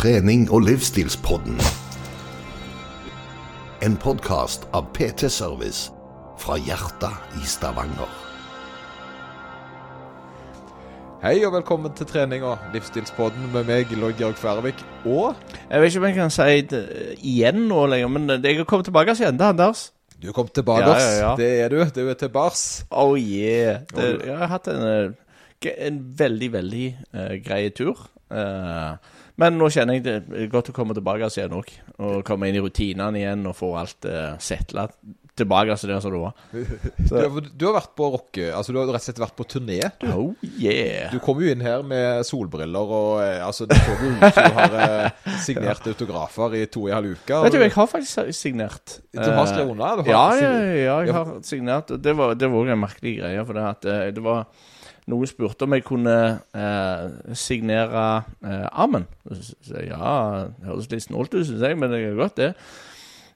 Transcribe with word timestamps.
trening- 0.00 0.46
og 0.48 0.62
livsstilspodden. 0.64 1.58
En 3.84 3.96
podkast 4.00 4.62
av 4.72 4.86
PT 4.96 5.28
Service 5.28 5.90
fra 6.40 6.56
hjertet 6.56 7.36
i 7.36 7.44
Stavanger. 7.44 8.08
Hei 11.20 11.34
og 11.44 11.52
velkommen 11.52 11.92
til 11.98 12.08
trening 12.08 12.46
og 12.48 12.64
livsstilspodden 12.72 13.50
med 13.52 13.68
meg, 13.68 13.92
Lloyd 13.92 14.16
Georg 14.16 14.40
Færvik. 14.40 14.80
Og 15.04 15.36
Jeg 15.68 15.80
vet 15.82 15.92
ikke 15.92 16.00
om 16.00 16.08
jeg 16.08 16.16
kan 16.16 16.32
si 16.32 16.48
det 16.72 16.82
igjen 17.20 17.68
nå 17.68 17.84
lenger, 17.92 18.08
men 18.08 18.40
jeg 18.40 18.56
har 18.56 18.64
kommet 18.64 18.88
tilbake 18.88 19.18
igjen 19.20 19.36
til 19.36 19.50
Anders. 19.52 19.92
du 20.22 20.32
kom 20.32 20.48
tilbake 20.48 20.88
Ja, 20.88 20.96
ja, 20.96 21.12
ja. 21.20 21.36
Det 21.36 21.60
er 21.60 21.68
du. 21.68 21.84
Du 21.84 22.08
er 22.08 22.14
til 22.14 22.28
bars. 22.28 22.86
Oh 22.90 23.18
yeah. 23.18 23.82
Det, 23.94 24.24
jeg 24.24 24.38
har 24.38 24.46
hatt 24.46 24.66
en, 24.68 24.82
eh, 24.82 25.72
en 25.76 26.04
veldig, 26.16 26.52
veldig 26.52 26.98
uh, 27.14 27.36
grei 27.44 27.68
tur. 27.68 28.08
Eh, 28.30 28.96
men 29.40 29.56
nå 29.60 29.70
kjenner 29.72 29.96
jeg 29.98 30.04
det 30.06 30.18
er 30.44 30.50
godt 30.52 30.68
å 30.72 30.76
komme 30.76 30.94
tilbake 30.96 31.30
igjen 31.32 31.56
òg. 31.56 31.72
Og 32.04 32.20
komme 32.28 32.50
inn 32.50 32.58
i 32.60 32.62
rutinene 32.64 33.18
igjen 33.22 33.46
og 33.48 33.56
få 33.58 33.72
alt 33.80 34.04
uh, 34.08 34.34
settla 34.42 34.88
tilbake 35.40 35.72
til 35.80 35.88
det 35.88 35.98
som 36.04 36.12
det 36.12 36.20
var. 36.20 36.34
Du, 37.10 37.14
har- 37.16 37.46
du 37.56 37.64
har 37.64 37.74
vært 37.78 37.94
på 37.96 38.08
rocke... 38.12 38.50
Altså, 38.52 38.74
du 38.74 38.78
har 38.80 38.90
rett 38.90 39.00
og 39.00 39.06
slett 39.06 39.22
vært 39.22 39.36
på 39.38 39.46
turné. 39.48 39.78
Du, 40.02 40.06
Oh 40.10 40.46
yeah. 40.60 41.08
du 41.14 41.16
kom 41.24 41.40
jo 41.40 41.48
inn 41.54 41.62
her 41.64 41.80
med 41.86 42.26
solbriller 42.28 42.92
og 42.92 43.22
eh, 43.24 43.38
Altså, 43.46 43.64
det 43.70 43.78
så 43.80 43.94
jo 43.96 44.10
ut 44.12 44.26
som 44.26 44.50
du 44.50 44.58
har 44.58 44.76
eh, 44.84 45.30
signert 45.46 45.86
autografer 45.94 46.58
i 46.60 46.64
to 46.68 46.84
og 46.84 46.90
en 46.90 46.98
halv 46.98 47.14
uke. 47.16 47.40
Vet 47.46 47.56
du, 47.56 47.60
jeg 47.64 47.74
har 47.78 47.88
faktisk 47.94 48.34
signert. 48.36 48.98
Du 49.16 49.22
har 49.24 49.40
eh, 49.40 49.48
skrevet 49.54 49.72
under? 49.72 50.04
Ja, 50.10 50.24
ja, 50.36 50.52
ja, 50.82 50.98
jeg 51.08 51.16
har 51.16 51.32
signert. 51.48 51.94
og 51.96 52.04
Det 52.04 52.14
var, 52.20 52.36
òg 52.36 52.74
en 52.76 52.82
merkelig 52.84 53.16
greie. 53.22 53.46
For 53.48 53.56
det, 53.56 53.64
at, 53.72 53.88
eh, 53.88 54.10
det 54.18 54.26
var 54.26 54.44
Noen 55.10 55.30
spurte 55.30 55.66
om 55.66 55.74
jeg 55.74 55.86
kunne 55.86 56.14
eh, 56.54 57.34
signere 57.38 58.04
eh, 58.44 58.68
armen. 58.70 59.08
Så 59.26 59.74
jeg 59.74 59.90
ja, 59.90 60.14
det 60.54 60.70
høres 60.70 60.90
litt 60.92 61.08
snålt 61.08 61.34
ut, 61.34 61.44
syns 61.48 61.66
jeg, 61.66 61.78
men 61.78 61.92
det 61.92 62.04
er 62.04 62.16
godt, 62.18 62.38
det. 62.40 62.54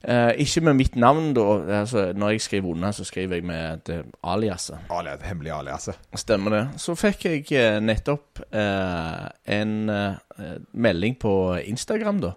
Eh, 0.07 0.31
ikke 0.37 0.61
med 0.61 0.73
mitt 0.77 0.95
navn, 0.95 1.31
da. 1.33 1.45
Altså, 1.81 2.13
når 2.13 2.29
jeg 2.35 2.41
skriver 2.41 2.69
under, 2.69 2.91
så 2.91 3.03
skriver 3.03 3.35
jeg 3.35 3.45
med 3.45 3.77
det 3.87 4.03
aliaset. 4.23 4.77
Alias, 4.93 5.21
hemmelig 5.25 5.51
alias. 5.51 5.89
Stemmer 6.15 6.53
det. 6.53 6.63
Så 6.81 6.95
fikk 6.95 7.25
jeg 7.25 7.45
eh, 7.51 7.79
nettopp 7.81 8.43
eh, 8.51 9.25
en 9.57 9.89
eh, 9.89 10.59
melding 10.73 11.17
på 11.19 11.55
Instagram, 11.65 12.21
da. 12.21 12.35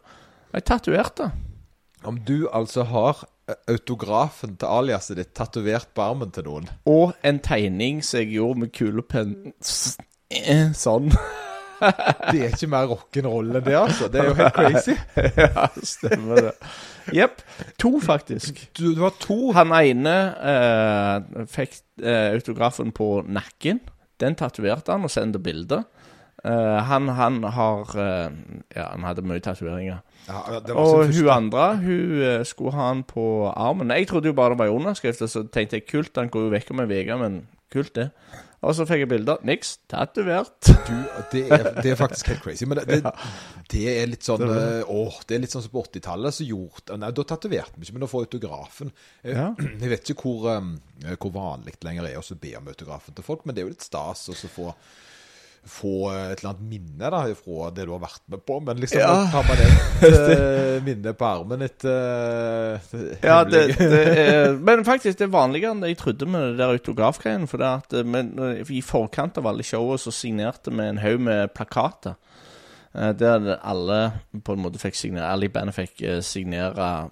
Jeg 0.55 0.65
tatoverte. 0.65 1.31
Om 2.05 2.19
du 2.25 2.49
altså 2.53 2.87
har 2.89 3.21
eh, 3.21 3.38
autografen 3.71 4.57
til 4.61 4.69
aliaset 4.69 5.19
ditt 5.19 5.35
tatovert 5.37 5.91
på 5.97 6.05
armen 6.05 6.33
til 6.35 6.45
noen 6.49 6.69
Og 6.89 7.15
en 7.27 7.41
tegning 7.45 8.03
som 8.05 8.21
jeg 8.21 8.35
gjorde 8.37 8.65
med 8.65 8.73
kulepenn. 8.77 9.37
Sånn. 10.77 11.13
Det 11.79 12.41
er 12.43 12.55
ikke 12.57 12.69
mer 12.73 12.89
rock'n'roll 12.91 13.53
enn 13.55 13.63
det, 13.63 13.75
altså. 13.79 14.09
Det 14.11 14.19
er 14.19 14.31
jo 14.33 14.39
helt 14.39 14.57
crazy. 14.57 14.97
ja, 15.39 15.69
stemmer 15.87 16.41
det. 16.49 16.55
Jepp. 17.15 17.45
To, 17.79 17.93
faktisk. 18.03 18.65
Du, 18.75 18.89
du 18.97 19.05
har 19.05 19.15
to 19.23 19.53
Han 19.57 19.73
ene 19.77 20.17
eh, 20.53 21.45
fikk 21.49 21.79
eh, 22.03 22.35
autografen 22.35 22.91
på 22.97 23.23
nakken. 23.31 23.81
Den 24.19 24.35
tatoverte 24.39 24.91
han 24.95 25.07
og 25.07 25.15
sendte 25.15 25.39
bilder. 25.39 25.87
Eh, 26.45 26.79
han, 26.91 27.09
han 27.15 27.43
har 27.47 27.95
eh, 27.95 28.29
Ja, 28.75 28.91
han 28.93 29.07
hadde 29.07 29.27
mye 29.27 29.43
tatoveringer. 29.45 30.03
Ja, 30.29 30.59
Og 30.77 31.07
hun 31.09 31.31
andre 31.33 31.69
hun 31.81 32.19
eh, 32.23 32.43
skulle 32.47 32.75
ha 32.77 32.91
den 32.93 33.05
på 33.09 33.25
armen. 33.51 33.91
Jeg 33.97 34.11
trodde 34.11 34.29
jo 34.31 34.37
bare 34.37 34.55
det 34.55 34.61
var 34.63 34.75
underskrift, 34.75 35.23
og 35.25 35.33
så 35.33 35.47
tenkte 35.49 35.81
jeg 35.81 35.89
kult, 35.89 36.15
den 36.19 36.29
går 36.33 36.47
jo 36.49 36.53
vekk 36.53 36.75
om 36.75 36.85
en 36.85 36.93
uke, 36.93 37.17
men 37.23 37.41
kult 37.73 37.95
det. 37.97 38.11
Og 38.59 38.75
så 38.75 38.83
fikk 38.89 39.05
jeg 39.05 39.09
bilder. 39.13 39.39
Niks. 39.47 39.77
Tatovert. 39.87 40.67
Det, 41.31 41.45
det 41.79 41.93
er 41.93 41.99
faktisk 41.99 42.33
helt 42.33 42.43
crazy. 42.43 42.67
Men 42.67 42.81
det, 42.81 42.99
det, 43.05 43.13
det 43.73 43.85
er 43.93 44.09
litt 44.11 44.27
sånn 44.27 44.43
eh, 44.51 44.83
Åh, 44.83 45.21
det 45.29 45.37
er 45.37 45.45
litt 45.45 45.55
sånn 45.55 45.63
som 45.63 45.75
på 45.77 45.85
80-tallet. 45.87 46.35
Så 46.35 46.47
gjort 46.49 46.91
Nei, 46.99 47.13
da 47.15 47.27
tatoverte 47.31 47.79
vi 47.79 47.87
ikke, 47.87 47.99
men 47.99 48.09
å 48.09 48.11
få 48.11 48.25
autografen 48.27 48.91
Eh, 49.23 49.37
Ja. 49.37 49.53
Jeg 49.83 49.93
vet 49.93 50.11
ikke 50.11 50.27
hvor, 50.27 50.49
eh, 50.57 51.15
hvor 51.15 51.35
vanlig 51.37 51.77
det 51.77 51.87
lenger 51.87 52.11
er 52.11 52.19
å 52.19 52.41
be 52.43 52.57
om 52.59 52.73
autografen 52.73 53.15
til 53.15 53.27
folk, 53.27 53.47
men 53.47 53.55
det 53.55 53.63
er 53.63 53.69
jo 53.69 53.77
litt 53.77 53.87
stas 53.87 54.27
å 54.35 54.51
få 54.51 54.73
få 55.69 56.11
et 56.13 56.39
eller 56.41 56.51
annet 56.55 56.69
minne 56.71 57.11
da 57.13 57.21
fra 57.37 57.71
det 57.75 57.85
du 57.89 57.93
har 57.93 58.01
vært 58.03 58.23
med 58.33 58.41
på, 58.47 58.59
men 58.65 58.79
liksom 58.81 59.01
Ja. 59.01 59.27
permanent 59.33 60.85
minne 60.87 61.13
på 61.19 61.27
armen 61.29 61.63
etter 61.67 62.79
eh, 62.95 63.19
Ja, 63.23 63.43
det, 63.45 63.65
det 63.79 64.03
er, 64.23 64.53
men 64.57 64.85
faktisk, 64.87 65.19
det 65.19 65.27
er 65.29 65.35
vanligere 65.35 65.75
enn 65.75 65.83
det 65.85 65.91
jeg 65.93 66.01
trodde 66.05 66.29
med 66.31 66.41
det 66.53 66.59
der 66.63 66.73
autografgreiene. 66.79 67.49
For 67.51 67.59
det 67.61 67.69
at, 67.83 67.93
eh, 68.01 68.05
men, 68.07 68.33
eh, 68.39 68.63
I 68.71 68.81
forkant 68.85 69.39
av 69.39 69.47
alle 69.51 69.67
showene 69.67 69.99
så 70.01 70.15
signerte 70.15 70.73
vi 70.73 70.87
en 70.89 71.03
haug 71.05 71.21
med 71.21 71.53
plakater. 71.55 72.17
Der 72.99 73.59
alle 73.63 73.99
på 74.43 74.55
en 74.57 74.63
måte 74.65 74.81
fikk 74.81 74.97
signere 74.97 75.29
Alle 75.29 75.45
i 75.47 75.51
bandet 75.53 75.77
fikk 75.77 76.01
signere 76.25 77.11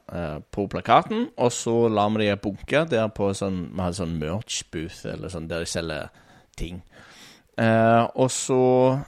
på 0.51 0.65
plakaten. 0.73 1.29
Og 1.37 1.53
så 1.53 1.75
la 1.93 2.09
vi 2.09 2.23
det 2.23 2.31
i 2.31 2.33
en 2.33 2.41
bunke 2.43 2.81
der 2.91 3.11
på 3.15 3.29
sånn 3.37 3.59
Vi 3.75 3.85
hadde 3.85 3.99
sånn 4.01 4.17
merch 4.19 4.63
booth, 4.73 5.05
eller 5.13 5.31
sånn 5.31 5.47
der 5.53 5.63
de 5.63 5.69
selger 5.71 6.09
ting. 6.57 6.81
Eh, 7.57 8.03
og 8.21 8.29
så 8.31 8.61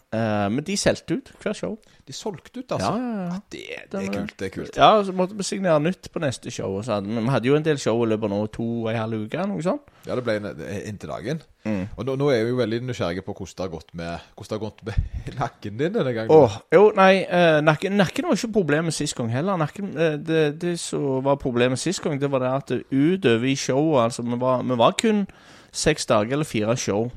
eh, 0.08 0.46
Men 0.48 0.64
de 0.64 0.76
solgte 0.80 1.18
ut 1.18 1.32
hver 1.42 1.56
show. 1.56 1.74
De 2.08 2.14
solgte 2.16 2.62
ut, 2.62 2.70
altså. 2.72 2.92
Ja, 2.96 3.08
ja, 3.08 3.24
ja. 3.26 3.40
Det, 3.52 3.64
det 3.92 4.00
er 4.00 4.12
kult, 4.14 4.32
det 4.40 4.46
er 4.46 4.52
kult. 4.54 4.76
Ja, 4.76 5.02
så 5.04 5.12
måtte 5.12 5.36
vi 5.36 5.44
signere 5.44 5.80
nytt 5.84 6.08
på 6.12 6.22
neste 6.22 6.50
show. 6.50 6.78
Og 6.78 6.86
så 6.86 6.94
hadde, 6.96 7.10
vi 7.12 7.20
vi 7.20 7.34
hadde 7.34 7.50
jo 7.50 7.58
en 7.58 7.66
del 7.66 7.80
show 7.82 8.00
i 8.00 8.08
løpet 8.08 8.24
av 8.24 8.32
nå 8.32 8.38
to 8.54 8.68
og 8.86 8.88
en 8.94 8.96
halv 9.02 9.26
uke. 9.26 9.44
Noe 9.50 9.66
sånt. 9.66 9.92
Ja, 10.06 10.16
det 10.16 10.24
ble 10.24 10.38
en, 10.40 10.48
inntil 10.88 11.12
dagen. 11.12 11.42
Mm. 11.68 11.84
Og 11.98 12.08
nå, 12.08 12.14
nå 12.16 12.30
er 12.32 12.46
vi 12.46 12.54
jo 12.54 12.62
veldig 12.62 12.80
nysgjerrige 12.88 13.26
på 13.26 13.36
hvordan 13.36 13.58
det 13.58 13.66
har 13.66 13.74
gått 13.74 13.92
med, 14.00 14.24
hvordan 14.38 14.48
det 14.48 14.56
har 14.56 14.64
gått 14.64 14.82
med 14.88 15.36
nakken 15.42 15.78
din 15.82 15.94
denne 15.98 16.16
gangen. 16.16 16.32
Åh, 16.32 16.58
jo, 16.78 16.88
nei, 16.96 17.12
eh, 17.28 17.58
nakken, 17.68 18.00
nakken 18.00 18.30
var 18.30 18.40
ikke 18.40 18.54
problemet 18.56 18.96
sist 18.96 19.18
gang 19.18 19.28
heller. 19.34 19.60
Nakken, 19.60 19.92
eh, 19.92 20.16
det, 20.16 20.42
det 20.64 20.78
som 20.80 21.20
var 21.28 21.36
problemet 21.44 21.84
sist 21.84 22.00
gang, 22.00 22.16
det 22.16 22.32
var 22.32 22.46
det 22.46 22.56
at 22.56 22.76
utover 22.88 23.44
i 23.52 23.56
showet 23.60 24.06
Altså, 24.08 24.24
vi 24.24 24.40
var, 24.40 24.64
vi 24.64 24.80
var 24.80 24.96
kun 24.96 25.26
seks 25.68 26.08
dager 26.08 26.38
eller 26.38 26.48
fire 26.48 26.76
show. 26.80 27.10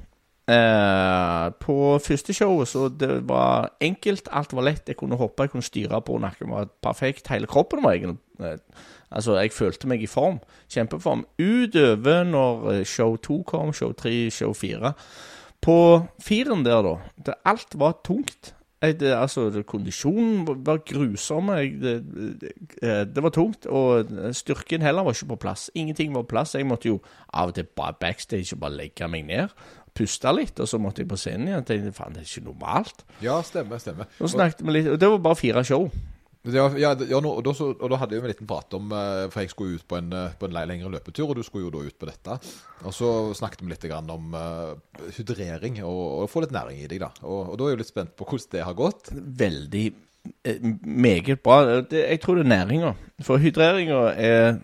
Eh, 0.52 1.48
på 1.64 1.76
første 2.04 2.34
showet 2.36 2.68
så 2.68 2.88
det 2.92 3.22
var 3.30 3.70
enkelt, 3.82 4.28
alt 4.36 4.54
var 4.58 4.66
lett. 4.68 4.90
Jeg 4.90 4.98
kunne 5.00 5.20
hoppe, 5.20 5.46
jeg 5.46 5.54
kunne 5.54 5.64
styre 5.68 6.02
på, 6.04 6.18
nakken 6.20 6.52
var 6.52 6.68
perfekt. 6.84 7.30
Hele 7.32 7.48
kroppen 7.48 7.84
var 7.86 7.96
egentlig 7.98 8.20
eh, 8.44 8.58
Altså, 9.12 9.34
jeg 9.42 9.52
følte 9.52 9.90
meg 9.92 10.04
i 10.06 10.08
form. 10.08 10.38
Kjempeform. 10.72 11.26
Utover 11.40 12.24
når 12.24 12.62
eh, 12.72 12.86
show 12.88 13.18
to 13.20 13.42
kom, 13.48 13.74
show 13.76 13.92
tre, 13.92 14.30
show 14.32 14.54
fire. 14.56 14.94
På 15.62 15.76
firen 16.24 16.64
der, 16.66 16.80
da, 16.86 16.94
det, 17.28 17.36
alt 17.46 17.76
var 17.80 17.98
tungt. 18.08 18.54
Jeg, 18.82 18.96
det, 19.02 19.12
altså, 19.14 19.50
det, 19.54 19.66
kondisjonen 19.70 20.48
var- 20.48 20.80
grusom. 20.88 21.52
Det, 21.82 21.98
det 23.16 23.24
var 23.24 23.30
tungt. 23.36 23.68
Og 23.68 24.08
styrken 24.34 24.82
heller 24.82 25.04
var 25.04 25.14
ikke 25.14 25.34
på 25.36 25.42
plass. 25.44 25.68
Ingenting 25.76 26.16
var 26.16 26.24
på 26.24 26.32
plass. 26.34 26.56
Jeg 26.56 26.66
måtte 26.66 26.90
jo 26.90 26.98
av 27.34 27.52
og 27.52 27.60
til 27.60 27.68
bare 27.78 27.94
backstage 28.00 28.56
og 28.56 28.64
bare 28.64 28.80
legge 28.80 29.08
meg 29.12 29.28
ned. 29.28 29.54
Puste 29.98 30.32
litt, 30.32 30.60
og 30.64 30.70
så 30.70 30.80
måtte 30.80 31.04
jeg 31.04 31.10
på 31.12 31.20
scenen 31.20 31.50
igjen. 31.50 31.68
Tenkte 31.68 31.92
faen, 31.96 32.16
det 32.16 32.24
er 32.24 32.30
ikke 32.30 32.48
normalt. 32.48 33.04
Ja, 33.24 33.42
stemmer, 33.44 33.82
stemmer. 33.82 34.08
Så 34.20 34.32
snakket 34.32 34.64
vi 34.64 34.78
litt, 34.78 34.90
og 34.94 35.00
Det 35.02 35.10
var 35.12 35.24
bare 35.26 35.40
fire 35.40 35.64
show. 35.68 35.90
Og, 36.42 36.56
ja, 36.56 36.64
ja, 36.74 36.92
ja, 37.06 37.20
nå, 37.22 37.30
og, 37.38 37.44
da, 37.46 37.52
så, 37.54 37.68
og 37.76 37.92
da 37.92 38.00
hadde 38.02 38.16
vi 38.16 38.24
en 38.24 38.32
liten 38.32 38.48
prat 38.50 38.74
om 38.74 38.88
eh, 38.98 39.28
For 39.30 39.44
jeg 39.44 39.52
skulle 39.52 39.78
ut 39.78 39.84
på 39.86 40.00
en, 40.00 40.08
eh, 40.18 40.32
på 40.42 40.48
en 40.48 40.56
lengre 40.56 40.90
løpetur, 40.90 41.30
og 41.30 41.38
du 41.38 41.44
skulle 41.46 41.68
jo 41.68 41.74
da 41.76 41.84
ut 41.86 41.98
på 42.02 42.08
dette. 42.10 42.38
Og 42.82 42.96
så 42.98 43.10
snakket 43.38 43.62
vi 43.62 43.70
litt 43.70 43.86
grann 43.86 44.10
om 44.10 44.34
eh, 44.38 45.12
hydrering, 45.20 45.84
og, 45.86 46.02
og 46.24 46.32
få 46.34 46.42
litt 46.42 46.56
næring 46.56 46.82
i 46.82 46.88
deg, 46.90 47.04
da. 47.04 47.12
Og, 47.22 47.52
og 47.52 47.60
da 47.60 47.68
er 47.68 47.74
jeg 47.74 47.78
jo 47.78 47.82
litt 47.84 47.92
spent 47.94 48.16
på 48.18 48.26
hvordan 48.32 48.56
det 48.56 48.66
har 48.66 48.80
gått. 48.80 49.12
Veldig 49.44 49.86
Meget 50.86 51.40
bra. 51.42 51.82
Det, 51.82 52.06
jeg 52.10 52.22
tror 52.22 52.36
det 52.36 52.44
er 52.44 52.50
næringa. 52.50 52.92
For 53.22 53.38
hydreringa 53.38 53.94
er, 53.94 54.56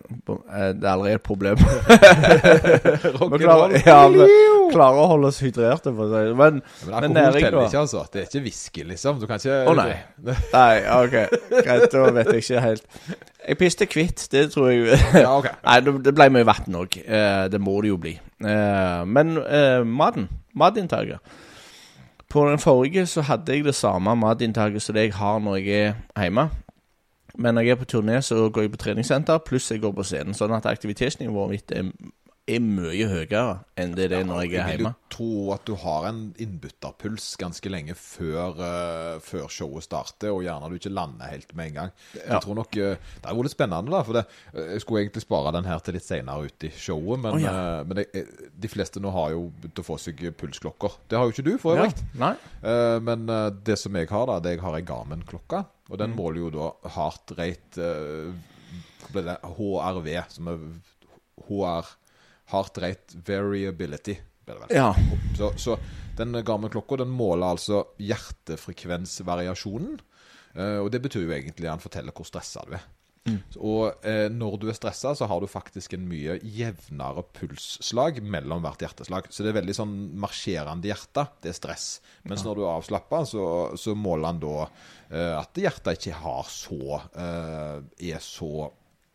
er 0.50 0.72
det 0.72 0.84
er 0.84 0.90
allerede 0.90 1.14
et 1.14 1.22
problem. 1.22 1.58
Vi 3.32 3.38
klarer, 3.38 3.74
ja, 3.86 4.08
vi 4.08 4.26
klarer 4.72 4.98
å 4.98 5.06
holde 5.12 5.30
oss 5.30 5.38
hydrerte, 5.42 5.92
for 5.94 6.04
å 6.04 6.08
si 6.10 6.22
det. 6.28 6.34
Men, 6.38 6.60
Men 6.86 6.90
men 6.90 6.94
alkohol 6.94 7.14
næring 7.14 7.44
teller 7.44 7.58
da 7.58 7.66
ikke, 7.68 7.82
altså. 7.84 8.04
Det 8.12 8.20
er 8.20 8.26
ikke 8.26 8.42
whisky, 8.46 8.84
liksom. 8.88 9.20
Du 9.22 9.26
kan 9.30 9.38
ikke 9.38 9.58
Å 9.70 9.74
nei. 9.78 9.88
Nei, 10.26 10.74
OK. 10.98 11.16
Greit, 11.54 11.88
da 11.94 12.04
vet 12.18 12.32
jeg 12.34 12.44
ikke 12.44 12.64
helt. 12.66 12.98
Jeg 13.48 13.60
piste 13.62 13.88
kvitt, 13.88 14.26
det 14.34 14.48
tror 14.52 14.70
jeg 14.72 14.98
Ja, 15.14 15.30
okay. 15.38 15.54
Nei, 15.68 15.78
det, 15.86 16.14
ble 16.14 16.30
mye 16.34 16.48
vann 16.48 16.80
òg. 16.82 16.98
det 17.52 17.60
må 17.62 17.78
det 17.82 17.94
jo 17.94 18.00
bli. 18.02 18.16
Eh, 18.44 19.02
men 19.06 19.38
eh, 19.42 19.82
maten, 19.86 20.28
matinntaket 20.58 21.38
På 22.28 22.44
den 22.50 22.58
forrige 22.58 23.06
så 23.06 23.22
hadde 23.24 23.52
jeg 23.52 23.64
det 23.64 23.74
samme 23.74 24.16
matinntaket 24.16 24.82
som 24.82 24.94
det 24.94 25.08
jeg 25.08 25.14
har 25.16 25.38
når 25.38 25.56
jeg 25.56 25.94
er 26.16 26.22
hjemme. 26.22 26.50
Men 27.38 27.54
når 27.54 27.62
jeg 27.62 27.70
er 27.70 27.80
på 27.80 27.86
turné, 27.92 28.20
så 28.20 28.48
går 28.50 28.62
jeg 28.62 28.70
på 28.70 28.76
treningssenter, 28.76 29.38
pluss 29.38 29.70
jeg 29.70 29.80
går 29.80 29.92
på 29.94 30.02
scenen. 30.02 30.34
Sånn 30.34 30.52
at 30.56 30.66
aktivitetsnivået 30.66 31.50
mitt 31.52 31.72
er 31.72 31.92
er 32.48 32.60
mye 32.64 33.06
høyere 33.10 33.40
enn 33.78 33.92
det 33.96 34.08
det 34.10 34.18
er 34.18 34.24
når 34.26 34.40
jeg 34.44 34.54
er 34.58 34.66
vil 34.68 34.80
hjemme. 34.82 34.90
jo 34.94 35.08
tro 35.14 35.52
at 35.54 35.64
du 35.68 35.74
har 35.82 36.06
en 36.08 36.20
innbytterpuls 36.40 37.26
ganske 37.40 37.70
lenge 37.70 37.94
før, 37.98 38.58
uh, 38.58 39.20
før 39.24 39.46
showet 39.52 39.86
starter, 39.86 40.30
og 40.32 40.42
gjerne 40.46 40.68
du 40.70 40.76
ikke 40.78 40.92
lander 40.92 41.30
helt 41.32 41.54
med 41.58 41.70
en 41.70 41.76
gang. 41.78 41.92
Ja. 42.16 42.24
Jeg 42.34 42.42
tror 42.44 42.58
nok 42.58 42.76
uh, 42.78 42.94
Det 42.96 43.24
er 43.30 43.36
jo 43.38 43.44
litt 43.46 43.54
spennende, 43.54 43.92
da. 43.94 44.02
For 44.06 44.18
det, 44.18 44.24
uh, 44.54 44.62
jeg 44.74 44.84
skulle 44.84 45.04
egentlig 45.04 45.24
spare 45.24 45.54
den 45.58 45.68
her 45.70 45.82
til 45.84 45.98
litt 45.98 46.06
senere 46.06 46.48
ut 46.48 46.66
i 46.68 46.72
showet, 46.74 47.22
men, 47.24 47.36
oh, 47.38 47.42
ja. 47.42 47.54
men 47.88 48.00
det, 48.02 48.06
de 48.64 48.72
fleste 48.72 49.00
nå 49.02 49.12
har 49.16 49.32
jo 49.36 49.46
begynt 49.60 49.82
å 49.82 49.86
få 49.86 49.98
seg 50.00 50.24
pulsklokker. 50.40 50.98
Det 51.08 51.18
har 51.18 51.28
jo 51.28 51.34
ikke 51.36 51.46
du, 51.48 51.54
for 51.62 51.76
øvrig. 51.78 51.94
Ja. 52.18 52.34
Men 53.04 53.26
det 53.64 53.78
som 53.80 53.96
jeg 53.96 54.08
har, 54.10 54.26
da, 54.30 54.38
det 54.44 54.56
jeg 54.56 54.64
har 54.64 54.76
ei 54.78 54.84
Garmin-klokke. 54.88 55.64
Og 55.88 55.96
Mm. 55.96 56.00
den 56.02 56.16
måler 56.18 56.42
jo 56.42 56.50
da 56.52 56.66
heart 56.96 57.32
rate? 57.38 57.86
HRV, 59.08 60.08
som 60.28 60.50
er 60.52 60.58
HR 61.48 61.86
Heart 62.52 62.78
rate 62.84 63.22
variability. 63.26 64.16
Ja. 64.72 64.94
Så, 65.36 65.52
så 65.60 65.76
den 66.18 66.32
Garmin-klokka 66.44 66.96
den 67.02 67.10
måler 67.12 67.52
altså 67.52 67.84
hjertefrekvensvariasjonen. 68.00 69.98
Eh, 70.56 70.78
og 70.80 70.88
det 70.92 71.02
betyr 71.04 71.26
jo 71.26 71.34
egentlig 71.36 71.68
at 71.68 71.76
den 71.76 71.84
forteller 71.84 72.16
hvor 72.16 72.26
stressa 72.28 72.64
du 72.66 72.72
er. 72.78 72.86
Og 73.58 74.06
eh, 74.06 74.26
når 74.32 74.56
du 74.60 74.66
er 74.70 74.76
stressa, 74.76 75.14
så 75.16 75.28
har 75.28 75.40
du 75.42 75.48
faktisk 75.50 75.94
en 75.96 76.06
mye 76.08 76.38
jevnere 76.42 77.24
pulsslag 77.36 78.20
mellom 78.24 78.64
hvert 78.64 78.84
hjerteslag. 78.84 79.28
Så 79.32 79.44
det 79.44 79.52
er 79.52 79.58
veldig 79.60 79.76
sånn 79.76 79.94
marsjerende 80.20 80.90
hjerte. 80.90 81.26
Det 81.42 81.52
er 81.52 81.58
stress. 81.58 81.88
Mens 82.28 82.44
når 82.46 82.58
du 82.58 82.64
er 82.64 82.72
avslappa, 82.74 83.24
så, 83.28 83.44
så 83.78 83.96
måler 83.98 84.32
han 84.32 84.42
da 84.42 84.56
eh, 84.64 85.34
at 85.36 85.60
hjertet 85.60 85.98
ikke 85.98 86.20
har 86.22 86.52
så 86.52 87.00
eh, 87.12 87.78
er 88.12 88.22
så 88.24 88.68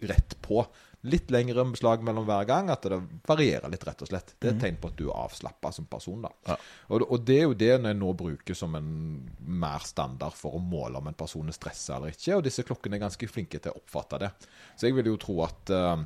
rett 0.03 0.37
på. 0.43 0.63
Litt 1.11 1.31
lengre 1.33 1.65
beslag 1.67 2.03
mellom 2.05 2.25
hver 2.27 2.47
gang. 2.47 2.69
At 2.71 2.85
det 2.87 2.99
varierer 3.27 3.71
litt, 3.71 3.83
rett 3.87 4.03
og 4.05 4.09
slett. 4.11 4.35
Det 4.39 4.49
er 4.49 4.55
et 4.55 4.61
tegn 4.63 4.79
på 4.81 4.91
at 4.91 4.97
du 4.99 5.05
er 5.09 5.17
avslappa 5.25 5.71
som 5.75 5.87
person. 5.91 6.23
da. 6.23 6.31
Ja. 6.47 6.57
Og, 6.89 7.03
og 7.03 7.25
det 7.27 7.37
er 7.41 7.45
jo 7.47 7.57
det 7.59 7.71
jeg 7.73 7.97
nå 7.99 8.13
bruker 8.19 8.57
som 8.57 8.77
en 8.79 8.89
mer 9.63 9.83
standard 9.87 10.37
for 10.37 10.55
å 10.57 10.63
måle 10.63 11.01
om 11.01 11.11
en 11.11 11.19
person 11.19 11.49
er 11.51 11.57
stressa 11.57 11.97
eller 11.97 12.15
ikke. 12.15 12.37
Og 12.37 12.45
disse 12.47 12.65
klokkene 12.67 12.99
er 12.99 13.05
ganske 13.05 13.29
flinke 13.31 13.59
til 13.59 13.73
å 13.73 13.81
oppfatte 13.81 14.21
det. 14.23 14.31
Så 14.77 14.87
jeg 14.87 14.97
vil 14.99 15.11
jo 15.11 15.19
tro 15.21 15.37
at 15.47 15.75
uh, 15.75 15.99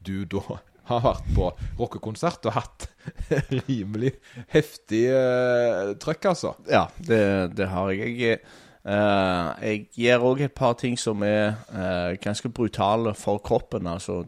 du 0.00 0.24
da 0.32 0.60
har 0.90 1.04
vært 1.04 1.28
på 1.36 1.50
rockekonsert 1.78 2.48
og 2.50 2.56
hatt 2.56 2.88
rimelig 3.68 4.16
heftig 4.54 5.04
uh, 5.12 5.92
trøkk, 6.00 6.32
altså. 6.32 6.56
Ja, 6.70 6.88
det, 6.96 7.22
det 7.58 7.70
har 7.70 7.92
jeg. 7.94 8.16
Jeg, 8.18 8.42
eh, 8.90 9.68
jeg 9.68 9.86
gjør 10.04 10.26
òg 10.32 10.42
et 10.46 10.54
par 10.56 10.74
ting 10.80 10.98
som 10.98 11.22
er 11.26 11.54
uh, 11.70 12.16
ganske 12.22 12.50
brutale 12.54 13.14
for 13.18 13.42
kroppen. 13.44 13.88
Altså 13.90 14.24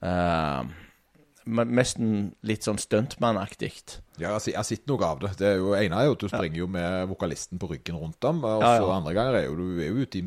Uh, 0.00 0.08
eh, 0.08 0.68
Nesten 1.50 2.34
litt 2.46 2.64
sånn 2.64 2.78
stuntmannaktig. 2.78 3.72
Ja, 4.20 4.36
jeg 4.38 4.54
har 4.54 4.64
sett 4.64 4.84
noe 4.88 5.02
av 5.04 5.22
det. 5.22 5.32
Det 5.40 5.48
er 5.48 5.56
jo 5.58 5.72
ene 5.74 5.96
er 5.98 6.06
jo 6.06 6.14
at 6.14 6.22
du 6.22 6.28
springer 6.28 6.60
jo 6.60 6.68
med 6.70 7.08
vokalisten 7.10 7.58
på 7.58 7.70
ryggen 7.72 7.96
rundt 7.98 8.22
ham. 8.24 8.42
Og 8.44 8.62
Ja, 8.62 8.76
så 8.76 8.86
ja. 8.86 8.96
andre 8.98 9.14
ganger 9.16 9.38
er 9.40 9.46
jo 9.48 9.56
du 9.58 9.80
er 9.80 9.88
jo 9.88 10.04
ute 10.04 10.20
i 10.20 10.24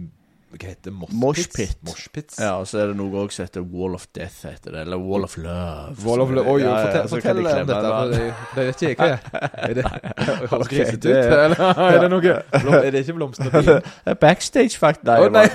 hva 0.54 0.70
heter 0.70 0.92
det? 0.92 0.94
Mosh 1.24 1.48
pit. 1.54 1.78
Moshpits. 1.88 2.38
Ja, 2.40 2.52
og 2.62 2.68
så 2.70 2.80
er 2.84 2.92
det 2.92 2.98
noe 3.00 3.24
også 3.24 3.40
som 3.42 3.48
heter 3.48 3.64
Wall 3.74 3.96
of 3.98 4.06
Death, 4.16 4.44
heter 4.46 4.76
det. 4.76 4.82
Eller 4.86 5.00
Wall 5.02 5.26
of 5.26 5.34
Love. 5.42 5.96
Wall 6.06 6.22
of 6.24 6.34
Love. 6.36 6.52
Oi, 6.54 6.60
Ja, 6.62 6.74
ja, 6.78 7.04
fortell, 7.10 7.10
fortell 7.10 7.40
om 7.42 7.68
dette. 7.68 7.82
For 7.84 8.14
det, 8.14 8.20
det 8.54 8.66
vet 8.68 8.84
ikke 8.84 9.08
jeg 9.10 9.20
hva 9.24 9.42
er. 9.44 9.74
Det 9.74 9.86
Høres 10.54 10.72
grisete 10.72 11.10
ut? 11.10 11.18
Eller 11.18 11.64
er 11.88 12.00
det 12.04 12.10
noe 12.14 12.22
blom, 12.24 12.78
Er 12.80 12.90
det 12.94 13.04
ikke 13.04 13.18
bilen? 13.20 13.34
Det 13.64 14.14
er 14.14 14.20
Backstage, 14.24 14.78
faktisk. 14.80 15.10
Nei, 15.10 15.20
Å 15.20 15.32
nei! 15.34 15.46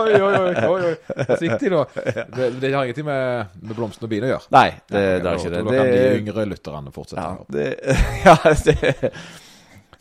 Oi, 0.00 0.18
oi, 0.20 0.34
oi, 0.66 0.82
oi. 0.90 0.94
Forsiktig 1.28 1.72
nå. 1.72 1.84
Det, 1.96 2.50
det 2.60 2.72
har 2.74 2.84
ingenting 2.86 3.06
med, 3.08 3.56
med 3.62 3.76
blomstene 3.78 4.08
og 4.08 4.12
biene 4.14 4.30
å 4.30 4.34
gjøre. 4.36 4.52
Nei, 4.56 4.68
det, 4.88 5.04
det 5.22 5.32
er 5.32 5.40
ikke 5.42 5.52
det. 5.56 5.64
Da 5.66 5.76
kan 5.76 5.92
de 5.92 6.06
yngre 6.20 6.46
lytterne 6.54 6.94
fortsette. 6.94 7.22
ja, 7.22 7.34
det, 7.52 7.66
ja, 8.24 8.36
det 8.66 9.12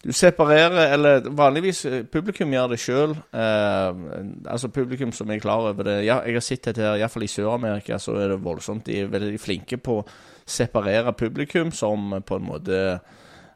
Du 0.06 0.14
separerer 0.14 0.94
Eller 0.94 1.26
vanligvis 1.34 1.80
eh, 1.90 2.04
publikum 2.06 2.54
gjør 2.54 2.76
det 2.76 2.80
sjøl. 2.84 3.16
altså 3.34 4.70
publikum 4.70 5.12
som 5.12 5.32
er 5.32 5.42
klar 5.42 5.72
over 5.72 5.84
det. 5.84 5.98
Ja, 6.06 6.20
jeg 6.26 6.38
har 6.38 6.46
sett 6.46 6.70
dette 6.70 6.86
her, 6.86 7.00
iallfall 7.00 7.26
i 7.26 7.32
Sør-Amerika, 7.32 7.98
så 8.00 8.14
er 8.22 8.36
det 8.36 8.44
voldsomt. 8.46 8.86
De 8.86 9.00
er 9.02 9.12
veldig 9.12 9.40
flinke 9.42 9.82
på 9.82 10.00
å 10.04 10.08
separere 10.46 11.14
publikum, 11.14 11.72
som 11.72 12.22
på 12.26 12.38
en 12.38 12.46
måte 12.46 12.80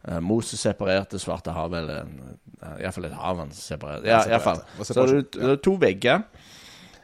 eh, 0.08 0.20
Moses 0.22 0.62
separerte 0.66 1.20
Svartehavet, 1.22 1.80
eller 1.84 2.08
uh, 2.64 2.78
iallfall 2.82 3.10
et 3.10 3.18
hav 3.18 3.44
han 3.44 3.54
separerte. 3.54 4.10
Ja, 4.10 4.24
iallfall. 4.26 4.64
Så 4.82 4.98
det 4.98 5.20
er, 5.38 5.60
to 5.64 5.76
vegger. 5.82 6.26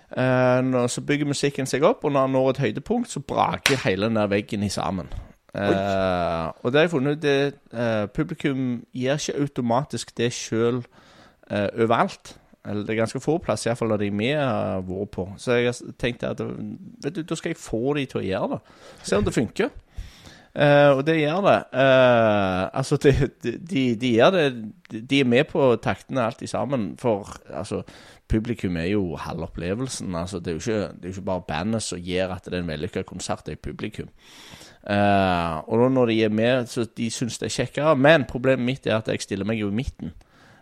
Eh, 0.09 0.87
så 0.87 1.05
bygger 1.05 1.29
musikken 1.29 1.69
seg 1.69 1.85
opp, 1.85 2.05
og 2.05 2.15
når 2.15 2.27
han 2.27 2.35
når 2.37 2.49
et 2.55 2.63
høydepunkt, 2.65 3.11
så 3.11 3.21
braker 3.21 3.85
hele 3.85 4.09
den 4.09 4.19
der 4.19 4.31
veggen 4.31 4.65
i 4.65 4.73
sammen. 4.73 5.11
Eh, 5.55 6.47
og 6.61 6.71
det 6.71 6.79
har 6.79 6.87
jeg 6.87 6.91
funnet 6.91 7.15
ut 7.15 7.27
eh, 7.31 8.05
Publikum 8.11 8.63
gjør 8.91 9.21
ikke 9.21 9.45
automatisk 9.45 10.17
det 10.17 10.33
sjøl 10.35 10.83
overalt. 11.45 12.33
Eller 12.65 12.81
det 12.81 12.95
er 12.95 13.03
ganske 13.03 13.21
få 13.21 13.37
plasser, 13.37 13.69
iallfall 13.69 13.91
når 13.93 14.01
de 14.01 14.07
vi 14.17 14.31
har 14.33 14.81
vært 14.87 15.11
på. 15.13 15.27
Så 15.37 15.59
jeg 15.59 15.93
tenkte 16.01 16.31
at 16.33 16.41
vet 16.41 17.13
du, 17.13 17.21
da 17.21 17.37
skal 17.37 17.53
jeg 17.53 17.61
få 17.61 17.93
de 17.93 18.07
til 18.09 18.23
å 18.23 18.25
gjøre 18.25 18.55
det. 18.55 18.61
Se 19.05 19.19
om 19.19 19.27
det 19.27 19.35
funker. 19.35 19.69
Uh, 20.55 20.95
og 20.95 21.01
det 21.03 21.17
gjør 21.19 21.41
det. 21.43 21.57
Uh, 21.75 22.63
altså, 22.79 22.97
de, 23.03 23.11
de, 23.43 23.81
de 23.99 24.11
gjør 24.15 24.31
det 24.31 24.45
de- 25.11 25.19
er 25.19 25.27
med 25.27 25.43
på 25.51 25.75
taktene 25.83 26.23
alltid 26.23 26.47
sammen. 26.47 26.93
For 26.97 27.35
altså, 27.51 27.81
publikum 28.31 28.77
er 28.77 28.87
jo 28.93 29.17
halve 29.19 29.49
opplevelsen. 29.49 30.15
Altså, 30.15 30.39
det, 30.39 30.47
er 30.47 30.51
jo 30.51 30.63
ikke, 30.63 30.93
det 30.95 31.09
er 31.09 31.13
ikke 31.17 31.27
bare 31.27 31.47
bandet 31.47 31.83
som 31.83 31.99
gjør 31.99 32.37
at 32.37 32.47
det 32.47 32.53
er 32.55 32.63
en 32.63 32.71
vellykka 32.71 33.03
konsert, 33.03 33.43
det 33.45 33.57
er 33.57 33.67
publikum. 33.67 34.07
Eh, 34.85 35.55
og 35.65 35.81
da 35.81 35.89
når 35.89 36.11
de 36.11 36.19
er 36.27 36.33
med, 36.33 36.69
så 36.69 36.85
de 36.85 37.09
syns 37.13 37.39
det 37.41 37.49
er 37.49 37.55
kjekkere. 37.57 37.95
Men 37.97 38.27
problemet 38.29 38.65
mitt 38.65 38.87
er 38.87 38.99
at 38.99 39.09
jeg 39.11 39.25
stiller 39.25 39.47
meg 39.47 39.61
jo 39.61 39.71
i 39.73 39.77
midten. 39.81 40.13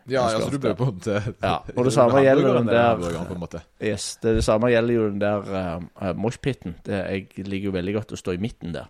Ja, 0.09 0.25
altså 0.27 0.49
du 0.51 0.59
blir 0.59 0.73
på 0.75 0.83
en 0.83 0.97
måte 0.97 1.19
Ja, 1.39 1.61
og 1.63 1.85
det 1.87 1.93
samme 1.95 2.19
gjelder 2.25 2.57
den 2.57 2.67
der-. 2.67 3.61
Yes, 3.79 4.17
det, 4.23 4.35
det 4.35 4.43
samme 4.43 4.67
gjelder 4.73 4.97
jo 4.97 5.09
den 5.13 5.21
der 5.21 5.51
uh, 5.95 6.09
moshpiten. 6.19 6.75
Jeg 6.87 7.29
liker 7.37 7.69
jo 7.69 7.75
veldig 7.75 7.93
godt 8.01 8.11
å 8.11 8.19
stå 8.19 8.35
i 8.35 8.41
midten 8.43 8.75
der. 8.75 8.89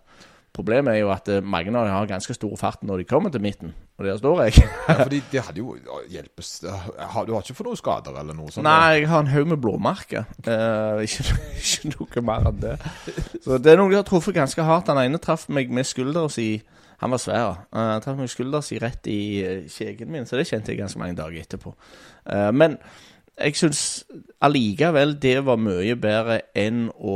Problemet 0.54 0.94
er 0.94 1.00
jo 1.00 1.08
at 1.10 1.26
mange 1.42 1.72
av 1.74 1.88
dem 1.88 1.94
har 1.96 2.06
ganske 2.06 2.34
stor 2.36 2.52
fart 2.60 2.84
når 2.86 3.02
de 3.02 3.06
kommer 3.10 3.32
til 3.34 3.42
midten, 3.42 3.72
og 3.98 4.06
der 4.06 4.18
står 4.20 4.42
jeg. 4.44 4.66
Ja, 4.88 4.94
fordi 5.00 5.20
det 5.32 5.42
hadde 5.46 5.58
jo 5.58 5.74
hjelpes 6.12 6.50
Du 6.62 6.68
har 6.70 7.26
ikke 7.26 7.56
fått 7.56 7.66
noen 7.66 7.80
skader 7.80 8.18
eller 8.20 8.36
noe 8.36 8.52
sånt? 8.52 8.66
Nei, 8.66 9.00
jeg 9.00 9.08
har 9.10 9.24
en 9.24 9.30
haug 9.32 9.48
med 9.50 9.60
blåmerker. 9.64 10.28
Uh, 10.46 11.02
ikke, 11.02 11.24
ikke 11.62 11.90
noe 11.94 12.24
mer 12.28 12.50
enn 12.50 12.60
det. 12.62 12.74
Så 13.42 13.58
det 13.58 13.72
er 13.72 13.80
noe 13.80 13.90
jeg 13.90 14.02
har 14.02 14.06
truffet 14.06 14.36
ganske 14.36 14.66
hardt. 14.66 14.86
Den 14.90 15.02
ene 15.02 15.20
traff 15.22 15.48
meg 15.48 15.72
med 15.74 15.88
skuldra 15.88 16.26
si 16.32 16.48
Han 17.02 17.10
var 17.10 17.22
svær. 17.22 17.64
Uh, 17.74 17.96
traff 18.04 18.14
meg 18.14 18.28
med 18.28 18.34
skuldra 18.34 18.62
si 18.64 18.78
rett 18.82 19.10
i 19.10 19.20
eh, 19.42 19.64
kjegen 19.72 20.12
min, 20.12 20.28
så 20.28 20.38
det 20.38 20.46
kjente 20.48 20.72
jeg 20.72 20.78
ganske 20.84 21.00
mange 21.00 21.18
dager 21.18 21.42
etterpå. 21.42 21.74
Uh, 22.30 22.52
men 22.54 22.78
jeg 23.34 23.56
syns 23.58 23.80
allikevel 24.44 25.16
det 25.18 25.38
var 25.46 25.58
mye 25.58 25.96
bedre 25.98 26.36
enn 26.58 26.84
å 26.94 27.14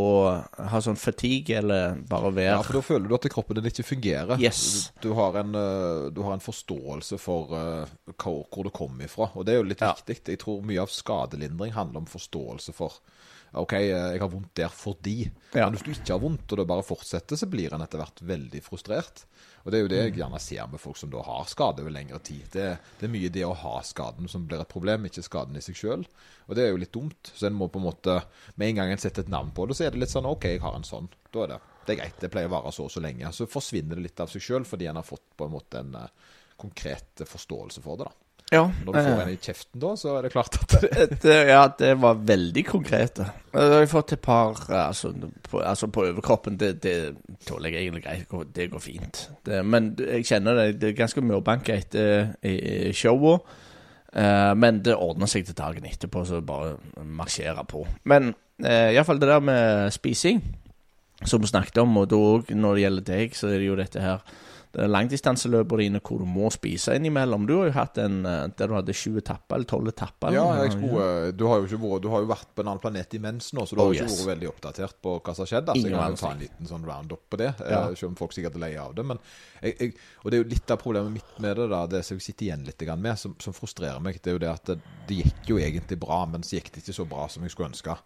ha 0.73 0.81
sånn 0.83 0.99
fatigue 0.99 1.59
eller 1.61 2.01
bare 2.11 2.33
være 2.35 2.57
Ja, 2.57 2.63
for 2.67 2.79
da 2.79 2.83
føler 2.89 3.07
du 3.11 3.15
at 3.19 3.29
kroppen 3.33 3.59
din 3.61 3.69
ikke 3.71 3.87
fungerer. 3.87 4.41
Yes. 4.43 4.91
Du, 5.05 5.13
har 5.19 5.39
en, 5.43 5.55
eh, 5.55 6.09
du 6.15 6.23
har 6.27 6.35
en 6.35 6.43
forståelse 6.45 7.21
for 7.23 7.55
eh, 7.55 7.95
hvor, 8.17 8.43
hvor 8.51 8.67
du 8.67 8.73
kommer 8.75 9.07
ifra, 9.07 9.31
og 9.35 9.47
det 9.47 9.55
er 9.55 9.61
jo 9.63 9.69
litt 9.71 9.85
Ja. 9.85 9.95
viktig. 9.95 10.35
Jeg 10.39 10.43
tror 10.43 10.65
mye 10.67 10.83
av 10.83 10.91
skadelindring 10.93 11.73
handler 11.77 12.03
om 12.03 12.11
forståelse 12.11 12.75
for 12.75 12.99
OK, 13.55 13.73
eh, 13.79 14.13
jeg 14.13 14.21
har 14.21 14.29
vondt 14.33 14.51
der 14.59 14.69
fordi. 14.75 15.31
Ja. 15.55 15.69
Men 15.69 15.79
hvis 15.79 15.87
du 15.87 15.93
ikke 15.95 16.13
har 16.19 16.21
vondt, 16.21 16.51
og 16.53 16.59
det 16.61 16.67
bare 16.69 16.85
fortsetter, 16.85 17.39
så 17.41 17.47
blir 17.49 17.73
en 17.73 17.81
etter 17.85 18.03
hvert 18.03 18.21
veldig 18.21 18.61
frustrert. 18.67 19.23
Og 19.69 19.73
det 19.75 19.79
er 19.79 19.83
jo 19.83 19.89
det 19.93 19.97
jeg 20.01 20.13
Mm. 20.15 20.19
gjerne 20.23 20.39
ser 20.41 20.67
med 20.73 20.81
folk 20.81 20.97
som 20.97 21.11
da 21.13 21.21
har 21.21 21.45
skade 21.45 21.83
over 21.85 21.93
lengre 21.93 22.19
tid. 22.25 22.47
Det, 22.55 22.79
det 22.99 23.05
er 23.05 23.13
mye 23.13 23.29
det 23.29 23.43
å 23.45 23.53
ha 23.53 23.83
skaden 23.85 24.27
som 24.33 24.47
blir 24.49 24.63
et 24.63 24.69
problem, 24.73 25.05
ikke 25.05 25.21
skaden 25.27 25.59
i 25.61 25.61
seg 25.61 25.77
sjøl. 25.77 26.07
Og 26.49 26.57
det 26.57 26.65
er 26.65 26.71
jo 26.73 26.79
litt 26.81 26.93
dumt. 26.97 27.33
Så 27.37 27.51
en 27.51 27.59
må 27.59 27.69
på 27.69 27.77
en 27.77 27.85
måte 27.85 28.15
Med 28.57 28.71
en 28.71 28.77
gang 28.81 28.93
en 28.95 29.03
setter 29.03 29.27
et 29.27 29.29
navn 29.29 29.51
på 29.53 29.67
det, 29.69 29.77
så 29.77 29.85
er 29.85 29.91
det 29.93 30.01
litt 30.01 30.15
sånn 30.15 30.25
OK, 30.25 30.45
jeg 30.55 30.63
har 30.65 30.75
en 30.79 30.89
sånn. 30.89 31.11
Da 31.31 31.43
er 31.45 31.53
det, 31.53 31.61
det 31.85 31.93
er 31.93 32.01
greit. 32.01 32.21
Det 32.21 32.31
pleier 32.33 32.49
å 32.49 32.55
vare 32.57 32.73
så 32.73 32.87
og 32.89 32.91
så 32.91 33.03
lenge. 33.05 33.29
Så 33.37 33.45
forsvinner 33.47 34.01
det 34.01 34.07
litt 34.09 34.21
av 34.25 34.33
seg 34.33 34.41
sjøl 34.41 34.65
fordi 34.65 34.89
en 34.89 34.97
har 34.97 35.05
fått 35.05 35.37
på 35.37 35.45
en 35.45 35.53
måte 35.53 35.85
en 35.85 35.95
eh, 36.01 36.09
konkret 36.57 37.27
forståelse 37.29 37.85
for 37.85 38.01
det. 38.01 38.09
da 38.09 38.28
Ja. 38.51 38.63
Når 38.85 38.93
du 38.95 38.99
får 38.99 39.11
eh, 39.13 39.23
en 39.27 39.31
i 39.35 39.37
kjeften 39.45 39.81
da, 39.83 39.91
så 40.01 40.15
er 40.17 40.23
det 40.25 40.31
klart 40.33 40.55
at 40.57 40.75
det, 40.81 41.19
det, 41.21 41.35
ja, 41.51 41.67
det 41.79 41.91
var 42.01 42.15
veldig 42.31 42.63
konkret. 42.65 43.21
Jeg 43.53 43.73
har 43.75 43.87
fått 43.91 44.15
et 44.17 44.23
par 44.25 44.57
eh, 44.71 44.87
altså 44.87 45.11
på, 45.51 45.61
altså 45.61 45.89
på 45.93 46.07
overkroppen. 46.07 46.57
Det, 46.61 46.71
det 46.83 46.95
tåler 47.49 47.75
jeg 47.77 47.87
egentlig 47.91 48.05
greit. 48.07 48.53
Det 48.57 48.71
går- 48.73 48.81
fint. 48.81 49.21
Det, 49.45 49.61
men 49.69 49.91
jeg 50.01 50.25
kjenner 50.31 50.57
det, 50.63 50.67
det 50.81 50.89
er 50.95 50.97
ganske 51.03 51.21
mørbanka 51.29 51.77
etter 51.77 52.31
i- 52.43 52.89
i 52.89 52.93
showet. 52.97 53.45
Eh, 54.17 54.55
men 54.57 54.81
det 54.87 54.97
ordner 54.97 55.29
seg 55.29 55.45
til 55.45 55.59
dagen 55.59 55.85
etterpå, 55.85 56.25
så 56.25 56.41
bare 56.41 56.79
marsjere 57.05 57.67
på. 57.69 57.85
Men 58.09 58.33
iallfall 58.65 59.21
det 59.23 59.29
der 59.29 59.45
med 59.45 59.93
spising, 59.95 60.41
som 61.29 61.43
vi 61.45 61.47
snakket 61.53 61.77
om, 61.85 61.93
og 62.01 62.09
da 62.11 62.17
òg 62.17 62.49
når 62.57 62.75
det 62.75 62.83
gjelder 62.87 63.05
deg, 63.13 63.37
så 63.37 63.53
er 63.53 63.59
det 63.61 63.69
jo 63.69 63.77
dette 63.79 64.01
her 64.03 64.23
er 64.23 64.47
langdistanseløpene 64.75 65.85
dine 65.87 66.01
hvor 66.05 66.21
du 66.23 66.27
må 66.29 66.51
spise 66.53 66.95
innimellom. 66.99 67.47
Du 67.49 67.55
har 67.59 67.71
jo 67.71 67.75
hatt 67.77 67.99
en 68.03 68.19
eh, 68.29 68.45
der 68.59 68.71
du 68.71 68.75
hadde 68.77 68.95
sju 68.97 69.17
etapper, 69.21 69.57
eller 69.57 69.69
tolv 69.71 69.89
etapper. 69.93 70.35
Ja, 70.37 70.45
jeg 70.63 70.75
skulle, 70.77 71.33
du, 71.33 71.45
har 71.49 71.63
jo 71.63 71.69
ikke 71.69 71.81
vært, 71.83 72.03
du 72.05 72.09
har 72.13 72.25
jo 72.25 72.31
vært 72.31 72.51
på 72.55 72.65
en 72.65 72.71
annen 72.73 72.83
planet 72.83 73.17
imens 73.19 73.53
nå, 73.57 73.65
så 73.67 73.77
du 73.79 73.83
Oh, 73.83 73.87
har 73.89 73.95
jo 73.95 74.01
ikke 74.03 74.11
yes. 74.11 74.19
vært 74.23 74.33
veldig 74.35 74.51
oppdatert 74.53 74.99
på 75.05 75.15
hva 75.19 75.35
som 75.35 75.45
har 75.47 75.51
skjedd. 75.53 75.73
Altså, 75.75 75.89
jeg 75.89 75.97
kan 75.97 76.15
jo 76.17 76.21
ta 76.23 76.33
en 76.35 76.43
liten 76.45 76.71
sånn 76.73 76.87
roundup 76.91 77.25
på 77.31 77.41
det, 77.41 77.51
Ja. 77.65 77.83
eh, 77.89 77.95
selv 77.99 78.13
om 78.13 78.17
folk 78.21 78.37
sikkert 78.37 78.59
er 78.61 78.65
lei 78.67 78.73
av 78.77 78.95
det. 78.99 79.07
Men 79.09 79.19
jeg, 79.63 79.77
jeg, 79.81 79.95
og 80.25 80.31
det 80.31 80.39
er 80.39 80.45
jo 80.45 80.51
litt 80.55 80.75
av 80.77 80.83
problemet 80.83 81.17
mitt 81.19 81.43
med 81.43 81.57
det, 81.57 81.69
da, 81.73 81.83
det 81.87 82.05
som 82.07 82.19
jeg 82.21 82.29
sitter 82.29 82.49
igjen 82.51 82.67
litt 82.69 82.87
med, 82.99 83.15
som, 83.19 83.37
som 83.41 83.57
frustrerer 83.57 84.01
meg, 84.05 84.21
det 84.23 84.33
er 84.33 84.39
jo 84.39 84.45
det 84.45 84.53
at 84.53 84.65
det, 84.75 84.79
det 85.09 85.23
gikk 85.23 85.53
jo 85.55 85.59
egentlig 85.59 85.99
bra, 85.99 86.25
men 86.27 86.43
så 86.43 86.59
gikk 86.59 86.73
det 86.75 86.85
ikke 86.85 86.99
så 87.01 87.09
bra 87.09 87.29
som 87.29 87.43
jeg 87.47 87.55
skulle 87.55 87.71
ønske. 87.73 87.97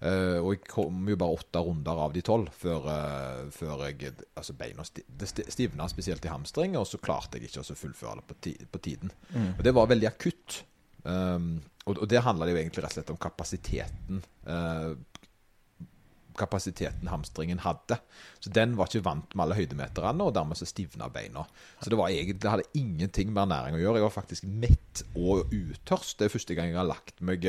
Eh, 0.00 0.38
og 0.40 0.54
jeg 0.54 0.62
kom 0.64 1.08
jo 1.12 1.16
bare 1.20 1.36
åtte 1.36 1.60
runder 1.60 1.98
av 2.06 2.14
de 2.14 2.22
tolv 2.24 2.48
før, 2.56 2.86
eh, 2.88 3.42
før 3.52 3.84
jeg 3.88 4.14
altså 4.32 4.56
beina 4.56 4.86
sti, 4.86 5.04
stivna, 5.52 5.88
spesielt 5.92 6.24
i 6.24 6.32
hamstring, 6.32 6.78
og 6.80 6.86
så 6.88 7.00
klarte 7.02 7.36
jeg 7.36 7.50
ikke 7.50 7.64
å 7.66 7.76
fullføre 7.76 8.20
det 8.20 8.26
på, 8.30 8.38
ti, 8.46 8.54
på 8.64 8.82
tiden. 8.86 9.12
Og 9.58 9.64
det 9.66 9.74
var 9.76 9.90
veldig 9.92 10.08
akutt. 10.08 10.62
Um, 11.00 11.62
og, 11.88 11.96
og 11.96 12.08
det 12.12 12.20
handla 12.20 12.48
jo 12.50 12.58
egentlig 12.60 12.82
rett 12.84 12.92
og 12.92 12.98
slett 12.98 13.12
om 13.14 13.20
kapasiteten. 13.20 14.24
eh, 14.44 14.90
kapasiteten 16.40 17.10
hamstringen 17.12 17.60
hadde. 17.64 18.00
Så 18.40 18.52
den 18.56 18.74
var 18.78 18.90
ikke 18.90 19.04
vant 19.06 19.36
med 19.36 19.44
alle 19.44 19.58
høydemeterne, 19.60 20.26
og 20.26 20.34
dermed 20.36 20.58
så 20.58 20.68
stivna 20.68 21.10
beina. 21.12 21.44
Så 21.80 21.92
det 21.92 22.00
var 22.00 22.10
egentlig, 22.10 22.40
det 22.40 22.54
hadde 22.54 22.70
ingenting 22.80 23.32
med 23.34 23.44
ernæring 23.46 23.78
å 23.78 23.82
gjøre. 23.84 24.00
Jeg 24.00 24.08
var 24.08 24.16
faktisk 24.16 24.48
mett 24.48 25.04
og 25.14 25.52
utørst. 25.52 26.18
Det 26.18 26.28
er 26.28 26.34
første 26.34 26.56
gang 26.58 26.72
jeg 26.72 26.80
har 26.80 26.88
lagt 26.88 27.20
meg 27.24 27.46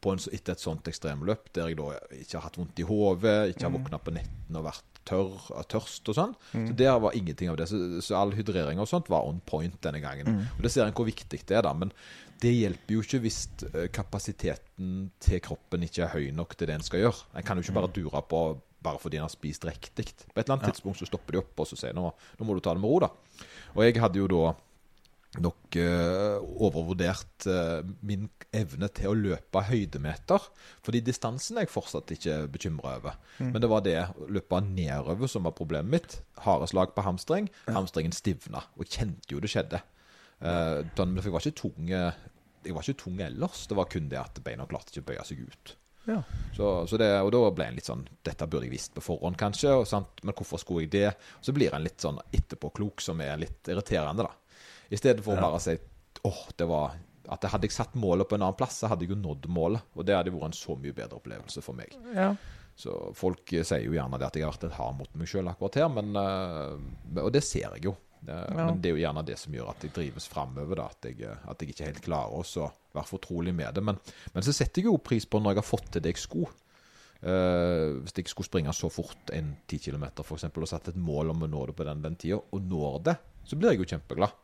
på 0.00 0.14
en, 0.14 0.22
etter 0.32 0.56
et 0.56 0.62
sånt 0.62 0.88
ekstremløp, 0.88 1.50
der 1.56 1.70
jeg 1.70 1.78
da 1.80 1.92
ikke 2.16 2.38
har 2.38 2.48
hatt 2.48 2.56
vondt 2.60 2.80
i 2.80 2.86
hodet, 2.88 3.36
ikke 3.52 3.66
har 3.66 3.74
våkna 3.74 4.00
på 4.00 4.14
nettene 4.16 4.62
og 4.62 4.70
vært 4.70 4.89
tørr 5.08 5.50
av 5.56 5.66
tørst 5.70 6.08
og 6.10 6.16
sånn. 6.16 6.34
Så 6.52 6.74
der 6.78 6.98
var 7.02 7.16
ingenting 7.16 7.50
av 7.52 7.58
det. 7.60 7.68
Så, 7.70 7.78
så 8.04 8.18
all 8.20 8.34
hydrering 8.36 8.80
og 8.82 8.88
sånt 8.90 9.10
var 9.12 9.28
on 9.28 9.40
point 9.46 9.76
denne 9.84 10.02
gangen. 10.02 10.42
Og 10.56 10.64
det 10.66 10.72
ser 10.74 10.86
en 10.86 10.96
hvor 10.96 11.08
viktig 11.08 11.42
det 11.46 11.56
er, 11.56 11.64
da. 11.66 11.74
Men 11.76 11.92
det 12.40 12.54
hjelper 12.54 12.96
jo 12.96 13.04
ikke 13.04 13.20
hvis 13.24 13.38
eh, 13.70 13.86
kapasiteten 13.92 15.10
til 15.20 15.42
kroppen 15.44 15.84
ikke 15.84 16.06
er 16.06 16.14
høy 16.14 16.30
nok 16.36 16.56
til 16.56 16.70
det 16.70 16.78
en 16.78 16.86
skal 16.86 17.04
gjøre. 17.04 17.26
En 17.36 17.46
kan 17.46 17.58
jo 17.58 17.66
ikke 17.66 17.76
bare 17.76 17.92
dure 17.92 18.22
på 18.30 18.42
bare 18.80 19.00
fordi 19.00 19.18
en 19.18 19.26
har 19.26 19.32
spist 19.32 19.66
riktig. 19.68 20.06
På 20.32 20.40
et 20.40 20.46
eller 20.46 20.56
annet 20.56 20.70
tidspunkt 20.70 21.00
så 21.00 21.08
stopper 21.08 21.36
de 21.36 21.42
opp 21.42 21.60
og 21.60 21.68
så 21.68 21.76
sier 21.76 21.96
nå, 21.96 22.06
nå 22.38 22.46
må 22.48 22.56
du 22.56 22.62
ta 22.64 22.72
det 22.72 22.80
med 22.80 22.88
ro, 22.88 23.02
da. 23.04 23.10
Og 23.76 23.84
jeg 23.84 24.00
hadde 24.00 24.22
jo 24.22 24.28
da 24.30 24.54
nok 25.38 25.76
eh, 25.78 26.40
overvurdert 26.58 27.46
eh, 27.46 27.86
min 28.02 28.26
evne 28.56 28.88
til 28.96 29.12
å 29.12 29.18
løpe 29.18 29.62
høydemeter. 29.68 30.48
Fordi 30.82 31.02
distansen 31.06 31.60
er 31.60 31.68
jeg 31.68 31.74
fortsatt 31.74 32.10
ikke 32.16 32.40
bekymra 32.50 32.96
over. 32.98 33.20
Men 33.38 33.60
det 33.62 33.70
var 33.70 33.84
det 33.86 33.96
å 34.10 34.26
løpe 34.32 34.62
nedover 34.66 35.30
som 35.30 35.46
var 35.46 35.54
problemet 35.58 35.92
mitt. 35.92 36.18
Harde 36.42 36.66
slag 36.72 36.96
på 36.96 37.04
hamstring. 37.06 37.46
Hamstringen 37.70 38.16
stivna. 38.16 38.64
Og 38.74 38.86
jeg 38.86 38.96
kjente 38.98 39.36
jo 39.36 39.42
det 39.42 39.52
skjedde. 39.52 39.82
Uh, 40.40 40.80
jeg 40.96 41.32
var 41.34 41.44
ikke 41.44 41.58
tung 41.58 41.90
Jeg 41.92 42.72
var 42.72 42.86
ikke 42.86 43.02
tung 43.04 43.20
ellers. 43.22 43.66
Det 43.68 43.76
var 43.78 43.90
kun 43.92 44.08
det 44.10 44.18
at 44.18 44.42
beina 44.42 44.66
klarte 44.66 44.90
ikke 44.94 45.04
å 45.04 45.08
bøye 45.12 45.28
seg 45.28 45.44
ut. 45.46 45.76
Ja. 46.08 46.22
Så, 46.56 46.86
så 46.88 46.98
det, 46.98 47.10
og 47.20 47.30
da 47.34 47.42
ble 47.54 47.66
en 47.68 47.76
litt 47.76 47.86
sånn 47.86 48.06
Dette 48.24 48.46
burde 48.48 48.64
jeg 48.64 48.72
visst 48.72 48.94
på 48.96 49.04
forhånd, 49.04 49.38
kanskje. 49.38 49.76
Og 49.78 49.86
sant? 49.86 50.22
Men 50.24 50.34
hvorfor 50.34 50.58
skulle 50.62 50.88
jeg 50.88 50.94
det? 50.96 51.08
Så 51.44 51.54
blir 51.54 51.76
en 51.76 51.86
litt 51.86 52.02
sånn 52.02 52.18
etterpåklok 52.32 53.04
som 53.04 53.20
er 53.22 53.38
litt 53.38 53.70
irriterende, 53.70 54.26
da. 54.26 54.34
I 54.90 54.98
stedet 54.98 55.24
for 55.24 55.38
å 55.38 55.44
bare 55.48 55.62
si 55.62 55.76
åh, 56.26 56.42
det 56.58 56.66
var 56.68 56.98
at 57.30 57.44
Hadde 57.46 57.68
jeg 57.68 57.76
satt 57.76 57.92
målet 58.00 58.26
på 58.26 58.34
en 58.34 58.42
annen 58.42 58.56
plass, 58.58 58.80
så 58.80 58.88
hadde 58.90 59.04
jeg 59.04 59.12
jo 59.12 59.20
nådd 59.20 59.44
målet. 59.54 59.84
Og 59.94 60.02
det 60.02 60.16
hadde 60.16 60.32
vært 60.34 60.48
en 60.48 60.56
så 60.56 60.74
mye 60.74 60.94
bedre 60.96 61.20
opplevelse 61.20 61.62
for 61.62 61.78
meg. 61.78 61.92
Ja. 62.16 62.32
Så 62.74 62.94
folk 63.14 63.52
eh, 63.54 63.62
sier 63.66 63.84
jo 63.84 63.94
gjerne 63.94 64.18
det 64.18 64.26
at 64.26 64.38
jeg 64.38 64.46
har 64.46 64.54
vært 64.56 64.66
litt 64.66 64.78
hard 64.78 64.96
mot 64.98 65.18
meg 65.20 65.30
sjøl 65.30 65.50
akkurat 65.52 65.78
her, 65.78 65.90
men, 65.94 66.10
eh, 66.18 67.20
og 67.22 67.30
det 67.34 67.44
ser 67.46 67.68
jeg 67.76 67.84
jo. 67.86 67.94
Men 68.20 68.80
det 68.82 68.90
er 68.90 68.96
jo 68.96 69.00
gjerne 69.00 69.24
det 69.24 69.36
som 69.40 69.54
gjør 69.56 69.70
at 69.72 69.84
jeg 69.84 69.94
drives 69.96 70.26
framover, 70.28 70.82
at, 70.84 71.06
jeg, 71.08 71.22
eh, 71.24 71.46
at 71.48 71.62
jeg 71.62 71.72
ikke 71.72 71.86
helt 71.88 72.02
klarer 72.04 72.40
å 72.40 72.66
være 72.96 73.08
fortrolig 73.08 73.54
med 73.56 73.78
det. 73.78 73.84
Men, 73.86 74.00
men 74.34 74.44
så 74.44 74.54
setter 74.56 74.82
jeg 74.82 74.90
jo 74.90 74.98
pris 75.00 75.28
på 75.28 75.40
når 75.40 75.54
jeg 75.54 75.62
har 75.62 75.68
fått 75.70 75.88
til 75.94 76.04
det 76.04 76.16
jeg 76.16 76.24
skulle. 76.24 76.50
Uh, 77.20 78.00
hvis 78.00 78.14
jeg 78.16 78.30
skulle 78.32 78.48
springe 78.48 78.72
så 78.72 78.88
fort 78.88 79.28
en 79.36 79.50
10 79.68 79.82
km 79.84 80.06
for 80.22 80.38
eksempel, 80.38 80.64
og 80.64 80.70
satt 80.70 80.86
et 80.88 80.96
mål 80.96 81.34
om 81.34 81.42
å 81.44 81.48
nå 81.52 81.66
det 81.68 81.74
på 81.76 81.84
den, 81.84 82.00
den 82.00 82.16
tida, 82.16 82.38
og 82.40 82.62
når 82.64 82.94
det, 83.10 83.14
så 83.44 83.58
blir 83.60 83.74
jeg 83.74 83.82
jo 83.82 83.88
kjempeglad. 83.90 84.38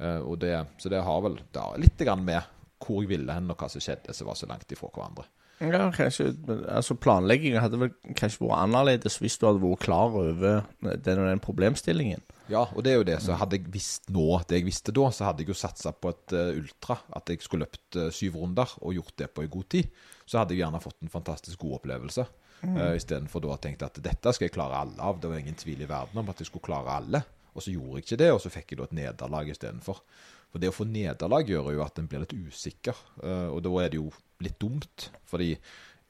Eh, 0.00 0.30
det, 0.40 0.54
så 0.80 0.92
det 0.92 1.02
har 1.04 1.20
vel 1.26 1.36
da, 1.52 1.68
litt 1.80 2.00
grann 2.00 2.24
med 2.24 2.56
hvor 2.80 3.02
jeg 3.04 3.12
ville 3.12 3.36
hen, 3.36 3.50
og 3.52 3.60
hva 3.60 3.68
som 3.68 3.82
skjedde 3.84 4.14
som 4.16 4.30
var 4.30 4.38
så 4.38 4.48
langt 4.48 4.72
ifra 4.72 4.88
hverandre. 4.88 5.26
Ja, 5.60 5.90
kanskje 5.92 6.30
Altså 6.72 6.94
Planleggingen 6.96 7.60
hadde 7.60 7.76
vel 7.82 7.90
kanskje 8.16 8.46
vært 8.46 8.62
annerledes 8.64 9.18
hvis 9.20 9.36
du 9.36 9.44
hadde 9.44 9.60
vært 9.60 9.82
klar 9.84 10.14
over 10.16 10.62
den 10.80 11.20
og 11.20 11.26
den 11.28 11.42
problemstillingen. 11.44 12.22
Ja, 12.50 12.64
og 12.72 12.80
det 12.82 12.94
er 12.94 12.96
jo 12.96 13.06
det. 13.06 13.18
Så 13.22 13.36
hadde 13.38 13.58
jeg 13.58 13.68
visst 13.70 14.08
nå 14.10 14.24
det 14.48 14.62
jeg 14.62 14.66
visste 14.66 14.94
da, 14.96 15.10
så 15.12 15.28
hadde 15.28 15.44
jeg 15.44 15.52
jo 15.52 15.58
satsa 15.60 15.92
på 15.92 16.14
et 16.14 16.34
eh, 16.34 16.54
ultra. 16.62 16.96
At 17.14 17.28
jeg 17.30 17.44
skulle 17.44 17.68
løpt 17.68 17.98
eh, 18.00 18.08
syv 18.14 18.40
runder 18.40 18.72
og 18.80 18.96
gjort 18.96 19.18
det 19.20 19.28
på 19.36 19.44
en 19.44 19.52
god 19.52 19.68
tid. 19.76 19.90
Så 20.24 20.40
hadde 20.40 20.56
jeg 20.56 20.64
gjerne 20.64 20.80
fått 20.82 21.04
en 21.04 21.12
fantastisk 21.12 21.60
god 21.60 21.82
opplevelse. 21.82 22.24
Mm. 22.60 22.80
Istedenfor 22.96 23.40
da 23.40 23.54
å 23.54 23.60
tenke 23.60 23.86
at 23.88 24.00
dette 24.04 24.32
skal 24.36 24.48
jeg 24.48 24.52
klare 24.56 24.80
alle 24.80 25.00
av. 25.00 25.20
Det 25.20 25.30
var 25.30 25.40
ingen 25.40 25.56
tvil 25.60 25.84
i 25.84 25.88
verden 25.88 26.20
om 26.20 26.32
at 26.32 26.40
jeg 26.40 26.50
skulle 26.50 26.66
klare 26.66 26.96
alle. 26.96 27.22
Og 27.54 27.64
så 27.64 27.74
gjorde 27.74 27.98
jeg 27.98 28.06
ikke 28.06 28.20
det, 28.22 28.30
og 28.34 28.40
så 28.42 28.52
fikk 28.52 28.72
jeg 28.72 28.80
da 28.80 28.88
et 28.88 28.96
nederlag 29.00 29.50
istedenfor. 29.52 30.02
For 30.50 30.62
det 30.62 30.70
å 30.70 30.74
få 30.74 30.86
nederlag 30.88 31.50
gjør 31.50 31.70
jo 31.76 31.84
at 31.84 32.00
en 32.00 32.08
blir 32.10 32.24
litt 32.24 32.34
usikker, 32.34 33.04
eh, 33.22 33.48
og 33.50 33.62
da 33.66 33.74
er 33.82 33.92
det 33.92 34.00
jo 34.00 34.10
litt 34.42 34.58
dumt. 34.62 35.10
Fordi 35.30 35.52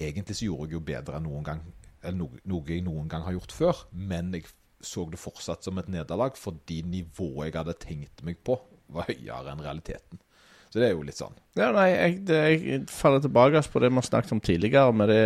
egentlig 0.01 0.39
så 0.39 0.49
gjorde 0.49 0.71
jeg 0.71 0.79
jo 0.79 0.87
bedre 0.93 1.19
enn 1.19 1.29
noen 1.29 1.47
gang, 1.47 1.63
eller 2.01 2.41
noe, 2.49 2.65
jeg 2.69 2.85
noen 2.87 3.11
gang 3.13 3.27
har 3.27 3.37
gjort 3.37 3.57
før. 3.57 3.85
Men 3.93 4.33
jeg 4.37 4.49
så 4.81 5.05
det 5.13 5.21
fortsatt 5.21 5.67
som 5.67 5.77
et 5.77 5.91
nederlag 5.93 6.39
fordi 6.41 6.81
nivået 6.89 7.51
jeg 7.51 7.59
hadde 7.59 7.77
tenkt 7.83 8.23
meg 8.25 8.41
på, 8.47 8.57
var 8.91 9.11
høyere 9.11 9.53
enn 9.53 9.65
realiteten. 9.65 10.23
Så 10.71 10.79
det 10.79 10.87
er 10.87 10.95
jo 10.95 11.05
litt 11.05 11.19
sånn. 11.19 11.35
Ja, 11.59 11.69
nei, 11.75 11.89
jeg, 11.91 12.17
det, 12.29 12.41
jeg 12.63 12.83
faller 12.95 13.23
tilbake 13.25 13.63
på 13.73 13.83
det 13.83 13.91
vi 13.91 13.99
har 13.99 14.07
snakket 14.07 14.35
om 14.37 14.43
tidligere, 14.45 14.95
med 14.95 15.11
det 15.11 15.25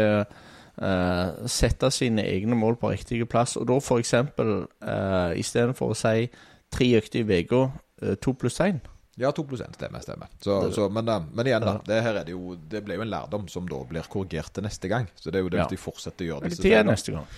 uh, 0.82 1.46
sette 1.50 1.90
sine 1.94 2.24
egne 2.26 2.56
mål 2.58 2.78
på 2.80 2.90
riktig 2.94 3.22
plass. 3.30 3.56
Og 3.60 3.68
da 3.70 3.78
eksempel, 3.98 4.66
uh, 4.84 5.32
istedenfor 5.38 5.94
å 5.94 5.98
si 5.98 6.28
tre 6.74 6.90
økter 6.98 7.22
i 7.22 7.40
uka, 7.44 7.68
uh, 8.02 8.14
to 8.20 8.34
pluss 8.38 8.60
én. 8.64 8.80
Ja, 9.20 9.30
to 9.30 9.44
pluss 9.46 9.62
én 9.62 9.74
stemmer. 9.76 10.02
stemmer. 10.02 10.30
Så, 10.42 10.72
så, 10.74 10.88
men, 10.90 11.08
eh, 11.08 11.26
men 11.32 11.46
igjen, 11.46 11.62
da. 11.62 11.76
Det, 11.86 12.00
her 12.02 12.16
er 12.18 12.24
det, 12.26 12.34
jo, 12.34 12.56
det 12.56 12.80
ble 12.82 12.96
jo 12.98 13.04
en 13.04 13.12
lærdom 13.12 13.44
som 13.48 13.68
da 13.70 13.78
blir 13.86 14.08
korrigert 14.10 14.50
til 14.56 14.66
neste 14.66 14.90
gang. 14.90 15.06
Så 15.14 15.30
det 15.30 15.38
er 15.38 15.46
jo 15.46 15.52
det 15.54 15.60
Ja. 15.60 15.68
de 15.70 15.78
fortsetter 15.78 16.26
å 16.26 16.28
gjøre 16.32 16.50
disse 16.50 17.12
gang? 17.14 17.30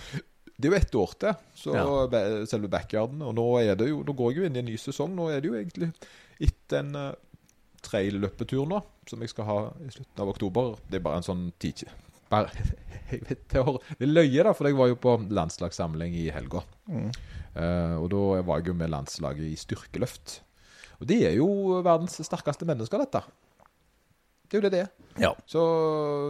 Det 0.57 0.65
er 0.65 0.73
jo 0.73 0.77
ett 0.79 0.95
år 0.97 1.13
til, 1.21 1.35
så 1.53 1.75
Ja. 1.77 2.45
selve 2.49 2.67
backyarden. 2.67 3.21
Og 3.21 3.35
nå, 3.35 3.45
er 3.61 3.75
det 3.75 3.89
jo, 3.89 4.01
nå 4.01 4.15
går 4.17 4.31
jeg 4.31 4.37
jo 4.39 4.45
inn 4.45 4.55
i 4.55 4.59
en 4.59 4.65
ny 4.65 4.77
sesong. 4.77 5.13
Nå 5.13 5.29
er 5.29 5.39
det 5.39 5.51
jo 5.51 5.53
egentlig 5.53 5.93
etter 6.41 6.79
en 6.79 7.13
trail-løpetur 7.83 8.65
nå, 8.67 8.81
som 9.07 9.21
jeg 9.21 9.29
skal 9.29 9.45
ha 9.45 9.59
i 9.85 9.91
slutten 9.93 10.23
av 10.23 10.29
oktober. 10.33 10.77
Det 10.89 10.97
er 10.97 11.05
bare 11.05 11.21
en 11.21 11.29
sånn 11.29 11.53
bare, 12.31 12.51
jeg 13.11 13.21
vet, 13.29 13.45
det 13.53 13.63
var- 13.65 13.79
det 13.99 14.09
løye, 14.09 14.43
da, 14.43 14.53
for 14.57 14.67
jeg 14.69 14.77
var 14.79 14.91
jo 14.91 14.99
på 15.03 15.15
landslagssamling 15.29 16.15
i 16.19 16.27
helga. 16.35 16.63
Eh, 16.87 17.95
og 17.97 18.09
da 18.13 18.21
var 18.45 18.59
jeg 18.61 18.71
jo 18.71 18.77
med 18.77 18.91
landslaget 18.93 19.47
i 19.49 19.55
styrkeløft. 19.57 20.39
Og 20.99 21.07
de 21.09 21.19
er 21.29 21.35
jo 21.37 21.47
verdens 21.85 22.17
sterkeste 22.25 22.65
mennesker, 22.65 23.03
dette. 23.05 23.21
Det 24.47 24.55
er 24.55 24.61
jo 24.61 24.63
det 24.69 24.71
det 24.73 24.79
er. 24.85 24.91
Ja. 25.21 25.31
Så 25.49 25.61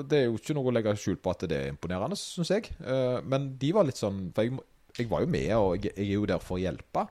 det 0.09 0.17
er 0.17 0.25
jo 0.27 0.37
ikke 0.39 0.55
noe 0.57 0.71
å 0.71 0.73
legge 0.73 0.93
skjul 0.97 1.19
på 1.21 1.31
at 1.35 1.43
det 1.47 1.57
er 1.59 1.69
imponerende, 1.73 2.17
syns 2.17 2.49
jeg. 2.49 2.71
Uh, 2.81 3.19
Men 3.23 3.51
de 3.61 3.69
var 3.75 3.85
litt 3.85 3.99
sånn 3.99 4.31
For 4.33 4.47
jeg, 4.47 4.57
jeg 4.97 5.09
var 5.11 5.21
jo 5.21 5.29
med, 5.29 5.51
og 5.53 5.85
jeg, 5.85 5.93
jeg 5.93 6.07
er 6.07 6.15
jo 6.17 6.25
der 6.31 6.41
for 6.41 6.57
å 6.57 6.63
hjelpe. 6.63 7.03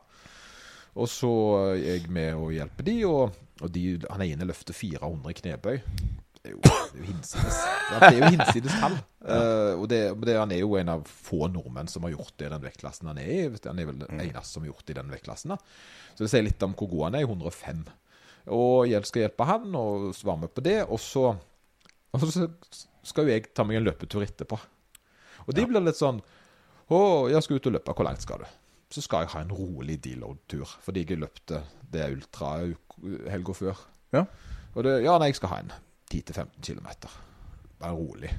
Og 0.96 1.08
så 1.12 1.30
er 1.76 1.82
jeg 2.00 2.08
med 2.10 2.34
og 2.40 2.50
hjelper 2.56 2.88
de, 2.88 2.96
og, 3.06 3.36
og 3.62 3.70
de, 3.72 3.84
han 4.10 4.24
ene 4.26 4.48
løfter 4.48 4.74
400 4.76 5.30
i 5.30 5.38
knebøy. 5.42 5.76
Det 6.46 6.52
er 6.52 6.54
jo, 6.54 6.60
det 6.62 6.70
er 6.70 7.00
jo 7.00 7.06
hinsides. 7.08 7.56
Ja, 7.90 7.96
Det 7.98 8.08
er 8.08 8.18
jo 8.20 8.32
hinsides 8.36 8.80
tall. 8.80 8.98
Uh, 9.26 9.80
og 9.80 9.88
det, 9.90 9.98
det, 10.22 10.36
han 10.38 10.52
er 10.54 10.60
jo 10.60 10.76
en 10.78 10.90
av 10.92 11.00
få 11.10 11.48
nordmenn 11.50 11.88
som 11.90 12.04
har 12.06 12.12
gjort 12.12 12.36
det 12.38 12.46
i 12.46 12.50
den 12.52 12.62
vektklassen 12.62 13.08
han 13.10 13.18
er 13.18 13.26
i. 13.26 13.38
Han 13.64 13.80
er 13.82 13.88
vel 13.88 13.96
den 13.98 14.20
eneste 14.22 14.52
som 14.52 14.62
har 14.62 14.68
gjort 14.68 14.84
det 14.86 14.94
i 14.94 14.98
den 15.00 15.08
vektklassen. 15.10 15.50
da. 15.50 15.56
Så 16.14 16.22
det 16.22 16.28
sier 16.30 16.44
litt 16.46 16.62
om 16.62 16.76
hvor 16.78 16.86
god 16.92 17.02
han 17.08 17.16
er. 17.18 17.26
105. 17.26 17.80
Og 18.54 18.86
jeg 18.86 19.08
skal 19.10 19.24
hjelpe 19.24 19.48
han 19.48 19.74
og 19.74 20.04
svare 20.14 20.44
med 20.44 20.52
på 20.54 20.62
det. 20.62 20.76
Og 20.84 21.00
så, 21.02 21.24
og 21.34 22.22
så 22.22 22.46
skal 23.02 23.26
jo 23.26 23.34
jeg 23.34 23.48
ta 23.50 23.66
meg 23.66 23.80
en 23.80 23.88
løpetur 23.88 24.22
etterpå. 24.22 24.60
Og 25.48 25.50
de 25.58 25.66
blir 25.66 25.82
litt 25.82 25.98
sånn 25.98 26.22
Å, 26.86 26.98
jeg 27.32 27.42
skal 27.42 27.58
ut 27.58 27.66
og 27.66 27.74
løpe. 27.80 27.96
Hvor 27.98 28.06
langt 28.06 28.22
skal 28.22 28.44
du? 28.44 28.46
Så 28.94 29.02
skal 29.02 29.24
jeg 29.24 29.32
ha 29.32 29.42
en 29.42 29.50
rolig 29.58 29.98
deload-tur, 30.04 30.76
fordi 30.86 31.02
jeg 31.02 31.18
løpte 31.18 31.64
det 31.90 32.06
ultra 32.14 32.60
helga 33.26 33.58
før. 33.58 33.82
Ja. 34.14 34.22
Og 34.76 34.86
det, 34.86 35.00
ja, 35.02 35.16
nei, 35.18 35.32
jeg 35.32 35.40
skal 35.40 35.50
ha 35.50 35.58
en 35.64 35.74
10-15 36.12 36.60
km. 36.62 36.88
Bare 37.80 37.92
rolig. 37.96 38.30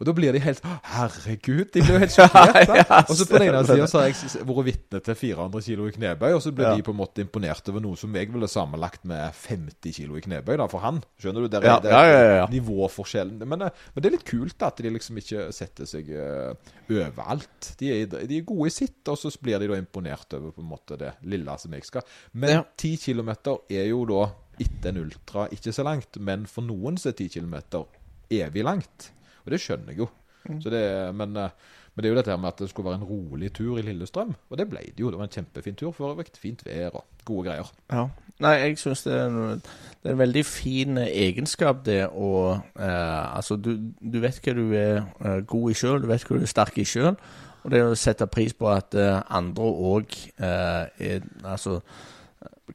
Og 0.00 0.06
da 0.08 0.14
blir 0.16 0.32
de 0.32 0.40
helt 0.40 0.62
Herregud, 0.64 1.66
de 1.74 1.82
blir 1.84 1.92
jo 1.92 1.98
helt 2.00 2.14
sjokkerte. 2.14 2.62
Ja, 2.80 3.00
og 3.04 3.10
så 3.18 3.26
på 3.28 3.36
den 3.36 3.50
ene 3.50 3.58
sida 3.68 3.84
har 3.84 4.06
jeg 4.08 4.46
vært 4.48 4.64
vitne 4.70 5.00
til 5.04 5.16
400 5.20 5.60
kilo 5.66 5.88
i 5.90 5.92
knebøy, 5.92 6.30
og 6.32 6.40
så 6.40 6.52
blir 6.56 6.70
Ja. 6.70 6.76
de 6.78 6.84
på 6.86 6.94
en 6.94 6.98
måte 7.02 7.20
imponert 7.20 7.68
over 7.68 7.84
noe 7.84 7.98
som 8.00 8.16
jeg 8.16 8.30
ville 8.32 8.48
sammenlagt 8.48 9.04
med 9.04 9.28
50 9.42 9.92
kilo 9.98 10.16
i 10.16 10.22
knebøy, 10.24 10.54
da, 10.56 10.66
for 10.72 10.80
han. 10.80 11.02
Skjønner 11.20 11.44
du? 11.44 11.50
Der 11.52 11.66
Ja, 11.68 11.74
er 11.76 11.84
det 11.84 11.92
ja, 12.38 12.46
nivåforskjellen. 12.54 13.44
Men, 13.44 13.66
eh, 13.68 13.76
men 13.92 14.00
det 14.02 14.08
er 14.08 14.16
litt 14.16 14.24
kult 14.32 14.56
da, 14.56 14.70
at 14.72 14.80
de 14.80 14.88
liksom 14.96 15.20
ikke 15.20 15.50
setter 15.52 15.84
seg 15.92 16.08
eh, 16.16 16.72
overalt. 16.88 17.74
De 17.84 17.92
er, 18.00 18.06
de 18.24 18.38
er 18.40 18.48
gode 18.48 18.72
i 18.72 18.76
sitt, 18.80 19.02
og 19.06 19.18
så 19.20 19.28
blir 19.36 19.60
de 19.60 19.68
da 19.68 19.76
imponert 19.84 20.32
over 20.40 20.56
på 20.56 20.64
en 20.64 20.70
måte 20.72 20.96
det 20.96 21.12
lille 21.28 21.58
som 21.60 21.76
jeg 21.76 21.84
skal. 21.84 22.08
Men 22.32 22.56
Ja. 22.56 22.62
10 22.80 22.96
kilometer 23.04 23.60
er 23.68 23.90
jo 23.92 24.06
da 24.08 24.30
etter 24.60 24.92
en 24.92 25.02
ultra 25.06 25.48
ikke 25.54 25.72
så 25.74 25.84
langt, 25.86 26.20
men 26.20 26.46
for 26.50 26.62
noen 26.66 26.96
så 27.00 27.10
er 27.10 27.18
10 27.18 27.28
kilometer 27.38 27.84
evig 28.30 28.64
langt. 28.66 29.10
Og 29.44 29.52
det 29.54 29.60
skjønner 29.62 29.94
jeg 29.94 30.04
jo. 30.04 30.08
Mm. 30.48 30.60
Så 30.64 30.70
det, 30.72 30.82
men, 31.16 31.34
eh, 31.36 31.50
men 31.94 32.02
det 32.04 32.08
er 32.08 32.14
jo 32.14 32.18
dette 32.20 32.36
med 32.40 32.48
at 32.52 32.60
det 32.62 32.68
skulle 32.70 32.88
være 32.92 33.00
en 33.02 33.08
rolig 33.08 33.50
tur 33.56 33.78
i 33.80 33.82
Lillestrøm, 33.84 34.34
og 34.48 34.58
det 34.60 34.68
ble 34.70 34.80
det 34.86 35.00
jo. 35.02 35.10
Det 35.12 35.18
var 35.20 35.26
en 35.28 35.34
kjempefin 35.34 35.76
tur 35.76 35.92
for 35.96 36.12
øvrig. 36.14 36.30
Fint 36.40 36.62
vær 36.64 36.94
og 37.00 37.04
gode 37.28 37.48
greier. 37.50 37.72
Ja. 37.92 38.06
Nei, 38.40 38.54
jeg 38.62 38.78
syns 38.80 39.02
det, 39.04 39.18
en- 39.20 39.60
det 39.60 40.08
er 40.08 40.14
en 40.14 40.18
veldig 40.22 40.44
fin 40.48 40.96
egenskap, 41.02 41.82
det 41.84 42.06
å 42.08 42.30
eh, 42.78 43.36
Altså, 43.36 43.56
du, 43.60 43.74
du 44.00 44.20
vet 44.22 44.38
hva 44.40 44.54
du 44.56 44.64
er 44.72 45.02
eh, 45.20 45.40
god 45.44 45.70
i 45.70 45.74
sjøl, 45.76 46.00
du 46.00 46.08
vet 46.08 46.24
hva 46.24 46.38
du 46.38 46.46
er 46.46 46.52
sterk 46.54 46.78
i 46.80 46.86
sjøl. 46.88 47.16
Og 47.60 47.70
det 47.74 47.82
å 47.84 47.92
sette 48.00 48.24
pris 48.32 48.54
på 48.56 48.70
at 48.72 48.94
eh, 48.96 49.18
andre 49.36 49.64
òg 49.92 50.14
eh, 50.40 50.86
er 51.10 51.26
Altså 51.44 51.82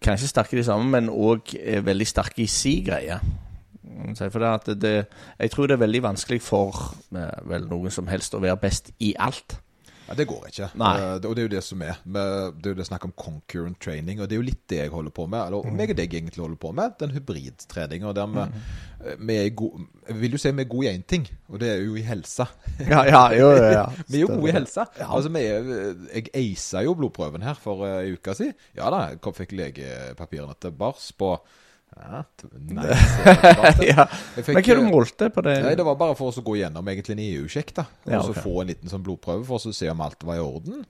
Kanskje 0.04 0.30
sterke 0.32 0.56
i 0.56 0.62
det 0.62 0.68
samme, 0.68 0.90
men 0.92 1.12
òg 1.12 1.56
er 1.60 1.86
veldig 1.86 2.08
sterke 2.08 2.44
i 2.44 2.50
si 2.52 2.80
greie. 2.86 3.20
Mm, 3.84 4.16
For 4.16 4.40
det 4.42 4.50
at 4.50 4.72
det, 4.82 4.96
jeg 5.40 5.52
tror 5.52 5.68
det 5.68 5.78
er 5.78 5.86
veldig 5.86 6.04
vanskelig 6.04 6.42
for 6.42 6.96
eh, 7.16 7.46
vel 7.50 7.68
noen 7.70 7.94
som 7.94 8.08
helst 8.12 8.36
å 8.36 8.42
være 8.44 8.60
best 8.62 8.92
i 9.00 9.14
alt. 9.20 9.60
Ja, 10.08 10.14
Det 10.14 10.28
går 10.30 10.44
ikke. 10.52 10.68
Nei. 10.78 10.92
Eh, 11.02 11.14
og 11.26 11.36
det 11.36 11.42
er 11.42 11.48
jo 11.48 11.54
det 11.56 11.64
som 11.66 11.82
er. 11.82 11.96
Det 12.06 12.22
er 12.22 12.70
jo 12.70 12.78
det 12.78 12.86
snakk 12.88 13.06
om 13.08 13.14
concurrent 13.18 13.80
training, 13.82 14.20
og 14.22 14.30
det 14.30 14.36
er 14.36 14.42
jo 14.42 14.46
litt 14.46 14.62
det 14.70 14.78
jeg 14.84 14.92
holder 14.94 15.12
på 15.12 15.26
med. 15.28 15.40
Eller 15.48 15.64
Mm. 15.66 15.76
meg 15.80 15.90
og 15.90 15.98
deg 15.98 16.14
egentlig 16.14 16.42
holder 16.44 16.58
på 16.62 16.72
med. 16.78 16.94
Den 17.00 17.10
hybridtreninga 17.16 18.14
der 18.14 18.28
vi, 18.28 18.46
Mm. 18.46 18.62
eh, 19.06 19.16
vi 19.20 19.34
er 19.36 19.50
gode 19.50 19.88
Jeg 20.08 20.16
vil 20.22 20.32
jo 20.32 20.38
si 20.38 20.52
vi 20.52 20.62
er 20.62 20.70
gode 20.70 20.86
i 20.86 20.94
én 20.98 21.04
ting, 21.08 21.28
og 21.50 21.60
det 21.60 21.70
er 21.70 21.82
jo 21.86 21.96
i 21.96 22.02
helse. 22.02 22.46
Ja, 22.90 23.04
ja, 23.04 23.30
jo, 23.34 23.50
ja, 23.56 23.72
ja. 23.72 23.86
Vi 24.10 24.18
er 24.18 24.22
jo 24.22 24.28
gode 24.28 24.50
i 24.50 24.52
helse. 24.52 24.86
Ja. 25.00 25.08
Altså, 25.16 25.30
vi 25.30 25.40
er, 25.40 25.96
jeg 26.14 26.30
eisa 26.36 26.84
jo 26.84 26.94
blodprøven 26.94 27.42
her 27.42 27.54
for 27.56 27.86
ei 27.88 28.12
uke 28.14 28.36
siden. 28.36 28.54
Ja 28.76 28.90
da, 28.92 29.08
jeg 29.16 29.34
fikk 29.34 29.52
legepapirene 29.54 30.54
til 30.62 30.72
bars 30.72 31.12
på 31.18 31.40
ja, 31.96 32.24
nice. 32.52 33.86
Ja. 33.92 34.06
Fikk, 34.36 34.52
Men 34.52 34.62
hva 34.62 34.76
du 34.76 34.82
eh, 34.82 34.88
målte 34.92 35.30
på 35.32 35.44
det? 35.46 35.56
Nei, 35.64 35.74
Det 35.80 35.86
var 35.88 35.98
bare 36.00 36.16
for 36.20 36.32
oss 36.32 36.40
å 36.42 36.46
gå 36.46 36.58
gjennom 36.60 36.88
egentlig 36.92 37.16
en 37.16 37.24
EU-sjekk. 37.24 37.74
da 37.78 37.86
Og 37.88 38.12
Ja, 38.12 38.22
så 38.26 38.36
få 38.36 38.62
en 38.62 38.72
liten 38.74 38.92
sånn 38.92 39.04
blodprøve 39.06 39.46
for 39.48 39.60
oss 39.60 39.70
å 39.72 39.76
se 39.76 39.90
om 39.92 40.04
alt 40.04 40.26
var 40.28 40.40
i 40.40 40.44
orden. 40.44 40.84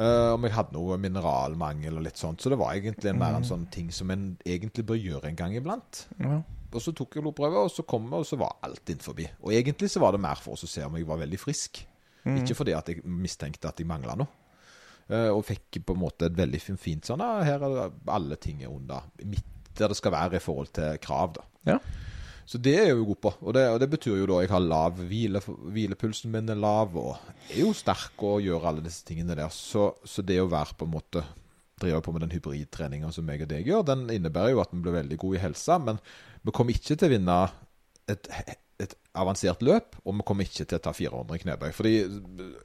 Uh, 0.00 0.32
om 0.32 0.46
jeg 0.46 0.54
hadde 0.56 0.72
noe 0.72 0.96
mineralmangel 0.96 1.98
og 2.00 2.06
litt 2.06 2.18
sånt. 2.18 2.40
Så 2.40 2.50
det 2.50 2.58
var 2.60 2.72
egentlig 2.74 3.12
en 3.12 3.20
mer 3.20 3.36
en 3.36 3.46
sånn 3.46 3.66
ting 3.72 3.90
som 3.92 4.10
en 4.10 4.32
egentlig 4.48 4.86
bør 4.88 4.98
gjøre 4.98 5.30
en 5.30 5.38
gang 5.38 5.54
iblant. 5.58 6.06
Ja. 6.18 6.40
Og 6.70 6.82
så 6.82 6.94
tok 6.96 7.18
jeg 7.18 7.24
blodprøve, 7.26 7.66
og 7.66 7.72
så 7.74 7.84
kom 7.86 8.06
jeg, 8.08 8.22
og 8.22 8.26
så 8.26 8.38
var 8.40 8.56
alt 8.66 8.90
innenfor. 8.90 9.18
Og 9.42 9.54
egentlig 9.54 9.90
så 9.92 10.02
var 10.02 10.14
det 10.14 10.22
mer 10.22 10.40
for 10.40 10.56
oss 10.56 10.64
å 10.64 10.70
se 10.70 10.86
om 10.86 10.96
jeg 10.96 11.08
var 11.08 11.20
veldig 11.20 11.40
frisk. 11.42 11.82
Ikke 12.30 12.56
fordi 12.56 12.74
at 12.76 12.90
jeg 12.92 13.02
mistenkte 13.04 13.70
at 13.70 13.80
jeg 13.80 13.88
mangla 13.90 14.16
noe. 14.18 14.36
Uh, 15.10 15.30
og 15.34 15.42
fikk 15.42 15.80
på 15.82 15.96
en 15.96 16.04
måte 16.04 16.28
et 16.28 16.36
veldig 16.38 16.60
fint 16.78 17.08
sånn 17.08 17.18
Her 17.18 17.64
er 17.66 17.88
alle 18.14 18.36
ting 18.38 18.60
er 18.62 18.70
under 18.70 19.08
midt 19.26 19.48
der 19.78 19.92
det 19.92 19.98
skal 19.98 20.14
være 20.14 20.38
i 20.38 20.44
forhold 20.44 20.72
til 20.76 21.00
krav, 21.02 21.34
da. 21.38 21.46
Ja. 21.72 21.78
Så 22.50 22.58
det 22.58 22.72
er 22.74 22.88
jeg 22.88 22.96
jo 22.98 23.06
god 23.12 23.20
på. 23.22 23.30
Og 23.46 23.54
det, 23.54 23.62
og 23.70 23.76
det 23.78 23.86
betyr 23.92 24.16
jo 24.18 24.26
da 24.26 24.40
jeg 24.42 24.50
har 24.50 24.62
lav 24.64 24.96
hvile, 24.98 25.42
hvilepulsen 25.46 26.32
min 26.32 26.50
er 26.50 26.58
lav, 26.58 26.96
og 26.98 27.12
er 27.46 27.60
jo 27.62 27.70
sterk 27.76 28.24
og 28.26 28.42
gjør 28.42 28.66
alle 28.72 28.82
disse 28.82 29.04
tingene 29.06 29.36
der. 29.38 29.52
Så, 29.54 29.92
så 30.02 30.24
det 30.26 30.40
å 30.42 30.48
være 30.50 30.74
på 30.78 30.88
en 30.88 30.96
måte 30.96 31.22
drive 31.80 32.00
på 32.04 32.12
med 32.12 32.26
den 32.26 32.34
hybridtreninga 32.34 33.12
som 33.14 33.28
jeg 33.30 33.46
og 33.46 33.52
deg 33.52 33.70
gjør, 33.70 33.86
den 33.88 34.08
innebærer 34.12 34.56
jo 34.56 34.64
at 34.64 34.74
vi 34.74 34.82
blir 34.82 34.98
veldig 34.98 35.20
gode 35.22 35.38
i 35.38 35.44
helsa, 35.44 35.78
men 35.80 36.00
vi 36.42 36.56
kommer 36.56 36.74
ikke 36.74 36.96
til 36.96 37.06
å 37.06 37.12
vinne 37.14 37.38
et, 38.10 38.28
et 38.82 38.96
avansert 39.18 39.62
løp, 39.66 39.96
og 40.04 40.16
vi 40.18 40.26
kommer 40.26 40.46
ikke 40.46 40.64
til 40.64 40.78
å 40.78 40.82
ta 40.82 40.92
400 40.96 41.36
i 41.36 41.42
knebøy. 41.42 41.70
Fordi, 41.76 41.94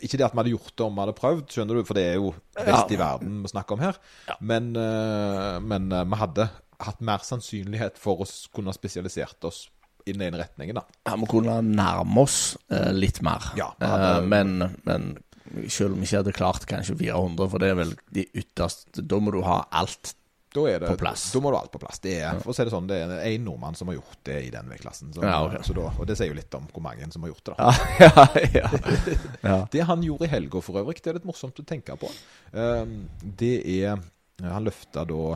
ikke 0.05 0.19
det 0.19 0.27
at 0.27 0.35
vi 0.35 0.41
hadde 0.41 0.53
gjort 0.53 0.73
det 0.73 0.85
om 0.85 0.93
vi 0.95 1.03
hadde 1.03 1.15
prøvd, 1.17 1.45
skjønner 1.51 1.79
du, 1.79 1.85
for 1.87 1.97
det 1.97 2.05
er 2.09 2.19
jo 2.19 2.31
best 2.57 2.93
i 2.93 2.99
verden 2.99 3.41
vi 3.43 3.51
snakker 3.51 3.77
om 3.77 3.83
her. 3.83 3.99
Men, 4.39 4.71
eh, 4.79 5.57
men 5.65 5.89
eh, 5.91 6.05
vi 6.11 6.21
hadde 6.21 6.47
hatt 6.79 6.99
mer 7.01 7.23
sannsynlighet 7.23 7.97
for 8.01 8.23
å 8.23 8.27
kunne 8.55 8.73
spesialisert 8.75 9.43
oss 9.47 9.69
i 10.05 10.13
den 10.13 10.21
ene 10.27 10.37
retningen, 10.43 10.75
da. 10.77 10.83
Ja, 11.07 11.15
vi 11.17 11.25
kunne 11.31 11.61
nærme 11.65 12.21
oss 12.21 12.57
eh, 12.69 12.91
litt 12.93 13.21
mer. 13.25 13.51
Ja, 13.57 13.71
hadde- 13.81 14.11
Eh, 14.19 14.27
men, 14.29 14.57
men 14.85 15.17
selv 15.69 15.93
om 15.93 15.99
vi 16.01 16.05
ikke 16.05 16.19
hadde 16.23 16.33
klart 16.35 16.65
kanskje 16.69 16.95
400, 16.99 17.49
for 17.49 17.59
det 17.59 17.69
er 17.71 17.75
vel 17.79 17.95
de 18.13 18.27
ytterste 18.37 19.01
Da 19.05 19.17
må 19.21 19.31
du 19.33 19.41
ha 19.45 19.63
alt. 19.71 20.13
Det, 20.55 20.79
På 20.87 20.95
plass. 20.95 21.33
Da 21.33 21.39
må 21.43 21.49
du 21.51 21.57
ha 21.57 21.63
alt 21.65 21.71
på 21.73 21.81
plass. 21.81 21.97
Det 21.99 22.13
er, 22.23 22.37
for 22.39 22.53
å 22.53 22.55
si 22.55 22.63
det 22.63 22.71
sånn, 22.71 22.85
det 22.87 22.95
er 23.03 23.09
en 23.27 23.43
nordmann 23.43 23.75
som 23.75 23.89
har 23.91 23.97
gjort 23.97 24.21
det 24.23 24.37
i 24.45 24.51
den 24.53 24.69
veiklassen. 24.71 25.09
Så, 25.11 25.19
Ja, 25.25 25.41
ok. 25.43 25.57
så 25.67 25.73
da, 25.75 25.89
og 25.99 26.05
det 26.07 26.15
sier 26.15 26.29
jo 26.31 26.37
litt 26.37 26.53
om 26.55 26.63
hvor 26.71 26.81
mange 26.85 27.09
som 27.11 27.25
har 27.25 27.33
gjort 27.33 27.49
det. 27.49 27.55
da. 27.57 27.73
Ja, 27.99 28.13
ja, 28.53 28.61
ja. 28.61 28.69
ja. 29.49 29.57
Det 29.73 29.83
han 29.89 30.05
gjorde 30.05 30.29
i 30.29 30.31
helga 30.31 30.61
for 30.63 30.79
øvrig, 30.79 31.01
det 31.03 31.11
er 31.11 31.17
litt 31.19 31.27
morsomt 31.27 31.59
å 31.59 31.65
tenke 31.67 31.97
på. 31.99 32.07
Um, 32.55 32.95
det 33.35 33.51
er 33.81 33.99
Han 34.47 34.63
løfta 34.69 35.03
da 35.07 35.35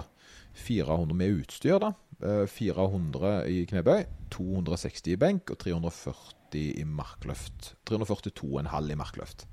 400 0.60 1.16
med 1.18 1.42
utstyr, 1.42 1.80
da. 1.82 1.94
Uh, 2.20 2.46
400 2.52 3.34
i 3.48 3.64
knebøy, 3.70 4.04
260 4.34 5.14
i 5.14 5.20
benk 5.20 5.54
og 5.54 5.62
340 5.62 6.66
i 6.82 6.86
markløft. 6.88 7.74
342,5 7.90 8.92
i 8.92 9.00
markløft. 9.00 9.46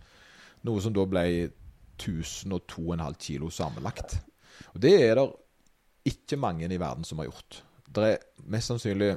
Noe 0.67 0.83
som 0.83 0.95
da 0.97 1.05
ble 1.09 1.27
1002,5 1.97 3.21
kilo 3.23 3.51
sammenlagt. 3.53 4.19
Og 4.75 4.81
det 4.83 4.95
er 5.05 5.19
det 5.21 5.29
ikke 6.13 6.39
mange 6.41 6.69
i 6.69 6.81
verden 6.81 7.07
som 7.07 7.21
har 7.21 7.31
gjort. 7.31 7.63
Det 7.87 8.11
er 8.13 8.45
mest 8.51 8.73
sannsynlig 8.73 9.15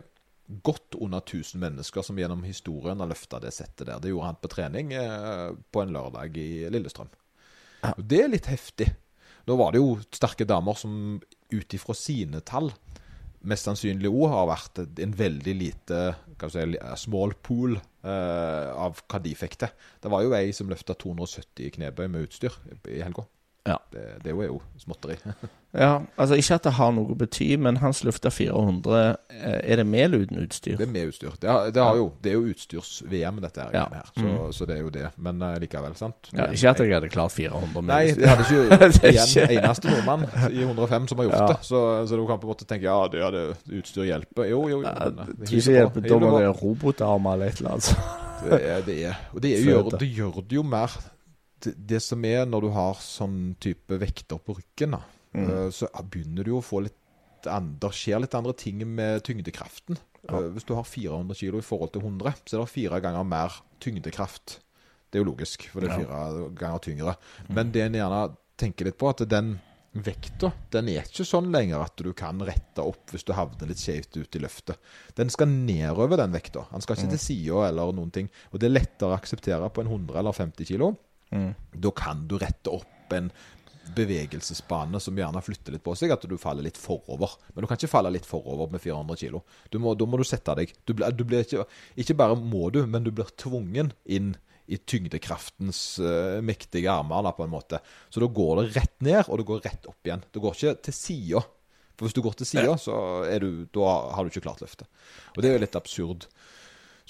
godt 0.66 0.96
under 0.98 1.22
1000 1.22 1.62
mennesker 1.62 2.06
som 2.06 2.18
gjennom 2.18 2.42
historien 2.44 3.00
har 3.00 3.10
løfta 3.10 3.40
det 3.42 3.52
settet 3.54 3.86
der. 3.88 4.00
Det 4.02 4.10
gjorde 4.10 4.32
han 4.32 4.40
på 4.42 4.50
trening 4.50 4.94
eh, 4.98 5.50
på 5.72 5.84
en 5.84 5.94
lørdag 5.94 6.38
i 6.42 6.50
Lillestrøm. 6.74 7.12
Og 7.94 8.02
det 8.10 8.24
er 8.24 8.32
litt 8.34 8.50
heftig. 8.50 8.90
Nå 9.48 9.58
var 9.60 9.74
det 9.74 9.82
jo 9.82 9.94
sterke 10.13 10.48
damer 10.50 10.78
som 10.78 11.20
ut 11.54 11.74
ifra 11.76 11.96
sine 11.98 12.42
tall 12.46 12.72
mest 13.48 13.68
sannsynlig 13.68 14.10
òg 14.12 14.34
har 14.34 14.48
vært 14.50 14.82
en 14.84 15.14
veldig 15.16 15.56
lite 15.56 16.00
si, 16.52 16.64
small 17.00 17.36
pool 17.44 17.78
eh, 17.78 18.70
av 18.74 19.00
hva 19.06 19.22
de 19.24 19.36
fikk 19.38 19.60
til. 19.64 19.76
Det 20.04 20.12
var 20.12 20.26
jo 20.26 20.36
ei 20.36 20.52
som 20.56 20.72
løfta 20.72 20.96
270 21.00 21.68
i 21.68 21.74
knebøy 21.78 22.08
med 22.12 22.28
utstyr 22.28 22.56
i 22.92 23.00
helga. 23.04 23.26
Ja. 23.70 23.78
Det, 23.94 24.04
det 24.24 24.34
er 24.34 24.48
jo 24.50 24.60
småtteri. 24.82 25.16
ja. 25.84 25.92
Altså, 26.18 26.38
ikke 26.40 26.58
at 26.58 26.66
det 26.66 26.74
har 26.80 26.94
noe 26.96 27.14
å 27.14 27.18
bety, 27.20 27.50
men 27.62 27.78
hans 27.84 28.02
lufta 28.08 28.32
400 28.34 29.02
eh, 29.04 29.60
Er 29.60 29.82
det 29.82 29.86
med 29.86 30.08
eller 30.08 30.26
uten 30.26 30.42
utstyr? 30.42 30.78
Det 30.80 30.88
er 30.88 30.92
med 30.94 31.12
utstyr. 31.12 31.36
Det, 31.42 31.50
har, 31.52 31.70
det, 31.76 31.84
har 31.84 32.00
jo, 32.00 32.08
det 32.24 32.32
er 32.32 32.38
jo 32.40 32.54
utstyrs-VM, 32.54 33.42
dette 33.46 33.68
her. 33.68 33.76
Ja. 33.78 33.86
her. 33.94 34.10
Så, 34.16 34.36
så 34.58 34.70
det 34.70 34.78
er 34.80 34.82
jo 34.88 34.94
det. 34.96 35.06
Men 35.22 35.44
eh, 35.46 35.58
likevel, 35.62 35.98
sant. 36.00 36.32
Ja, 36.34 36.50
ikke 36.50 36.74
at 36.74 36.84
jeg 36.86 36.96
hadde 36.98 37.12
klart 37.14 37.36
400 37.36 37.84
med 37.84 37.92
Nei, 37.92 38.02
det 38.18 38.32
hadde 38.32 38.48
ikke 38.48 38.80
Det 38.80 39.04
er 39.04 39.14
igjen 39.14 39.36
ikke- 39.36 39.60
eneste 39.62 39.94
nordmann 39.94 40.26
i 40.50 40.64
105 40.66 41.12
som 41.12 41.22
har 41.22 41.30
gjort 41.30 41.40
Ja. 41.40 41.52
det. 41.54 41.60
Så, 41.70 41.84
så 42.10 42.18
du 42.20 42.26
kan 42.30 42.42
på 42.42 42.50
en 42.50 42.54
måte 42.56 42.70
tenke 42.70 42.90
ja, 42.90 42.98
det, 43.12 43.22
ja, 43.22 43.30
det 43.36 43.46
utstyr 43.82 44.08
hjelper. 44.10 44.50
Jo, 44.50 44.66
jo, 44.72 44.82
jo. 44.82 44.90
Eh, 44.90 45.54
hjelper. 45.70 46.10
Da 46.10 46.20
må 46.24 46.34
det 46.40 46.50
robotarmer 46.64 47.38
eller 47.38 47.54
et 47.54 47.62
eller 47.62 47.78
annet. 47.78 47.94
Det 48.40 48.60
er, 48.64 48.84
det 48.88 48.98
er, 49.06 49.24
og 49.34 49.42
det, 49.44 49.54
er, 49.58 49.64
gjør, 49.70 49.90
det 50.00 50.10
gjør 50.16 50.42
det 50.42 50.58
jo 50.60 50.64
mer 50.66 50.94
det, 51.62 52.02
som 52.02 52.24
er 52.26 52.45
når 52.45 52.62
du 52.62 52.69
har 52.76 52.93
sånn 52.95 53.56
type 53.60 53.98
vekter 54.00 54.39
på 54.39 54.56
ryggen, 54.60 54.91
da, 54.98 55.02
Mm. 55.36 55.43
eh, 55.50 55.69
så 55.69 55.86
begynner 56.10 56.43
du 56.43 56.52
å 56.58 56.63
få 56.63 56.82
litt 56.84 56.95
an- 57.45 57.78
Det 57.80 57.91
skjer 57.91 58.19
litt 58.22 58.34
andre 58.36 58.54
ting 58.54 58.80
med 58.95 59.24
tyngdekraften. 59.24 59.98
Ja. 60.28 60.39
Hvis 60.50 60.65
du 60.65 60.74
har 60.76 60.84
400 60.84 61.36
kilo 61.36 61.58
i 61.60 61.62
forhold 61.62 61.93
til 61.93 62.02
100, 62.02 62.34
så 62.45 62.58
er 62.58 62.65
det 62.65 62.69
fire 62.74 63.00
ganger 63.00 63.24
mer 63.24 63.52
tyngdekraft. 63.80 64.58
Det 65.12 65.19
er 65.19 65.24
jo 65.24 65.32
logisk, 65.32 65.63
for 65.69 65.80
det 65.82 65.89
er 65.91 66.00
Ja. 66.00 66.06
fire 66.06 66.50
ganger 66.56 66.80
tyngre. 66.80 67.15
Men 67.48 67.72
det 67.72 67.82
en 67.84 67.93
gjerne 67.93 68.36
tenker 68.58 68.86
litt 68.86 68.98
på, 68.98 69.10
at 69.10 69.28
den 69.30 69.60
vekta 69.95 70.52
den 70.72 70.89
er 70.89 71.02
ikke 71.02 71.26
sånn 71.26 71.50
lenger 71.52 71.82
at 71.82 71.95
du 71.98 72.12
kan 72.13 72.38
rette 72.39 72.78
opp 72.78 73.08
hvis 73.12 73.24
du 73.26 73.34
havner 73.34 73.67
litt 73.67 73.78
skjevt 73.78 74.17
ut 74.17 74.36
i 74.36 74.39
løftet. 74.39 74.78
Den 75.15 75.30
skal 75.30 75.48
nedover, 75.48 76.17
den 76.17 76.32
vekta. 76.32 76.67
Den 76.72 76.82
skal 76.82 76.95
ikke 76.95 77.10
til 77.10 77.17
sida 77.17 77.67
eller 77.69 77.91
noen 77.93 78.12
ting. 78.12 78.30
Og 78.54 78.60
det 78.60 78.69
er 78.69 78.80
lettere 78.80 79.10
å 79.10 79.17
akseptere 79.19 79.72
på 79.72 79.82
en 79.82 79.88
100 79.88 80.15
eller 80.19 80.32
50 80.32 80.65
kilo. 80.65 80.98
Mm. 81.36 81.54
Da 81.74 81.94
kan 81.96 82.26
du 82.28 82.38
rette 82.42 82.74
opp 82.74 83.13
en 83.15 83.32
bevegelsesbane 83.96 85.00
som 85.02 85.18
gjerne 85.18 85.42
flytter 85.42 85.74
litt 85.74 85.84
på 85.86 85.96
seg, 85.98 86.13
at 86.13 86.26
du 86.30 86.36
faller 86.38 86.65
litt 86.65 86.78
forover. 86.78 87.32
Men 87.54 87.63
du 87.63 87.70
kan 87.70 87.80
ikke 87.80 87.92
falle 87.92 88.12
litt 88.13 88.28
forover 88.28 88.70
med 88.74 88.84
400 88.84 89.22
kilo. 89.24 89.42
Må, 89.82 89.96
da 89.98 90.08
må 90.10 90.20
du 90.20 90.26
sette 90.28 90.56
deg 90.60 90.74
du 90.86 90.94
blir, 90.98 91.15
du 91.15 91.26
blir 91.28 91.46
ikke, 91.46 91.65
ikke 92.00 92.18
bare 92.20 92.38
må 92.39 92.70
du, 92.76 92.84
men 92.86 93.06
du 93.06 93.12
blir 93.15 93.32
tvungen 93.39 93.94
inn 94.06 94.36
i 94.70 94.78
tyngdekraftens 94.78 95.82
uh, 95.98 96.38
mektige 96.46 96.92
armer, 96.94 97.24
da, 97.26 97.34
på 97.34 97.48
en 97.48 97.54
måte. 97.54 97.80
Så 98.13 98.22
da 98.22 98.30
går 98.30 98.60
det 98.60 98.68
rett 98.76 99.00
ned, 99.02 99.24
og 99.26 99.42
det 99.42 99.48
går 99.50 99.63
rett 99.65 99.88
opp 99.89 100.06
igjen. 100.06 100.22
Det 100.30 100.44
går 100.44 100.58
ikke 100.58 100.76
til 100.86 100.96
sida. 100.96 101.42
For 101.98 102.08
hvis 102.08 102.15
du 102.15 102.22
går 102.24 102.38
til 102.38 102.48
sida, 102.48 102.76
så 102.80 102.96
du, 103.42 103.82
har 103.82 104.22
du 104.24 104.30
ikke 104.30 104.46
klart 104.46 104.62
løftet. 104.63 104.88
Og 105.34 105.42
det 105.42 105.50
er 105.50 105.58
jo 105.58 105.63
litt 105.65 105.76
absurd. 105.76 106.30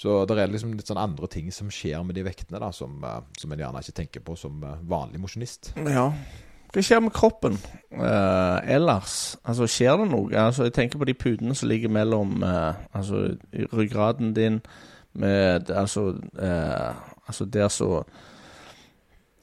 Så 0.00 0.14
det 0.24 0.38
er 0.40 0.48
liksom 0.48 0.70
litt 0.78 0.88
sånn 0.88 1.00
andre 1.00 1.28
ting 1.28 1.50
som 1.52 1.68
skjer 1.68 2.00
med 2.08 2.16
de 2.16 2.22
vektene, 2.24 2.60
da, 2.62 2.70
som, 2.72 2.94
eh, 3.04 3.18
som 3.36 3.52
en 3.52 3.60
gjerne 3.60 3.82
ikke 3.84 3.96
tenker 3.98 4.22
på 4.24 4.36
som 4.40 4.62
eh, 4.64 4.78
vanlig 4.88 5.20
mosjonist. 5.20 5.74
Ja. 5.76 6.06
Hva 6.70 6.84
skjer 6.86 7.02
med 7.02 7.12
kroppen 7.12 7.58
eh, 7.90 8.58
ellers? 8.76 9.36
Altså, 9.44 9.66
skjer 9.68 9.98
det 10.00 10.06
noe? 10.12 10.30
Altså, 10.38 10.68
jeg 10.68 10.76
tenker 10.76 11.02
på 11.02 11.08
de 11.08 11.16
putene 11.18 11.56
som 11.58 11.68
ligger 11.68 11.90
mellom 11.90 12.44
eh, 12.46 12.78
Altså, 12.94 13.24
ryggraden 13.74 14.30
din 14.36 14.60
med 15.18 15.68
Altså, 15.74 16.12
eh, 16.38 16.94
altså 17.26 17.48
der 17.50 17.66
så 17.74 18.04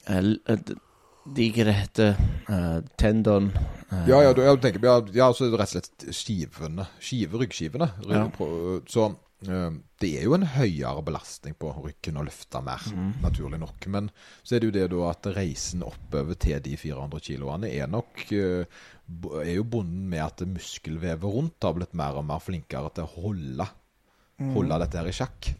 De 0.08 1.48
hva 1.52 1.66
det 1.68 1.74
heter 1.76 2.14
eh, 2.48 2.78
Tendon 2.96 3.50
uh, 3.92 4.06
Ja, 4.08 4.22
ja, 4.24 4.32
du, 4.32 4.40
jeg 4.40 4.60
tenker, 4.64 4.88
ja, 4.88 4.96
ja 5.12 5.28
så 5.36 5.44
er 5.44 5.52
det 5.52 5.60
rett 5.60 5.74
og 5.76 5.82
slett 5.82 6.06
skivene, 6.16 6.86
skive, 7.04 7.42
ryggskivene. 7.42 7.90
Rygg, 8.06 8.16
Ja. 8.16 8.24
på- 8.32 8.80
Så 8.88 9.10
det 9.38 10.08
er 10.18 10.24
jo 10.26 10.34
en 10.34 10.46
høyere 10.50 11.02
belastning 11.06 11.54
på 11.54 11.70
ryggen 11.76 12.18
å 12.18 12.24
løfte 12.26 12.58
mer, 12.64 12.82
naturlig 13.22 13.60
nok. 13.62 13.86
Men 13.94 14.10
så 14.42 14.56
er 14.56 14.60
det 14.60 14.68
jo 14.68 14.74
det 14.74 14.86
da 14.90 15.04
at 15.12 15.28
reisen 15.36 15.84
oppover 15.86 16.34
til 16.34 16.58
de 16.64 16.74
400 16.78 17.22
kiloene 17.22 17.70
er 17.70 17.86
nok 17.90 18.24
eh, 18.34 18.80
er 19.44 19.54
jo 19.54 19.64
bonden 19.64 20.08
med 20.10 20.24
at 20.24 20.42
muskelvevet 20.42 21.22
rundt 21.22 21.64
har 21.64 21.76
blitt 21.78 21.94
mer 21.96 22.18
og 22.18 22.26
mer 22.26 22.42
flinkere 22.42 22.90
til 22.96 23.06
å 23.06 23.22
holde, 23.28 23.68
holde 24.56 24.82
dette 24.82 25.00
her 25.00 25.12
i 25.12 25.16
sjakk. 25.16 25.52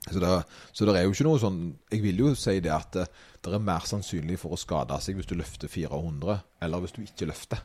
Så 0.00 0.20
det, 0.20 0.36
så 0.72 0.86
det 0.88 0.94
er 0.96 1.04
jo 1.04 1.12
ikke 1.12 1.26
noe 1.26 1.40
sånn 1.42 1.58
Jeg 1.92 2.00
vil 2.00 2.22
jo 2.22 2.30
si 2.38 2.54
det 2.64 2.70
at 2.72 2.94
det, 2.96 3.02
det 3.44 3.52
er 3.52 3.60
mer 3.64 3.84
sannsynlig 3.84 4.38
for 4.40 4.56
å 4.56 4.60
skade 4.60 4.96
seg 5.04 5.18
hvis 5.18 5.28
du 5.28 5.34
løfter 5.36 5.68
400, 5.68 6.38
eller 6.64 6.84
hvis 6.84 6.96
du 6.96 7.02
ikke 7.04 7.28
løfter. 7.28 7.60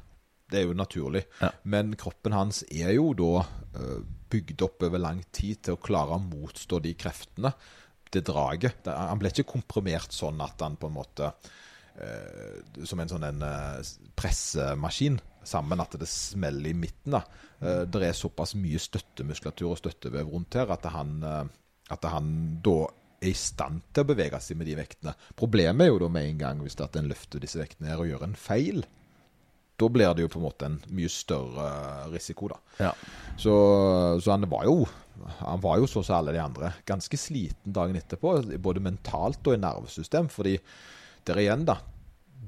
Det 0.52 0.60
er 0.60 0.68
jo 0.68 0.78
naturlig. 0.78 1.24
Ja. 1.42 1.50
Men 1.64 1.96
kroppen 1.98 2.36
hans 2.36 2.62
er 2.70 2.94
jo 2.96 3.10
da 3.18 3.42
uh, 3.42 4.00
bygd 4.32 4.62
opp 4.66 4.86
over 4.86 5.02
lang 5.02 5.24
tid 5.34 5.64
til 5.66 5.78
å 5.78 5.82
klare 5.82 6.18
å 6.18 6.22
motstå 6.22 6.82
de 6.86 6.94
kreftene, 6.98 7.52
det 8.14 8.22
draget. 8.30 8.84
Det, 8.86 8.94
han 8.94 9.22
ble 9.22 9.32
ikke 9.34 9.48
komprimert 9.56 10.14
sånn 10.14 10.42
at 10.46 10.62
han 10.62 10.78
på 10.80 10.92
en 10.92 10.96
måte 11.00 11.32
uh, 11.32 12.84
Som 12.86 13.02
en 13.02 13.12
sånn 13.12 13.26
en 13.26 13.42
uh, 13.42 13.96
pressemaskin 14.16 15.18
sammen, 15.46 15.82
at 15.82 15.98
det 16.02 16.10
smeller 16.10 16.72
i 16.72 16.78
midten. 16.78 17.14
da. 17.14 17.22
Det 17.86 18.00
er 18.02 18.16
såpass 18.18 18.56
mye 18.58 18.80
støttemuskulatur 18.82 19.68
og 19.70 19.78
støttevev 19.78 20.32
rundt 20.32 20.58
her 20.58 20.72
at 20.74 20.88
han, 20.90 21.20
at 21.94 22.08
han 22.10 22.32
da 22.66 22.80
er 23.22 23.30
i 23.30 23.38
stand 23.38 23.84
til 23.94 24.02
å 24.02 24.10
bevege 24.10 24.40
seg 24.42 24.58
med 24.58 24.66
de 24.66 24.74
vektene. 24.80 25.14
Problemet 25.38 25.86
er 25.86 25.92
jo 25.92 26.00
da 26.02 26.10
med 26.12 26.32
en 26.32 26.42
gang 26.42 26.64
hvis 26.66 26.80
det 26.80 26.88
at 26.88 26.98
en 26.98 27.12
løfter 27.12 27.46
disse 27.46 27.62
vektene 27.62 27.92
her 27.92 28.02
og 28.02 28.10
gjør 28.10 28.26
en 28.26 28.34
feil. 28.40 28.82
Da 29.76 29.90
blir 29.92 30.14
det 30.16 30.24
jo 30.24 30.32
på 30.32 30.40
en 30.40 30.46
måte 30.46 30.68
en 30.70 30.78
mye 30.96 31.12
større 31.12 31.70
risiko, 32.14 32.48
da. 32.54 32.60
Ja. 32.80 32.92
Så, 33.38 33.56
så 34.24 34.32
han 34.32 34.48
var 34.52 34.64
jo 34.68 34.86
Han 35.40 35.62
var 35.64 35.80
jo 35.80 35.88
sånn 35.88 36.04
som 36.04 36.18
alle 36.18 36.34
de 36.36 36.42
andre. 36.44 36.74
Ganske 36.88 37.18
sliten 37.20 37.76
dagen 37.76 37.96
etterpå, 37.96 38.34
både 38.60 38.84
mentalt 38.84 39.48
og 39.48 39.56
i 39.56 39.62
nervesystem. 39.62 40.28
Fordi 40.32 40.58
der 41.28 41.40
igjen, 41.40 41.64
da. 41.68 41.78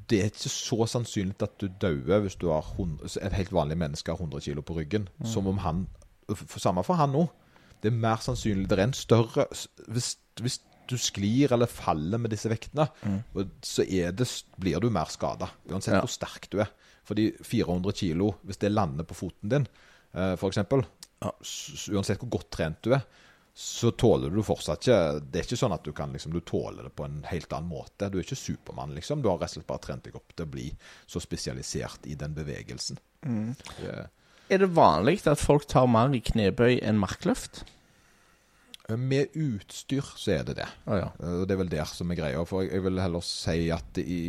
Det 0.07 0.19
er 0.19 0.31
ikke 0.31 0.51
så 0.51 0.87
sannsynlig 0.87 1.39
at 1.43 1.55
du 1.59 1.67
dauer 1.81 2.21
hvis 2.23 2.35
du 2.39 2.49
har 2.51 2.67
100, 2.75 3.17
et 3.23 3.37
helt 3.39 3.55
vanlig 3.55 3.79
menneske 3.79 4.11
har 4.11 4.19
100 4.19 4.43
kilo 4.43 4.63
på 4.67 4.75
ryggen. 4.77 5.07
Som 5.23 5.47
om 5.47 5.63
han 5.63 5.85
for, 6.27 6.59
Samme 6.59 6.83
for 6.83 6.99
han 6.99 7.15
òg. 7.15 7.31
Det 7.83 7.91
er 7.91 7.99
mer 8.03 8.19
sannsynlig 8.23 8.65
Det 8.69 8.79
er 8.79 8.87
en 8.87 8.93
større 8.97 9.43
Hvis, 9.87 10.15
hvis 10.41 10.55
du 10.87 10.97
sklir 10.97 11.51
eller 11.53 11.67
faller 11.69 12.17
med 12.21 12.31
disse 12.31 12.49
vektene, 12.51 12.87
og 13.35 13.49
så 13.65 13.83
er 13.87 14.11
det, 14.11 14.27
blir 14.59 14.79
du 14.83 14.89
mer 14.89 15.05
skada. 15.13 15.49
Uansett 15.69 15.93
Ja. 15.95 16.01
hvor 16.01 16.09
sterk 16.11 16.49
du 16.49 16.59
er. 16.59 16.69
Fordi 17.07 17.31
400 17.41 17.93
kilo, 17.95 18.33
hvis 18.45 18.57
det 18.59 18.71
lander 18.73 19.03
på 19.07 19.15
foten 19.15 19.49
din, 19.49 19.67
eh, 20.13 20.35
eksempel, 20.35 20.83
Ja. 21.21 21.31
uansett 21.95 22.19
hvor 22.19 22.29
godt 22.29 22.49
trent 22.51 22.81
du 22.83 22.93
er, 22.93 23.01
så 23.57 23.89
tåler 23.97 24.29
du 24.29 24.43
fortsatt 24.43 24.83
ikke 24.85 25.31
Det 25.31 25.39
er 25.39 25.43
ikke 25.47 25.57
sånn 25.57 25.73
at 25.73 25.83
du 25.83 25.91
kan 25.91 26.11
liksom, 26.13 26.31
du 26.31 26.41
tåler 26.41 26.83
det 26.83 26.95
på 26.95 27.05
en 27.05 27.23
helt 27.25 27.49
annen 27.53 27.69
måte. 27.71 28.11
Du 28.11 28.19
er 28.19 28.23
ikke 28.23 28.35
Supermann, 28.37 28.93
liksom. 28.93 29.21
Du 29.23 29.29
har 29.29 29.39
rett 29.39 29.49
og 29.49 29.63
slett 29.63 29.67
bare 29.67 29.79
trent 29.79 30.03
deg 30.03 30.15
opp 30.15 30.35
til 30.35 30.45
å 30.45 30.51
bli 30.51 30.67
så 31.07 31.19
spesialisert 31.19 32.05
i 32.05 32.13
den 32.13 32.35
bevegelsen. 32.35 32.97
Det- 33.23 34.09
Er 34.49 34.57
det 34.59 34.69
vanlig 34.75 35.25
at 35.27 35.39
folk 35.39 35.65
tar 35.67 35.87
mer 35.87 36.13
i 36.13 36.19
knebøy 36.21 36.81
enn 36.83 36.99
markløft? 36.99 37.63
Med 38.95 39.33
utstyr 39.35 40.05
så 40.15 40.31
er 40.37 40.43
det 40.47 40.55
det. 40.61 40.67
Ah, 40.87 40.97
ja. 41.01 41.07
Det 41.45 41.51
er 41.51 41.59
vel 41.59 41.69
der 41.71 41.85
som 41.89 42.11
er 42.11 42.19
greia. 42.19 42.43
For 42.47 42.63
jeg, 42.63 42.81
vil 42.85 42.99
heller 43.03 43.23
si 43.25 43.69
at 43.73 43.97
i, 43.99 44.19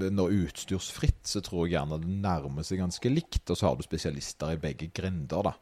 når 0.00 0.32
utstyrsfritt, 0.46 1.20
så 1.28 1.42
tror 1.44 1.66
jeg 1.66 1.74
gjerne 1.76 1.98
det 2.00 2.08
nærmer 2.22 2.64
seg 2.64 2.80
ganske 2.80 3.12
likt. 3.12 3.42
Og 3.52 3.58
så 3.60 3.68
har 3.68 3.76
du 3.76 3.84
spesialister 3.84 4.54
i 4.54 4.60
begge 4.62 4.88
grender, 4.96 5.50
da. 5.50 5.56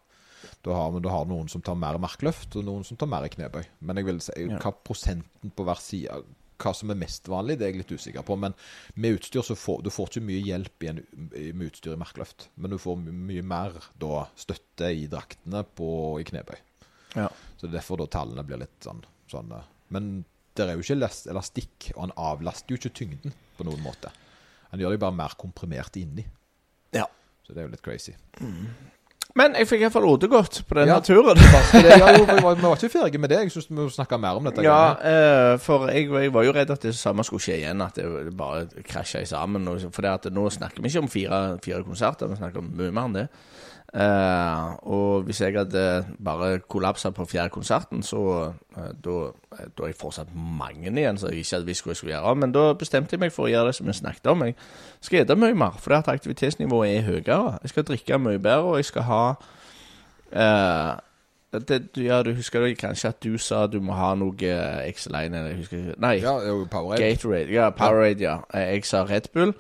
Du 0.63 0.71
har, 0.71 0.95
du 1.03 1.09
har 1.11 1.27
noen 1.27 1.49
som 1.51 1.63
tar 1.63 1.75
mer 1.79 1.99
markløft, 1.99 2.55
og 2.59 2.67
noen 2.67 2.85
som 2.87 2.97
tar 2.99 3.11
mer 3.11 3.27
knebøy. 3.31 3.65
Men 3.83 3.99
jeg 3.99 4.07
vil 4.07 4.21
si 4.23 4.33
Ja. 4.47 4.59
hva 4.63 4.71
prosenten 4.73 5.51
på 5.55 5.65
hver 5.67 5.81
side 5.83 6.23
Hva 6.59 6.73
som 6.75 6.91
er 6.91 6.97
mest 6.99 7.29
vanlig, 7.31 7.55
det 7.59 7.67
er 7.69 7.71
jeg 7.71 7.85
litt 7.85 7.93
usikker 8.01 8.25
på. 8.27 8.35
Men 8.37 8.53
med 8.99 9.15
utstyr 9.21 9.45
så 9.47 9.55
får 9.55 9.83
du 9.87 9.91
får 9.95 10.09
ikke 10.11 10.23
mye 10.27 10.41
hjelp 10.43 10.83
i 10.83 10.89
en, 10.91 10.97
med 11.55 11.69
utstyr 11.69 11.93
i 11.95 12.01
markløft. 12.01 12.49
Men 12.57 12.73
du 12.73 12.79
får 12.83 12.97
my- 12.99 13.13
mye 13.29 13.43
mer 13.47 13.77
da 13.99 14.25
støtte 14.35 14.89
i 14.91 15.05
draktene 15.07 15.63
på, 15.79 16.19
i 16.19 16.25
knebøy. 16.27 16.57
ja. 17.15 17.29
Så 17.59 17.67
det 17.67 17.73
er 17.73 17.81
derfor 17.81 17.99
da 18.01 18.07
tallene 18.07 18.45
blir 18.47 18.61
litt 18.63 18.85
sånn, 18.85 19.03
sånn 19.31 19.51
eh, 19.57 19.67
Men 19.95 20.11
det 20.59 20.67
er 20.67 20.79
jo 20.79 20.85
ikke 20.85 21.11
elastikk, 21.31 21.91
og 21.95 22.05
han 22.07 22.15
avlaster 22.19 22.75
jo 22.75 22.79
ikke 22.81 22.95
tyngden 23.03 23.35
på 23.59 23.67
noen 23.67 23.83
måte. 23.83 24.11
Han 24.73 24.81
gjør 24.83 24.95
det 24.95 24.99
jo 24.99 25.05
bare 25.07 25.19
mer 25.19 25.35
komprimert 25.39 25.97
inni. 25.99 26.25
Ja. 26.95 27.07
Så 27.47 27.55
det 27.55 27.63
er 27.63 27.69
jo 27.69 27.75
litt 27.75 27.85
crazy. 27.85 28.15
Men 29.39 29.55
jeg 29.55 29.69
fikk 29.71 29.85
iallfall 29.85 30.07
åtegodt 30.09 30.63
på 30.67 30.77
denne 30.79 30.97
Ja. 30.97 31.01
turen. 31.05 31.39
Ja, 31.39 32.09
jo, 32.17 32.25
vi, 32.27 32.39
var, 32.43 32.75
ikke 32.75 32.91
ferdige 32.91 33.21
med 33.23 33.31
det. 33.31 33.39
Jeg 33.45 33.53
syns 33.55 33.69
vi 33.71 33.77
må 33.77 33.87
snakke 33.93 34.19
mer 34.19 34.41
om 34.41 34.49
dette. 34.49 34.65
Ja, 34.67 34.97
eh, 34.99 35.59
for 35.63 35.87
jeg, 35.93 36.09
jeg 36.11 36.33
var 36.35 36.47
jo 36.47 36.55
redd 36.57 36.73
at 36.75 36.83
det 36.83 36.95
samme 36.99 37.23
skulle 37.27 37.45
skje 37.45 37.61
igjen. 37.61 37.85
At 37.85 38.01
det 38.01 38.35
bare 38.37 38.67
krasja 38.89 39.23
sammen. 39.29 39.69
For 39.93 40.03
det 40.03 40.11
at 40.11 40.31
nå 40.35 40.49
snakker 40.51 40.83
vi 40.83 40.91
ikke 40.91 41.05
om 41.05 41.13
fire, 41.13 41.41
fire 41.63 41.85
konserter, 41.87 42.31
vi 42.33 42.41
snakker 42.41 42.65
om 42.65 42.73
mye 42.81 42.91
mer 42.91 43.11
enn 43.11 43.19
det. 43.21 43.27
Eh, 43.95 44.73
og 44.83 45.23
hvis 45.25 45.41
jeg 45.41 45.55
hadde 45.57 46.05
bare 46.25 46.59
kollapsa 46.69 47.11
på 47.11 47.25
fjerde 47.25 47.49
konserten, 47.55 48.03
så 48.03 48.21
uh, 48.77 48.91
da, 49.05 49.17
da 49.79 49.87
er 49.87 49.87
jeg 49.87 49.97
fortsatt 49.97 50.35
mange 50.37 50.93
igjen 50.93 51.17
som 51.19 51.31
jeg 51.31 51.41
ikke 51.41 51.55
hadde 51.57 51.71
visst 51.71 51.87
hva 51.87 51.95
jeg 51.95 52.01
skulle 52.03 52.15
gjøre. 52.17 52.35
Men 52.37 52.53
da 52.53 52.67
bestemte 52.77 53.17
jeg 53.17 53.23
meg 53.25 53.33
for 53.33 53.49
å 53.49 53.53
gjøre 53.53 53.71
det 53.71 53.79
som 53.79 53.89
jeg 53.89 54.01
snakket 54.03 54.31
om. 54.35 54.45
Jeg 54.45 54.57
skal 55.01 55.25
spise 55.25 55.39
mye 55.41 55.57
mer, 55.65 55.81
for 55.81 55.97
at 55.97 56.13
aktivitetsnivået 56.13 56.99
er 56.99 57.07
høyere. 57.09 57.59
Jeg 57.65 57.73
skal 57.75 57.89
drikke 57.89 58.21
mye 58.21 58.39
bedre, 58.39 58.73
og 58.75 58.81
jeg 58.83 58.91
skal 58.91 59.09
ha 59.09 59.23
uh, 60.37 60.97
det, 61.53 61.81
ja, 61.97 62.23
du 62.23 62.35
husker 62.37 62.61
det 62.61 62.77
kanskje 62.79 63.09
at 63.09 63.23
du 63.25 63.39
sa 63.41 63.63
du 63.67 63.81
må 63.81 63.95
ha 63.97 64.11
noe 64.21 64.37
eh, 64.45 64.89
X-Line 64.91 65.33
eller 65.33 65.55
jeg 65.55 65.61
husker 65.63 65.79
ikke 65.79 66.01
Nei, 66.05 66.15
ja, 66.21 66.35
er 66.45 66.65
Powerade. 66.69 67.01
Gatorade. 67.01 67.53
Ja, 67.55 67.71
Powerade, 67.71 68.21
ja. 68.21 68.35
Eh, 68.53 68.75
Jeg 68.75 68.85
sa 68.85 69.07
Red 69.09 69.31
Bull. 69.33 69.55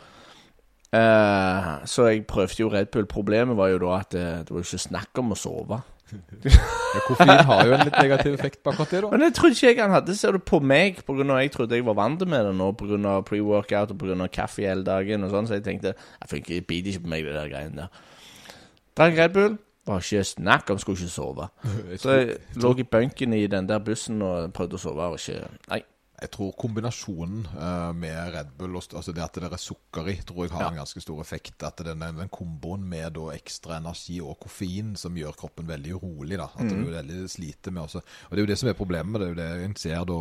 Eh, 0.95 1.69
så 1.85 2.09
jeg 2.09 2.25
prøvde 2.31 2.63
jo 2.63 2.73
Red 2.73 2.93
Bull. 2.95 3.07
Problemet 3.11 3.57
var 3.59 3.73
jo 3.75 3.81
da 3.83 3.95
at 3.99 4.13
det, 4.15 4.27
det 4.49 4.55
var 4.55 4.65
ikke 4.65 4.81
snakk 4.89 5.23
om 5.23 5.35
å 5.37 5.39
sove. 5.39 5.81
Ja, 6.89 7.03
koffein 7.05 7.43
har 7.45 7.67
jo 7.69 7.75
en 7.77 7.83
litt 7.85 7.97
negativ 8.01 8.33
effekt 8.39 8.63
på 8.65 8.73
akkurat 8.73 8.93
det, 8.95 9.01
da. 9.05 9.09
Men 9.13 9.21
det 9.27 9.35
trodde 9.37 9.53
ikke 9.53 9.67
jeg 9.69 9.81
han 9.83 9.93
hadde. 9.93 10.15
Ser 10.17 10.33
du 10.33 10.41
på 10.41 10.57
meg, 10.65 11.03
av 11.05 11.43
jeg 11.43 11.51
trodde 11.53 11.77
jeg 11.77 11.85
var 11.85 11.99
vant 11.99 12.23
med 12.25 12.47
det 12.49 12.55
nå, 12.57 12.69
av 13.11 13.27
pre-workout 13.29 13.93
og 13.93 13.99
på 14.01 14.09
grunn 14.09 14.25
av 14.25 14.31
kaffe 14.33 14.65
hele 14.65 14.87
dagen 14.87 15.27
og 15.27 15.35
sånn, 15.35 15.51
så 15.51 15.59
jeg 15.59 15.67
tenkte 15.67 15.93
jeg 16.57 16.65
biter 16.65 16.95
ikke 16.95 17.05
på 17.05 17.13
meg, 17.13 17.29
det 17.29 17.37
der 17.37 17.53
greiene 17.53 17.83
der. 17.83 18.01
Drakk 18.97 19.21
Red 19.21 19.37
Bull. 19.37 19.59
Var 19.89 20.03
ikke 20.05 20.25
snakk 20.25 20.73
om, 20.73 20.81
skulle 20.81 21.01
ikke 21.01 21.13
sove. 21.13 21.51
Så 22.03 22.17
jeg 22.17 22.41
lå 22.61 22.75
i 22.77 22.85
bunken 22.85 23.37
i 23.37 23.47
den 23.49 23.69
der 23.69 23.79
bussen 23.85 24.21
og 24.25 24.51
prøvde 24.57 24.77
å 24.77 24.83
sove. 24.83 25.13
Og 25.13 25.21
ikke 25.21 25.47
Nei. 25.71 25.81
Jeg 26.21 26.31
tror 26.35 26.53
kombinasjonen 26.59 27.45
eh, 27.47 27.93
med 27.95 28.33
Red 28.35 28.49
Bull, 28.59 28.75
og, 28.77 28.83
altså 28.99 29.13
det 29.15 29.23
at 29.23 29.39
det 29.39 29.47
er 29.53 29.61
sukker 29.63 30.09
i, 30.11 30.17
tror 30.27 30.45
jeg 30.47 30.51
har 30.57 30.65
Ja. 30.65 30.71
en 30.73 30.81
ganske 30.83 31.01
stor 31.05 31.21
effekt. 31.23 31.63
At 31.63 31.77
den, 31.87 32.01
den 32.01 32.29
komboen 32.35 32.83
med 32.89 33.13
da 33.15 33.29
ekstra 33.37 33.77
energi 33.79 34.21
og 34.21 34.39
koffein 34.43 34.97
som 34.99 35.15
gjør 35.15 35.37
kroppen 35.39 35.69
veldig 35.69 35.95
urolig. 35.95 36.39
da, 36.41 36.49
At 36.59 36.69
du 36.69 36.91
veldig 36.91 37.29
sliter 37.31 37.71
med 37.71 37.83
også. 37.85 38.03
Og 38.03 38.31
det 38.33 38.39
er 38.43 38.47
jo 38.47 38.51
det 38.53 38.59
som 38.59 38.69
er 38.73 38.81
problemet. 38.81 39.21
Det 39.21 39.29
er 39.29 39.35
jo 39.35 39.39
det 39.39 39.65
en 39.69 39.77
ser 39.77 40.05
da 40.11 40.19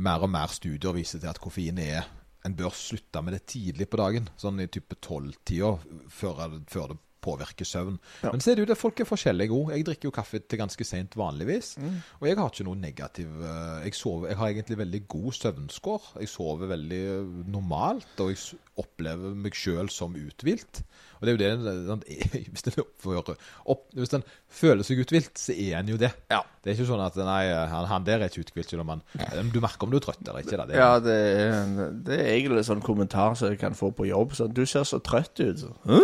mer 0.00 0.22
og 0.24 0.30
mer 0.30 0.46
studier 0.48 0.92
viser 0.96 1.20
til 1.20 1.28
at 1.28 1.40
koffein 1.40 1.78
er 1.78 2.04
En 2.42 2.54
bør 2.56 2.70
slutte 2.72 3.20
med 3.20 3.34
det 3.34 3.42
tidlig 3.52 3.84
på 3.92 3.98
dagen, 4.00 4.26
sånn 4.40 4.62
i 4.64 4.66
type 4.66 4.96
tolv-tida, 5.04 5.74
før, 6.08 6.38
før 6.72 6.94
det 6.94 6.96
påvirker 7.22 7.68
søvn. 7.68 7.98
Ja. 8.24 8.32
Men 8.32 8.42
så 8.42 8.52
er 8.52 8.64
det 8.64 8.78
folk 8.78 9.00
er 9.00 9.08
forskjellige 9.08 9.54
òg. 9.54 9.72
Jeg 9.74 9.86
drikker 9.88 10.10
jo 10.10 10.14
kaffe 10.14 10.40
til 10.40 10.60
ganske 10.60 10.86
seint 10.86 11.16
vanligvis. 11.18 11.74
Og 12.20 12.28
jeg 12.28 12.38
har 12.38 12.52
ikke 12.52 12.66
noe 12.68 12.80
negativ 12.80 13.28
eh, 13.44 13.84
jeg, 13.86 13.96
sover, 13.98 14.32
jeg 14.32 14.40
har 14.40 14.52
egentlig 14.54 14.80
veldig 14.80 15.02
god 15.10 15.38
søvnskår. 15.40 16.10
Jeg 16.24 16.32
sover 16.32 16.72
veldig 16.74 17.00
eh, 17.14 17.38
normalt, 17.50 18.12
og 18.22 18.32
jeg 18.32 18.60
opplever 18.80 19.34
meg 19.36 19.56
sjøl 19.56 19.90
som 19.92 20.14
uthvilt. 20.16 20.82
Og 21.20 21.26
det 21.26 21.32
er 21.32 21.36
jo 21.36 21.40
det 21.40 21.74
sånn, 21.88 22.04
Hvis 22.52 22.64
den, 22.66 22.78
oppfører, 22.80 23.42
opp, 23.74 23.82
hvis 23.96 24.12
den 24.14 24.24
føler 24.48 24.86
seg 24.86 25.02
uthvilt, 25.02 25.34
så 25.40 25.52
er 25.52 25.74
en 25.80 25.92
jo 25.92 25.98
det. 26.00 26.12
Ja. 26.32 26.40
Det 26.60 26.72
er 26.72 26.78
ikke 26.78 26.88
sånn 26.88 27.02
at 27.04 27.18
nei, 27.20 27.42
han, 27.72 27.88
han 27.90 28.06
der 28.06 28.24
er 28.24 28.32
ikke 28.32 28.46
uthvilt, 28.46 28.72
selv 28.72 28.84
om 28.84 28.94
han 28.94 29.04
Du 29.52 29.60
merker 29.62 29.86
om 29.86 29.92
du 29.92 29.98
er 30.00 30.04
trøtt 30.04 30.22
eller 30.24 30.44
ikke. 30.44 30.56
Da. 30.60 30.66
Det 30.68 30.76
er, 30.76 30.80
Ja, 30.80 31.02
det 31.04 31.18
er, 31.20 31.92
det 32.08 32.16
er 32.16 32.32
egentlig 32.34 32.62
en 32.62 32.70
sånn 32.72 32.84
kommentar 32.84 33.36
som 33.38 33.52
jeg 33.52 33.60
kan 33.60 33.76
få 33.76 33.92
på 33.96 34.08
jobb. 34.08 34.34
Sånn, 34.38 34.54
'Du 34.56 34.64
ser 34.68 34.88
så 34.88 35.00
trøtt 35.04 35.40
ut.' 35.40 35.68
Hæ? 35.88 36.00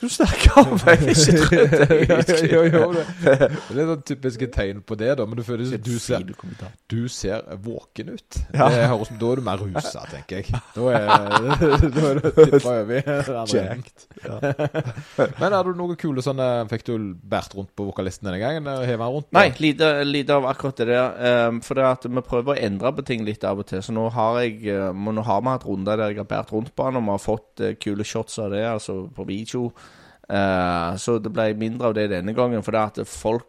Hva 0.00 0.08
du 0.08 0.14
snakker 0.14 0.58
om? 0.62 0.70
Jeg 0.80 0.98
har 0.98 1.10
ikke 1.12 1.32
trodd 1.44 2.30
det. 2.30 2.36
jo, 2.48 2.60
jo, 2.64 2.84
det, 2.94 3.04
det 3.20 3.82
er 3.82 3.88
sånn 3.90 4.04
typiske 4.08 4.46
tegn 4.54 4.78
på 4.86 4.96
det, 4.96 5.10
da. 5.18 5.26
Men 5.28 5.36
du 5.36 5.42
føler 5.44 5.68
som 5.68 5.82
du 5.84 5.92
ser, 6.00 6.24
du 6.88 7.02
ser 7.12 7.44
våken 7.60 8.14
ut. 8.14 8.38
Ja. 8.54 8.70
Det 8.72 8.86
høres, 8.88 9.10
da 9.20 9.32
er 9.34 9.42
du 9.42 9.44
mer 9.44 9.60
rusa, 9.60 10.04
tenker 10.08 10.40
jeg. 10.40 10.62
Da 10.72 10.86
er, 10.96 11.04
da 11.98 12.06
er 12.08 12.22
det 12.22 12.32
tippa 12.38 12.72
over 12.80 13.12
Jacked. 13.52 14.06
Men 15.36 15.56
har 15.58 15.68
du 15.68 15.74
noen 15.76 15.98
kule 16.00 16.24
sånne 16.24 16.48
Fikk 16.70 16.86
du 16.88 16.94
bært 17.30 17.54
rundt 17.58 17.72
på 17.76 17.84
vokalisten 17.90 18.30
denne 18.30 18.40
gangen? 18.40 18.72
Heva 18.88 19.10
rundt? 19.12 19.28
Nei, 19.36 19.50
lite, 19.60 19.92
lite 20.08 20.40
av 20.40 20.48
akkurat 20.48 20.80
det 20.80 20.88
der. 20.94 21.46
Um, 21.50 21.60
for 21.64 21.76
det 21.76 21.86
at 21.90 22.08
vi 22.08 22.24
prøver 22.24 22.56
å 22.56 22.60
endre 22.70 22.94
på 22.96 23.04
ting 23.06 23.28
litt 23.28 23.44
av 23.44 23.60
og 23.60 23.68
til. 23.68 23.84
Så 23.84 23.92
nå 23.92 24.08
har 24.16 24.40
jeg 24.40 24.64
eh, 24.70 24.88
Nå 25.10 25.24
har 25.26 25.40
vi 25.44 25.52
hatt 25.52 25.66
runder 25.66 25.98
der 26.00 26.14
jeg 26.14 26.22
har 26.22 26.28
båret 26.30 26.52
rundt 26.54 26.74
på 26.76 26.86
han, 26.86 26.96
og 26.96 27.04
vi 27.04 27.12
har 27.12 27.22
fått 27.22 27.62
eh, 27.64 27.76
kule 27.80 28.06
shots 28.06 28.38
av 28.40 28.54
det, 28.54 28.64
altså 28.70 29.02
på 29.14 29.26
video. 29.28 29.68
Eh, 30.30 30.96
så 31.02 31.18
det 31.18 31.32
ble 31.34 31.48
mindre 31.58 31.90
av 31.90 31.96
det 31.98 32.10
denne 32.12 32.34
gangen, 32.36 32.62
for 32.62 32.76
det 32.76 33.02
at 33.02 33.08
folk 33.08 33.46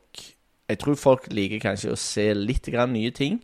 Jeg 0.72 0.80
tror 0.80 0.96
folk 0.96 1.26
liker 1.36 1.60
kanskje 1.60 1.92
å 1.92 2.00
se 2.00 2.30
litt 2.32 2.70
nye 2.88 3.12
ting. 3.12 3.42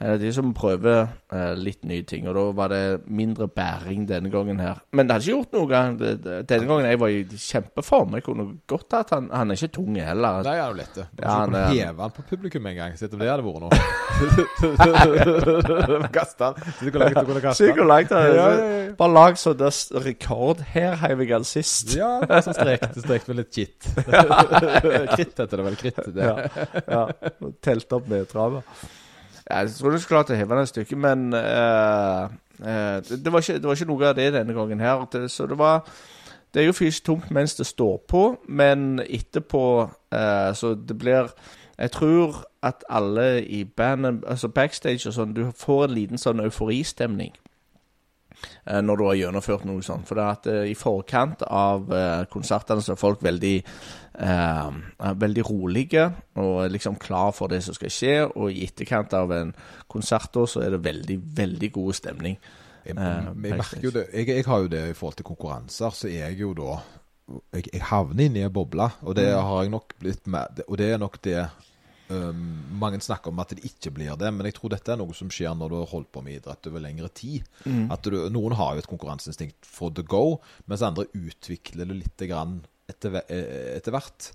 Eh, 0.00 0.14
de 0.16 0.30
som 0.32 0.54
prøver 0.56 1.10
eh, 1.28 1.50
litt 1.60 1.82
nye 1.84 2.00
ting, 2.08 2.24
og 2.30 2.32
da 2.38 2.42
var 2.56 2.68
det 2.72 3.02
mindre 3.12 3.44
bæring 3.52 4.06
denne 4.08 4.30
gangen 4.32 4.56
her. 4.62 4.78
Men 4.96 5.04
det 5.06 5.12
hadde 5.18 5.26
ikke 5.26 5.34
gjort 5.34 5.52
noe. 5.58 5.80
Det, 6.00 6.12
det, 6.24 6.36
denne 6.48 6.68
gangen 6.70 6.86
jeg 6.88 7.00
var 7.02 7.08
i 7.12 7.18
kjempeform. 7.44 8.14
Jeg 8.16 8.24
kunne 8.24 8.46
godt 8.70 8.96
hatt 8.96 9.12
han 9.12 9.28
Han 9.34 9.52
er 9.52 9.60
ikke 9.60 9.74
tung 9.76 9.98
heller. 10.00 10.40
Nei, 10.46 10.54
han 10.56 10.64
er 10.64 10.70
jo 10.70 10.78
lett. 10.78 10.94
Du 10.96 11.02
Ja, 11.20 11.34
kunne 11.44 11.60
han 11.66 11.74
heve 11.76 12.00
han 12.06 12.14
på 12.16 12.24
publikum 12.30 12.68
en 12.70 12.78
gang. 12.78 12.94
Sett 12.96 13.12
om 13.12 13.20
det 13.20 13.28
hadde 13.28 13.44
vært 13.44 13.60
noe. 13.66 13.76
Kaste 16.16 16.48
han. 16.48 16.54
Se 16.78 16.88
hvor 16.88 17.04
langt 17.04 17.20
du 17.20 17.24
kunne 17.28 17.44
kaste 17.44 17.68
han. 17.68 17.84
Langt. 17.92 18.10
Ja, 18.16 18.22
ja, 18.24 18.48
ja. 18.56 18.88
Bare 18.96 19.14
lag 19.18 19.36
sånn 19.40 19.58
det 19.60 19.68
er 19.68 20.06
rekord. 20.06 20.64
Her 20.72 20.96
heiv 21.04 21.26
jeg 21.26 21.34
han 21.34 21.44
sist. 21.48 21.92
Ja, 21.98 22.14
så 22.40 22.56
strekte 22.56 23.04
strekt 23.04 23.28
med 23.28 23.42
litt 23.42 23.52
kitt. 23.52 23.84
Kritt 25.14 25.36
heter 25.36 25.60
det 25.60 25.68
vel. 25.68 25.76
Kritt. 25.84 26.00
Det. 26.08 26.24
Ja, 26.24 26.48
ja. 26.88 27.04
Telt 27.60 27.92
opp 28.00 28.08
nedtravet. 28.08 28.64
Ja, 28.64 28.88
jeg 29.50 29.70
tror 29.70 29.90
du 29.90 29.98
skulle 29.98 30.18
klart 30.18 30.30
å 30.30 30.38
heve 30.38 30.56
det 30.56 30.62
et 30.66 30.72
stykke, 30.72 30.96
men 31.00 31.34
uh, 31.34 32.30
uh, 32.62 32.98
det, 33.02 33.32
var 33.32 33.42
ikke, 33.42 33.58
det 33.58 33.66
var 33.68 33.78
ikke 33.78 33.90
noe 33.90 34.08
av 34.10 34.16
det 34.18 34.30
denne 34.36 34.56
gangen 34.56 34.82
her. 34.82 35.04
Det, 35.12 35.26
så 35.30 35.46
det 35.50 35.58
var 35.58 35.84
Det 36.54 36.62
er 36.62 36.66
jo 36.66 36.74
fysisk 36.74 37.04
tomt 37.06 37.30
mens 37.30 37.54
det 37.54 37.66
står 37.66 38.00
på, 38.08 38.24
men 38.48 39.00
etterpå 39.00 39.64
uh, 39.86 40.52
Så 40.54 40.74
det 40.74 40.98
blir 40.98 41.30
Jeg 41.78 41.90
tror 41.90 42.44
at 42.62 42.84
alle 42.90 43.42
i 43.42 43.64
bandet, 43.64 44.24
altså 44.28 44.48
backstage 44.48 45.06
og 45.08 45.14
sånn, 45.14 45.34
du 45.34 45.46
får 45.56 45.84
en 45.84 45.94
liten 45.94 46.18
sånn 46.18 46.40
euforistemning. 46.40 47.32
når 48.82 48.96
du 48.96 49.04
har 49.04 49.14
gjennomført 49.14 49.64
noe 49.64 49.82
sånt. 49.82 50.06
For 50.08 50.14
det 50.14 50.24
er 50.24 50.28
at 50.28 50.68
i 50.68 50.74
forkant 50.74 51.42
av 51.42 51.88
konsertene 52.28 52.82
så 52.82 52.92
er 52.92 53.00
folk 53.00 53.24
veldig 53.24 53.62
eh, 54.18 55.12
veldig 55.20 55.44
rolige 55.46 56.06
og 56.40 56.70
liksom 56.72 56.98
klar 57.00 57.34
for 57.36 57.52
det 57.52 57.62
som 57.66 57.76
skal 57.76 57.92
skje. 57.94 58.16
Og 58.34 58.50
i 58.50 58.64
etterkant 58.66 59.14
av 59.18 59.32
en 59.36 59.54
konsert 59.90 60.34
så 60.48 60.64
er 60.64 60.76
det 60.76 60.84
veldig, 60.84 61.20
veldig 61.36 61.72
god 61.76 62.00
stemning. 62.00 62.40
Jeg, 62.86 62.96
Eh, 62.96 63.26
jeg 63.44 63.58
merker 63.60 63.84
jo 63.84 63.92
det 63.92 64.06
jeg, 64.08 64.28
jeg 64.28 64.46
har 64.46 64.62
jo 64.64 64.70
det 64.72 64.82
i 64.88 64.94
forhold 64.96 65.18
til 65.18 65.28
konkurranser, 65.28 65.92
så 65.92 66.08
er 66.08 66.30
jeg 66.30 66.40
jo 66.40 66.54
da 66.56 66.78
Jeg, 67.54 67.68
jeg 67.72 67.82
havner 67.86 68.24
inni 68.26 68.40
en 68.42 68.52
boble, 68.52 68.88
og 69.06 69.14
det 69.14 69.28
har 69.30 69.62
jeg 69.62 69.70
nok 69.70 69.92
blitt 70.00 70.26
med 70.26 70.64
Og 70.66 70.78
det 70.80 70.88
er 70.90 70.98
nok 70.98 71.20
det 71.22 71.44
um, 72.08 72.40
Mange 72.80 72.98
snakker 73.00 73.30
om 73.30 73.38
at 73.38 73.52
det 73.54 73.62
ikke 73.68 73.92
blir 73.94 74.16
det, 74.18 74.32
men 74.34 74.48
jeg 74.48 74.56
tror 74.56 74.72
dette 74.72 74.90
er 74.90 74.98
noe 74.98 75.14
som 75.14 75.30
skjer 75.30 75.54
når 75.54 75.70
du 75.70 75.76
har 75.78 75.92
holdt 75.92 76.10
på 76.10 76.24
med 76.26 76.40
idrett 76.40 76.66
over 76.66 76.82
lengre 76.82 77.08
tid. 77.14 77.46
At 77.92 78.02
du, 78.02 78.16
Noen 78.32 78.56
har 78.58 78.74
jo 78.74 78.82
et 78.82 78.90
konkurranseinstinkt 78.90 79.68
for 79.68 79.94
the 79.94 80.02
go, 80.02 80.40
mens 80.66 80.82
andre 80.82 81.06
utvikler 81.14 81.86
det 81.86 82.00
litt 82.00 82.26
grann 82.26 82.64
etter, 82.90 83.22
eh, 83.26 83.76
etter 83.78 83.94
hvert. 83.94 84.30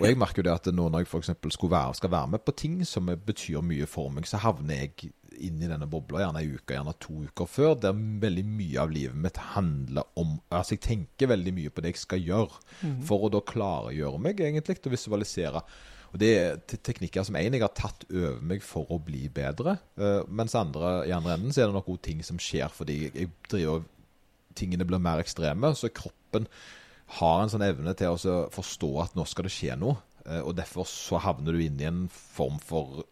Og 0.00 0.06
jeg 0.08 0.16
merker 0.16 0.40
jo 0.40 0.46
det 0.46 0.54
at 0.54 0.70
nå 0.72 0.86
når 0.88 1.04
jeg 1.04 1.18
eksempel 1.20 1.52
skal 1.52 2.12
være 2.12 2.30
med 2.32 2.44
på 2.46 2.54
ting 2.56 2.78
som 2.88 3.10
betyr 3.12 3.60
mye 3.64 3.88
for 3.90 4.12
meg, 4.14 4.24
så 4.28 4.40
havner 4.40 4.86
jeg 4.86 5.12
inn 5.42 5.60
i 5.62 5.68
denne 5.68 5.88
bobla 5.90 6.22
gjerne 6.22 6.42
ei 6.42 6.50
uke, 6.54 6.74
gjerne 6.74 6.94
to 7.02 7.22
uker 7.28 7.48
før, 7.48 7.74
der 7.80 7.96
veldig 7.96 8.44
mye 8.46 8.80
av 8.82 8.92
livet 8.92 9.16
mitt 9.16 9.40
handler 9.52 10.08
om 10.20 10.38
Altså, 10.52 10.76
jeg 10.76 10.84
tenker 10.86 11.32
veldig 11.32 11.54
mye 11.56 11.72
på 11.72 11.84
det 11.84 11.94
jeg 11.94 12.02
skal 12.02 12.24
gjøre, 12.24 12.60
for 13.08 13.26
å 13.26 13.32
da 13.32 13.40
klargjøre 13.52 14.20
meg, 14.22 14.40
egentlig, 14.40 14.80
og 14.84 14.94
visualisere. 14.94 15.62
Og 16.12 16.20
det 16.20 16.30
er 16.36 16.60
teknikker 16.74 17.24
som 17.24 17.38
en 17.40 17.56
jeg 17.56 17.64
har 17.64 17.72
tatt 17.76 18.04
over 18.10 18.42
meg 18.44 18.64
for 18.64 18.90
å 18.92 19.00
bli 19.00 19.26
bedre, 19.32 19.78
eh, 19.96 20.20
mens 20.28 20.56
andre, 20.58 21.02
i 21.08 21.14
andre 21.16 21.38
enden 21.38 21.54
så 21.54 21.64
er 21.64 21.72
det 21.72 21.80
også 21.80 21.96
ting 22.04 22.20
som 22.26 22.40
skjer 22.40 22.72
fordi 22.72 22.98
jeg 23.08 23.32
driver 23.48 23.86
tingene 24.58 24.84
blir 24.84 25.00
mer 25.00 25.22
ekstreme, 25.22 25.72
så 25.72 25.88
kroppen 25.88 26.48
har 27.18 27.42
en 27.42 27.50
sånn 27.52 27.64
evne 27.66 27.92
til 27.98 28.14
å 28.14 28.36
forstå 28.52 28.90
at 29.02 29.14
nå 29.18 29.26
skal 29.28 29.48
det 29.48 29.52
skje 29.54 29.76
noe. 29.80 29.96
eh, 30.26 30.40
Og 30.40 30.54
derfor 30.56 30.86
så 30.88 31.18
havner 31.20 31.52
du 31.52 31.62
inn 31.64 31.80
i 31.80 31.88
en 31.88 32.04
form 32.08 32.58
for 32.62 33.02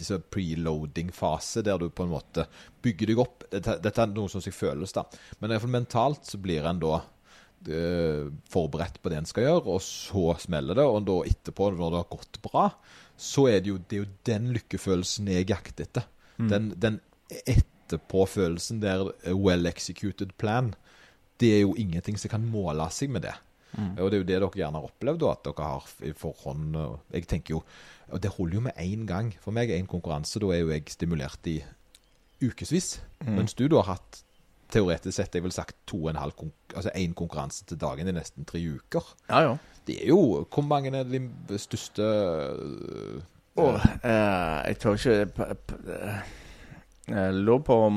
så 0.00 0.20
preloading-fase, 0.30 1.62
der 1.66 1.78
du 1.78 1.88
på 1.90 2.04
en 2.04 2.12
måte 2.14 2.46
bygger 2.84 3.10
deg 3.10 3.18
opp. 3.24 3.44
Dette, 3.50 3.78
dette 3.82 4.02
er 4.02 4.12
noe 4.14 4.30
som 4.30 4.40
seg 4.44 4.54
føles, 4.54 4.92
da. 4.94 5.04
Men 5.40 5.50
i 5.50 5.54
hvert 5.54 5.64
fall 5.66 5.74
mentalt 5.74 6.24
så 6.28 6.38
blir 6.38 6.64
en 6.68 6.80
da 6.82 7.00
uh, 7.00 8.28
forberedt 8.52 9.00
på 9.02 9.10
det 9.10 9.18
en 9.18 9.26
skal 9.28 9.46
gjøre, 9.48 9.64
og 9.76 9.80
så 9.82 10.34
smeller 10.44 10.78
det. 10.78 10.84
Og 10.84 11.04
da 11.08 11.16
etterpå, 11.26 11.70
når 11.74 11.90
det 11.94 12.02
har 12.02 12.10
gått 12.12 12.40
bra, 12.44 12.66
så 13.16 13.48
er 13.50 13.60
det 13.64 13.72
jo, 13.72 13.78
det 13.78 13.96
er 13.96 14.02
jo 14.04 14.12
den 14.30 14.48
lykkefølelsen 14.56 15.28
jeg 15.32 15.50
jakter 15.50 15.88
etter. 15.88 16.06
Den, 16.50 16.72
den 16.82 17.00
etterpåfølelsen 17.46 18.80
der 18.82 19.08
eh, 19.22 19.34
well 19.36 19.66
executed 19.70 20.32
plan, 20.40 20.74
det 21.40 21.50
er 21.56 21.60
jo 21.64 21.74
ingenting 21.74 22.18
som 22.20 22.30
kan 22.30 22.44
måle 22.46 22.86
seg 22.94 23.10
med 23.10 23.22
det. 23.26 23.34
Og 23.74 24.10
det 24.10 24.14
er 24.14 24.20
jo 24.20 24.26
det 24.28 24.36
dere 24.38 24.50
gjerne 24.54 24.78
har 24.78 24.86
opplevd, 24.86 25.22
at 25.26 25.40
dere 25.48 25.64
har 25.66 25.88
i 26.06 26.12
forhånd 26.14 26.76
Jeg 27.12 27.26
tenker 27.26 27.56
jo 27.56 27.62
Og 28.12 28.20
det 28.22 28.30
holder 28.36 28.54
jo 28.54 28.60
med 28.60 28.76
én 28.78 29.02
gang. 29.08 29.32
For 29.42 29.50
meg 29.50 29.70
er 29.70 29.80
én 29.82 29.88
konkurranse, 29.90 30.38
da 30.38 30.46
er 30.54 30.60
jo 30.60 30.70
jeg 30.70 30.84
stimulert 30.92 31.46
i 31.50 31.56
ukevis. 32.44 33.00
Mens 33.26 33.54
du 33.54 33.66
da 33.68 33.80
har 33.82 33.96
hatt 33.96 34.20
teoretisk 34.74 35.16
sett 35.16 35.34
jeg 35.34 35.42
vil 35.44 35.52
sagt 35.54 35.76
to 35.86 36.04
og 36.04 36.10
en 36.10 36.18
halv 36.20 36.32
altså 36.74 36.90
én 36.94 37.14
konkurranse 37.14 37.64
til 37.66 37.78
dagen 37.78 38.08
i 38.08 38.12
nesten 38.14 38.44
tre 38.48 38.60
uker. 38.60 39.04
Ja, 39.28 39.40
ja. 39.48 39.56
Det 39.86 39.98
er 40.02 40.08
jo 40.08 40.46
Hvor 40.54 40.62
mange 40.62 40.94
er 40.96 41.04
de 41.04 41.58
største 41.58 42.02
øh, 42.02 43.20
oh, 43.56 43.74
uh, 43.74 44.60
jeg 44.66 44.78
tør 44.78 44.94
ikke 44.94 45.26
p- 45.26 45.90
eh, 45.90 46.22
Jeg 47.04 47.34
lå 47.36 47.58
på 47.60 47.74
om, 47.84 47.96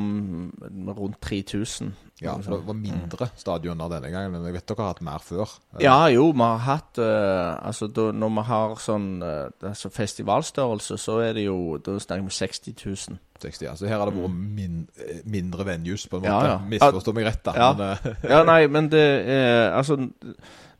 rundt 0.97 1.21
3000. 1.23 1.93
Ja, 2.19 2.33
for 2.41 2.57
det 2.57 2.65
var 2.67 2.75
mindre 2.75 3.27
stadioner 3.37 3.91
denne 3.93 4.09
gangen. 4.11 4.33
Men 4.33 4.47
jeg 4.49 4.57
vet 4.57 4.65
dere 4.67 4.83
har 4.83 4.89
hatt 4.91 5.03
mer 5.05 5.23
før. 5.23 5.53
Ja, 5.79 6.09
jo, 6.11 6.25
vi 6.33 6.43
har 6.43 6.63
hatt 6.65 6.99
eh, 6.99 7.53
Altså, 7.69 7.87
når 7.93 8.33
vi 8.35 8.43
har 8.49 8.73
sånn 8.81 9.07
eh, 9.23 9.69
altså 9.69 9.91
festivalstørrelse, 9.93 10.97
så 10.99 11.19
er 11.23 11.37
det 11.37 11.45
jo 11.45 11.77
Da 11.77 11.95
snakker 12.01 12.25
vi 12.25 12.35
60 12.35 12.75
000. 12.83 13.21
60, 13.37 13.69
altså 13.69 13.85
her 13.87 14.01
har 14.01 14.09
det 14.09 14.17
vært 14.17 14.33
min, 14.33 14.81
eh, 14.97 15.21
mindre 15.29 15.69
venues, 15.69 16.07
på 16.09 16.17
en 16.19 16.25
måte. 16.25 16.33
Ja, 16.33 16.57
ja. 16.57 16.59
Misforstå 16.73 17.13
meg 17.15 17.29
rett, 17.29 17.43
da. 17.45 17.55
Ja. 17.55 17.71
Men, 17.77 17.87
eh, 17.93 18.29
Ja, 18.33 18.43
nei, 18.49 18.59
men 18.67 18.91
det 18.91 19.05
er 19.37 19.77
Altså, 19.77 19.99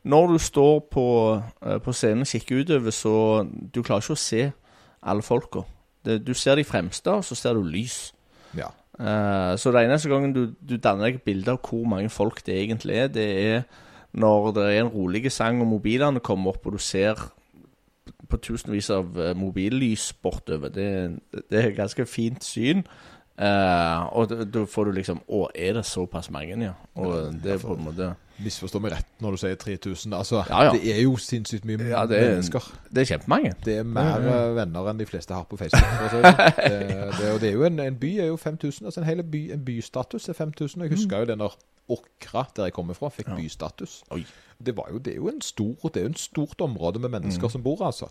når 0.04 0.34
du 0.34 0.38
står 0.42 0.78
på, 0.90 1.08
eh, 1.62 1.78
på 1.80 1.96
scenen 1.96 2.26
og 2.26 2.32
kikker 2.34 2.60
utover, 2.64 2.92
så 2.92 3.16
Du 3.48 3.80
klarer 3.82 4.04
ikke 4.04 4.18
å 4.18 4.24
se 4.26 4.50
alle 5.02 5.22
folka. 5.22 5.64
Du 6.04 6.32
ser 6.34 6.56
de 6.56 6.64
fremste, 6.64 7.12
og 7.12 7.24
så 7.24 7.36
ser 7.36 7.54
du 7.54 7.62
lys. 7.62 8.12
Ja. 8.56 8.70
Uh, 8.98 9.54
så 9.60 9.70
det 9.70 9.84
eneste 9.84 10.10
gangen 10.10 10.32
du, 10.34 10.48
du 10.58 10.74
danner 10.76 11.06
deg 11.06 11.20
et 11.20 11.26
bilde 11.28 11.52
av 11.54 11.60
hvor 11.62 11.84
mange 11.86 12.10
folk 12.10 12.40
det 12.46 12.56
egentlig 12.64 12.96
er, 12.98 13.12
det 13.14 13.26
er 13.44 13.60
når 14.18 14.52
det 14.56 14.64
er 14.64 14.80
en 14.82 14.90
rolig 14.90 15.30
sang 15.30 15.60
og 15.62 15.68
mobilene 15.70 16.22
kommer 16.24 16.56
opp, 16.56 16.66
og 16.66 16.78
du 16.78 16.82
ser 16.82 17.20
på 18.28 18.40
tusenvis 18.44 18.90
av 18.92 19.18
eh, 19.20 19.34
mobillys 19.36 20.10
bortover. 20.22 20.72
Det, 20.72 20.88
det 21.48 21.60
er 21.60 21.70
et 21.70 21.78
ganske 21.78 22.06
fint 22.08 22.44
syn. 22.44 22.82
Eh, 23.38 24.16
og 24.18 24.28
da- 24.50 24.64
får 24.66 24.84
du 24.84 24.92
liksom 24.92 25.20
Å, 25.30 25.48
er 25.54 25.72
det 25.74 25.84
såpass 25.86 26.30
mange, 26.30 26.56
ja? 26.58 26.72
Og 26.96 27.32
det 27.42 27.52
er 27.52 27.58
på 27.62 27.76
en 27.76 27.84
måte 27.84 28.08
Misforstå 28.42 28.80
meg 28.80 28.92
rett 28.92 29.06
når 29.22 29.30
du 29.30 29.36
sier 29.36 29.54
3000. 29.58 30.12
Altså, 30.14 30.44
Ja, 30.48 30.64
ja. 30.64 30.72
Det 30.72 30.92
er 30.96 31.02
jo 31.02 31.16
sinnssykt 31.16 31.64
mye 31.64 31.78
Ja, 31.88 32.04
det 32.06 32.18
er- 32.18 32.28
mennesker. 32.36 32.62
Det 32.92 33.00
er 33.02 33.16
kjempemange. 33.16 33.54
Det 33.64 33.78
er 33.78 33.82
mer 33.84 34.18
mm. 34.18 34.54
venner 34.56 34.90
enn 34.90 34.98
de 34.98 35.06
fleste 35.06 35.34
har 35.34 35.42
på 35.44 35.56
Facebook. 35.56 35.82
for 36.10 36.22
det. 36.22 36.34
Det, 37.18 37.32
og 37.34 37.40
det 37.40 37.48
er 37.48 37.52
jo 37.52 37.64
en, 37.64 37.80
en 37.80 37.96
by 37.98 38.12
er 38.18 38.26
jo 38.26 38.36
5000. 38.36 38.86
Altså 38.86 39.00
en 39.00 39.06
hel 39.06 39.22
by, 39.22 39.52
en 39.52 39.64
bystatus 39.64 40.28
er 40.28 40.32
5000. 40.38 40.82
Jeg 40.82 40.90
husker 40.90 41.18
jo 41.18 41.24
det 41.24 41.38
når 41.38 41.56
Åkra, 41.90 42.44
der 42.56 42.64
jeg 42.68 42.72
kommer 42.72 42.94
fra, 42.94 43.08
fikk 43.08 43.28
Mm. 43.28 43.36
Bystatus. 43.36 44.02
Det, 44.64 44.76
var 44.76 44.86
jo, 44.92 44.98
det 44.98 45.12
er 45.12 45.16
jo 45.16 45.28
en 45.28 45.40
stor, 45.40 45.74
det 45.88 45.96
er 45.96 46.00
jo 46.02 46.08
en 46.08 46.14
stort 46.14 46.60
område 46.60 46.98
med 47.00 47.08
mennesker 47.10 47.46
Mm. 47.46 47.50
som 47.50 47.62
bor, 47.62 47.80
altså. 47.86 48.06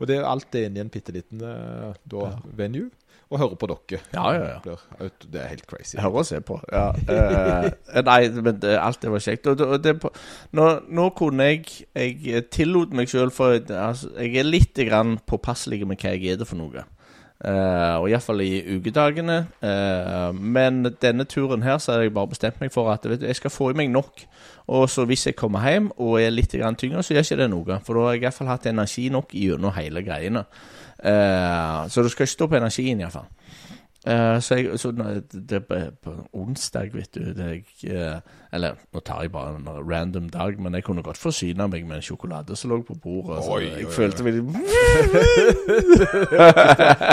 Og 0.00 0.06
det 0.08 0.16
er 0.16 0.24
alt 0.24 0.46
det 0.52 0.64
inni 0.66 0.80
en 0.80 0.88
bitte 0.88 1.12
liten 1.12 1.42
uh, 1.42 2.32
venue. 2.56 2.90
Og 3.30 3.38
hører 3.38 3.58
på 3.62 3.66
dere. 3.70 4.00
Ja, 4.10 4.24
ja, 4.34 4.46
ja. 4.48 4.58
Det, 4.64 4.76
blir, 4.98 5.10
det 5.32 5.40
er 5.40 5.50
helt 5.52 5.66
crazy. 5.70 5.94
Jeg 5.94 6.02
hører 6.02 6.22
og 6.22 6.26
ser 6.26 6.40
på. 6.42 6.56
Ja. 6.72 6.88
Uh, 6.90 8.02
nei, 8.08 8.20
men 8.42 8.56
det, 8.58 8.72
alt 8.74 8.98
det 9.02 9.12
var 9.12 9.22
kjekt. 9.22 9.46
Og 9.46 9.58
det, 9.58 9.66
og 9.66 9.84
det, 9.84 10.14
nå, 10.58 10.70
nå 10.90 11.10
kunne 11.14 11.46
jeg 11.46 11.84
Jeg 11.94 12.48
tillot 12.50 12.90
meg 12.96 13.10
sjøl, 13.10 13.30
for 13.34 13.54
altså, 13.54 14.10
jeg 14.18 14.34
er 14.42 14.48
litt 14.48 14.80
grann 14.88 15.20
påpasselig 15.30 15.86
med 15.86 16.02
hva 16.02 16.16
jeg 16.16 16.32
er 16.34 16.40
det 16.40 16.48
for 16.50 16.58
noe. 16.58 16.82
Uh, 17.40 18.02
og 18.02 18.10
iallfall 18.10 18.42
i 18.44 18.64
ukedagene. 18.74 19.38
Uh, 19.62 20.34
men 20.34 20.82
denne 21.00 21.24
turen 21.24 21.62
her 21.64 21.78
så 21.78 21.94
har 21.94 22.04
jeg 22.04 22.16
bare 22.18 22.34
bestemt 22.34 22.58
meg 22.60 22.74
for 22.74 22.90
at 22.92 23.06
vet 23.06 23.22
du, 23.22 23.28
jeg 23.30 23.38
skal 23.38 23.54
få 23.54 23.70
i 23.70 23.78
meg 23.78 23.94
nok. 23.94 24.26
Og 24.74 24.90
så 24.90 25.06
hvis 25.06 25.28
jeg 25.30 25.38
kommer 25.38 25.62
hjem 25.70 25.88
og 26.02 26.18
er 26.18 26.34
litt 26.34 26.50
tyngre, 26.52 27.06
så 27.06 27.14
gjør 27.14 27.24
ikke 27.24 27.40
det 27.44 27.48
noe. 27.54 27.78
For 27.86 27.94
da 27.94 28.08
har 28.08 28.18
jeg 28.18 28.26
iallfall 28.26 28.50
hatt 28.50 28.68
energi 28.70 29.06
nok 29.14 29.38
gjennom 29.38 29.74
hele 29.78 30.02
greiene. 30.02 30.44
Eh, 31.04 31.88
så 31.88 32.02
du 32.02 32.08
skal 32.08 32.24
ikke 32.24 32.36
stå 32.36 32.46
på 32.46 32.56
energien, 32.56 33.00
iallfall. 33.00 33.28
Uh, 34.08 34.40
så, 34.40 34.54
jeg, 34.54 34.78
så 34.80 34.90
det, 35.50 35.66
på 36.02 36.12
onsdag, 36.32 36.88
vet 36.94 37.14
du 37.14 37.20
det 37.36 37.48
jeg, 37.50 37.64
uh, 37.92 38.20
Eller 38.52 38.78
nå 38.94 39.02
tar 39.04 39.26
jeg 39.26 39.32
bare 39.34 39.58
en 39.58 39.68
random 39.68 40.30
dag, 40.32 40.56
men 40.56 40.74
jeg 40.74 40.86
kunne 40.86 41.02
godt 41.04 41.20
forsyne 41.20 41.66
meg 41.68 41.84
med 41.84 41.96
en 41.98 42.02
sjokolade 42.02 42.56
som 42.56 42.70
lå 42.70 42.78
på 42.88 42.96
bordet. 43.02 43.44
Så 43.44 43.58
oi, 43.58 43.66
jeg 43.66 43.86
oi, 43.86 43.92
følte 43.92 44.24
meg 44.24 44.40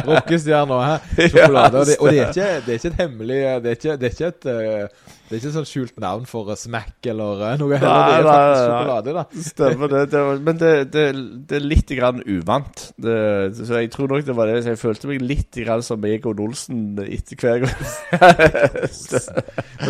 Rockestjerner, 0.07 0.79
hæ? 0.85 0.95
Sjokolade. 1.33 1.77
Og, 1.77 1.85
det, 1.85 1.97
og 1.99 2.09
det, 2.09 2.21
er 2.21 2.27
ikke, 2.27 2.65
det, 2.65 2.69
er 2.69 2.79
ikke, 2.79 2.87
et 2.87 3.01
hemmelig 3.01 3.41
Det 3.43 3.73
er 3.73 3.77
ikke, 3.81 3.97
det 3.97 4.07
er 4.07 4.15
ikke 4.15 4.31
et 4.31 4.43
uh, 4.47 5.16
det 5.27 5.35
er 5.35 5.41
ikke 5.41 5.49
sånn 5.57 5.67
skjult 5.67 5.97
navn 5.99 6.23
for 6.29 6.47
Smack 6.55 7.03
eller 7.11 7.57
noe 7.59 7.75
heller. 7.75 7.81
Nei, 7.83 8.03
det 8.07 8.19
er 8.19 8.27
faktisk 8.27 8.61
sjokolade, 8.63 9.15
da. 9.17 9.23
Stemmer 9.43 9.91
det. 9.91 10.03
det 10.13 10.21
var, 10.23 10.39
men 10.47 10.61
det, 10.61 10.71
det, 10.93 11.03
det, 11.49 11.57
er 11.57 11.65
litt 11.65 11.91
grann 11.99 12.21
uvant. 12.23 12.83
så 12.95 13.81
jeg 13.81 13.91
tror 13.91 14.13
nok 14.13 14.23
det 14.29 14.37
var 14.37 14.47
det. 14.47 14.61
Så 14.63 14.71
jeg 14.71 14.79
følte 14.79 15.11
meg 15.11 15.25
litt 15.27 15.59
grann 15.65 15.83
som 15.83 16.07
Egon 16.07 16.39
Olsen 16.45 16.85
etter 17.03 17.43
hver 17.43 17.65
gang. 17.65 17.75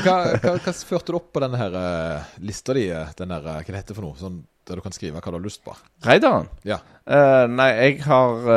hva, 0.02 0.18
hva, 0.42 0.56
hva, 0.58 0.74
førte 0.74 1.14
du 1.14 1.20
opp 1.20 1.30
på 1.38 1.46
denne 1.46 1.62
her 1.62 1.78
uh, 1.78 2.38
lista 2.42 2.74
di? 2.74 2.88
Den 3.22 3.36
der, 3.36 3.46
uh, 3.46 3.60
hva 3.62 3.68
det 3.68 3.84
heter 3.84 4.00
for 4.00 4.08
noe? 4.08 4.18
Sånn, 4.18 4.42
der 4.66 4.82
du 4.82 4.86
kan 4.88 4.96
skrive 4.96 5.22
hva 5.22 5.36
du 5.36 5.38
har 5.38 5.46
lyst 5.46 5.62
på? 5.68 5.78
Reidaren? 6.08 6.50
Ja. 6.66 6.82
Uh, 7.06 7.46
nei, 7.54 7.70
jeg 7.78 8.02
har 8.10 8.50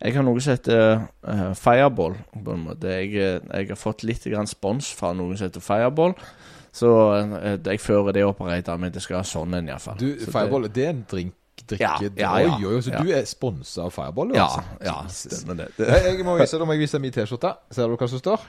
jeg 0.00 0.16
har 0.16 0.24
noe 0.24 0.40
som 0.40 0.54
heter 0.54 1.02
uh, 1.28 1.50
Fireball. 1.58 2.14
på 2.32 2.54
en 2.54 2.62
måte. 2.70 2.88
Jeg, 2.88 3.10
eh, 3.20 3.40
jeg 3.52 3.68
har 3.68 3.76
fått 3.78 4.04
litt 4.08 4.24
grann 4.24 4.48
spons 4.48 4.88
fra 4.96 5.12
noen 5.16 5.36
som 5.36 5.50
heter 5.50 5.64
Fireball. 5.64 6.14
Så 6.72 6.88
uh, 6.88 7.58
jeg 7.58 7.82
fører 7.82 8.16
det 8.16 8.24
opp 8.24 8.40
og 8.40 8.48
men 8.80 8.94
det 8.94 9.02
skal 9.04 9.20
ha 9.20 9.26
sånn 9.26 9.58
en 9.58 9.68
iallfall. 9.68 9.98
Du, 10.00 10.08
så 10.22 10.32
Fireball, 10.32 10.68
det, 10.68 10.74
det 10.78 10.86
er 10.86 10.96
en 10.96 11.04
drink? 11.10 11.36
Drikke, 11.60 11.84
ja, 11.84 11.98
ja, 12.16 12.30
ja, 12.40 12.54
oi, 12.66 12.78
så 12.82 12.90
ja. 12.94 13.02
du 13.04 13.10
er 13.12 13.26
sponsa 13.28 13.84
av 13.84 13.92
Fireball? 13.92 14.32
Ja, 14.34 14.46
altså. 14.46 14.62
ja, 14.88 14.94
stemmer 15.12 15.58
det. 15.58 15.68
jeg 15.76 16.24
må 16.24 16.38
vise, 16.40 16.56
deg 16.58 16.72
jeg 16.72 17.02
min 17.04 17.12
T-skjorte. 17.14 17.52
Ser 17.76 17.92
du 17.92 18.00
hva 18.00 18.08
som 18.08 18.22
står? 18.22 18.46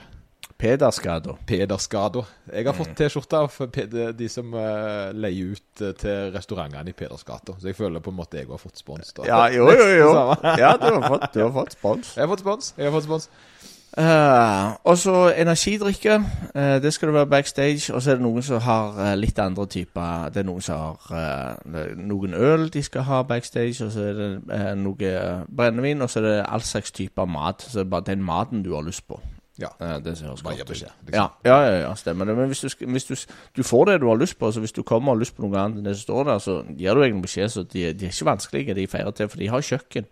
Pederskader. 0.62 1.38
Pederskader. 1.46 2.28
Jeg 2.52 2.66
har 2.68 2.76
fått 2.76 2.92
T-skjorte 2.94 3.38
av 3.40 4.14
de 4.14 4.28
som 4.30 4.52
uh, 4.54 5.10
leier 5.10 5.56
ut 5.56 5.82
uh, 5.82 5.90
til 5.98 6.30
restaurantene 6.36 6.92
i 6.92 6.94
Pedersgata. 6.94 7.56
Så 7.58 7.72
jeg 7.72 7.74
føler 7.74 7.98
på 8.04 8.12
en 8.12 8.20
måte 8.20 8.38
jeg 8.38 8.46
har 8.46 8.62
fått 8.62 8.78
spons. 8.78 9.10
da 9.16 9.26
Ja, 9.26 9.40
jo, 9.50 9.66
jo, 9.74 9.88
jo. 9.98 10.12
ja, 10.62 10.76
du 10.78 10.86
har 10.86 11.08
fått, 11.08 11.26
du 11.34 11.42
har 11.42 11.50
fått 11.56 11.74
spons. 11.74 12.14
Jeg 12.14 12.22
har 12.22 12.30
fått 12.30 12.46
spons. 12.46 12.74
Jeg 12.78 12.86
har 12.86 12.94
fått 12.94 13.08
spons. 13.08 13.28
Uh, 13.98 14.72
og 14.84 14.98
så 15.02 15.34
energidrikke. 15.36 16.14
Uh, 16.54 16.78
det 16.82 16.94
skal 16.94 17.10
det 17.10 17.14
være 17.18 17.32
backstage. 17.34 17.94
Og 17.94 18.02
så 18.02 18.10
er 18.14 18.22
det 18.22 18.26
noen 18.28 18.46
som 18.46 18.62
har 18.62 18.94
uh, 19.02 19.10
litt 19.18 19.42
andre 19.42 19.66
typer. 19.66 20.30
Det 20.30 20.44
er 20.44 20.48
noen 20.48 20.62
som 20.62 20.96
har 21.10 21.94
noen 21.98 22.38
øl 22.38 22.70
de 22.70 22.86
skal 22.86 23.10
ha 23.10 23.24
backstage, 23.26 23.82
og 23.82 23.90
så 23.92 24.08
er 24.12 24.18
det 24.22 24.32
noe 24.78 25.12
brennevin, 25.50 26.06
og 26.06 26.10
så 26.10 26.22
er 26.22 26.30
det 26.30 26.40
all 26.46 26.62
slags 26.62 26.94
typer 26.94 27.26
mat. 27.26 27.66
Så 27.66 27.82
det 27.82 27.86
er 27.88 27.94
bare 27.98 28.12
den 28.14 28.22
maten 28.22 28.62
du 28.62 28.76
har 28.78 28.86
lyst 28.86 29.08
på. 29.10 29.18
Ja. 29.60 29.68
det 30.00 30.14
ser 30.16 30.30
høres 30.30 30.42
godt 30.42 30.62
ut. 30.62 30.70
Liksom. 30.70 30.92
Ja, 31.12 31.26
ja, 31.44 31.56
ja, 31.60 31.72
ja, 31.82 31.90
stemmer 31.98 32.28
det. 32.28 32.36
Men 32.38 32.48
hvis, 32.48 32.62
du, 32.64 32.86
hvis 32.88 33.04
du, 33.04 33.14
du, 33.56 33.62
får 33.62 33.90
det 33.90 33.98
du 34.00 34.08
har 34.08 34.20
lyst 34.20 34.38
på, 34.40 34.48
så 34.52 34.62
hvis 34.64 34.72
du 34.72 34.82
kommer 34.82 35.12
og 35.12 35.18
har 35.18 35.24
lyst 35.24 35.36
på 35.36 35.44
noe 35.44 35.58
annet 35.60 35.82
enn 35.82 35.90
det 35.90 35.96
som 35.98 36.08
står 36.08 36.30
der, 36.30 36.40
så 36.44 36.54
gir 36.70 36.96
du 36.96 37.02
egentlig 37.02 37.26
beskjed. 37.28 37.52
Så 37.52 37.66
de, 37.66 37.90
de 37.92 38.08
er 38.08 38.14
ikke 38.14 38.30
vanskelige, 38.30 38.78
de 38.78 38.88
feirer 38.88 39.18
til, 39.18 39.28
for 39.28 39.42
de 39.42 39.50
har 39.52 39.68
kjøkken. 39.68 40.08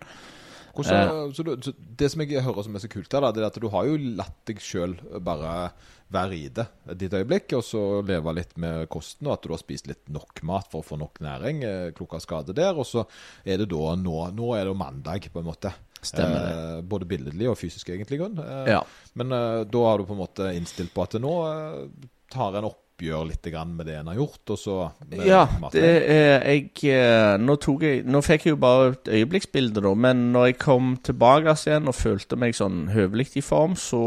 Hvordan, 0.74 1.09
eh. 1.09 1.33
så, 1.35 1.57
så 1.64 1.72
det 1.74 2.11
som 2.12 2.22
jeg 2.22 2.44
hører 2.44 2.66
som 2.66 2.76
er 2.76 2.85
så 2.85 2.90
kult 2.92 3.16
her, 3.16 3.26
det 3.35 3.42
er 3.42 3.48
at 3.48 3.59
du 3.62 3.70
har 3.72 3.88
jo 3.88 3.96
latt 4.20 4.37
deg 4.48 4.61
sjøl 4.62 4.94
bare 5.24 5.72
være 6.11 6.37
i 6.37 6.46
det 6.55 6.66
ditt 6.98 7.14
øyeblikk, 7.14 7.55
og 7.59 7.64
så 7.64 7.83
leve 8.07 8.35
litt 8.37 8.57
med 8.61 8.88
kosten, 8.90 9.29
og 9.29 9.37
at 9.37 9.46
du 9.46 9.55
har 9.55 9.62
spist 9.62 9.88
litt 9.90 10.11
nok 10.12 10.42
mat 10.46 10.70
for 10.70 10.83
å 10.83 10.87
få 10.87 10.98
nok 11.00 11.22
næring. 11.24 11.62
Klok 11.94 12.11
Klokka 12.11 12.22
skade 12.22 12.57
der. 12.57 12.74
Og 12.74 12.87
så 12.88 13.05
er 13.44 13.62
det 13.62 13.70
da 13.70 13.94
nå 13.96 14.18
Nå 14.35 14.55
er 14.57 14.66
det 14.66 14.76
mandag, 14.79 15.31
på 15.33 15.42
en 15.42 15.48
måte. 15.48 15.72
Stemmer 16.02 16.44
det. 16.44 16.52
Eh, 16.52 16.84
både 16.92 17.08
billedlig 17.08 17.50
og 17.50 17.58
fysisk, 17.60 17.90
egentlig. 17.92 18.20
Eh, 18.20 18.70
ja. 18.72 18.84
Men 19.18 19.34
eh, 19.36 19.64
da 19.68 19.88
har 19.88 20.00
du 20.00 20.06
på 20.08 20.16
en 20.16 20.22
måte 20.22 20.52
innstilt 20.56 20.94
på 20.94 21.04
at 21.04 21.18
nå 21.20 21.34
eh, 21.48 21.82
tar 22.30 22.56
en 22.58 22.70
oppgjør 22.70 23.26
litt 23.30 23.48
med 23.66 23.86
det 23.88 23.96
en 23.96 24.10
har 24.12 24.18
gjort, 24.18 24.52
og 24.52 24.58
så 24.60 24.76
Ja, 25.24 25.46
det 25.72 25.84
er 25.88 26.44
jeg 26.44 26.92
eh, 26.92 27.36
nå, 27.40 27.56
jeg 27.80 28.04
nå, 28.04 28.20
fikk 28.24 28.46
jeg 28.46 28.54
jo 28.54 28.60
bare 28.60 28.92
et 28.92 29.08
øyeblikksbilde, 29.08 29.80
da, 29.80 29.94
men 29.94 30.30
når 30.34 30.50
jeg 30.50 30.58
kom 30.60 30.94
tilbake 31.02 31.56
igjen 31.64 31.88
og 31.88 31.96
følte 31.96 32.36
meg 32.36 32.56
sånn 32.58 32.90
høvelig 32.92 33.30
i 33.40 33.44
form, 33.44 33.76
så 33.76 34.02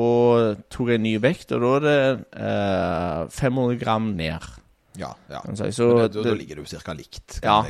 tok 0.74 0.94
jeg 0.94 1.04
ny 1.04 1.18
vekt, 1.24 1.56
og 1.58 1.66
da 1.66 1.74
er 1.74 1.88
det 1.88 3.34
500 3.34 3.74
eh, 3.74 3.80
gram 3.82 4.14
ned. 4.18 4.50
Ja, 5.02 5.16
ja. 5.30 5.42
Si. 5.58 5.72
det, 5.74 6.10
da, 6.14 6.22
da, 6.22 6.38
ligger 6.38 6.62
du 6.62 6.70
ca. 6.70 6.94
likt. 6.94 7.40
Ja, 7.42 7.64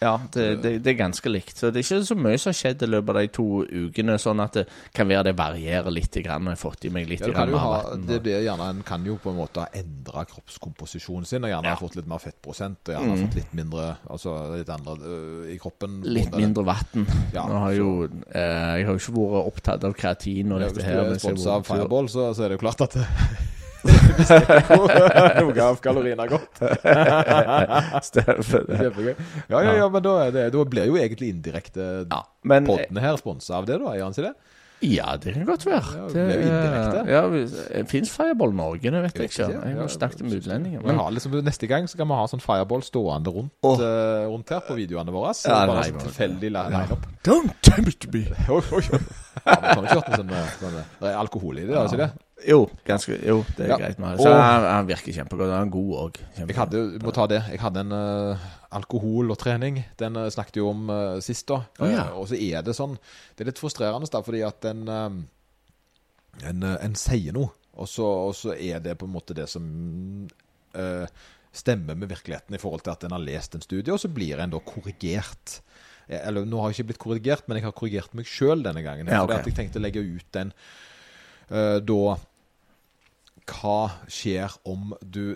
ja, 0.00 0.14
det, 0.32 0.44
det, 0.62 0.70
det, 0.80 0.90
er 0.94 0.96
ganske 0.96 1.28
likt. 1.28 1.58
Så 1.60 1.68
det 1.68 1.82
er 1.82 1.84
ikke 1.84 2.04
så 2.08 2.14
mye 2.16 2.38
som 2.40 2.48
har 2.48 2.56
skjedd 2.56 2.84
i 2.86 2.88
løpet 2.88 3.12
av 3.12 3.18
de 3.20 3.32
to 3.36 3.46
ukene. 3.68 4.14
Sånn 4.22 4.40
at 4.40 4.56
det 4.56 4.62
kan 4.96 5.08
være 5.10 5.26
det 5.28 5.34
varierer 5.36 5.92
litt. 5.92 6.08
Grann. 6.24 6.48
Jeg 6.48 6.56
har 6.56 6.58
fått 6.58 6.86
i 6.88 6.92
meg 6.92 7.04
litt 7.06 7.20
ja, 7.22 7.28
grann, 7.30 7.52
ha, 7.60 7.82
det, 8.08 8.18
blir 8.24 8.40
gjerne, 8.42 8.70
En 8.72 8.80
kan 8.86 9.04
jo 9.06 9.18
på 9.20 9.30
en 9.30 9.38
måte 9.38 9.66
endre 9.76 10.24
kroppskomposisjonen 10.32 11.28
sin 11.28 11.44
og 11.44 11.52
gjerne 11.52 11.68
ja. 11.68 11.76
ha 11.76 11.80
fått 11.80 12.00
litt 12.00 12.08
mer 12.10 12.24
fettprosent. 12.24 12.80
Og 12.88 12.96
gjerne 12.96 13.12
mm. 13.12 13.22
fått 13.26 13.38
litt 13.42 13.54
mindre 13.60 13.86
altså 14.08 14.34
litt 14.54 14.72
andre 14.72 14.96
øh, 15.04 15.46
i 15.52 15.60
kroppen. 15.60 16.00
Litt 16.08 16.32
mindre 16.32 16.64
vann. 16.72 17.06
Ja, 17.36 17.44
har 17.44 17.76
jo, 17.76 17.92
eh, 18.08 18.80
jeg 18.80 18.88
har 18.88 18.96
jo 18.96 19.04
ikke 19.04 19.16
vært 19.20 19.52
opptatt 19.52 19.86
av 19.86 19.96
kreatin 20.00 20.56
og 20.56 20.64
dette 20.64 20.88
her. 20.88 21.04
Hvis 21.12 21.20
du 21.20 21.20
er 21.20 21.24
sponsa 21.28 21.60
av 21.60 21.68
Fireball, 21.68 22.08
så, 22.08 22.30
så 22.32 22.48
er 22.48 22.54
det 22.54 22.60
jo 22.60 22.64
klart 22.64 22.88
at 22.88 22.96
Noe 25.40 25.64
av 25.64 25.80
kaloriene 25.84 26.26
har 26.26 26.32
gått. 26.32 26.60
Kjempegøy. 28.10 29.14
Ja, 29.48 29.62
ja, 29.62 29.74
ja, 29.82 29.88
men 29.90 30.04
da, 30.04 30.14
det, 30.34 30.46
da 30.54 30.64
blir 30.68 30.90
jo 30.90 30.98
egentlig 31.00 31.32
indirekte 31.34 31.90
ja, 32.04 32.22
men, 32.42 32.68
podden 32.68 33.02
her 33.02 33.18
sponsa 33.20 33.58
av 33.60 33.68
det, 33.70 33.80
da? 33.82 33.96
Gjør 33.96 34.10
han 34.10 34.16
ikke 34.16 34.28
det? 34.30 34.34
Ja, 34.80 35.16
det 35.22 35.34
kan 35.34 35.44
godt 35.44 35.66
være. 35.66 35.82
Ja, 35.96 36.04
det, 36.08 37.02
det 37.04 37.12
ja, 37.12 37.84
Fins 37.84 38.10
Fireball 38.10 38.54
Norge? 38.56 38.90
Det 38.90 39.02
vet 39.02 39.18
jeg, 39.18 39.28
ikke. 39.28 39.48
Jeg 39.68 39.76
har 39.76 39.90
snakket 39.92 40.22
med 40.24 40.36
utlendinger. 40.38 40.80
Men 40.80 41.00
liksom, 41.12 41.36
neste 41.44 41.68
gang 41.68 41.88
så 41.88 42.00
kan 42.00 42.08
vi 42.08 42.16
ha 42.16 42.24
sånn 42.32 42.40
Fireball 42.40 42.84
stående 42.86 43.34
rundt, 43.34 43.52
oh. 43.60 43.76
uh, 43.76 44.24
rundt 44.32 44.48
her 44.54 44.64
på 44.64 44.78
videoene 44.78 45.12
våre. 45.12 45.34
Så 45.36 45.52
ja, 45.52 45.66
bare 45.68 45.82
nei, 45.82 45.90
sånn 45.92 46.06
tilfeldig 46.06 46.52
line-up. 46.56 47.04
Don't 47.28 47.52
tempt 47.60 48.08
me! 48.14 48.24
Ja, 49.44 49.56
vi 49.60 49.74
kan 49.74 49.86
ikke 49.86 50.00
hatt 50.00 50.18
sånn, 50.20 50.34
sånn, 50.60 50.76
Det 51.00 51.08
er 51.08 51.16
alkohol 51.18 51.60
i 51.60 51.66
det, 51.68 51.76
er 51.76 51.88
ikke 51.88 52.02
det? 52.02 52.10
Jo, 52.48 52.60
ganske, 52.86 53.16
jo, 53.26 53.40
det 53.56 53.66
er 53.66 53.72
ja. 53.74 53.78
greit. 53.80 53.98
Med. 54.00 54.20
Så 54.20 54.30
han, 54.32 54.64
han, 54.64 54.88
virker 54.88 55.14
kjempegod. 55.14 55.52
Han 55.52 55.68
er 55.68 55.74
god 55.74 55.90
òg. 56.04 56.20
Jeg 56.38 56.56
hadde, 56.56 56.82
må 57.04 57.12
ta 57.16 57.26
det. 57.30 57.40
Jeg 57.52 57.60
hadde 57.60 57.84
en 57.84 57.94
uh, 57.94 58.46
alkohol 58.76 59.32
og 59.34 59.38
trening. 59.40 59.82
Den 60.00 60.16
uh, 60.16 60.28
snakket 60.32 60.60
jo 60.62 60.70
om 60.72 60.88
uh, 60.92 61.18
sist, 61.24 61.46
da. 61.50 61.60
Oh, 61.80 61.90
ja. 61.90 62.06
og 62.16 62.30
så 62.30 62.38
er 62.40 62.64
det 62.64 62.76
sånn 62.76 62.96
Det 62.96 63.44
er 63.44 63.50
litt 63.50 63.60
frustrerende, 63.60 64.08
da, 64.10 64.22
fordi 64.24 64.44
at 64.46 64.70
en, 64.70 64.84
en, 64.88 66.68
en 66.72 66.96
sier 66.98 67.36
noe, 67.36 67.52
og 67.80 67.88
så, 67.90 68.06
og 68.30 68.34
så, 68.36 68.54
er 68.56 68.80
det 68.84 68.96
på 69.00 69.08
en 69.08 69.14
måte 69.14 69.36
det 69.36 69.48
som 69.50 69.66
stemmer 71.50 71.96
med 71.98 72.06
virkeligheten 72.12 72.54
i 72.54 72.60
forhold 72.62 72.84
til 72.86 72.92
at 72.92 73.04
en 73.04 73.14
har 73.16 73.22
lest 73.24 73.56
en 73.56 73.64
studie, 73.64 73.90
og 73.90 73.98
så 73.98 74.10
blir 74.12 74.38
en 74.38 74.52
da 74.52 74.60
korrigert. 74.62 75.56
Eller 76.10 76.48
nå 76.48 76.58
har 76.60 76.72
jeg 76.72 76.80
ikke 76.80 76.90
blitt 76.90 77.04
korrigert, 77.04 77.46
men 77.46 77.60
jeg 77.60 77.68
har 77.68 77.76
korrigert 77.76 78.16
meg 78.18 78.28
sjøl 78.28 78.64
denne 78.66 78.82
gangen. 78.82 79.06
Ja, 79.06 79.22
okay. 79.22 79.36
Fordi 79.36 79.38
at 79.38 79.50
jeg 79.50 79.58
tenkte 79.60 79.80
å 79.82 79.84
legge 79.86 80.02
ut 80.02 80.26
den 80.36 80.54
da 81.50 82.16
hva 83.50 83.78
skjer 84.06 84.52
om 84.70 84.92
du 85.02 85.34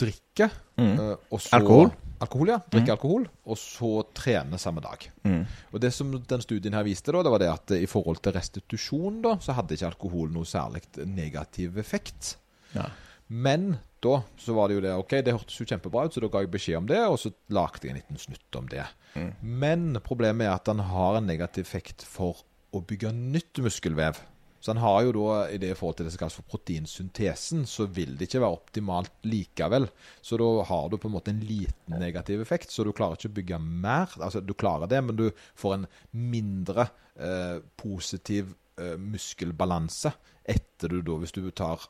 drikker 0.00 0.52
mm. 0.80 0.94
uh, 0.94 1.36
så, 1.36 1.56
Alkohol? 1.58 1.90
Alkohol, 2.20 2.50
ja. 2.52 2.58
Drikke 2.68 2.90
mm. 2.90 2.94
alkohol, 2.94 3.22
og 3.48 3.56
så 3.56 3.90
trene 4.16 4.58
samme 4.60 4.82
dag. 4.84 5.06
Mm. 5.24 5.40
Og 5.72 5.80
Det 5.80 5.88
som 5.96 6.10
den 6.12 6.42
studien 6.44 6.74
her 6.76 6.84
viste, 6.84 7.14
da, 7.16 7.22
det 7.24 7.32
var 7.32 7.40
det 7.40 7.48
at 7.48 7.72
i 7.78 7.88
forhold 7.88 8.20
til 8.20 8.34
restitusjon, 8.36 9.22
da, 9.24 9.38
så 9.40 9.56
hadde 9.56 9.78
ikke 9.78 9.88
alkohol 9.88 10.34
noe 10.34 10.48
særlig 10.48 10.84
negativ 11.08 11.78
effekt. 11.80 12.34
Ja. 12.74 12.90
Men 13.32 13.78
da 14.04 14.20
så 14.40 14.56
var 14.56 14.68
det 14.68 14.78
jo 14.78 14.82
det 14.84 14.96
Ok, 14.96 15.14
det 15.24 15.34
hørtes 15.36 15.60
jo 15.60 15.66
kjempebra 15.68 16.06
ut, 16.06 16.14
så 16.16 16.22
da 16.24 16.30
ga 16.32 16.42
jeg 16.44 16.52
beskjed 16.52 16.80
om 16.80 16.88
det, 16.90 17.00
og 17.06 17.18
så 17.20 17.32
lagde 17.52 17.86
jeg 17.86 17.94
en 17.94 18.00
liten 18.00 18.20
snutt 18.20 18.58
om 18.60 18.68
det. 18.70 18.86
Mm. 19.14 19.30
Men 19.62 19.86
problemet 20.04 20.46
er 20.46 20.54
at 20.54 20.68
den 20.70 20.82
har 20.90 21.18
en 21.18 21.28
negativ 21.28 21.66
effekt 21.66 22.04
for 22.06 22.44
å 22.72 22.82
bygge 22.86 23.12
nytt 23.16 23.60
muskelvev. 23.64 24.20
Så 24.60 24.74
han 24.74 24.82
har 24.82 25.06
jo 25.06 25.12
da, 25.16 25.36
i 25.48 25.58
det 25.60 25.72
forhold 25.78 25.96
til 25.98 26.06
det 26.06 26.12
som 26.12 26.20
kalles 26.20 26.36
for 26.36 26.48
proteinsyntesen, 26.52 27.62
så 27.68 27.86
vil 27.88 28.12
det 28.18 28.28
ikke 28.28 28.42
være 28.42 28.58
optimalt 28.58 29.14
likevel. 29.24 29.88
Så 30.20 30.36
da 30.40 30.48
har 30.68 30.90
du 30.90 30.98
på 31.00 31.08
en 31.08 31.14
måte 31.14 31.32
en 31.32 31.40
liten 31.40 31.96
negativ 31.96 32.42
effekt, 32.44 32.72
så 32.72 32.84
du 32.84 32.92
klarer 32.96 33.16
ikke 33.16 33.30
å 33.32 33.36
bygge 33.38 33.60
mer. 33.64 34.12
Altså 34.20 34.44
du 34.44 34.52
klarer 34.52 34.90
det, 34.90 35.00
men 35.06 35.16
du 35.16 35.30
får 35.58 35.78
en 35.78 35.86
mindre 36.12 36.90
eh, 37.16 37.62
positiv 37.80 38.52
eh, 38.76 39.00
muskelbalanse 39.00 40.12
etter 40.44 40.92
du 40.92 41.00
da, 41.08 41.16
hvis 41.22 41.36
du 41.36 41.46
tar 41.56 41.88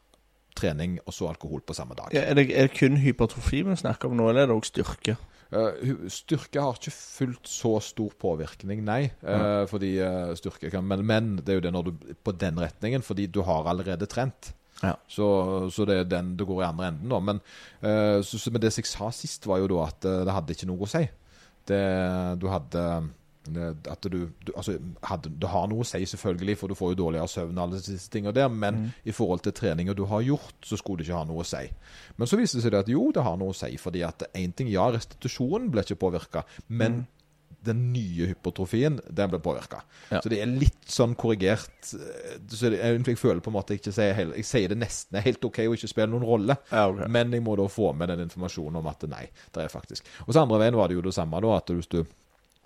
trening 0.56 0.98
og 1.04 1.14
så 1.14 1.30
alkohol 1.30 1.62
på 1.66 1.76
samme 1.76 1.96
dag. 1.98 2.12
Ja, 2.14 2.24
er, 2.28 2.38
det, 2.38 2.50
er, 2.50 2.68
det, 2.68 2.78
kun 2.78 2.98
hypertrofi 3.00 3.62
vi 3.66 3.76
snakker 3.80 4.10
om 4.10 4.16
nå, 4.18 4.30
eller 4.30 4.44
er 4.44 4.50
det 4.50 4.56
òg 4.56 4.68
styrke? 4.68 5.16
Uh, 5.50 6.06
styrke 6.12 6.62
har 6.62 6.78
ikke 6.78 6.94
fullt 6.94 7.50
så 7.50 7.74
stor 7.82 8.14
påvirkning, 8.22 8.84
nei. 8.86 9.02
Eh, 9.18 9.64
fordi 9.70 9.96
uh, 9.98 10.30
styrke 10.38 10.70
kan 10.70 10.86
men, 10.86 11.02
men 11.06 11.30
det 11.40 11.54
er 11.54 11.58
jo 11.58 11.64
det 11.66 11.74
når 11.74 11.88
du 11.88 12.10
på 12.22 12.34
den 12.38 12.60
retningen, 12.62 13.02
fordi 13.02 13.26
du 13.26 13.42
har 13.46 13.66
allerede 13.70 14.06
trent. 14.10 14.52
Ja. 14.80 14.94
Så, 15.10 15.26
så 15.74 15.84
det 15.88 15.98
er 15.98 16.06
den 16.08 16.36
det 16.38 16.46
går 16.48 16.62
i 16.62 16.68
andre 16.68 16.92
enden, 16.92 17.10
da. 17.10 17.18
Men, 17.20 17.42
eh, 17.82 18.20
så, 18.24 18.38
så, 18.38 18.52
men 18.52 18.62
det 18.62 18.70
jeg 18.72 18.88
sa 18.88 19.10
sist, 19.12 19.48
var 19.50 19.60
jo 19.60 19.68
da 19.74 19.82
at 19.88 20.06
det 20.06 20.36
hadde 20.36 20.56
ikke 20.56 20.70
noe 20.70 20.86
å 20.86 20.90
si. 20.90 21.02
Det, 21.68 21.82
du 22.40 22.46
hadde 22.48 22.84
at 23.90 24.02
du, 24.12 24.18
du, 24.44 24.52
altså, 24.54 24.74
hadde, 25.08 25.30
du, 25.40 25.46
har 25.48 25.68
noe 25.70 25.80
å 25.82 25.88
si, 25.88 26.02
selvfølgelig, 26.06 26.56
for 26.60 26.68
du 26.68 26.76
får 26.78 26.92
jo 26.92 26.98
dårligere 27.00 27.28
søvn 27.32 27.56
og 27.56 27.62
alle 27.64 27.80
disse 27.80 28.10
tingene 28.12 28.34
der, 28.36 28.50
men 28.52 28.90
i 29.08 29.14
forhold 29.16 29.40
til 29.46 29.54
treninger 29.56 29.96
du 29.96 30.04
har 30.10 30.20
gjort, 30.26 30.58
så 30.64 30.76
skulle 30.76 31.00
det 31.00 31.08
ikke 31.08 31.22
ha 31.22 31.24
noe 31.28 31.40
å 31.44 31.48
si. 31.48 31.62
Men 32.20 32.28
så 32.30 32.38
viste 32.40 32.60
det 32.60 32.66
seg 32.66 32.76
at 32.82 32.92
jo, 32.92 33.06
det 33.16 33.24
har 33.24 33.38
noe 33.40 33.54
å 33.54 33.56
si, 33.56 33.72
fordi 33.80 34.04
at 34.06 34.28
én 34.36 34.52
ting, 34.52 34.68
ja, 34.70 34.90
restitusjonen 34.92 35.70
ble 35.72 35.86
ikke 35.86 35.98
påvirka, 36.04 36.44
men 36.68 37.06
den 37.64 37.80
nye 37.92 38.30
hypotrofien, 38.30 39.00
den 39.04 39.28
ble 39.32 39.40
påvirka. 39.44 39.82
Ja. 40.08 40.22
Så 40.24 40.30
det 40.32 40.38
er 40.40 40.48
litt 40.48 40.86
sånn 40.88 41.12
korrigert. 41.18 41.90
eh, 41.92 42.38
Så 42.48 42.70
det, 42.72 42.78
jeg, 42.80 43.02
jeg 43.04 43.18
føler 43.20 43.42
på 43.44 43.50
en 43.52 43.56
måte 43.58 43.74
jeg 43.74 43.82
ikke 43.82 43.92
sier 43.92 44.14
helt, 44.16 44.36
Jeg 44.38 44.48
sier 44.48 44.72
det 44.72 44.78
nesten 44.80 45.18
er 45.18 45.26
helt 45.26 45.44
OK 45.44 45.58
å 45.66 45.74
ikke 45.76 45.90
spille 45.90 46.08
noen 46.08 46.24
rolle, 46.24 46.56
Ja, 46.70 46.86
okay. 46.88 47.08
men 47.12 47.32
jeg 47.36 47.44
må 47.44 47.56
da 47.60 47.66
få 47.68 47.92
med 47.92 48.08
den 48.08 48.24
informasjonen 48.24 48.80
om 48.80 48.88
at 48.88 49.04
nei, 49.10 49.26
det 49.52 49.66
er 49.66 49.68
faktisk 49.72 50.08
Og 50.26 50.32
så 50.32 50.40
andre 50.46 50.62
veien 50.62 50.78
var 50.78 50.88
det 50.88 50.96
jo 50.96 51.04
det 51.04 51.12
samme, 51.16 51.40
da. 51.44 51.52
At 51.60 51.68
hvis 51.74 51.90
du 51.92 52.00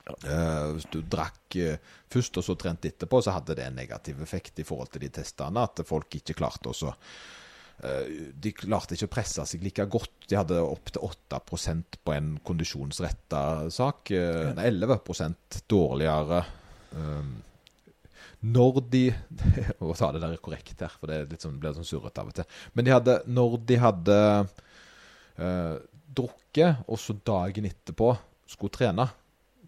eh, 0.05 0.67
hvis 0.75 0.89
du 0.93 0.99
drakk 1.09 1.57
uh, 1.65 1.77
først 2.13 2.41
og 2.41 2.47
så 2.47 2.57
trente 2.61 2.91
etterpå, 2.91 3.23
så 3.25 3.35
hadde 3.37 3.57
det 3.57 3.69
en 3.69 3.79
negativ 3.79 4.21
effekt 4.25 4.61
i 4.61 4.67
forhold 4.67 4.93
til 4.93 5.05
de 5.07 5.13
testene. 5.21 5.65
At 5.65 5.81
folk 5.89 6.19
ikke 6.19 6.37
klarte 6.39 6.71
å 6.71 6.77
så 6.77 6.93
eh, 6.93 8.33
De 8.35 8.53
klarte 8.57 8.97
ikke 8.97 9.09
å 9.09 9.15
presse 9.15 9.47
seg 9.49 9.65
like 9.65 9.87
godt. 9.91 10.29
De 10.29 10.39
hadde 10.39 10.61
opptil 10.61 11.07
8% 11.09 11.99
på 12.05 12.17
en 12.17 12.35
kondisjonsretta 12.45 13.71
sak. 13.73 14.13
Nei, 14.13 14.69
11 14.69 15.65
dårligere 15.71 16.45
når 18.45 18.79
de 18.93 19.07
Å 19.81 19.95
ta 19.97 20.11
det 20.13 20.21
der 20.21 20.37
korrekt 20.45 20.83
her, 20.85 20.93
for 21.01 21.09
det 21.09 21.41
sånn, 21.41 21.57
blir 21.59 21.73
sånn 21.75 21.89
surrete 21.89 22.21
av 22.21 22.29
og 22.29 22.37
til. 22.37 22.61
Men 22.77 22.87
de 22.87 22.93
hadde, 22.93 23.17
når 23.25 23.57
de 23.67 23.79
hadde 23.81 24.19
drukket, 26.15 26.85
og 26.87 27.01
så 27.01 27.17
dagen 27.27 27.67
etterpå 27.67 28.13
skulle 28.53 28.75
trene, 28.75 29.09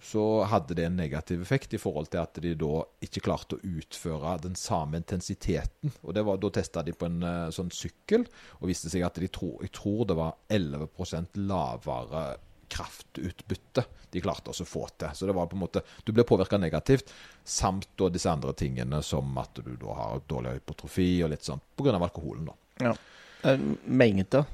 så 0.06 0.22
hadde 0.46 0.76
det 0.78 0.86
en 0.86 0.98
negativ 1.00 1.42
effekt 1.42 1.74
i 1.74 1.80
forhold 1.80 2.10
til 2.12 2.22
at 2.22 2.38
de 2.42 2.52
da 2.58 2.82
ikke 3.02 3.24
klarte 3.26 3.58
å 3.58 3.72
utføre 3.78 4.36
den 4.44 4.54
samme 4.58 5.00
intensiteten. 5.00 5.94
Og 6.02 6.14
det 6.14 6.22
var, 6.26 6.38
Da 6.42 6.50
testa 6.54 6.84
de 6.86 6.94
på 6.94 7.08
en 7.08 7.22
eh, 7.26 7.50
sånn 7.54 7.72
sykkel, 7.74 8.26
og 8.60 8.70
viste 8.70 8.92
seg 8.92 9.06
at 9.06 9.18
de 9.18 9.30
tro, 9.32 9.56
jeg 9.64 9.72
tror 9.74 10.04
det 10.06 10.18
var 10.18 10.36
11% 10.52 11.40
lavere 11.48 12.26
kraftutbytte 12.68 13.84
de 14.10 14.22
klarte 14.22 14.50
å 14.50 14.66
få 14.66 14.86
til. 14.98 15.10
Så 15.14 15.26
det 15.28 15.34
var 15.36 15.48
på 15.50 15.56
en 15.58 15.64
måte, 15.64 15.82
du 16.04 16.12
ble 16.14 16.24
påvirka 16.26 16.58
negativt, 16.58 17.12
samt 17.44 17.88
da 17.98 18.10
disse 18.12 18.30
andre 18.30 18.54
tingene 18.58 19.02
som 19.06 19.34
at 19.42 19.58
du 19.62 19.74
da 19.80 19.96
har 19.98 20.22
dårlig 20.28 20.58
hypotrofi 20.60 21.10
og 21.24 21.32
litt 21.34 21.46
sånn 21.46 21.62
pga. 21.76 21.96
alkoholen. 21.98 22.48
da. 22.50 22.56
Ja. 22.88 22.94
Eh, 23.42 23.58
Mengde. 23.86 24.44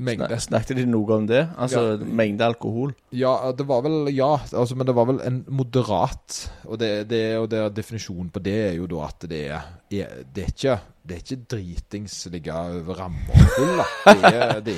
Mengde. 0.00 0.28
Snak- 0.32 0.46
Snakket 0.64 0.78
de 0.80 0.84
noe 0.88 1.12
om 1.18 1.26
det? 1.28 1.42
Altså 1.60 1.80
Ja. 1.92 2.04
mengde 2.04 2.40
alkohol? 2.46 2.94
Ja, 3.12 3.52
det 3.52 3.66
var 3.68 3.82
vel 3.84 4.08
Ja, 4.14 4.30
altså, 4.52 4.74
men 4.76 4.86
det 4.88 4.94
var 4.96 5.04
vel 5.10 5.20
en 5.26 5.44
moderat. 5.48 6.50
Og, 6.64 6.78
det, 6.80 7.08
det, 7.10 7.36
og 7.38 7.50
det, 7.52 7.74
definisjonen 7.76 8.30
på 8.32 8.40
det 8.42 8.54
er 8.70 8.72
jo 8.78 8.86
da 8.86 9.02
at 9.10 9.28
det 9.28 9.42
er, 9.50 9.60
Det 9.90 10.44
er 10.44 10.48
ikke 10.54 10.78
det 11.10 11.16
er 11.16 11.22
ikke 11.24 11.46
dritings 11.50 12.26
ligge 12.30 12.52
over 12.54 12.94
ramma 13.00 13.34
full, 13.56 13.76
da. 13.80 14.14
Det 14.14 14.34
er, 14.34 14.60
det 14.60 14.76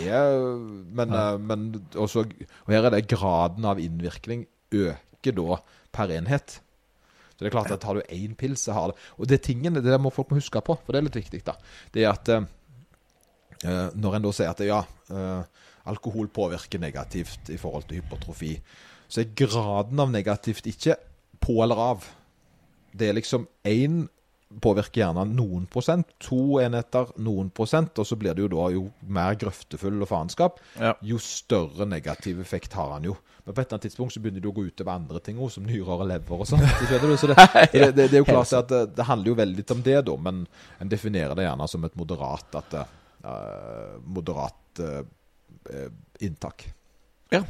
Men, 0.95 1.11
ja. 1.13 1.37
men 1.37 1.83
også, 1.95 2.25
Og 2.67 2.73
her 2.73 2.85
er 2.87 2.91
det 2.91 3.09
graden 3.09 3.65
av 3.65 3.79
innvirkning 3.79 4.47
øker 4.73 5.33
da 5.37 5.59
per 5.93 6.09
enhet. 6.15 6.61
Så 7.37 7.39
det 7.45 7.47
er 7.51 7.51
klart 7.59 7.71
at 7.75 7.81
tar 7.81 7.95
du 7.95 8.03
én 8.09 8.35
pils, 8.39 8.61
så 8.65 8.73
har 8.73 8.87
det 8.93 8.97
Og 9.19 9.27
det 9.29 9.43
tingene, 9.43 9.83
det 9.83 10.01
må 10.01 10.11
folk 10.11 10.31
må 10.31 10.39
huske 10.39 10.61
på, 10.63 10.79
for 10.79 10.93
det 10.93 10.99
er 11.03 11.09
litt 11.11 11.21
viktig, 11.25 11.45
da. 11.45 11.55
Det 11.93 12.03
er 12.05 12.11
at 12.11 12.29
eh, 12.29 12.41
Eh, 12.41 12.47
når 13.95 14.17
en 14.17 14.25
da 14.27 14.33
sier 14.37 14.51
at 14.53 14.63
ja, 14.67 14.81
eh, 15.11 15.69
alkohol 15.91 16.31
påvirker 16.35 16.83
negativt 16.83 17.51
i 17.53 17.59
forhold 17.61 17.89
til 17.89 18.01
hypertrofi, 18.01 18.57
så 19.13 19.23
er 19.23 19.35
graden 19.37 20.01
av 20.01 20.11
negativt 20.15 20.67
ikke 20.71 20.97
på 21.43 21.59
eller 21.65 21.81
av. 21.91 22.07
Det 22.95 23.09
er 23.09 23.19
liksom 23.19 23.47
én 23.69 24.05
påvirker 24.61 25.01
gjerne 25.01 25.25
noen 25.33 25.65
prosent, 25.71 26.11
to 26.21 26.59
enheter 26.61 27.09
noen 27.25 27.49
prosent, 27.55 27.97
og 27.99 28.05
så 28.09 28.19
blir 28.21 28.37
det 28.37 28.45
jo 28.45 28.51
da 28.53 28.67
jo 28.75 28.83
mer 29.09 29.37
grøftefull 29.41 30.03
og 30.05 30.11
faenskap, 30.11 30.59
Ja. 30.79 30.95
jo 31.01 31.19
større 31.19 31.87
negativ 31.89 32.41
effekt 32.41 32.73
har 32.77 32.93
han 32.93 33.05
jo. 33.05 33.17
Men 33.45 33.55
på 33.55 33.61
et 33.61 33.67
eller 33.67 33.79
annet 33.79 33.89
tidspunkt 33.89 34.13
så 34.15 34.21
begynner 34.21 34.41
det 34.43 34.51
å 34.51 34.55
gå 34.55 34.67
utover 34.69 34.93
andre 34.93 35.21
ting 35.21 35.39
òg, 35.39 35.51
som 35.51 35.65
nyrer 35.65 35.89
og 35.89 36.07
lever 36.07 36.33
og 36.37 36.47
sånt. 36.47 36.63
Så 37.19 37.27
det, 37.27 37.37
det, 37.73 37.97
det, 37.97 38.11
det 38.11 38.15
er 38.15 38.23
jo 38.23 38.29
klart 38.29 38.53
at 38.53 38.69
det, 38.69 39.05
handler 39.09 39.33
jo 39.33 39.35
veldig 39.41 39.65
om 39.71 39.83
det, 39.83 40.05
da, 40.07 40.17
men 40.17 40.47
en 40.79 40.89
definerer 40.93 41.35
det 41.35 41.49
gjerne 41.49 41.69
som 41.69 41.85
et 41.85 41.97
moderat 41.97 42.61
at 42.61 42.71
det, 42.71 42.85
eh, 42.85 42.99
moderat 43.23 44.81
eh, 44.83 45.03
eh, 45.71 45.91
inntak. 46.21 46.67
Ja. 47.33 47.43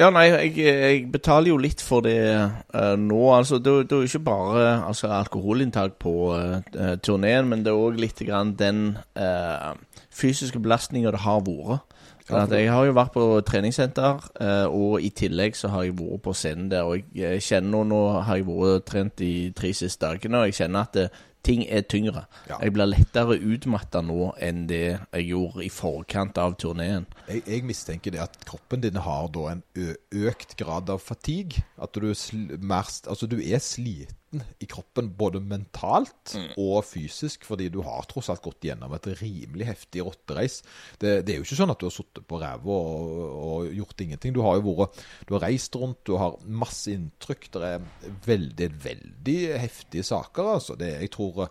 Ja, 0.00 0.08
nei, 0.10 0.24
jeg, 0.32 0.54
jeg 0.56 1.00
betaler 1.12 1.52
jo 1.52 1.58
litt 1.60 1.82
for 1.84 2.02
det 2.02 2.16
uh, 2.24 2.94
nå. 2.98 3.18
Altså, 3.36 3.58
det, 3.60 3.74
det 3.90 3.94
er 3.94 4.06
jo 4.06 4.08
ikke 4.08 4.24
bare 4.24 4.62
altså, 4.88 5.10
alkoholinntak 5.12 5.98
på 6.00 6.14
uh, 6.32 6.96
turneen, 7.04 7.50
men 7.50 7.62
det 7.62 7.70
er 7.70 7.78
òg 7.78 8.00
litt 8.00 8.22
grann 8.24 8.54
den 8.58 8.96
uh, 9.20 9.76
fysiske 10.10 10.58
belastninga 10.64 11.12
det 11.12 11.22
har 11.26 11.44
vært. 11.44 11.84
For- 12.26 12.54
jeg 12.54 12.70
har 12.70 12.86
jo 12.86 12.94
vært 12.94 13.12
på 13.16 13.24
treningssenter, 13.46 14.20
eh, 14.40 14.66
og 14.70 15.02
i 15.02 15.10
tillegg 15.10 15.56
så 15.58 15.68
har 15.72 15.84
jeg 15.84 15.96
vært 15.98 16.22
på 16.22 16.34
scenen 16.38 16.68
der. 16.70 16.86
Og 16.86 17.02
jeg 17.14 17.36
eh, 17.38 17.42
kjenner 17.42 17.70
nå, 17.70 17.82
nå 17.90 18.02
har 18.22 18.38
jeg 18.38 18.46
vært 18.46 18.76
og 18.76 18.84
trent 18.86 19.16
de 19.18 19.32
tre 19.56 19.72
siste 19.74 20.06
dagene, 20.06 20.38
og 20.38 20.50
jeg 20.50 20.60
kjenner 20.60 20.86
at 20.86 21.00
eh, 21.02 21.22
ting 21.46 21.64
er 21.66 21.82
tyngre. 21.88 22.24
Ja. 22.48 22.58
Jeg 22.62 22.74
blir 22.76 22.88
lettere 22.88 23.38
utmatta 23.38 24.02
nå 24.04 24.32
enn 24.42 24.64
det 24.70 24.84
jeg 24.94 25.28
gjorde 25.28 25.66
i 25.66 25.70
forkant 25.72 26.38
av 26.38 26.56
turneen. 26.62 27.06
Jeg, 27.28 27.44
jeg 27.46 27.66
mistenker 27.68 28.14
det 28.14 28.22
at 28.24 28.38
kroppen 28.48 28.84
din 28.84 29.00
har 29.02 29.28
da 29.34 29.48
en 29.56 29.62
økt 29.76 30.56
grad 30.60 30.90
av 30.92 31.02
fatigue. 31.02 31.64
At 31.82 31.94
du 31.94 32.10
er, 32.12 32.58
mer, 32.62 32.88
altså 33.10 33.28
du 33.30 33.40
er 33.42 33.62
sliten 33.62 34.18
i 34.62 34.68
kroppen 34.70 35.10
både 35.18 35.42
mentalt 35.44 36.34
og 36.60 36.84
fysisk, 36.88 37.44
fordi 37.48 37.68
du 37.72 37.80
har 37.84 38.06
tross 38.10 38.30
alt 38.32 38.42
gått 38.44 38.64
gjennom 38.68 38.94
et 38.96 39.08
rimelig 39.20 39.68
heftig 39.68 40.04
rottereis. 40.06 40.60
Det, 40.98 41.18
det 41.26 41.34
er 41.34 41.40
jo 41.40 41.46
ikke 41.46 41.58
sånn 41.60 41.74
at 41.74 41.82
du 41.82 41.88
har 41.88 41.94
sittet 41.94 42.28
på 42.28 42.40
ræva 42.40 42.78
og, 42.78 43.10
og 43.48 43.74
gjort 43.76 44.06
ingenting. 44.06 44.36
Du 44.36 44.42
har 44.46 44.58
jo 44.58 44.76
vært 44.80 45.02
Du 45.28 45.34
har 45.36 45.44
reist 45.46 45.76
rundt, 45.76 46.00
du 46.08 46.16
har 46.20 46.38
masse 46.46 46.92
inntrykk. 46.92 47.50
Det 47.52 47.74
er 47.74 47.84
veldig, 48.26 48.70
veldig 48.86 49.38
heftige 49.62 50.06
saker, 50.06 50.54
altså. 50.56 50.78
Det, 50.80 50.94
jeg 51.02 51.12
tror 51.14 51.46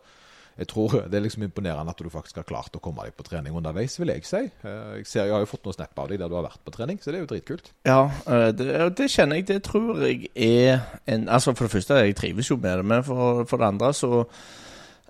jeg 0.60 0.68
tror 0.68 0.95
det 1.10 1.18
er 1.18 1.24
liksom 1.24 1.45
imponerende 1.45 1.93
at 1.93 2.02
du 2.04 2.10
faktisk 2.12 2.41
har 2.41 2.47
klart 2.47 2.76
å 2.76 2.82
komme 2.84 3.06
deg 3.08 3.16
på 3.18 3.26
trening 3.28 3.56
underveis, 3.58 3.95
vil 3.99 4.12
jeg 4.14 4.26
si. 4.28 4.43
Eh, 4.64 4.97
Jeg, 4.99 5.06
ser, 5.08 5.26
jeg 5.26 5.34
har 5.34 5.43
jo 5.45 5.49
fått 5.49 5.66
noen 5.66 5.78
snap 5.78 5.99
av 6.04 6.10
deg 6.12 6.20
der 6.22 6.32
du 6.32 6.36
har 6.38 6.47
vært 6.47 6.64
på 6.66 6.74
trening, 6.76 6.99
så 7.02 7.12
det 7.12 7.22
er 7.22 7.26
jo 7.26 7.32
dritkult. 7.32 7.72
Ja, 7.88 8.02
eh, 8.28 8.49
det, 8.56 8.68
det 8.99 9.12
kjenner 9.12 9.39
jeg. 9.39 9.47
Det 9.47 9.62
tror 9.70 10.04
jeg 10.06 10.28
er 10.36 10.84
en 11.08 11.30
Altså, 11.32 11.54
for 11.56 11.66
det 11.66 11.76
første, 11.78 12.02
jeg 12.04 12.16
trives 12.20 12.52
jo 12.52 12.60
med 12.60 12.78
det, 12.82 12.86
men 12.86 13.04
for, 13.08 13.45
for 13.49 13.58
det 13.62 13.72
andre 13.74 13.93
så 13.93 14.26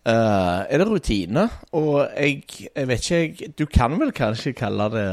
Uh, 0.02 0.66
er 0.66 0.80
det 0.82 0.88
rutine. 0.90 1.44
Og 1.78 2.08
jeg, 2.18 2.40
jeg 2.76 2.88
vet 2.90 3.04
ikke 3.04 3.18
jeg, 3.20 3.52
Du 3.54 3.68
kan 3.70 4.00
vel 4.02 4.10
kanskje 4.12 4.56
kalle 4.58 4.88
det 4.90 5.04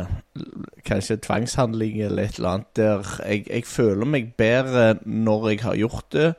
kanskje 0.88 1.18
tvangshandling 1.20 1.98
eller 2.06 2.22
et 2.22 2.38
eller 2.38 2.54
annet 2.54 2.70
der 2.78 3.10
jeg, 3.26 3.42
jeg 3.50 3.66
føler 3.68 4.08
meg 4.08 4.30
bedre 4.40 4.94
når 5.04 5.48
jeg 5.50 5.60
har 5.66 5.76
gjort 5.76 6.08
det, 6.16 6.30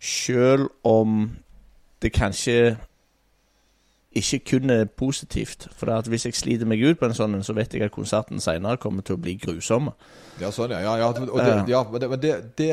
sjøl 0.00 0.70
om 0.88 1.18
det 2.00 2.12
kanskje 2.16 2.78
ikke 4.20 4.38
kun 4.52 4.72
er 4.72 4.84
positivt. 4.90 5.68
For 5.78 6.10
hvis 6.10 6.26
jeg 6.28 6.36
sliter 6.38 6.68
meg 6.68 6.82
ut 6.84 7.00
på 7.00 7.08
en 7.08 7.16
sånn, 7.16 7.38
så 7.46 7.56
vet 7.56 7.74
jeg 7.74 7.86
at 7.86 7.94
konserten 7.94 8.42
seinere 8.42 8.80
kommer 8.82 9.06
til 9.06 9.18
å 9.18 9.22
bli 9.22 9.36
grusom. 9.40 9.92
Ja, 10.40 10.52
sånn, 10.54 10.74
ja. 10.76 10.82
ja, 10.84 10.98
ja, 11.00 11.08
og 11.10 11.40
det, 11.42 11.56
ja 11.70 11.82
men 11.88 12.04
det, 12.22 12.36
det, 12.58 12.68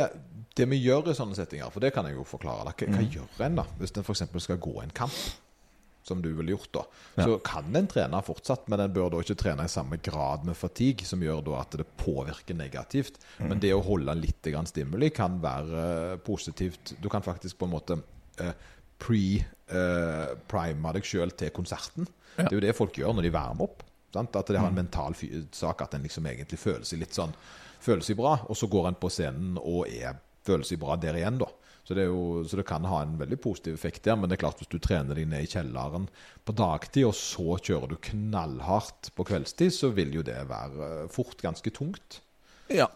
det, 0.57 0.67
vi 0.71 0.81
gjør 0.83 1.11
i 1.11 1.17
sånne 1.17 1.37
settinger, 1.37 1.71
for 1.73 1.83
det 1.83 1.93
kan 1.95 2.07
jeg 2.09 2.17
jo 2.17 2.27
forklare. 2.27 2.67
Hva, 2.69 2.91
hva 2.93 3.07
gjør 3.07 3.47
en 3.47 3.59
da, 3.61 3.65
hvis 3.79 3.95
en 3.95 4.05
f.eks. 4.05 4.27
skal 4.45 4.61
gå 4.61 4.77
en 4.83 4.93
kamp? 4.95 5.17
Som 6.05 6.19
du 6.21 6.27
ville 6.37 6.53
gjort, 6.53 6.69
da. 6.75 6.81
Så 7.25 7.39
kan 7.41 7.73
en 7.73 7.87
trene 7.89 8.19
fortsatt, 8.21 8.67
men 8.69 8.83
en 8.83 8.91
bør 8.93 9.07
da 9.09 9.23
ikke 9.23 9.39
trene 9.41 9.63
i 9.65 9.71
samme 9.73 9.97
grad 10.05 10.43
med 10.45 10.53
fatigue, 10.53 11.07
som 11.09 11.23
gjør 11.25 11.41
da 11.47 11.55
at 11.63 11.79
det 11.81 11.87
påvirker 11.97 12.53
negativt. 12.59 13.17
Men 13.41 13.57
det 13.63 13.71
å 13.73 13.81
holde 13.81 14.13
litt 14.19 14.45
stimuli 14.69 15.09
kan 15.09 15.39
være 15.41 15.87
eh, 16.11 16.19
positivt. 16.21 16.93
Du 17.01 17.09
kan 17.09 17.25
faktisk 17.25 17.57
på 17.57 17.65
en 17.65 17.73
måte 17.73 17.97
eh, 18.37 18.53
pre-prime 19.05 20.93
deg 20.97 21.05
sjøl 21.07 21.31
til 21.37 21.53
konserten. 21.55 22.09
Det 22.35 22.49
er 22.49 22.57
jo 22.57 22.63
det 22.65 22.75
folk 22.77 22.97
gjør 22.99 23.13
når 23.15 23.27
de 23.27 23.35
varmer 23.35 23.69
opp. 23.69 23.85
Sant? 24.15 24.35
At 24.35 24.49
det 24.49 24.61
har 24.61 24.71
en 24.71 24.79
mental 24.79 25.15
sak 25.55 25.83
at 25.85 25.95
en 25.95 26.05
liksom 26.05 26.25
egentlig 26.31 26.59
føler 26.61 26.87
seg 26.87 27.01
litt 27.03 27.15
sånn 27.15 27.35
Føler 27.85 28.01
seg 28.01 28.17
bra, 28.17 28.31
og 28.49 28.57
så 28.57 28.65
går 28.71 28.87
en 28.89 28.95
på 28.97 29.11
scenen 29.13 29.59
og 29.61 29.85
er, 29.91 30.15
føler 30.47 30.65
seg 30.65 30.79
bra 30.81 30.95
der 30.97 31.19
igjen, 31.19 31.35
da. 31.37 31.45
Så 31.85 31.93
det, 31.93 32.07
jo, 32.09 32.41
så 32.49 32.57
det 32.57 32.65
kan 32.65 32.87
ha 32.89 33.03
en 33.03 33.13
veldig 33.19 33.37
positiv 33.43 33.75
effekt 33.77 34.07
der, 34.07 34.15
men 34.17 34.31
det 34.31 34.39
er 34.39 34.41
klart 34.41 34.57
hvis 34.57 34.71
du 34.71 34.79
trener 34.81 35.13
deg 35.13 35.27
ned 35.29 35.45
i 35.45 35.49
kjelleren 35.51 36.07
på 36.41 36.55
dagtid, 36.57 37.05
og 37.05 37.13
så 37.13 37.59
kjører 37.59 37.91
du 37.91 37.99
knallhardt 38.07 39.11
på 39.13 39.27
kveldstid, 39.29 39.75
så 39.75 39.91
vil 39.93 40.15
jo 40.17 40.23
det 40.25 40.39
være 40.49 40.87
eh, 40.87 41.11
fort 41.13 41.37
ganske 41.45 41.75
tungt. 41.75 42.23
Ja. 42.73 42.89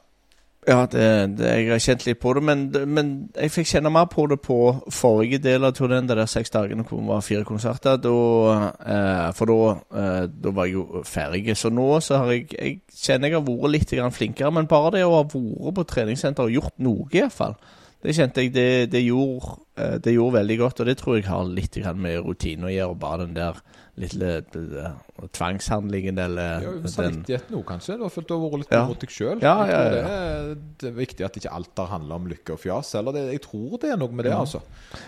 Ja, 0.70 0.86
det, 0.86 1.38
det, 1.40 1.48
jeg 1.50 1.70
har 1.72 1.80
kjent 1.82 2.04
litt 2.06 2.20
på 2.22 2.30
det, 2.38 2.44
men, 2.46 2.60
men 2.94 3.08
jeg 3.34 3.50
fikk 3.56 3.72
kjenne 3.72 3.90
mer 3.90 4.06
på 4.12 4.28
det 4.30 4.36
på 4.46 4.58
forrige 4.94 5.40
del 5.42 5.66
av 5.66 5.74
turneen, 5.74 6.06
de 6.06 6.18
der 6.20 6.30
seks 6.30 6.54
dagene 6.54 6.86
hvor 6.86 7.00
det 7.02 7.10
var 7.10 7.24
fire 7.26 7.48
konserter. 7.48 7.98
Da, 8.04 8.12
eh, 8.86 9.32
for 9.34 9.50
da, 9.50 9.72
eh, 9.98 10.28
da 10.30 10.54
var 10.54 10.70
jeg 10.70 10.78
jo 10.78 11.02
ferdig. 11.10 11.56
Så 11.58 11.74
nå 11.74 11.88
så 12.06 12.22
har 12.22 12.36
jeg 12.36 12.46
Jeg 12.54 12.78
kjenner 12.94 13.32
jeg 13.32 13.40
har 13.40 13.48
vært 13.48 13.74
litt 13.74 13.96
flinkere, 14.14 14.52
men 14.54 14.70
bare 14.70 14.92
det 14.98 15.06
å 15.08 15.16
ha 15.16 15.24
vært 15.24 15.80
på 15.80 15.88
treningssenter 15.90 16.46
og 16.46 16.54
gjort 16.60 16.78
noe, 16.78 17.10
iallfall. 17.18 17.58
Det 18.00 18.14
kjente 18.16 18.46
jeg 18.46 18.54
det, 18.56 18.68
det, 18.94 19.02
gjorde, 19.04 19.58
eh, 19.76 19.98
det 20.00 20.14
gjorde 20.16 20.38
veldig 20.38 20.56
godt, 20.62 20.80
og 20.80 20.88
det 20.88 20.94
tror 21.02 21.18
jeg 21.18 21.26
har 21.28 21.44
litt 21.52 21.76
med 22.00 22.22
rutine 22.24 22.70
å 22.70 22.72
gjøre. 22.72 22.96
Bare 23.02 23.26
den 23.26 23.34
der 23.36 23.58
lille 24.00 24.30
eh, 24.40 24.94
tvangshandlingen 25.36 26.22
eller 26.24 26.64
Ja, 26.64 26.72
Samvittigheten 26.88 27.58
òg, 27.60 27.66
kanskje. 27.68 27.98
Du 28.00 28.06
har 28.06 28.14
følt 28.14 28.30
du 28.30 28.34
har 28.38 28.46
vært 28.46 28.62
litt 28.64 28.72
Ja. 28.72 28.86
mot 28.88 29.02
deg 29.04 29.12
sjøl. 29.12 29.42
Ja, 29.44 29.56
ja, 29.68 29.82
ja. 29.84 29.90
Det, 29.92 30.62
det 30.80 30.88
er 30.92 30.96
viktig 30.96 31.26
at 31.28 31.40
ikke 31.42 31.52
alt 31.58 31.82
har 31.84 31.92
handla 31.92 32.16
om 32.22 32.30
lykke 32.32 32.56
og 32.56 32.62
fjas. 32.64 32.94
Eller 32.96 33.18
det, 33.18 33.26
jeg 33.34 33.44
tror 33.50 33.76
det 33.84 33.92
er 33.92 34.00
noe 34.00 34.16
med 34.16 34.30
det, 34.30 34.34
altså. 34.38 34.62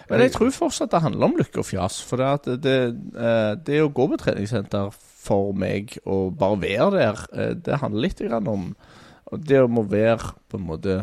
Men 0.09 0.25
jeg 0.25 0.35
tror 0.35 0.51
fortsatt 0.51 0.91
det 0.91 1.03
handler 1.05 1.29
om 1.29 1.39
lykke 1.39 1.63
og 1.63 1.69
fjas. 1.71 2.01
For 2.03 2.19
det, 2.19 2.27
at 2.41 2.51
det, 2.67 2.75
eh, 3.15 3.53
det 3.71 3.79
å 3.85 3.93
gå 3.95 4.09
på 4.11 4.19
treningssenter 4.19 4.91
for 4.99 5.55
meg, 5.55 5.95
og 6.03 6.35
bare 6.35 6.59
være 6.59 6.91
der, 6.97 7.55
det 7.55 7.79
handler 7.79 8.09
litt 8.09 8.19
grann 8.19 8.51
om 8.51 8.75
det 9.31 9.61
å 9.63 9.71
må 9.71 9.85
være 9.87 10.33
på 10.51 10.59
en 10.59 10.67
måte 10.67 10.99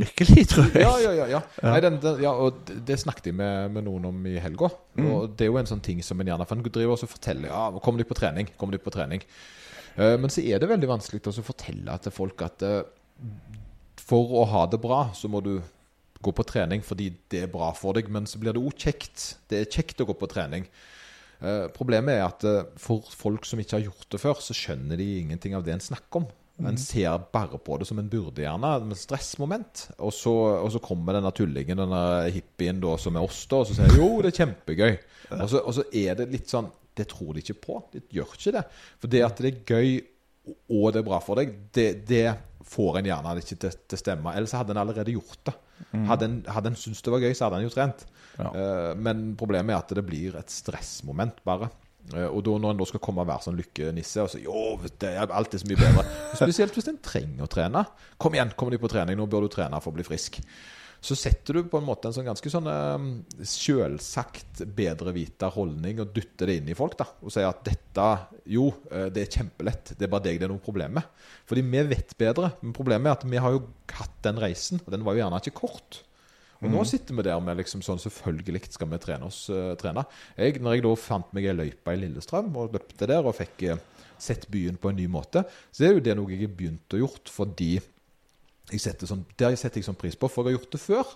lykkelig, 0.00 0.44
tror 0.50 0.68
jeg. 0.70 0.82
Ja, 0.82 0.92
ja, 1.02 1.12
ja. 1.16 1.26
ja. 1.36 1.40
Nei, 1.64 1.78
den, 1.84 1.98
den, 2.02 2.20
ja 2.24 2.32
og 2.32 2.60
det, 2.68 2.98
snakket 3.02 3.30
jeg 3.30 3.36
med, 3.38 3.72
med 3.76 3.86
noen 3.86 4.08
om 4.10 4.26
i 4.28 4.36
helga. 4.42 4.70
Mm. 4.98 5.06
Og 5.06 5.34
det 5.36 5.46
er 5.46 5.50
jo 5.52 5.58
en 5.60 5.70
sånn 5.70 5.82
ting 5.84 6.02
som 6.06 6.20
en 6.20 6.30
gjerne 6.32 6.46
for 6.48 6.68
driver 6.68 6.96
også 6.96 7.10
forteller. 7.10 7.50
Ja, 7.50 7.68
kom 7.84 8.00
deg 8.00 8.08
på 8.08 8.18
trening. 8.18 8.50
Kom 8.60 8.72
deg 8.74 8.82
på 8.84 8.92
trening. 8.94 9.24
Uh, 9.96 10.16
men 10.20 10.30
så 10.32 10.44
er 10.44 10.62
det 10.62 10.70
veldig 10.70 10.90
vanskelig 10.90 11.22
å 11.28 11.44
fortelle 11.44 11.98
til 12.04 12.14
folk 12.14 12.46
at 12.46 12.64
uh, 12.66 12.80
for 14.00 14.32
å 14.40 14.46
ha 14.48 14.64
det 14.70 14.80
bra, 14.82 15.04
så 15.14 15.30
må 15.30 15.42
du 15.44 15.58
gå 16.20 16.32
på 16.36 16.44
trening 16.44 16.82
fordi 16.84 17.08
det 17.32 17.44
er 17.44 17.52
bra 17.52 17.70
for 17.76 17.96
deg. 17.96 18.10
Men 18.12 18.28
så 18.30 18.40
blir 18.42 18.56
det 18.56 18.62
òg 18.62 18.74
kjekt. 18.78 19.34
Det 19.50 19.60
er 19.60 19.70
kjekt 19.70 20.02
å 20.02 20.08
gå 20.08 20.16
på 20.18 20.30
trening. 20.30 20.66
Uh, 21.40 21.68
problemet 21.72 22.18
er 22.18 22.26
at 22.26 22.44
for 22.80 23.06
folk 23.16 23.46
som 23.48 23.62
ikke 23.62 23.78
har 23.78 23.88
gjort 23.88 24.10
det 24.12 24.22
før, 24.22 24.42
så 24.44 24.56
skjønner 24.56 25.00
de 25.00 25.08
ingenting 25.22 25.56
av 25.56 25.64
det 25.66 25.76
en 25.76 25.88
snakker 25.90 26.24
om. 26.24 26.30
En 26.68 26.78
ser 26.80 27.16
bare 27.32 27.58
på 27.62 27.78
det 27.80 27.86
som 27.88 28.00
en 28.02 28.10
burde, 28.10 28.44
gjerne, 28.44 28.72
med 28.90 28.98
stressmoment. 28.98 29.86
Og 29.98 30.12
så, 30.14 30.34
og 30.60 30.68
så 30.74 30.82
kommer 30.84 31.16
denne 31.16 31.32
tullingen, 31.36 31.80
denne 31.80 32.02
hippien 32.34 32.82
da, 32.82 32.96
som 33.00 33.16
er 33.16 33.24
oss, 33.24 33.42
da, 33.50 33.62
og 33.62 33.70
så 33.70 33.78
sier 33.78 33.96
jo, 33.96 34.10
det 34.20 34.32
er 34.32 34.38
kjempegøy. 34.42 34.94
Og 35.38 35.48
så, 35.48 35.62
og 35.62 35.76
så 35.78 35.86
er 35.94 36.18
det 36.18 36.30
litt 36.32 36.50
sånn 36.50 36.66
Det 36.98 37.04
tror 37.08 37.36
de 37.36 37.42
ikke 37.44 37.60
på. 37.62 37.76
De 37.92 38.00
gjør 38.12 38.32
ikke 38.34 38.52
det. 38.58 38.64
For 39.00 39.12
det 39.12 39.20
at 39.24 39.38
det 39.40 39.52
er 39.52 39.60
gøy 39.76 40.00
og 40.50 40.92
det 40.92 41.02
er 41.02 41.06
bra 41.06 41.18
for 41.22 41.38
deg, 41.38 41.52
det, 41.76 41.88
det 42.08 42.24
får 42.66 43.00
en 43.00 43.08
gjerne 43.10 43.34
ikke 43.42 43.58
til, 43.64 43.76
til 43.90 44.00
stemme. 44.00 44.32
Ellers 44.36 44.54
hadde 44.56 44.74
en 44.74 44.80
allerede 44.82 45.14
gjort 45.14 45.42
det. 45.48 45.54
Hadde 46.06 46.26
en, 46.28 46.40
hadde 46.50 46.72
en 46.72 46.78
syntes 46.78 47.02
det 47.04 47.12
var 47.12 47.22
gøy, 47.24 47.32
så 47.34 47.46
hadde 47.46 47.60
en 47.60 47.66
jo 47.66 47.72
trent. 47.74 48.04
Ja. 48.36 48.50
Eh, 48.50 48.90
men 49.00 49.30
problemet 49.40 49.74
er 49.74 49.80
at 49.80 49.94
det 49.96 50.04
blir 50.06 50.36
et 50.38 50.52
stressmoment, 50.52 51.40
bare. 51.46 51.70
Eh, 52.16 52.26
og 52.26 52.42
da 52.46 52.56
når 52.56 52.74
en 52.74 52.82
da 52.82 52.88
skal 52.88 53.02
komme 53.04 53.24
og 53.24 53.30
være 53.30 53.46
sånn 53.46 53.60
lykkenisse 53.60 54.26
og 54.26 54.32
si 54.32 54.42
jo, 54.46 54.66
det 55.02 55.14
er 55.14 55.30
alt 55.30 55.54
er 55.54 55.62
så 55.62 55.70
mye 55.70 55.80
bedre 55.80 56.04
Spesielt 56.40 56.76
hvis 56.76 56.90
en 56.92 57.00
trenger 57.04 57.46
å 57.46 57.50
trene. 57.50 57.86
Kom 58.20 58.36
igjen, 58.36 58.52
kommer 58.56 58.74
de 58.74 58.82
på 58.82 58.90
trening, 58.92 59.18
nå 59.18 59.28
bør 59.30 59.46
du 59.46 59.54
trene 59.54 59.80
for 59.82 59.92
å 59.92 59.98
bli 59.98 60.06
frisk. 60.06 60.40
Så 61.00 61.16
setter 61.16 61.56
du 61.56 61.68
på 61.72 61.78
en 61.80 61.86
måte 61.86 62.10
en 62.10 62.14
sånn 62.14 62.26
ganske 62.28 62.50
sånn 62.52 62.68
eh, 62.68 63.04
selvsagt 63.48 64.60
bedrevita 64.76 65.48
holdning 65.54 66.02
og 66.02 66.12
dytter 66.16 66.50
det 66.50 66.58
inn 66.60 66.68
i 66.68 66.76
folk. 66.76 66.98
da 67.00 67.06
Og 67.24 67.32
sier 67.32 67.48
at 67.48 67.62
dette, 67.64 68.08
jo, 68.52 68.66
eh, 68.92 69.08
det 69.08 69.24
er 69.24 69.32
kjempelett. 69.38 69.94
Det 69.94 70.06
er 70.06 70.12
bare 70.12 70.26
deg 70.28 70.42
det 70.42 70.48
er 70.48 70.52
noe 70.52 70.60
problem 70.62 70.98
med. 70.98 71.24
Fordi 71.48 71.64
vi 71.64 71.86
vet 71.94 72.12
bedre. 72.20 72.52
Men 72.60 72.76
problemet 72.76 73.08
er 73.08 73.16
at 73.16 73.24
vi 73.32 73.40
har 73.40 73.56
jo 73.56 73.64
hatt 73.96 74.20
den 74.28 74.40
reisen, 74.44 74.82
og 74.84 74.92
den 74.92 75.06
var 75.06 75.16
jo 75.16 75.24
gjerne 75.24 75.40
ikke 75.40 75.56
kort. 75.62 76.02
Og 76.60 76.68
nå 76.68 76.82
sitter 76.84 77.16
vi 77.16 77.24
der 77.24 77.40
med 77.40 77.56
liksom 77.56 77.80
sånn 77.84 78.00
Selvfølgelig 78.02 78.66
skal 78.74 78.90
vi 78.90 78.98
trene 79.00 79.28
oss 79.30 79.46
uh, 79.48 79.72
trene. 79.80 80.04
Jeg, 80.36 80.58
når 80.60 80.76
jeg 80.76 80.84
da 80.84 80.92
fant 81.00 81.30
meg 81.36 81.48
ei 81.48 81.56
løype 81.56 81.94
i 81.94 82.02
Lillestrøm 82.02 82.52
og 82.60 82.76
løpte 82.76 83.08
der 83.08 83.24
og 83.24 83.38
fikk 83.38 83.64
uh, 83.72 83.80
sett 84.20 84.44
byen 84.52 84.76
på 84.76 84.90
en 84.90 85.00
ny 85.00 85.06
måte, 85.08 85.46
så 85.72 85.86
er 85.86 85.96
jo 85.96 86.04
det 86.04 86.18
noe 86.18 86.28
jeg 86.34 86.44
har 86.44 86.54
begynt 86.58 86.96
å 86.96 87.00
gjort 87.00 87.32
fordi 87.32 87.78
jeg 88.70 88.82
setter 88.82 89.08
sånn, 89.08 89.24
det 89.40 89.54
setter 89.58 89.80
jeg 89.80 89.88
sånn 89.88 89.98
pris 89.98 90.16
på, 90.18 90.28
for 90.30 90.46
jeg 90.46 90.54
har 90.54 90.60
gjort 90.60 90.74
det 90.76 90.82
før. 90.82 91.14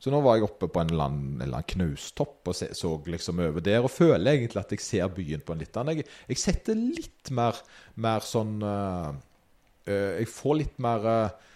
Så 0.00 0.08
nå 0.12 0.22
var 0.24 0.38
jeg 0.38 0.46
oppe 0.46 0.68
på 0.72 0.80
en 0.80 0.90
eller 0.94 1.10
annen, 1.10 1.34
en 1.36 1.44
eller 1.44 1.60
annen 1.60 1.70
knaustopp 1.74 2.48
og 2.48 2.56
se, 2.56 2.70
så 2.76 2.94
liksom 3.04 3.42
over 3.44 3.64
der, 3.64 3.84
og 3.84 3.92
føler 3.92 4.32
egentlig 4.32 4.62
at 4.62 4.72
jeg 4.72 4.82
ser 4.82 5.12
byen 5.12 5.44
på 5.44 5.52
en 5.52 5.60
litt 5.60 5.76
annen 5.76 6.00
Jeg, 6.00 6.08
jeg 6.32 6.40
setter 6.40 6.78
litt 6.80 7.30
mer, 7.36 7.58
mer 8.00 8.24
sånn 8.24 8.56
uh, 8.64 9.12
Jeg 9.84 10.30
får 10.32 10.56
litt 10.56 10.80
mer 10.82 11.06
eh, 11.10 11.49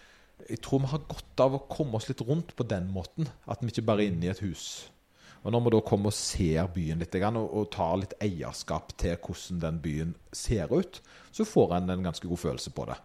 Jeg 0.49 0.61
tror 0.65 0.83
vi 0.83 0.91
har 0.91 1.07
godt 1.09 1.41
av 1.41 1.55
å 1.57 1.63
komme 1.71 1.97
oss 1.97 2.09
litt 2.09 2.21
rundt 2.25 2.53
på 2.57 2.67
den 2.69 2.91
måten. 2.93 3.29
At 3.49 3.63
vi 3.63 3.71
ikke 3.73 3.87
bare 3.87 4.05
er 4.05 4.13
inne 4.13 4.27
i 4.27 4.33
et 4.33 4.43
hus. 4.45 4.85
Og 5.45 5.53
når 5.53 5.65
vi 5.65 5.73
da 5.75 5.81
kommer 5.85 6.09
og 6.09 6.17
ser 6.17 6.69
byen 6.73 7.01
litt 7.01 7.15
og, 7.21 7.67
tar 7.73 7.99
litt 8.01 8.15
eierskap 8.21 8.95
til 8.97 9.17
hvordan 9.17 9.59
den 9.61 9.81
byen 9.81 10.15
ser 10.33 10.73
ut, 10.73 11.01
så 11.31 11.45
får 11.45 11.75
en 11.77 11.89
en 11.89 12.07
ganske 12.07 12.27
god 12.27 12.41
følelse 12.41 12.73
på 12.73 12.85
det. 12.89 12.97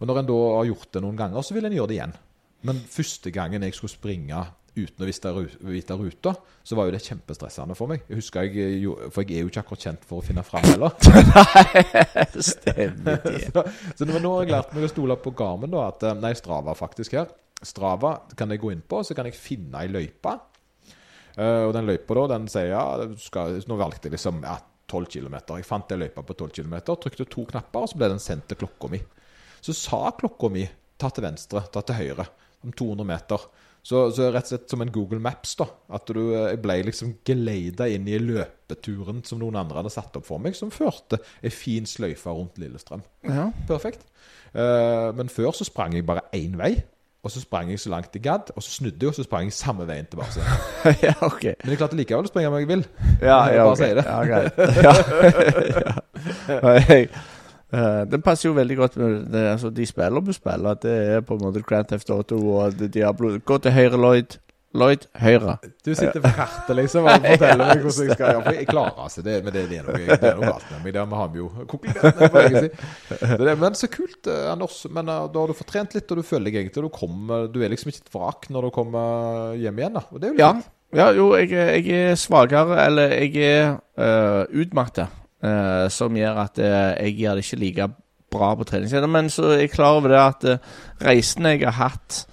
Og 0.00 0.06
når 0.06 0.18
en 0.18 0.30
da 0.30 0.38
har 0.56 0.66
gjort 0.70 0.92
det 0.92 1.02
noen 1.02 1.18
ganger, 1.18 1.42
så 1.42 1.54
vil 1.54 1.66
en 1.66 1.74
gjøre 1.74 1.90
det 1.90 1.98
igjen. 1.98 2.16
Men 2.66 2.82
første 2.92 3.30
gangen 3.30 3.62
jeg 3.62 3.74
skulle 3.74 3.94
springe 3.94 4.42
uten 4.76 5.04
å 5.04 5.08
vite 5.70 5.96
ruta, 5.98 6.32
så 6.62 6.76
var 6.78 6.88
jo 6.88 6.94
det 6.94 7.02
kjempestressende 7.04 7.76
for 7.78 7.90
meg. 7.90 8.04
Jeg 8.08 8.20
husker 8.20 8.46
jeg, 8.46 8.84
For 9.10 9.24
jeg 9.24 9.40
er 9.40 9.44
jo 9.46 9.50
ikke 9.50 9.64
akkurat 9.64 9.86
kjent 9.88 10.06
for 10.08 10.20
å 10.20 10.26
finne 10.26 10.44
fram 10.46 10.66
heller. 10.68 10.94
Stemmer 12.52 13.20
det. 13.26 13.50
Så, 13.50 13.64
så 13.98 14.08
nå 14.08 14.34
har 14.36 14.46
jeg 14.46 14.54
lært 14.54 14.74
meg 14.76 14.86
å 14.86 14.92
stole 14.92 15.18
på 15.20 15.34
Garmin, 15.36 15.72
da. 15.74 15.88
At, 15.90 16.06
eh, 16.06 16.18
nei, 16.22 16.32
Strava 16.38 16.76
faktisk 16.78 17.18
her. 17.18 17.30
Strava 17.66 18.16
kan 18.36 18.52
jeg 18.52 18.62
gå 18.62 18.72
inn 18.72 18.84
på, 18.86 19.02
så 19.04 19.16
kan 19.16 19.28
jeg 19.28 19.38
finne 19.38 19.82
ei 19.82 19.90
løype. 19.92 20.36
Uh, 21.36 21.68
og 21.68 21.74
den 21.76 21.86
løypa 21.86 22.16
da, 22.18 22.24
den 22.32 22.48
sier 22.50 22.72
ja, 22.72 22.82
skal, 23.22 23.60
Nå 23.70 23.76
valgte 23.78 24.08
jeg 24.08 24.16
liksom 24.16 24.42
ja, 24.42 24.56
12 24.90 25.06
km. 25.14 25.38
Jeg 25.54 25.68
fant 25.68 25.88
den 25.88 26.02
løypa 26.02 26.24
på 26.26 26.36
12 26.36 26.52
km, 26.58 26.76
trykte 26.90 27.28
to 27.30 27.46
knapper, 27.48 27.86
og 27.86 27.92
så 27.92 28.00
ble 28.00 28.10
den 28.12 28.22
sendt 28.22 28.48
til 28.50 28.58
klokka 28.60 28.90
mi. 28.92 29.00
Så 29.62 29.76
sa 29.76 30.08
klokka 30.18 30.50
mi 30.52 30.64
ta 31.00 31.10
til 31.14 31.24
venstre, 31.24 31.62
ta 31.72 31.82
til 31.86 31.96
høyre, 32.00 32.26
om 32.66 32.74
200 32.76 33.08
meter. 33.08 33.46
Så, 33.82 34.10
så 34.12 34.28
rett 34.28 34.44
og 34.44 34.52
slett 34.52 34.72
som 34.72 34.82
en 34.84 34.92
Google 34.92 35.20
Maps, 35.24 35.54
da. 35.56 35.66
At 35.96 36.10
du, 36.12 36.20
eh, 36.34 36.50
jeg 36.52 36.60
ble 36.64 36.76
liksom 36.90 37.14
geleida 37.26 37.88
inn 37.88 38.08
i 38.10 38.18
løpeturen 38.20 39.24
som 39.26 39.40
noen 39.40 39.56
andre 39.62 39.80
hadde 39.80 39.92
satt 39.94 40.16
opp 40.20 40.26
for 40.28 40.42
meg, 40.42 40.56
som 40.58 40.72
førte 40.74 41.20
ei 41.40 41.52
fin 41.54 41.88
sløyfe 41.88 42.30
rundt 42.34 42.60
Lillestrøm. 42.60 43.02
Ja. 43.28 43.48
Perfekt. 43.70 44.04
Uh, 44.50 45.14
men 45.14 45.30
før 45.30 45.54
så 45.54 45.64
sprang 45.64 45.94
jeg 45.94 46.06
bare 46.08 46.26
én 46.36 46.58
vei. 46.58 46.74
Og 47.20 47.30
så 47.30 47.40
sprang 47.42 47.68
jeg 47.68 47.80
så 47.80 47.90
langt 47.92 48.14
jeg 48.16 48.22
gadd, 48.24 48.48
og 48.56 48.62
så 48.64 48.70
snudde 48.70 48.96
jeg, 49.00 49.08
og 49.08 49.14
så 49.14 49.22
sprang 49.26 49.44
jeg 49.44 49.52
samme 49.52 49.84
veien 49.88 50.06
tilbake. 50.08 50.40
ja, 51.06 51.12
ok. 51.20 51.42
Men 51.44 51.74
jeg 51.74 51.80
klarte 51.82 51.98
likevel 51.98 52.24
å 52.24 52.30
springe 52.32 52.48
om 52.48 52.56
jeg 52.56 52.68
vil. 52.70 52.84
Ja, 53.20 53.44
Jeg 53.50 53.58
ja, 53.58 53.66
bare 53.66 53.72
okay. 53.74 53.84
sier 53.84 53.94
det. 54.00 54.04
Ja, 54.08 54.20
greit. 54.24 54.52
Ja. 56.96 57.04
Eh, 57.72 58.02
det 58.10 58.22
passer 58.26 58.48
jo 58.48 58.56
veldig 58.56 58.76
godt 58.76 58.96
med 59.00 59.16
det, 59.30 59.46
altså, 59.52 59.70
de 59.70 59.86
spiller 59.86 60.20
du 60.20 60.32
spiller. 60.34 60.78
Det 60.82 60.94
er 61.16 61.26
på 61.26 61.38
en 61.38 61.44
måte 61.46 61.62
Grand 61.66 61.88
Theft 61.88 62.10
Auto 62.10 62.40
og 62.58 62.80
Diablo. 62.92 63.36
Gå 63.38 63.58
til 63.58 63.76
høyre, 63.76 64.00
Lloyd. 64.00 64.38
Lloyd, 64.70 65.08
høyre. 65.18 65.56
Du 65.82 65.90
sitter 65.98 66.20
på 66.22 66.30
kartet 66.30 66.76
liksom 66.78 67.06
og 67.10 67.24
forteller 67.24 67.72
meg 67.72 67.80
hvordan 67.82 68.06
jeg 68.06 68.14
skal 68.14 68.36
gjøre. 68.36 68.52
Jeg 68.54 68.68
klarer 68.68 69.00
altså 69.02 69.24
det, 69.26 69.32
men 69.42 69.54
det, 69.56 69.64
det, 69.66 69.80
er 69.80 69.88
noe, 69.88 69.98
det 69.98 70.28
er 70.28 70.36
noe 70.38 70.46
galt 70.52 70.68
med 70.70 70.84
meg. 70.84 70.92
Det 70.94 71.18
har 71.18 71.32
vi 71.32 71.40
jo 71.40 71.48
konkludert 71.72 72.20
med. 72.36 72.68
det, 73.48 73.54
men 73.64 73.78
så 73.78 73.90
kult, 73.90 74.30
eh, 74.30 74.44
Anders. 74.52 74.76
Men 74.86 75.10
eh, 75.10 75.24
da 75.34 75.42
har 75.42 75.50
du 75.50 75.58
fått 75.58 75.72
trent 75.74 75.96
litt, 75.98 76.06
og 76.06 76.20
du 76.20 76.26
føler 76.28 76.46
deg 76.46 76.60
egentlig 76.60 76.86
du, 76.86 76.90
kommer, 76.94 77.48
du 77.50 77.58
er 77.64 77.74
liksom 77.74 77.90
ikke 77.90 78.04
et 78.04 78.14
vrak 78.14 78.46
når 78.54 78.68
du 78.68 78.74
kommer 78.78 79.58
hjem 79.58 79.82
igjen. 79.82 79.98
da 79.98 80.04
Og 80.06 80.22
det 80.22 80.30
er 80.30 80.30
jo 80.30 80.38
litt 80.38 80.44
Ja. 80.44 80.52
ja, 81.02 81.08
jo, 81.18 81.26
jeg, 81.40 81.50
jeg 81.90 82.12
er 82.12 82.20
svakere, 82.22 82.78
eller 82.84 83.16
jeg 83.16 83.42
er 83.50 83.74
uh, 83.98 84.44
utmatta, 84.54 85.10
eh, 85.42 85.88
som 85.92 86.16
gjør 86.16 86.44
at 86.44 86.60
uh, 86.62 86.94
jeg 87.00 87.18
gjør 87.20 87.38
det 87.38 87.44
ikke 87.46 87.60
like 87.64 87.90
bra 88.30 88.54
på 88.54 88.66
treningssenter. 88.68 89.10
Men 89.10 89.30
så 89.30 89.52
er 89.54 89.64
jeg 89.64 89.74
klar 89.74 89.98
over 89.98 90.12
det 90.12 90.20
at 90.20 90.48
uh, 90.48 90.72
reisen 91.04 91.48
jeg 91.50 91.64
har 91.66 91.78
hatt 91.78 92.24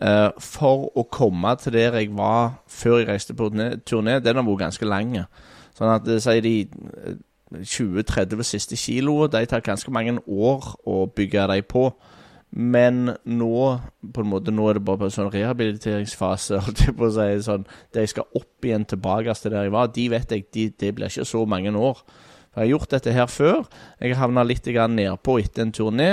eh, 0.00 0.30
for 0.40 0.88
å 0.96 1.06
komme 1.12 1.54
til 1.60 1.76
der 1.76 1.98
jeg 2.00 2.14
var 2.16 2.58
før 2.70 3.00
jeg 3.00 3.10
reiste 3.12 3.36
på 3.36 3.50
turné, 3.86 4.18
den 4.22 4.40
har 4.40 4.46
vært 4.46 4.66
ganske 4.66 4.88
lang. 4.88 5.16
Sånn 5.74 5.92
at 5.92 6.06
det 6.06 6.20
sier 6.24 6.44
de 6.44 6.56
eh, 6.64 7.22
20-30 7.54 8.42
siste 8.46 8.78
kiloene, 8.80 9.30
de 9.34 9.46
tar 9.50 9.64
ganske 9.64 9.92
mange 9.94 10.18
år 10.26 10.74
å 10.90 11.04
bygge 11.06 11.48
dem 11.52 11.70
på. 11.70 11.88
Men 12.54 13.16
nå 13.26 13.54
på 14.14 14.22
en 14.22 14.28
måte, 14.30 14.52
nå 14.54 14.68
er 14.70 14.78
det 14.78 14.84
bare 14.86 15.00
på 15.00 15.08
en 15.08 15.14
sånn 15.14 15.32
rehabiliteringsfase. 15.32 16.60
holdt 16.66 16.84
jeg 16.86 16.94
på 16.98 17.08
å 17.08 17.14
si, 17.14 17.30
sånn, 17.46 17.66
Der 17.94 18.06
jeg 18.06 18.14
skal 18.14 18.38
opp 18.38 18.66
igjen 18.66 18.86
tilbake 18.86 19.34
til 19.38 19.54
der 19.54 19.66
jeg 19.66 19.74
var. 19.74 19.90
De 19.94 20.06
vet 20.12 20.36
jeg, 20.36 20.46
de, 20.54 20.68
det 20.70 20.92
blir 20.94 21.10
ikke 21.10 21.26
så 21.26 21.42
mange 21.50 21.74
år. 21.74 22.04
Jeg 22.54 22.60
har 22.62 22.70
gjort 22.70 22.90
dette 22.94 23.12
her 23.14 23.26
før. 23.30 23.64
Jeg 24.00 24.16
havna 24.16 24.44
litt 24.46 24.64
nedpå 24.66 25.38
etter 25.42 25.62
en 25.62 25.72
turné. 25.72 26.10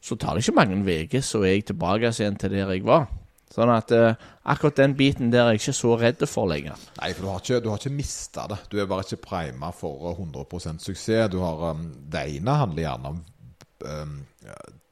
Så 0.00 0.16
tar 0.16 0.34
det 0.34 0.44
ikke 0.46 0.56
mange 0.56 0.78
uker, 0.80 1.20
så 1.20 1.42
er 1.44 1.56
jeg 1.58 1.66
tilbake 1.66 2.08
igjen 2.08 2.38
til 2.40 2.50
der 2.50 2.70
jeg 2.72 2.84
var. 2.84 3.08
Sånn 3.50 3.68
at 3.74 3.90
eh, 3.90 4.14
akkurat 4.46 4.76
den 4.78 4.94
biten 4.94 5.30
der 5.32 5.42
er 5.42 5.56
jeg 5.56 5.60
ikke 5.60 5.74
så 5.74 5.96
redd 5.98 6.22
for 6.30 6.46
lenger. 6.48 6.78
Nei, 7.00 7.10
for 7.12 7.26
du 7.26 7.28
har 7.32 7.42
ikke, 7.42 7.60
du 7.60 7.68
har 7.68 7.80
ikke 7.82 7.96
mista 7.98 8.46
det. 8.48 8.60
Du 8.70 8.78
er 8.78 8.86
bare 8.86 9.02
ikke 9.04 9.18
prima 9.26 9.72
for 9.74 10.14
100% 10.14 10.78
suksess. 10.80 11.28
Du 11.32 11.40
har, 11.42 11.74
um, 11.74 11.88
det 12.08 12.22
ene 12.38 12.54
handler 12.62 12.86
gjerne 12.86 13.10
om 13.10 13.20
um, 13.84 14.14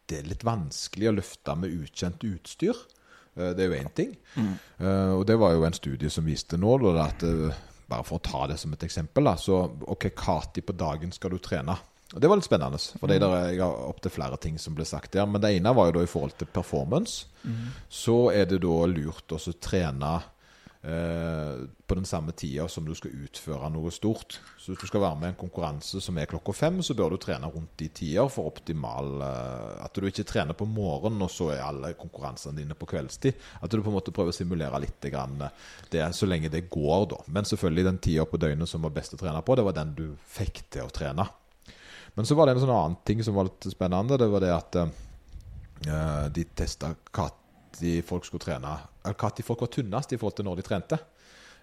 det 0.08 0.22
er 0.22 0.28
litt 0.30 0.44
vanskelig 0.46 1.10
å 1.10 1.16
løfte 1.18 1.54
med 1.60 1.74
ukjent 1.84 2.24
utstyr. 2.24 2.76
Eh, 3.36 3.52
Det 3.54 3.64
er 3.64 3.68
jo 3.70 3.78
én 3.78 3.94
ting. 3.94 4.14
Eh, 4.36 5.12
Og 5.14 5.26
det 5.26 5.36
var 5.38 5.52
jo 5.54 5.64
en 5.68 5.76
studie 5.76 6.10
som 6.10 6.24
viste 6.24 6.56
nå, 6.58 6.78
da, 6.82 7.06
at 7.06 7.22
eh, 7.22 7.58
bare 7.88 8.04
for 8.04 8.18
å 8.18 8.24
ta 8.24 8.46
det 8.50 8.58
som 8.60 8.72
et 8.74 8.84
eksempel, 8.84 9.24
da, 9.24 9.36
så 9.40 9.62
OK, 9.88 10.10
Kati 10.16 10.64
på 10.64 10.76
dagen 10.76 11.12
skal 11.14 11.32
du 11.32 11.38
trene? 11.42 11.76
Og 12.14 12.22
Det 12.22 12.28
var 12.30 12.40
litt 12.40 12.46
spennende, 12.48 12.80
for 12.80 13.10
mm. 13.10 13.24
jeg 13.52 13.60
har 13.60 13.80
opptil 13.84 14.12
flere 14.12 14.38
ting 14.40 14.56
som 14.60 14.76
ble 14.76 14.86
sagt 14.88 15.12
der. 15.12 15.26
Men 15.28 15.42
det 15.44 15.50
ene 15.58 15.74
var 15.76 15.90
jo 15.90 15.98
da 15.98 16.04
i 16.06 16.08
forhold 16.08 16.38
til 16.40 16.48
performance. 16.48 17.26
Så 17.92 18.30
er 18.32 18.48
det 18.48 18.62
da 18.64 18.76
lurt 18.88 19.34
å 19.36 19.40
trene 19.60 20.14
på 20.80 21.94
den 21.94 22.04
samme 22.06 22.32
tida 22.32 22.68
som 22.70 22.84
du 22.86 22.92
skal 22.94 23.10
utføre 23.24 23.66
noe 23.74 23.90
stort. 23.90 24.36
Så 24.58 24.70
hvis 24.70 24.82
du 24.82 24.86
skal 24.86 25.02
være 25.02 25.18
med 25.18 25.26
i 25.26 25.32
en 25.32 25.40
konkurranse 25.40 25.98
som 26.04 26.18
er 26.20 26.28
klokka 26.30 26.54
fem, 26.54 26.78
så 26.86 26.94
bør 26.94 27.14
du 27.14 27.18
trene 27.22 27.50
rundt 27.50 27.72
de 27.80 27.88
tider 27.90 28.28
for 28.30 28.50
optimal 28.50 29.22
eh, 29.24 29.84
At 29.84 29.98
du 29.98 30.06
ikke 30.06 30.26
trener 30.28 30.54
på 30.54 30.68
morgenen, 30.70 31.24
og 31.24 31.32
så 31.34 31.50
er 31.54 31.64
alle 31.64 31.94
konkurransene 31.98 32.60
dine 32.60 32.76
på 32.78 32.86
kveldstid. 32.92 33.40
At 33.58 33.72
du 33.72 33.80
på 33.82 33.90
en 33.90 33.96
måte 33.98 34.14
prøver 34.14 34.30
å 34.30 34.38
simulere 34.38 34.82
litt 34.84 35.08
eh, 35.10 35.48
det 35.90 36.06
så 36.14 36.30
lenge 36.30 36.52
det 36.52 36.68
går, 36.70 37.08
da. 37.10 37.20
Men 37.26 37.48
selvfølgelig 37.48 37.88
den 37.88 38.00
tida 38.04 38.28
på 38.28 38.40
døgnet 38.40 38.70
som 38.70 38.86
var 38.86 38.94
best 38.94 39.16
å 39.16 39.20
trene 39.20 39.42
på, 39.42 39.58
det 39.58 39.66
var 39.66 39.76
den 39.80 39.96
du 39.98 40.06
fikk 40.30 40.62
til 40.70 40.86
å 40.86 40.94
trene. 40.94 41.26
Men 42.14 42.26
så 42.26 42.38
var 42.38 42.46
det 42.46 42.56
en 42.56 42.64
sånn 42.64 42.76
annen 42.76 43.00
ting 43.06 43.24
som 43.24 43.34
var 43.38 43.50
litt 43.50 43.66
spennende. 43.72 44.18
Det 44.18 44.30
var 44.30 44.46
det 44.46 44.54
at 44.54 44.80
eh, 44.84 46.24
de 46.34 46.46
testa 46.54 46.94
når 47.82 48.06
folk 48.08 48.26
skulle 48.26 48.44
trene 48.44 48.74
Eller 49.04 49.16
når 49.18 49.46
folk 49.46 49.62
var 49.64 49.72
tynnest 49.72 50.12
i 50.12 50.18
forhold 50.20 50.36
til 50.38 50.48
når 50.48 50.60
de 50.60 50.66
trente. 50.66 50.98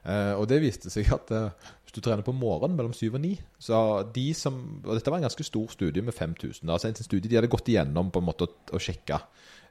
Uh, 0.06 0.38
og 0.38 0.46
det 0.46 0.60
viste 0.62 0.92
seg 0.94 1.08
at 1.16 1.32
uh, 1.34 1.72
hvis 1.82 1.96
du 1.96 2.02
trener 2.06 2.22
på 2.22 2.34
morgenen 2.36 2.76
mellom 2.78 2.94
syv 2.94 3.16
og 3.18 3.24
ni 3.24 3.32
Så 3.58 3.78
de 4.14 4.28
som 4.38 4.60
Og 4.84 4.92
dette 4.94 5.10
var 5.10 5.18
en 5.18 5.26
ganske 5.26 5.48
stor 5.48 5.72
studie 5.74 6.06
med 6.06 6.14
5000. 6.14 6.70
Altså 6.70 6.92
en 6.92 7.00
studie 7.00 7.26
de 7.26 7.40
hadde 7.40 7.50
gått 7.50 7.72
igjennom 7.74 8.12
på 8.14 8.22
en 8.22 8.28
måte 8.28 8.46
og 8.46 8.84
sjekka. 8.84 9.24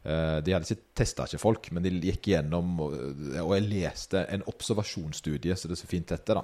Uh, 0.02 0.42
de 0.42 0.56
hadde 0.56 0.66
ikke 0.66 0.90
testa 0.98 1.28
ikke 1.28 1.40
folk, 1.40 1.70
men 1.70 1.86
de 1.86 1.94
gikk 2.10 2.32
igjennom 2.32 2.74
og, 2.82 2.98
og 3.44 3.54
jeg 3.54 3.68
leste 3.70 4.24
en 4.26 4.42
observasjonsstudie, 4.50 5.54
så 5.54 5.70
det 5.70 5.78
er 5.78 5.82
så 5.84 5.88
fint 5.88 6.10
dette, 6.10 6.34
da. 6.36 6.42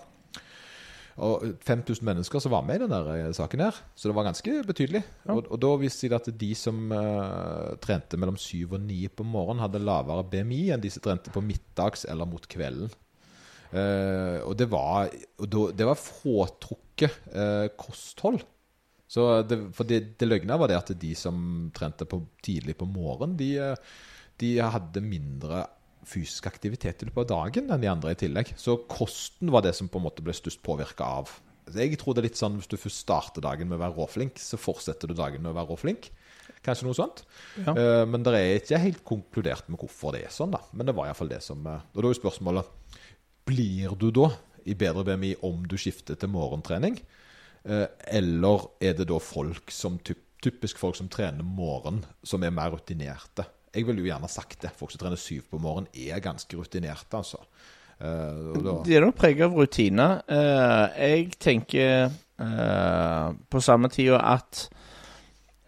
Og 1.18 1.42
5000 1.66 2.06
mennesker 2.06 2.42
som 2.42 2.52
var 2.54 2.62
med 2.66 2.78
i 2.78 2.84
den 2.84 2.94
eh, 2.94 3.32
saken 3.36 3.64
her. 3.64 3.80
Så 3.98 4.08
det 4.08 4.16
var 4.16 4.28
ganske 4.28 4.54
betydelig. 4.68 5.02
Og, 5.26 5.42
og 5.50 5.58
da 5.62 5.72
viste 5.80 6.10
det 6.10 6.20
at 6.20 6.30
de 6.40 6.50
som 6.58 6.78
uh, 6.94 7.74
trente 7.82 8.20
mellom 8.20 8.38
7 8.40 8.70
og 8.70 8.78
9 8.84 9.00
på 9.18 9.26
morgenen, 9.26 9.64
hadde 9.64 9.82
lavere 9.82 10.26
BMI 10.30 10.62
enn 10.74 10.84
de 10.84 10.92
som 10.92 11.04
trente 11.04 11.32
på 11.34 11.42
middags 11.44 12.06
eller 12.08 12.28
mot 12.30 12.46
kvelden. 12.50 12.92
Uh, 13.70 14.40
og 14.46 14.56
det 14.58 14.66
var, 14.70 15.10
det 15.40 15.86
var 15.86 15.98
fråtrukket 15.98 17.20
uh, 17.34 17.66
kosthold. 17.78 18.40
Så 19.10 19.26
det, 19.42 19.58
for 19.74 19.88
det, 19.90 20.14
det 20.20 20.28
løgna 20.28 20.56
var 20.60 20.70
det 20.70 20.78
at 20.78 20.94
de 21.02 21.10
som 21.18 21.68
trente 21.74 22.06
på, 22.06 22.22
tidlig 22.46 22.76
på 22.78 22.86
morgenen, 22.86 23.34
de, 23.38 23.74
de 24.38 24.54
hadde 24.62 25.02
mindre 25.02 25.64
fysisk 26.08 26.48
aktivitet 26.50 27.02
i 27.02 27.08
løpet 27.08 27.22
av 27.26 27.30
dagen 27.30 27.70
enn 27.70 27.82
de 27.82 27.90
andre 27.90 28.14
i 28.14 28.18
tillegg. 28.18 28.54
Så 28.60 28.78
kosten 28.90 29.52
var 29.52 29.64
det 29.66 29.74
som 29.76 29.90
på 29.90 30.00
en 30.00 30.06
måte 30.08 30.24
ble 30.24 30.34
størst 30.36 30.62
påvirka 30.66 31.06
av. 31.20 31.32
Jeg 31.70 31.98
tror 32.00 32.16
det 32.16 32.22
er 32.22 32.28
litt 32.30 32.40
sånn 32.40 32.56
hvis 32.58 32.70
du 32.70 32.78
først 32.80 33.04
starter 33.04 33.44
dagen 33.44 33.68
med 33.70 33.78
å 33.78 33.84
være 33.84 33.96
råflink, 33.98 34.40
så 34.42 34.58
fortsetter 34.58 35.10
du 35.10 35.14
dagen 35.18 35.42
med 35.42 35.52
å 35.52 35.58
være 35.58 35.70
råflink. 35.70 36.10
Kanskje 36.64 36.86
noe 36.88 36.96
sånt. 36.96 37.22
Ja. 37.56 37.72
Uh, 37.72 38.04
men 38.10 38.24
det 38.26 38.34
er 38.36 38.58
ikke 38.58 38.82
helt 38.82 39.02
konkludert 39.06 39.70
med 39.70 39.80
hvorfor 39.80 40.16
det 40.16 40.26
er 40.26 40.34
sånn, 40.34 40.52
da. 40.52 40.60
Men 40.76 40.88
det 40.88 40.96
var 40.96 41.08
iallfall 41.08 41.30
det 41.30 41.40
som 41.44 41.62
eh, 41.64 41.86
Og 41.94 42.02
da 42.02 42.08
er 42.08 42.12
jo 42.12 42.18
spørsmålet 42.18 42.98
Blir 43.48 43.94
du 44.00 44.10
da 44.12 44.28
i 44.68 44.76
bedre 44.76 45.06
BMI 45.06 45.38
om 45.46 45.62
du 45.68 45.78
skifter 45.80 46.18
til 46.20 46.32
morgentrening? 46.32 46.98
Uh, 47.64 47.86
eller 48.08 48.68
er 48.82 48.98
det 48.98 49.08
da 49.08 49.20
folk 49.22 49.72
som 49.72 49.98
typisk 50.04 50.80
folk 50.80 50.98
som 50.98 51.08
trener 51.12 51.44
morgen, 51.44 52.02
som 52.24 52.44
er 52.44 52.52
mer 52.54 52.74
rutinerte? 52.74 53.46
Jeg 53.74 53.86
ville 53.86 54.02
jo 54.02 54.08
gjerne 54.10 54.28
sagt 54.30 54.62
det. 54.64 54.72
Folk 54.76 54.90
som 54.94 55.02
trener 55.02 55.20
syv 55.20 55.44
på 55.50 55.60
morgenen, 55.62 55.90
er 55.94 56.22
ganske 56.24 56.56
rutinerte, 56.58 57.16
altså. 57.20 57.38
Det 58.00 58.62
da, 58.64 58.78
De 58.86 58.94
er 58.96 59.04
nok 59.04 59.18
preget 59.20 59.44
av 59.44 59.54
rutiner. 59.54 60.22
Eh, 60.24 61.00
jeg 61.04 61.26
tenker 61.38 62.06
eh, 62.08 63.26
på 63.52 63.60
samme 63.60 63.90
tida 63.92 64.22
at 64.32 64.62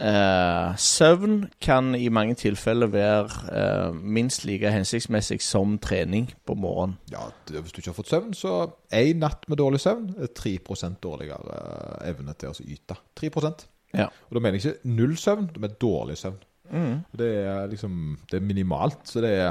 eh, 0.00 0.76
søvn 0.80 1.42
kan 1.62 1.94
i 1.94 2.08
mange 2.08 2.34
tilfeller 2.40 2.90
være 2.92 3.52
eh, 3.52 3.98
minst 4.00 4.46
like 4.48 4.70
hensiktsmessig 4.72 5.42
som 5.44 5.76
trening 5.82 6.30
på 6.46 6.56
morgenen. 6.56 6.96
ja, 7.12 7.26
hvis 7.50 7.72
du 7.72 7.82
ikke 7.82 7.92
har 7.92 7.98
fått 8.00 8.12
søvn, 8.14 8.32
så 8.34 8.54
én 8.92 9.20
natt 9.20 9.44
med 9.48 9.60
dårlig 9.60 9.82
søvn 9.84 10.14
er 10.18 10.32
3 10.32 10.56
dårligere 11.02 11.58
eh, 11.58 12.08
evne 12.10 12.34
til 12.34 12.48
å 12.54 12.64
yte. 12.64 12.96
3% 13.20 13.68
Ja. 13.92 14.06
Og 14.08 14.38
da 14.38 14.40
mener 14.40 14.56
jeg 14.56 14.72
ikke 14.72 14.88
null 14.96 15.16
søvn, 15.20 15.50
men 15.60 15.76
dårlig 15.80 16.16
søvn. 16.16 16.40
Det 16.72 17.32
er 17.44 17.66
liksom 17.70 18.18
Det 18.30 18.38
er 18.38 18.46
minimalt, 18.46 19.02
så 19.08 19.20
det 19.24 19.34
er 19.36 19.50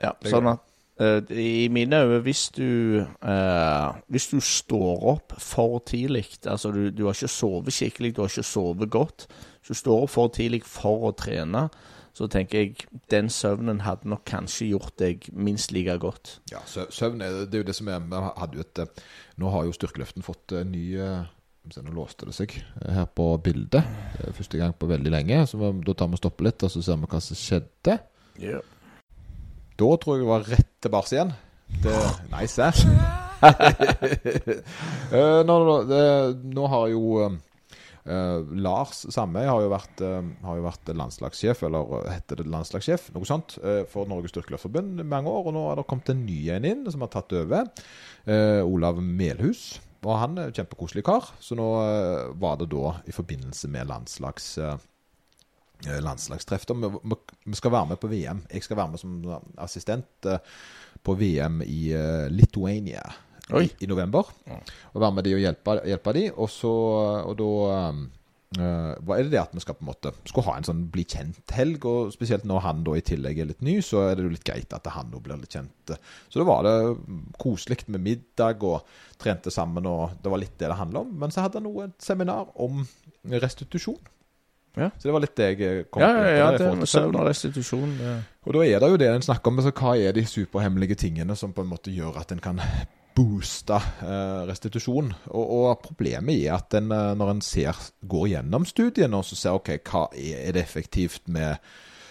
Ja, 0.00 0.12
Det 0.12 0.28
er 0.28 0.34
sånn 0.34 0.50
at 0.52 0.66
uh, 1.00 1.32
I 1.32 1.68
mine 1.72 2.02
øyne, 2.04 2.20
hvis 2.24 2.48
du 2.56 3.00
uh, 3.00 3.96
Hvis 4.12 4.28
du 4.32 4.40
står 4.44 5.06
opp 5.14 5.36
for 5.38 5.80
tidlig 5.88 6.26
Altså, 6.44 6.72
du, 6.72 6.90
du 6.90 7.06
har 7.06 7.16
ikke 7.16 7.32
sovet 7.32 7.72
skikkelig, 7.72 8.14
du 8.16 8.22
har 8.22 8.32
ikke 8.32 8.46
sovet 8.46 8.90
godt. 8.90 9.26
Hvis 9.60 9.72
du 9.72 9.80
står 9.84 10.04
opp 10.04 10.12
for 10.12 10.34
tidlig 10.34 10.64
for 10.68 11.10
å 11.10 11.16
trene. 11.16 11.68
Så 12.12 12.26
tenker 12.26 12.58
jeg 12.58 12.88
den 13.10 13.30
søvnen 13.30 13.84
hadde 13.86 14.08
nok 14.10 14.24
kanskje 14.28 14.72
gjort 14.72 14.96
deg 14.98 15.28
minst 15.32 15.70
like 15.72 15.94
godt. 16.02 16.40
Ja, 16.50 16.58
søvn 16.66 17.22
er, 17.22 17.44
det 17.46 17.54
er 17.54 17.62
jo 17.62 17.68
det 17.68 17.76
som 17.78 17.88
er 17.88 18.02
vi 18.02 18.22
hadde 18.26 18.58
jo 18.58 18.64
et, 18.64 18.80
eh, 18.82 19.04
Nå 19.40 19.52
har 19.54 19.64
jo 19.64 19.76
styrkeløften 19.76 20.26
fått 20.26 20.56
ny 20.66 20.82
eh, 20.98 21.30
se, 21.68 21.82
Nå 21.84 21.92
låste 21.94 22.28
det 22.28 22.34
seg 22.36 22.56
her 22.80 23.06
på 23.12 23.28
bildet. 23.44 23.84
Det 24.16 24.34
Første 24.38 24.60
gang 24.60 24.74
på 24.76 24.88
veldig 24.90 25.12
lenge. 25.12 25.42
Så 25.50 25.60
da 25.60 25.94
tar 25.94 26.10
vi 26.10 26.18
og 26.18 26.22
stopper 26.22 26.48
litt, 26.48 26.64
og 26.66 26.72
så 26.72 26.82
ser 26.84 27.00
vi 27.00 27.10
hva 27.10 27.20
som 27.24 27.38
skjedde. 27.38 27.98
Da 29.80 29.92
tror 30.00 30.16
jeg 30.16 30.24
det 30.24 30.32
var 30.32 30.48
rett 30.48 30.72
tilbake 30.84 31.14
igjen. 31.14 31.32
Det, 31.84 31.98
nice, 32.32 32.70
ass. 32.70 32.84
Eh, 35.10 35.40
nå, 35.48 35.54
nå, 35.64 35.76
nå 36.54 36.66
har 36.70 36.90
jo 36.92 37.00
eh, 37.24 38.50
Lars 38.60 39.00
Sandøy 39.10 39.48
har, 39.48 39.64
eh, 40.04 40.28
har 40.44 40.58
jo 40.58 40.66
vært 40.66 40.90
landslagssjef, 40.92 41.64
eller 41.66 42.04
heter 42.12 42.42
det 42.42 42.50
landslagssjef, 42.52 43.08
noe 43.16 43.26
sånt, 43.26 43.56
uh, 43.64 43.80
for 43.90 44.06
Norges 44.10 44.34
Styrkeløftforbund 44.34 45.00
i 45.00 45.08
mange 45.08 45.32
år. 45.32 45.48
Og 45.48 45.56
nå 45.56 45.64
har 45.70 45.80
det 45.80 45.86
kommet 45.90 46.12
en 46.12 46.22
ny 46.28 46.38
en 46.52 46.68
inn 46.68 46.84
som 46.92 47.02
har 47.06 47.10
tatt 47.14 47.32
over. 47.40 47.72
Olav 48.68 49.00
Melhus. 49.00 49.80
Og 50.06 50.14
han 50.16 50.38
er 50.38 50.48
en 50.48 50.56
kjempekoselig 50.56 51.04
kar. 51.04 51.26
Så 51.42 51.56
nå 51.58 51.66
eh, 51.84 52.30
var 52.40 52.60
det 52.60 52.70
da 52.72 52.94
i 53.06 53.14
forbindelse 53.14 53.68
med 53.72 53.90
landslags... 53.90 54.52
eh, 54.58 54.76
eh, 55.86 55.98
landslagstreff. 56.00 56.64
Vi, 56.70 57.56
skal 57.58 57.74
være 57.74 57.92
med 57.92 58.00
på 58.00 58.10
VM. 58.12 58.44
Jeg 58.52 58.64
skal 58.64 58.80
være 58.80 58.94
med 58.94 59.02
som 59.02 59.18
assistent 59.60 60.30
eh, 60.30 60.40
på 61.04 61.16
VM 61.20 61.60
i 61.66 61.92
eh, 61.96 62.28
Lithuania 62.32 63.04
i, 63.50 63.66
i 63.82 63.90
november. 63.90 64.28
Og 64.94 65.00
være 65.02 65.16
med 65.16 65.26
de 65.26 65.34
og 65.36 65.44
hjelpe, 65.44 65.76
hjelpe 65.88 66.16
de. 66.16 66.24
Og 66.36 66.50
så 66.52 66.72
Og 67.26 67.36
da 67.40 67.52
hva 68.58 69.14
er 69.14 69.28
det 69.28 69.30
det 69.30 69.38
at 69.38 69.52
vi 69.54 69.62
skal 69.62 69.76
på 69.78 69.84
en 69.84 69.88
måte 69.92 70.10
Skal 70.26 70.42
ha 70.48 70.56
en 70.58 70.64
sånn 70.66 70.80
bli 70.90 71.04
kjent-helg, 71.06 71.84
og 71.86 72.08
spesielt 72.10 72.42
når 72.48 72.64
han 72.64 72.80
da 72.86 72.96
i 72.98 73.04
tillegg 73.06 73.38
er 73.38 73.50
litt 73.52 73.62
ny, 73.62 73.76
så 73.86 74.02
er 74.08 74.16
det 74.18 74.24
jo 74.26 74.32
litt 74.32 74.46
greit 74.46 74.74
at 74.74 74.88
han 74.90 75.12
nå 75.12 75.20
blir 75.22 75.38
litt 75.38 75.54
kjent. 75.54 75.92
Så 76.26 76.40
da 76.40 76.46
var 76.48 76.66
det 76.66 76.74
koselig 77.38 77.84
med 77.86 78.02
middag, 78.02 78.64
og 78.66 78.82
trente 79.22 79.52
sammen, 79.54 79.86
og 79.86 80.16
det 80.18 80.32
var 80.32 80.42
litt 80.42 80.56
det 80.58 80.72
det 80.72 80.80
handla 80.80 81.04
om. 81.04 81.12
Men 81.22 81.30
så 81.30 81.44
hadde 81.44 81.60
han 81.60 81.68
nå 81.68 81.84
et 81.84 81.96
seminar 82.02 82.50
om 82.58 82.82
restitusjon. 83.30 84.00
Ja. 84.74 84.90
Så 84.98 85.08
det 85.08 85.14
var 85.14 85.22
litt 85.24 85.34
det 85.38 85.48
jeg 85.58 85.86
kom 85.90 86.02
Ja, 86.02 86.10
ja, 86.14 86.34
ja, 86.38 86.50
til 86.58 86.86
søvn 86.86 87.16
og 87.18 87.26
restitusjon 87.26 87.96
det. 87.98 88.14
Og 88.46 88.54
da 88.54 88.62
er 88.66 88.82
det 88.82 88.90
jo 88.92 89.00
det 89.02 89.08
en 89.10 89.26
snakker 89.26 89.50
om. 89.50 89.58
Altså, 89.62 89.72
hva 89.74 89.94
er 89.98 90.14
de 90.16 90.26
superhemmelige 90.26 90.98
tingene 91.06 91.36
som 91.36 91.54
på 91.54 91.64
en 91.64 91.70
måte 91.70 91.94
gjør 91.94 92.20
at 92.22 92.34
en 92.34 92.42
kan 92.42 92.62
booste 93.16 93.76
eh, 93.76 94.42
restitusjon? 94.48 95.12
Og, 95.30 95.52
og 95.56 95.82
problemet 95.84 96.42
er 96.44 96.56
at 96.56 96.76
en, 96.78 96.90
eh, 96.94 97.12
når 97.18 97.34
en 97.34 97.42
går 98.14 98.26
gjennom 98.34 98.66
studiene 98.68 99.20
og 99.20 99.26
så 99.28 99.38
ser 99.38 99.58
ok, 99.58 99.72
hva 99.90 100.06
er, 100.14 100.52
det 100.56 100.62
effektivt 100.62 101.28
med 101.28 101.56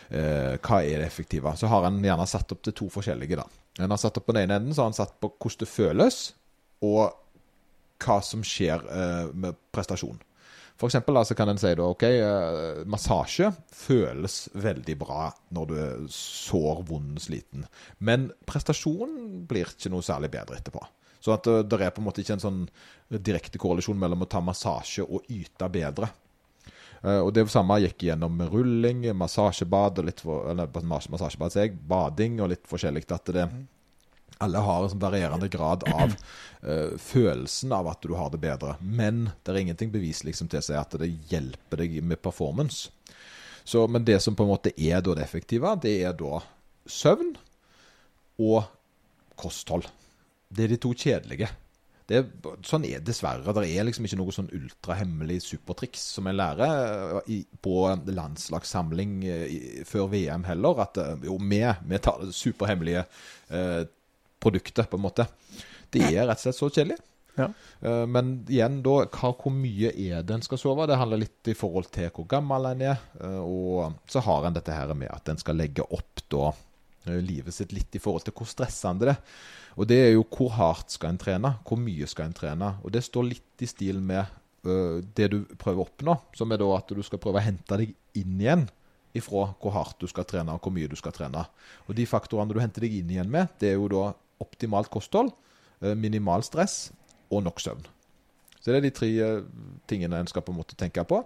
eh, 0.09 0.57
Hva 0.57 0.81
er 0.83 0.99
det 0.99 1.07
effektive? 1.07 1.55
Så 1.57 1.71
har 1.71 1.87
en 1.87 2.03
gjerne 2.03 2.27
satt 2.29 2.51
opp 2.55 2.63
til 2.65 2.75
to 2.75 2.89
forskjellige. 2.93 3.39
da. 3.39 3.47
En 3.79 3.91
har 3.91 4.01
satt 4.01 4.17
opp 4.19 4.27
på 4.27 4.35
den 4.35 4.47
ene 4.47 4.59
enden 4.59 4.75
så 4.75 4.85
har 4.85 4.93
en 4.93 4.99
satt 4.99 5.19
på 5.21 5.31
hvordan 5.35 5.63
det 5.63 5.71
føles, 5.71 6.21
og 6.81 7.03
hva 7.99 8.19
som 8.23 8.43
skjer 8.45 8.83
eh, 8.87 9.29
med 9.35 9.57
prestasjon. 9.75 10.19
For 10.79 10.87
eksempel 10.87 11.17
da, 11.17 11.25
så 11.27 11.35
kan 11.35 11.51
en 11.51 11.59
si 11.59 11.73
da, 11.75 11.89
ok, 11.91 12.03
eh, 12.07 12.83
massasje 12.87 13.49
føles 13.75 14.37
veldig 14.55 14.95
bra 15.01 15.25
når 15.55 15.67
du 15.67 15.73
er 15.75 16.05
sår, 16.15 16.85
vond, 16.87 17.19
sliten. 17.19 17.65
Men 17.99 18.29
prestasjonen 18.47 19.43
blir 19.49 19.67
ikke 19.67 19.91
noe 19.91 20.05
særlig 20.05 20.31
bedre 20.31 20.61
etterpå. 20.61 20.85
Så 21.19 21.35
at 21.35 21.49
eh, 21.51 21.65
det 21.67 21.81
er 21.83 21.91
på 21.91 21.99
en 21.99 22.07
måte 22.07 22.23
ikke 22.23 22.37
en 22.37 22.45
sånn 22.45 22.63
direkte 23.11 23.59
korrelasjon 23.59 23.99
mellom 23.99 24.23
å 24.23 24.29
ta 24.31 24.39
massasje 24.43 25.03
og 25.03 25.27
yte 25.35 25.67
bedre. 25.73 26.13
Eh, 27.03 27.19
og 27.19 27.33
det 27.35 27.49
samme 27.51 27.81
gikk 27.83 28.07
gjennom 28.07 28.39
rulling, 28.51 29.03
massasjebad 29.19 29.99
og 29.99 30.07
litt 30.07 30.23
for, 30.23 30.47
eller 30.53 30.71
massasjebad, 30.87 31.59
jeg, 31.59 31.75
bading 31.91 32.39
og 32.39 32.53
litt 32.53 32.63
forskjellig. 32.71 33.03
At 33.15 33.35
det 33.35 33.49
alle 34.43 34.61
har 34.63 34.83
en 34.83 34.93
sånn 34.93 35.01
varierende 35.01 35.49
grad 35.51 35.83
av 35.91 36.13
uh, 36.15 36.95
følelsen 36.99 37.73
av 37.75 37.89
at 37.91 38.03
du 38.05 38.15
har 38.15 38.31
det 38.33 38.41
bedre. 38.43 38.77
Men 38.79 39.29
det 39.43 39.53
er 39.53 39.61
ingenting 39.65 39.91
bevis 39.93 40.23
liksom 40.27 40.49
til 40.51 40.61
å 40.61 40.65
si 40.65 40.77
at 40.79 40.95
det 41.01 41.11
hjelper 41.31 41.83
deg 41.83 41.99
med 42.03 42.21
performance. 42.23 42.89
Så, 43.67 43.85
men 43.91 44.05
det 44.07 44.17
som 44.23 44.37
på 44.37 44.45
en 44.45 44.53
måte 44.53 44.73
er 44.79 45.03
da 45.05 45.15
det 45.17 45.25
effektive, 45.27 45.75
det 45.83 45.99
er 46.07 46.15
da 46.17 46.39
søvn 46.89 47.35
og 48.41 48.63
kosthold. 49.39 49.89
Det 50.49 50.65
er 50.65 50.73
de 50.73 50.79
to 50.81 50.95
kjedelige. 50.97 51.51
Det 52.09 52.23
sånn 52.65 52.87
er 52.89 53.03
dessverre. 53.05 53.53
Det 53.53 53.67
er 53.69 53.85
liksom 53.85 54.07
ikke 54.07 54.17
noe 54.17 54.33
sånn 54.33 54.49
ultrahemmelig 54.57 55.43
supertriks 55.45 56.01
som 56.15 56.25
jeg 56.25 56.39
lærer 56.39 57.19
i, 57.29 57.43
på 57.61 57.75
landslagssamling 58.09 59.19
i, 59.27 59.59
før 59.85 60.09
VM 60.15 60.47
heller. 60.49 60.81
At 60.87 60.97
jo, 61.27 61.37
vi, 61.37 61.61
vi 61.91 62.01
tar 62.01 62.25
superhemmelige 62.33 63.03
eh, 63.53 63.83
produktet, 64.41 64.89
på 64.89 64.99
en 64.99 65.05
måte. 65.05 65.27
Det 65.91 66.03
er 66.07 66.27
rett 66.27 66.39
og 66.39 66.45
slett 66.47 66.59
så 66.59 66.69
kjedelig. 66.69 66.99
Ja. 67.39 67.49
Eh, 67.81 68.05
men 68.05 68.33
igjen, 68.49 68.81
da, 68.85 68.95
hva, 69.13 69.31
hvor 69.37 69.53
mye 69.53 69.91
er 69.93 70.25
det 70.25 70.35
en 70.35 70.45
skal 70.45 70.61
sove? 70.61 70.87
Det 70.89 70.97
handler 70.99 71.23
litt 71.23 71.51
i 71.51 71.57
forhold 71.57 71.91
til 71.95 72.11
hvor 72.15 72.27
gammel 72.29 72.71
en 72.71 72.83
er. 72.91 73.05
Eh, 73.21 73.39
og 73.39 73.99
så 74.09 74.23
har 74.25 74.47
en 74.47 74.57
dette 74.57 74.75
her 74.75 74.93
med 74.97 75.11
at 75.13 75.31
en 75.31 75.39
skal 75.39 75.59
legge 75.59 75.85
opp 75.85 76.25
da 76.31 76.49
eh, 76.49 77.21
livet 77.23 77.55
sitt 77.55 77.73
litt 77.75 77.95
i 77.95 78.03
forhold 78.03 78.27
til 78.27 78.35
hvor 78.35 78.49
stressende 78.49 79.07
det 79.07 79.15
er. 79.15 79.39
Og 79.79 79.87
det 79.87 79.99
er 80.03 80.11
jo 80.11 80.25
hvor 80.27 80.51
hardt 80.57 80.91
skal 80.91 81.13
en 81.13 81.21
trene, 81.21 81.53
hvor 81.67 81.79
mye 81.79 82.07
skal 82.09 82.27
en 82.27 82.35
trene. 82.35 82.73
Og 82.83 82.91
det 82.91 83.05
står 83.05 83.29
litt 83.29 83.63
i 83.63 83.69
stil 83.69 84.01
med 84.03 84.25
uh, 84.67 84.99
det 85.15 85.29
du 85.31 85.37
prøver 85.61 85.79
å 85.79 85.85
oppnå, 85.85 86.15
som 86.35 86.51
er 86.51 86.59
da 86.59 86.67
at 86.75 86.91
du 86.91 86.99
skal 87.05 87.21
prøve 87.23 87.39
å 87.39 87.45
hente 87.45 87.77
deg 87.79 87.93
inn 88.19 88.41
igjen 88.41 88.65
ifra 89.15 89.45
hvor 89.61 89.73
hardt 89.77 90.01
du 90.01 90.09
skal 90.09 90.27
trene 90.27 90.53
og 90.53 90.65
hvor 90.65 90.73
mye 90.75 90.89
du 90.89 90.97
skal 90.99 91.13
trene. 91.15 91.45
Og 91.87 91.95
de 91.95 92.05
faktorene 92.09 92.51
du 92.51 92.59
henter 92.59 92.83
deg 92.83 92.97
inn 92.99 93.13
igjen 93.13 93.31
med, 93.31 93.53
det 93.61 93.71
er 93.71 93.79
jo 93.79 93.87
da 93.93 94.03
optimalt 94.43 94.91
kosthold, 94.93 95.31
uh, 95.83 95.95
minimal 95.95 96.45
stress 96.45 96.89
og 97.29 97.45
nok 97.45 97.63
søvn. 97.63 97.87
Så 98.59 98.73
det 98.73 98.79
er 98.79 98.85
de 98.87 98.93
tre 98.95 99.09
uh, 99.23 99.43
tingene 99.87 100.19
en 100.19 100.29
skal 100.29 100.43
på 100.43 100.53
en 100.53 100.59
måte 100.59 100.77
tenke 100.79 101.03
på. 101.07 101.21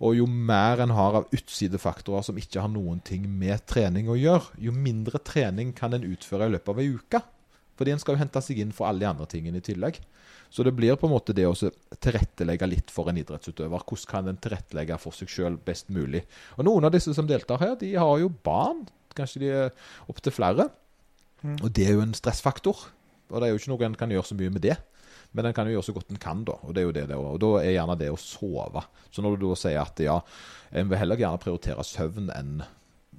Og 0.00 0.16
jo 0.16 0.28
mer 0.28 0.80
en 0.84 0.94
har 0.96 1.20
av 1.20 1.34
utsidefaktorer 1.36 2.24
som 2.26 2.38
ikke 2.40 2.62
har 2.64 2.72
noen 2.72 3.02
ting 3.04 3.26
med 3.28 3.66
trening 3.68 4.08
å 4.08 4.16
gjøre, 4.18 4.54
jo 4.62 4.72
mindre 4.74 5.20
trening 5.20 5.74
kan 5.76 5.96
en 5.96 6.06
utføre 6.08 6.48
i 6.48 6.56
løpet 6.56 6.72
av 6.72 6.80
ei 6.82 6.88
uke. 6.94 7.24
Fordi 7.78 7.94
en 7.94 8.00
skal 8.02 8.16
jo 8.16 8.22
hente 8.24 8.40
seg 8.42 8.58
inn 8.58 8.72
for 8.74 8.88
alle 8.88 9.04
de 9.04 9.10
andre 9.12 9.28
tingene 9.30 9.60
i 9.60 9.64
tillegg. 9.64 10.00
Så 10.50 10.64
det 10.64 10.72
blir 10.74 10.96
på 10.98 11.06
en 11.06 11.12
måte 11.12 11.34
det 11.36 11.44
å 11.46 11.54
tilrettelegge 11.54 12.66
litt 12.66 12.90
for 12.90 13.10
en 13.10 13.20
idrettsutøver. 13.20 13.84
Hvordan 13.84 14.10
kan 14.10 14.30
en 14.30 14.40
tilrettelegge 14.40 14.98
for 14.98 15.14
seg 15.14 15.30
sjøl 15.30 15.58
best 15.62 15.92
mulig? 15.92 16.24
Og 16.56 16.66
Noen 16.66 16.88
av 16.88 16.94
disse 16.94 17.14
som 17.14 17.28
deltar 17.28 17.60
her, 17.62 17.76
de 17.78 17.92
har 17.94 18.14
jo 18.22 18.32
barn. 18.32 18.86
Kanskje 19.14 19.44
de 19.44 19.52
er 19.52 19.92
opptil 20.10 20.34
flere. 20.34 20.70
Mm. 21.42 21.58
Og 21.62 21.72
det 21.74 21.86
er 21.86 21.96
jo 21.96 22.04
en 22.04 22.16
stressfaktor. 22.16 22.86
Og 23.28 23.36
det 23.40 23.48
er 23.48 23.52
jo 23.52 23.60
ikke 23.60 23.72
noe 23.74 23.88
en 23.88 23.98
kan 23.98 24.14
gjøre 24.14 24.30
så 24.30 24.38
mye 24.38 24.54
med 24.54 24.64
det. 24.64 24.78
Men 25.36 25.48
en 25.48 25.56
kan 25.56 25.68
jo 25.68 25.76
gjøre 25.76 25.88
så 25.90 25.94
godt 25.96 26.12
en 26.12 26.22
kan, 26.22 26.40
da. 26.48 26.56
Og 26.64 26.74
det 26.74 26.82
er 26.82 26.88
jo 26.88 26.96
det, 26.96 27.04
det 27.10 27.18
og 27.20 27.36
da 27.42 27.52
er 27.60 27.74
gjerne 27.74 27.98
det 28.00 28.08
å 28.12 28.20
sove. 28.20 28.82
Så 29.12 29.24
når 29.24 29.36
du 29.36 29.44
da 29.44 29.58
sier 29.60 29.82
at 29.82 30.00
ja, 30.00 30.16
en 30.72 30.90
vil 30.90 31.00
heller 31.00 31.20
gjerne 31.20 31.42
prioritere 31.42 31.84
søvn 31.84 32.32
enn 32.34 32.58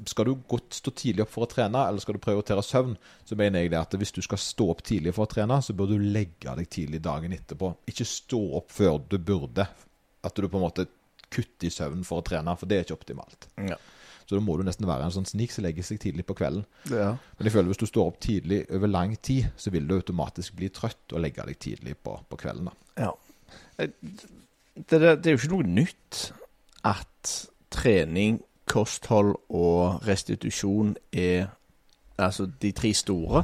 skal 0.07 0.29
du 0.29 0.37
godt 0.47 0.77
stå 0.77 0.93
tidlig 0.95 1.25
opp 1.25 1.31
for 1.33 1.43
å 1.43 1.49
trene, 1.51 1.81
eller 1.89 1.99
skal 1.99 2.15
du 2.15 2.21
prioritere 2.23 2.63
søvn, 2.63 2.93
så 3.27 3.35
mener 3.35 3.65
jeg 3.65 3.73
det 3.73 3.81
at 3.81 3.95
hvis 3.99 4.13
du 4.15 4.21
skal 4.23 4.39
stå 4.39 4.69
opp 4.71 4.83
tidlig 4.87 5.11
for 5.15 5.25
å 5.25 5.31
trene, 5.31 5.57
så 5.65 5.75
bør 5.75 5.91
du 5.91 5.97
legge 5.99 6.53
deg 6.55 6.69
tidlig 6.71 7.01
dagen 7.03 7.35
etterpå. 7.35 7.73
Ikke 7.91 8.07
stå 8.07 8.39
opp 8.61 8.71
før 8.71 9.01
du 9.11 9.17
burde. 9.19 9.65
At 10.23 10.39
du 10.39 10.47
på 10.47 10.59
en 10.59 10.63
måte 10.63 10.87
kutter 11.29 11.67
i 11.67 11.73
søvn 11.73 12.05
for 12.07 12.21
å 12.21 12.25
trene, 12.25 12.55
for 12.55 12.69
det 12.69 12.77
er 12.77 12.87
ikke 12.87 12.99
optimalt. 12.99 13.49
Ja. 13.67 13.75
Så 14.29 14.37
da 14.37 14.43
må 14.45 14.59
du 14.59 14.61
nesten 14.67 14.85
være 14.85 15.07
en 15.07 15.13
sånn 15.15 15.25
snik 15.25 15.49
som 15.49 15.65
legger 15.65 15.85
seg 15.85 15.97
tidlig 16.03 16.27
på 16.29 16.35
kvelden. 16.37 16.61
Ja. 16.91 17.15
Men 17.37 17.49
jeg 17.49 17.55
føler 17.55 17.71
hvis 17.71 17.81
du 17.81 17.87
står 17.89 18.11
opp 18.11 18.19
tidlig 18.21 18.59
over 18.77 18.91
lang 18.91 19.15
tid, 19.25 19.47
så 19.57 19.73
vil 19.73 19.87
du 19.89 19.95
automatisk 19.95 20.53
bli 20.59 20.69
trøtt 20.69 21.15
og 21.15 21.23
legge 21.23 21.47
deg 21.49 21.57
tidlig 21.57 21.95
på, 21.97 22.13
på 22.29 22.37
kvelden. 22.37 22.69
da. 22.69 23.07
Ja. 23.07 23.15
Det, 23.79 23.89
det, 24.75 24.99
det 25.01 25.31
er 25.31 25.33
jo 25.33 25.39
ikke 25.41 25.55
noe 25.55 25.71
nytt 25.79 26.19
at 26.85 27.33
trening 27.73 28.37
kosthold 28.69 29.33
og 29.49 30.05
restitusjon 30.05 30.93
er 31.09 31.49
altså 32.25 32.45
de 32.61 32.71
tre 32.75 32.91
store. 32.97 33.43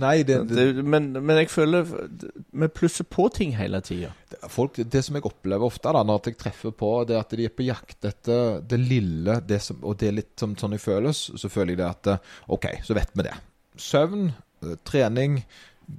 Nei, 0.00 0.22
det, 0.26 0.38
det, 0.50 0.66
det 0.78 0.84
men, 0.84 1.10
men, 1.16 1.38
jeg 1.42 1.50
føler 1.52 1.84
vi 1.84 2.68
plusser 2.72 3.06
på 3.10 3.26
ting 3.34 3.54
hele 3.58 3.80
tida. 3.84 4.12
Det 4.30 5.02
som 5.04 5.18
jeg 5.18 5.26
opplever 5.28 5.66
ofte 5.66 5.92
da, 5.94 6.04
når 6.06 6.30
jeg 6.30 6.38
treffer 6.40 6.74
på, 6.76 6.92
det 7.08 7.18
er 7.18 7.24
at 7.24 7.36
de 7.36 7.48
er 7.48 7.54
på 7.54 7.66
jakt 7.66 8.08
etter 8.08 8.62
det 8.68 8.80
lille, 8.80 9.40
det 9.46 9.60
som, 9.64 9.82
og 9.82 9.98
det 10.00 10.10
er 10.10 10.18
litt 10.20 10.32
som, 10.40 10.56
sånn 10.58 10.76
jeg 10.76 10.84
føles, 10.84 11.26
så 11.40 11.52
føler 11.52 11.74
jeg 11.74 11.82
det 11.82 11.90
at 11.90 12.32
OK, 12.54 12.70
så 12.86 12.96
vet 12.96 13.14
vi 13.14 13.28
det. 13.28 13.36
Søvn, 13.80 14.28
eh, 14.64 14.76
trening, 14.86 15.42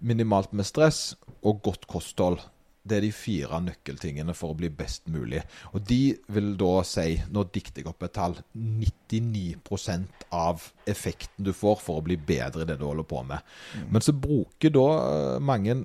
minimalt 0.01 0.55
med 0.55 0.67
stress 0.67 1.13
og 1.45 1.61
godt 1.65 1.88
kosthold. 1.91 2.41
Det 2.86 2.99
er 2.99 3.05
de 3.05 3.11
fire 3.15 3.59
nøkkeltingene 3.65 4.36
for 4.38 4.53
å 4.53 4.57
bli 4.59 4.69
best 4.69 5.07
mulig. 5.09 5.41
Og 5.73 5.81
de 5.89 6.13
vil 6.36 6.51
da 6.59 6.71
si, 6.86 7.15
nå 7.33 7.45
dikter 7.49 7.81
jeg 7.81 7.89
opp 7.89 8.05
et 8.05 8.13
tall, 8.13 8.38
99% 8.53 10.27
av 10.38 10.67
effekten 10.86 11.47
du 11.47 11.53
får 11.55 11.81
for 11.81 11.99
å 11.99 12.05
bli 12.05 12.17
bedre 12.17 12.61
i 12.61 12.69
det 12.69 12.77
du 12.77 12.86
holder 12.86 13.07
på 13.09 13.23
med. 13.25 13.41
Mm. 13.73 13.88
Men 13.95 14.05
så 14.05 14.13
bruker 14.13 14.73
da 14.75 14.88
eh, 15.01 15.38
mange 15.41 15.79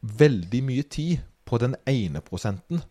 veldig 0.00 0.62
mye 0.66 0.86
tid 0.90 1.20
på 1.46 1.60
den 1.62 1.76
ene 1.88 2.22
prosenten. 2.24 2.82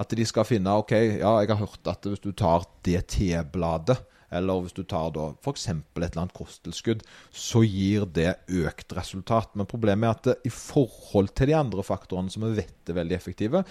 At 0.00 0.14
de 0.16 0.24
skal 0.26 0.48
finne 0.48 0.72
OK, 0.80 0.94
ja, 0.96 1.36
jeg 1.42 1.52
har 1.52 1.60
hørt 1.60 1.90
at 1.90 2.06
hvis 2.08 2.22
du 2.24 2.32
tar 2.34 2.66
det 2.86 3.04
T-bladet 3.12 4.00
eller 4.32 4.64
hvis 4.64 4.76
du 4.76 4.82
tar 4.88 5.12
da 5.14 5.28
f.eks. 5.42 5.68
et 5.70 5.98
eller 5.98 6.22
annet 6.24 6.36
kosttilskudd, 6.36 7.04
så 7.30 7.62
gir 7.66 8.06
det 8.16 8.34
økt 8.48 8.94
resultat. 8.96 9.52
Men 9.58 9.68
problemet 9.70 10.08
er 10.08 10.16
at 10.16 10.28
det, 10.28 10.36
i 10.48 10.52
forhold 10.52 11.32
til 11.36 11.52
de 11.52 11.56
andre 11.58 11.84
faktorene 11.86 12.32
som 12.32 12.46
vi 12.48 12.54
vet 12.62 12.92
er 12.92 12.98
veldig 12.98 13.16
effektive, 13.18 13.64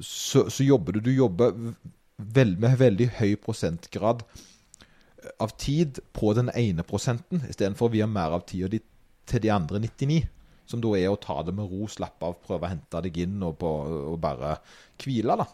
så, 0.00 0.46
så 0.48 0.66
jobber 0.66 0.96
du 0.96 1.04
Du 1.04 1.12
jobber 1.12 1.54
veld, 2.16 2.58
med 2.62 2.78
veldig 2.78 3.08
høy 3.18 3.34
prosentgrad 3.42 4.22
av 5.40 5.54
tid 5.60 6.00
på 6.12 6.32
den 6.36 6.50
ene 6.54 6.84
prosenten, 6.86 7.42
istedenfor 7.48 7.88
å 7.88 7.94
vie 7.94 8.06
mer 8.08 8.36
av 8.36 8.44
tida 8.48 8.70
til 9.28 9.42
de 9.44 9.52
andre 9.52 9.80
99. 9.82 10.22
Som 10.68 10.80
da 10.80 10.94
er 10.96 11.10
å 11.12 11.20
ta 11.20 11.42
det 11.44 11.52
med 11.56 11.68
ro, 11.68 11.88
slappe 11.90 12.24
av, 12.24 12.38
prøve 12.44 12.64
å 12.64 12.72
hente 12.72 13.00
deg 13.04 13.18
inn 13.26 13.42
og, 13.44 13.58
på, 13.60 13.70
og 14.12 14.16
bare 14.20 14.56
hvile. 15.02 15.36
da. 15.40 15.48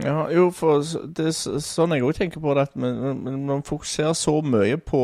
Ja, 0.00 0.30
jo, 0.32 0.46
for 0.56 0.80
det 1.04 1.26
er 1.28 1.60
sånn 1.60 1.92
jeg 1.92 2.04
òg 2.06 2.16
tenker 2.16 2.40
på 2.40 2.54
det, 2.56 2.70
at 2.70 2.78
når 2.80 3.40
man 3.44 3.64
fokuserer 3.66 4.16
så 4.16 4.38
mye 4.40 4.78
på 4.80 5.02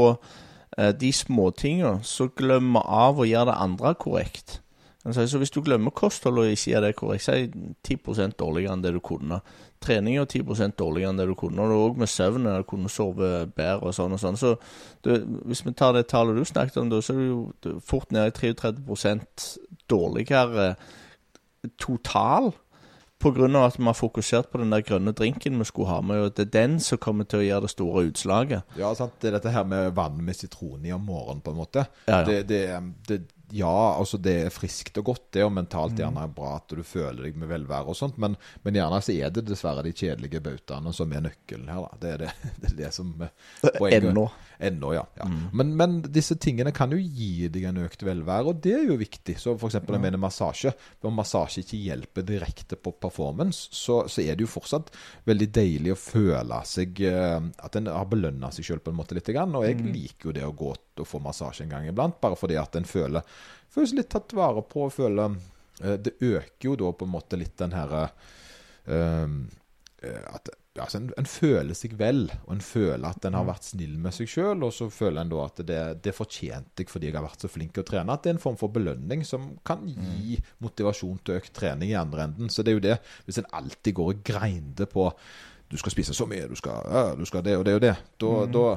eh, 0.79 0.95
de 0.97 1.11
småtinga, 1.13 1.99
så 2.03 2.31
glemmer 2.33 2.87
av 2.89 3.21
å 3.21 3.29
gjøre 3.29 3.51
det 3.51 3.59
andre 3.67 3.93
korrekt. 4.01 4.63
Så 5.13 5.39
hvis 5.39 5.53
du 5.55 5.61
glemmer 5.65 5.95
kosthold 5.95 6.41
og 6.43 6.51
ikke 6.53 6.73
gjør 6.73 6.85
det 6.85 6.95
korrekt, 6.99 7.27
det 7.27 7.97
10 7.97 8.35
dårligere 8.41 8.75
enn 8.75 8.83
det 8.85 8.93
du 8.93 9.01
kunne. 9.01 9.41
Trening 9.81 10.19
er 10.19 10.27
10 10.27 10.75
dårligere 10.77 11.13
enn 11.13 11.21
det 11.21 11.29
du 11.31 11.35
kunne. 11.39 11.65
Og 11.65 11.85
òg 11.93 12.01
med 12.03 12.11
søvn, 12.13 12.45
du 12.45 12.67
kunne 12.69 12.93
sove 12.93 13.47
bedre 13.47 13.89
og 13.89 13.95
sånn 13.97 14.17
og 14.17 14.21
sånn. 14.21 14.37
Så 14.37 14.55
det, 15.05 15.21
hvis 15.49 15.65
vi 15.65 15.73
tar 15.73 15.95
det 15.97 16.09
tallet 16.11 16.37
du 16.37 16.45
snakket 16.45 16.81
om, 16.83 16.91
så 17.01 17.15
er 17.15 17.21
du 17.21 17.29
jo 17.29 17.79
fort 17.85 18.13
nede 18.13 18.33
i 18.33 18.37
33 18.37 19.21
dårligere 19.89 20.75
total 21.79 22.53
Pga. 23.19 23.49
at 23.65 23.79
vi 23.79 23.85
har 23.85 23.97
fokusert 23.99 24.51
på 24.53 24.59
den 24.63 24.71
der 24.71 24.85
grønne 24.87 25.13
drinken 25.13 25.59
vi 25.59 25.65
skulle 25.65 25.91
ha 25.91 26.01
med. 26.01 26.21
og 26.23 26.37
Det 26.37 26.47
er 26.47 26.53
den 26.55 26.79
som 26.81 26.99
kommer 26.99 27.25
til 27.25 27.41
å 27.41 27.47
gjøre 27.47 27.67
det 27.67 27.73
store 27.75 28.05
utslaget. 28.11 28.77
Ja, 28.79 28.93
sant. 28.95 29.19
Det 29.21 29.33
er 29.33 29.39
dette 29.39 29.55
her 29.55 29.65
med 29.67 29.95
vann 29.97 30.23
med 30.25 30.37
sitron 30.37 30.87
i 30.87 30.93
om 30.95 31.03
morgenen, 31.03 31.43
på 31.43 31.51
en 31.51 31.59
måte. 31.59 31.87
Ja, 32.07 32.21
ja. 32.21 32.25
Det, 32.29 32.43
det, 32.49 32.63
det, 33.09 33.21
ja, 33.51 33.95
altså 33.99 34.19
det 34.21 34.35
er 34.45 34.53
friskt 34.53 34.99
og 35.01 35.09
godt, 35.09 35.25
det, 35.33 35.45
og 35.47 35.53
mentalt 35.57 35.95
mm. 35.95 36.01
gjerne 36.03 36.27
bra 36.37 36.57
at 36.59 36.75
du 36.75 36.83
føler 36.85 37.25
deg 37.25 37.39
med 37.41 37.49
velvære 37.49 37.89
og 37.93 37.97
sånt, 37.97 38.19
men, 38.21 38.37
men, 38.65 38.77
gjerne 38.77 39.01
så 39.05 39.15
er 39.15 39.33
det 39.33 39.47
dessverre 39.49 39.85
de 39.87 39.95
kjedelige 39.97 40.43
bautaene 40.45 40.93
som 40.97 41.13
er 41.13 41.25
nøkkelen 41.25 41.71
her, 41.73 41.87
da. 41.87 42.01
Det 42.03 42.13
er 42.13 42.25
det, 42.27 42.35
det, 42.61 42.73
er 42.73 42.77
det 42.83 42.93
som 42.97 43.15
Ennå. 43.89 44.29
Ennå, 44.59 44.95
ja. 44.95 45.07
ja. 45.15 45.25
Mm. 45.25 45.43
Men, 45.53 45.77
men, 45.77 45.93
disse 46.03 46.35
tingene 46.35 46.73
kan 46.75 46.91
jo 46.91 46.99
gi 46.99 47.47
deg 47.53 47.69
en 47.69 47.79
økt 47.85 48.03
velvære, 48.03 48.51
og 48.51 48.63
det 48.65 48.73
er 48.75 48.89
jo 48.89 48.97
viktig. 48.99 49.37
Så 49.39 49.55
eksempel 49.55 49.95
jeg 49.95 50.03
mener 50.03 50.21
massasje. 50.21 50.73
Om 51.07 51.15
massasje 51.21 51.63
ikke 51.63 51.79
hjelper 51.79 52.27
direkte 52.27 52.79
på 52.81 52.93
performance, 52.99 53.69
så, 53.71 54.01
så, 54.11 54.25
er 54.25 54.35
det 54.35 54.47
jo 54.47 54.51
fortsatt 54.51 54.91
veldig 55.31 55.49
deilig 55.55 55.95
å 55.95 56.01
føle 56.01 56.61
seg 56.67 57.05
uh, 57.07 57.39
At 57.65 57.79
en 57.79 57.91
har 57.93 58.11
belønna 58.11 58.51
seg 58.55 58.67
sjøl 58.67 58.83
på 58.83 58.91
en 58.95 58.99
måte 58.99 59.15
litt. 59.15 59.31
Og 59.31 59.69
jeg 59.69 59.79
mm. 59.79 59.93
liker 59.95 60.31
jo 60.31 60.37
det 60.41 60.47
å 60.49 60.57
gå 60.59 60.75
og 60.75 61.07
få 61.07 61.23
massasje 61.23 61.63
en 61.63 61.77
gang 61.77 61.87
iblant, 61.87 62.19
bare 62.19 62.35
fordi 62.39 62.57
at 62.59 62.75
en 62.75 62.89
føler, 62.89 63.23
føles 63.71 63.95
litt 63.95 64.11
tatt 64.11 64.35
vare 64.35 64.65
på 64.67 64.89
å 64.89 64.91
føler 64.91 65.39
uh, 65.39 65.95
Det 65.95 66.19
øker 66.19 66.73
jo 66.73 66.75
da 66.83 66.91
på 66.91 67.07
en 67.07 67.15
måte 67.15 67.39
litt 67.39 67.55
den 67.63 67.79
herre 67.79 68.09
uh, 68.91 69.39
at 70.35 70.51
altså 70.85 71.01
en, 71.01 71.09
en, 71.21 71.29
føler 71.29 71.77
seg 71.79 71.97
vel, 71.99 72.27
og 72.47 72.53
en 72.55 72.63
føler 72.65 73.07
at 73.09 73.27
en 73.29 73.37
har 73.39 73.47
mm. 73.47 73.51
vært 73.51 73.69
snill 73.69 73.97
med 74.05 74.17
seg 74.17 74.31
sjøl. 74.31 74.65
Og 74.67 74.73
så 74.75 74.89
føler 74.93 75.23
en 75.23 75.33
da 75.33 75.43
at 75.45 75.63
det, 75.69 75.81
det 76.05 76.15
fortjente 76.17 76.85
jeg 76.85 76.93
fordi 76.93 77.11
jeg 77.11 77.19
har 77.19 77.27
vært 77.27 77.45
så 77.45 77.51
flink 77.53 77.75
til 77.77 77.85
å 77.85 77.89
trene. 77.91 78.15
At 78.15 78.25
det 78.25 78.33
er 78.33 78.39
en 78.39 78.45
form 78.47 78.61
for 78.61 78.75
belønning 78.75 79.27
som 79.29 79.51
kan 79.67 79.85
gi 79.89 80.39
mm. 80.39 80.55
motivasjon 80.65 81.21
til 81.25 81.41
økt 81.41 81.55
trening 81.57 81.93
i 81.93 81.99
andre 81.99 82.29
enden. 82.29 82.53
Så 82.53 82.65
det 82.65 82.75
er 82.75 82.81
jo 82.81 82.87
det, 82.89 82.99
hvis 83.27 83.43
en 83.43 83.53
alltid 83.61 83.99
går 83.99 84.15
og 84.15 84.25
grinder 84.27 84.91
på 84.91 85.11
du 85.69 85.77
skal 85.77 85.93
spise 85.93 86.15
så 86.17 86.25
mye, 86.25 86.47
du 86.49 86.57
skal, 86.57 86.81
ja, 86.89 87.03
du 87.13 87.27
skal 87.29 87.43
det 87.45 87.59
og 87.59 87.67
det 87.69 87.75
og 87.77 87.83
det, 87.85 87.93
da, 88.17 88.31
mm. 88.41 88.53
da 88.55 88.69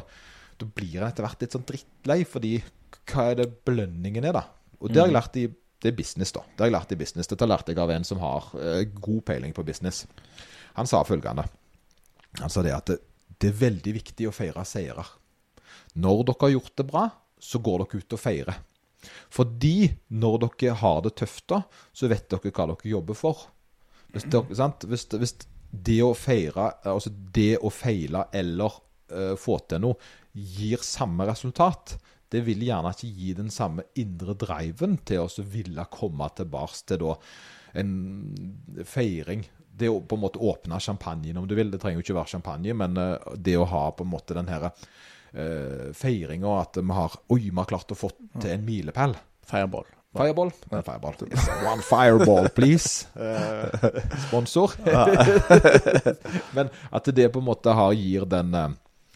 da 0.62 0.70
blir 0.76 1.00
en 1.00 1.08
etter 1.08 1.26
hvert 1.26 1.42
litt 1.42 1.56
sånn 1.56 1.66
drittlei, 1.68 2.22
fordi 2.28 2.56
hva 3.12 3.32
er 3.32 3.42
det 3.42 3.50
belønningen 3.66 4.28
er, 4.30 4.38
da? 4.38 4.46
Og 4.82 4.92
det 4.92 5.02
har 5.02 5.10
jeg 5.10 5.14
mm. 5.14 5.20
lært 5.20 5.42
i 5.42 5.48
det 5.82 5.90
er 5.90 5.98
business, 5.98 6.34
da. 6.36 6.44
Det 6.46 6.62
har 6.62 6.70
jeg 6.70 6.76
lært 6.76 6.92
i 6.94 7.00
business. 7.00 7.30
Dette 7.32 7.48
lærte 7.48 7.74
jeg 7.74 7.82
av 7.82 7.90
en 7.90 8.04
som 8.06 8.20
har 8.22 8.52
uh, 8.54 8.82
god 9.02 9.24
peiling 9.26 9.56
på 9.58 9.66
business. 9.66 10.04
Han 10.78 10.90
sa 10.90 11.00
følgende. 11.08 11.48
Han 12.40 12.52
sa 12.52 12.64
det 12.64 12.76
at 12.76 12.92
det, 12.92 13.00
det 13.42 13.52
er 13.52 13.62
veldig 13.66 13.94
viktig 13.98 14.30
å 14.30 14.36
feire 14.36 14.64
seirer. 14.68 15.08
Når 16.00 16.26
dere 16.30 16.46
har 16.46 16.54
gjort 16.56 16.76
det 16.78 16.88
bra, 16.88 17.08
så 17.42 17.60
går 17.60 17.84
dere 17.84 18.02
ut 18.02 18.16
og 18.16 18.22
feirer. 18.22 18.60
Fordi 19.34 19.90
når 20.14 20.44
dere 20.46 20.78
har 20.82 21.02
det 21.06 21.16
tøft, 21.20 21.48
da, 21.50 21.64
så 21.92 22.10
vet 22.12 22.30
dere 22.32 22.54
hva 22.54 22.70
dere 22.72 22.94
jobber 22.94 23.18
for. 23.18 23.48
Hvis, 24.14 24.28
dere? 24.30 24.72
Hvis, 24.92 25.08
hvis 25.18 25.36
det 25.72 26.00
å 26.04 26.14
feire, 26.18 26.70
altså 26.88 27.12
det 27.34 27.56
å 27.64 27.72
feile 27.74 28.26
eller 28.36 28.80
uh, 29.14 29.36
få 29.40 29.58
til 29.68 29.84
noe, 29.88 30.12
gir 30.32 30.84
samme 30.86 31.26
resultat, 31.28 31.98
det 32.32 32.44
vil 32.46 32.62
gjerne 32.64 32.94
ikke 32.94 33.10
gi 33.12 33.34
den 33.36 33.50
samme 33.52 33.84
indre 34.00 34.36
driven 34.40 34.96
til 35.08 35.26
å 35.26 35.48
ville 35.52 35.84
komme 35.92 36.30
tilbake 36.38 36.86
til 36.88 37.10
en 37.76 37.92
feiring. 38.88 39.44
Det 39.78 39.90
å 39.90 40.02
på 40.04 40.18
en 40.18 40.24
måte 40.26 40.42
åpne 40.42 40.80
champagnen, 40.84 41.38
om 41.40 41.48
du 41.48 41.56
vil. 41.56 41.72
Det 41.72 41.80
trenger 41.82 42.02
jo 42.02 42.06
ikke 42.06 42.18
være 42.20 42.34
champagne, 42.36 42.76
men 42.78 43.00
eh, 43.00 43.32
det 43.38 43.56
å 43.58 43.70
ha 43.70 43.86
på 43.96 44.06
en 44.06 44.12
måte 44.12 44.36
den 44.38 44.50
her 44.52 44.68
uh, 44.68 45.88
feiringa 45.98 46.60
at 46.60 46.82
vi 46.82 46.98
har 46.98 47.16
Oi, 47.32 47.42
vi 47.48 47.58
har 47.58 47.70
klart 47.70 47.94
å 47.94 47.98
få 47.98 48.12
til 48.36 48.52
en 48.52 48.68
milepæl. 48.68 49.16
Fireball. 49.48 49.88
Fireball. 50.12 50.52
Nei, 50.74 50.82
fireball. 50.84 51.16
Yes, 51.30 51.48
one 51.64 51.84
fireball, 51.88 52.50
please. 52.56 53.08
Uh, 53.16 53.72
sponsor. 54.28 54.76
Men 56.58 56.72
at 56.92 57.12
det 57.16 57.30
på 57.32 57.40
en 57.40 57.48
måte 57.48 57.72
har, 57.76 57.96
gir 57.96 58.28
den, 58.28 58.52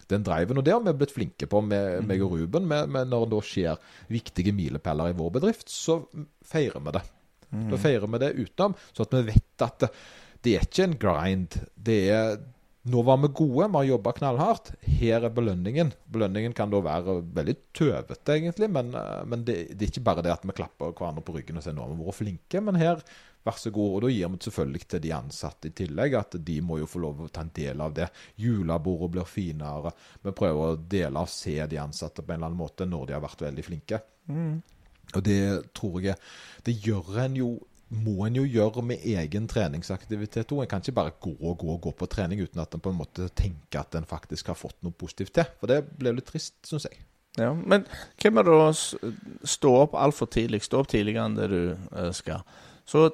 den 0.07 0.23
driven. 0.23 0.61
Og 0.61 0.65
det 0.65 0.71
har 0.71 0.85
vi 0.85 0.95
blitt 1.01 1.13
flinke 1.15 1.49
på, 1.51 1.61
med 1.67 2.07
meg 2.07 2.23
og 2.23 2.37
Ruben. 2.37 2.67
Med, 2.71 2.87
med 2.95 3.11
når 3.11 3.27
det 3.33 3.43
skjer 3.49 3.83
viktige 4.07 4.55
milepæler 4.55 5.11
i 5.11 5.19
vår 5.19 5.35
bedrift, 5.35 5.67
så 5.71 5.99
feirer 6.47 6.79
vi 6.87 6.95
det. 6.95 7.03
Mm. 7.51 7.67
Da 7.71 7.79
feirer 7.79 8.11
vi 8.11 8.21
det 8.23 8.35
utenom, 8.39 8.75
så 8.95 9.05
at 9.05 9.17
vi 9.19 9.25
vet 9.33 9.65
at 9.67 9.89
det, 10.45 10.57
er 10.57 10.67
ikke 10.67 10.85
en 10.85 10.99
grind. 11.01 11.57
Det 11.75 11.99
er 12.13 12.37
nå 12.85 13.01
var 13.01 13.17
vi 13.17 13.27
gode, 13.33 13.67
vi 13.67 13.77
har 13.79 13.83
jobba 13.83 14.11
knallhardt. 14.13 14.67
Her 14.85 15.23
er 15.25 15.33
belønningen. 15.33 15.89
Belønningen 16.13 16.53
kan 16.53 16.69
da 16.69 16.83
være 16.85 17.15
veldig 17.33 17.55
tøvete, 17.73 18.35
egentlig. 18.35 18.69
Men, 18.69 18.91
eh, 18.93 19.23
men 19.25 19.45
det, 19.47 19.55
det, 19.71 19.87
er 19.87 19.93
ikke 19.93 20.03
bare 20.05 20.21
det 20.25 20.35
at 20.35 20.45
vi 20.45 20.53
klapper 20.53 20.93
hverandre 20.93 21.23
på 21.25 21.33
ryggen 21.33 21.57
og 21.57 21.65
sier 21.65 21.73
nå 21.73 21.81
har 21.81 21.95
vi 21.95 22.05
vært 22.05 22.19
flinke. 22.19 22.61
Men 22.61 22.77
her, 22.77 23.01
vær 23.45 23.57
så 23.57 23.73
god. 23.73 23.89
Og 23.89 24.05
da 24.05 24.13
gir 24.13 24.29
vi 24.35 24.41
selvfølgelig 24.45 24.83
til 24.93 25.03
de 25.07 25.15
ansatte 25.17 25.71
i 25.71 25.75
tillegg 25.81 26.19
at 26.21 26.37
de 26.45 26.59
må 26.61 26.77
jo 26.83 26.91
få 26.91 27.01
lov 27.01 27.25
å 27.25 27.31
ta 27.33 27.41
en 27.47 27.53
del 27.57 27.81
av 27.81 27.97
det. 27.97 28.11
Julebordet 28.45 29.11
blir 29.17 29.33
finere. 29.33 29.95
Vi 30.21 30.37
prøver 30.37 30.75
å 30.75 30.79
dele 30.95 31.25
og 31.25 31.33
se 31.33 31.57
de 31.65 31.81
ansatte 31.81 32.21
på 32.21 32.35
en 32.35 32.37
eller 32.37 32.51
annen 32.51 32.61
måte 32.61 32.85
når 32.85 33.09
de 33.09 33.17
har 33.17 33.25
vært 33.25 33.47
veldig 33.47 33.65
flinke. 33.65 34.03
Mm. 34.29 34.59
Og 35.15 35.21
det 35.21 35.41
tror 35.77 35.99
jeg 36.01 36.17
Det 36.65 36.73
gjør 36.81 37.19
en 37.21 37.35
jo 37.37 37.49
må 38.03 38.25
en 38.25 38.37
jo 38.39 38.45
gjøre 38.45 38.83
med 38.85 39.03
egen 39.07 39.47
treningsaktivitet 39.51 40.51
òg. 40.53 40.63
En 40.63 40.71
kan 40.71 40.83
ikke 40.83 40.97
bare 40.99 41.15
gå 41.21 41.33
og 41.39 41.57
gå 41.61 41.73
og 41.73 41.81
gå 41.87 41.93
på 41.99 42.09
trening 42.11 42.41
uten 42.43 42.61
at 42.63 42.73
en 42.75 42.83
på 42.83 42.93
en 42.93 42.99
måte 42.99 43.27
tenker 43.37 43.81
at 43.81 43.97
en 43.97 44.07
faktisk 44.07 44.51
har 44.51 44.59
fått 44.59 44.77
noe 44.85 44.95
positivt 44.95 45.35
til. 45.37 45.49
For 45.59 45.71
det 45.71 45.83
blir 45.99 46.17
litt 46.17 46.29
trist, 46.29 46.57
syns 46.67 46.87
jeg. 46.89 47.03
Ja, 47.37 47.51
Men 47.53 47.83
hvem 48.21 48.39
er 48.39 48.47
det 48.47 48.55
å 48.55 48.71
stå 48.75 49.73
opp 49.81 49.95
altfor 49.99 50.29
tidlig? 50.31 50.63
Stå 50.63 50.83
opp 50.83 50.91
tidligere 50.93 51.27
enn 51.27 51.37
det 51.39 51.49
du 51.51 51.61
uh, 51.91 52.11
skal. 52.15 52.45
Så 52.87 53.09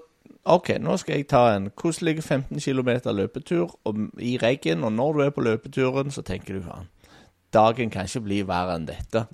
OK, 0.49 0.75
nå 0.81 0.95
skal 0.97 1.19
jeg 1.19 1.29
ta 1.29 1.43
en 1.55 1.69
koselig 1.77 2.19
15 2.21 2.57
km 2.61 2.91
løpetur 3.13 3.75
og, 3.85 4.07
i 4.17 4.37
regn. 4.41 4.85
Og 4.85 4.93
når 4.93 5.13
du 5.13 5.23
er 5.25 5.35
på 5.35 5.45
løpeturen, 5.45 6.13
så 6.13 6.25
tenker 6.25 6.57
du 6.57 6.65
faen 6.65 6.89
dagen 7.53 7.91
kan 7.91 8.07
ikke 8.07 8.23
bli 8.25 8.41
verre 8.47 8.77
enn 8.79 8.87
dette. 8.87 9.25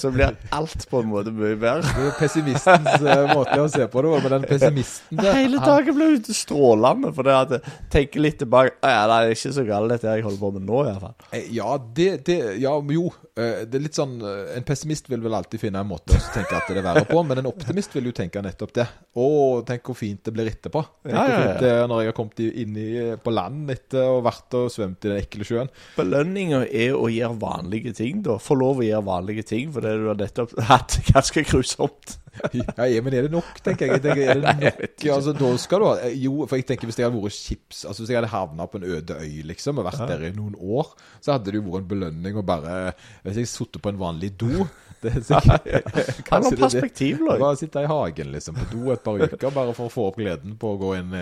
Så 0.00 0.10
blir 0.14 0.32
alt 0.54 0.86
på 0.88 1.00
en 1.02 1.10
måte 1.10 1.32
mye 1.34 1.56
bedre. 1.60 1.82
Det 1.84 2.06
er 2.08 2.14
pessimistens 2.18 3.02
uh, 3.04 3.26
måte 3.34 3.58
å 3.60 3.66
se 3.70 3.84
på 3.90 4.04
det 4.04 4.12
men 4.24 4.32
den 4.32 4.46
pessimisten 4.48 5.20
der, 5.20 5.36
Hele 5.36 5.60
dagen 5.60 5.96
blir 5.98 6.16
ute 6.18 6.36
strålende, 6.36 7.10
for 7.16 7.26
det 7.26 7.34
at 7.36 7.54
jeg 7.56 7.74
tenker 7.92 8.24
litt 8.24 8.38
tilbake 8.40 8.74
Ja, 8.80 9.04
det 9.10 9.18
er 9.18 9.34
ikke 9.36 9.52
så 9.58 9.66
galt 9.68 9.92
dette 9.92 10.16
jeg 10.16 10.24
holder 10.24 10.40
på 10.40 10.50
med 10.56 10.66
nå, 10.68 10.80
i 10.84 10.88
hvert 10.88 11.04
fall. 11.04 11.44
ja, 11.58 11.76
det, 11.98 12.08
det 12.28 12.38
Ja, 12.62 12.74
jo. 12.96 13.10
Eh, 13.34 13.64
det 13.66 13.78
er 13.78 13.82
litt 13.82 13.96
sånn 13.98 14.12
En 14.22 14.66
pessimist 14.66 15.08
vil 15.10 15.22
vel 15.24 15.34
alltid 15.34 15.58
finne 15.58 15.80
en 15.82 15.88
måte 15.90 16.14
å 16.14 16.20
tenke 16.34 16.54
at 16.56 16.70
det 16.70 16.80
er 16.80 16.86
verre 16.86 17.04
på, 17.08 17.20
men 17.26 17.42
en 17.42 17.50
optimist 17.50 17.94
vil 17.96 18.08
jo 18.08 18.14
tenke 18.16 18.42
nettopp 18.44 18.74
det. 18.78 18.86
Å, 19.18 19.26
tenk 19.66 19.90
hvor 19.90 19.98
fint 19.98 20.22
det 20.26 20.32
blir 20.34 20.48
etterpå. 20.50 20.82
Tenk 21.04 21.14
ja, 21.14 21.18
ja, 21.18 21.24
ja. 21.24 21.34
hvor 21.34 21.48
fint 21.48 21.64
det 21.64 21.72
er 21.74 21.88
når 21.90 22.02
jeg 22.02 22.12
har 22.12 22.16
kommet 22.18 22.42
inn 22.44 22.78
i, 22.80 22.88
på 23.24 23.34
land 23.34 23.74
etter 23.74 24.06
å 24.06 24.18
ha 24.18 24.24
vært 24.28 24.56
og 24.58 24.70
svømt 24.72 25.06
i 25.06 25.12
den 25.12 25.20
ekle 25.20 25.48
sjøen. 25.48 25.72
Belønninga 25.98 26.64
er 26.68 26.96
å 26.96 27.10
gjøre 27.12 27.38
vanlig 27.42 27.63
vanlige 27.64 27.92
ting, 27.92 28.22
da. 28.22 28.38
Få 28.38 28.56
lov 28.58 28.82
å 28.82 28.84
gjøre 28.84 29.06
vanlige 29.06 29.42
ting, 29.48 29.72
for 29.72 29.84
det 29.84 29.94
du 29.98 30.08
har 30.10 30.18
nettopp 30.20 30.54
hatt 30.68 30.98
ganske 31.08 31.44
grusomt. 31.48 32.18
ja, 32.52 33.02
men 33.02 33.14
er 33.14 33.28
det 33.28 33.30
nok, 33.30 33.60
tenker 33.62 33.86
jeg. 33.86 34.00
jeg 34.00 34.02
tenker, 34.02 34.30
er 34.30 34.40
det 34.42 34.54
nok? 34.64 35.04
altså, 35.14 35.34
da 35.38 35.50
skal 35.62 35.80
du 35.80 35.86
ha 35.86 36.08
Jo, 36.10 36.32
for 36.50 36.58
jeg 36.58 36.66
tenker 36.66 36.90
hvis 36.90 36.98
jeg 36.98 37.06
hadde 37.06 37.20
vært 37.22 37.36
chips 37.36 37.84
Altså 37.86 38.02
Hvis 38.02 38.10
jeg 38.10 38.18
hadde 38.18 38.30
havna 38.32 38.66
på 38.66 38.80
en 38.80 38.86
øde 38.88 39.18
øy 39.22 39.44
liksom 39.46 39.78
og 39.78 39.86
vært 39.86 40.02
ja. 40.02 40.08
der 40.10 40.24
i 40.26 40.32
noen 40.34 40.56
år, 40.58 40.90
så 41.22 41.36
hadde 41.36 41.52
det 41.52 41.60
jo 41.60 41.68
vært 41.68 41.84
en 41.84 41.92
belønning 41.92 42.40
å 42.40 42.42
bare 42.42 42.74
Hvis 43.22 43.38
jeg 43.38 43.52
sittet 43.52 43.84
på 43.84 43.92
en 43.94 44.02
vanlig 44.02 44.32
do 44.40 44.50
det, 45.04 45.14
så, 45.20 45.38
sikkert, 45.44 45.70
ja. 45.70 46.18
Han 46.32 46.48
har 46.48 46.58
perspektiv, 46.64 47.22
da. 47.22 47.38
Bare 47.38 47.60
sitte 47.60 47.86
i 47.86 47.90
hagen 47.94 48.34
liksom 48.34 48.58
på 48.58 48.66
do 48.72 48.90
et 48.96 49.06
par 49.06 49.22
uker 49.22 49.54
bare 49.54 49.78
for 49.78 49.86
å 49.86 49.94
få 49.94 50.10
opp 50.10 50.18
gleden 50.18 50.58
på 50.58 50.74
å 50.74 50.80
gå 50.80 50.94
inn 50.98 51.14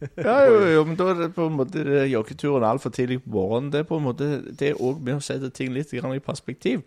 ja, 0.00 0.36
jo, 0.46 0.62
jo, 0.72 0.84
men 0.86 0.96
da 0.98 1.10
er 1.10 1.20
det 1.24 1.32
på 1.34 1.48
en 1.48 1.58
måte 1.58 1.82
joggeturen 2.10 2.66
altfor 2.68 2.94
tidlig 2.94 3.20
på 3.24 3.34
morgenen. 3.34 3.72
Det 3.74 3.82
er 3.82 3.88
på 3.88 3.98
en 3.98 4.06
måte 4.06 4.30
Det 4.48 4.72
er 4.72 4.80
òg 4.82 5.02
med 5.02 5.18
å 5.18 5.24
sette 5.24 5.50
ting 5.54 5.72
litt 5.74 5.92
i 5.94 6.20
perspektiv. 6.24 6.84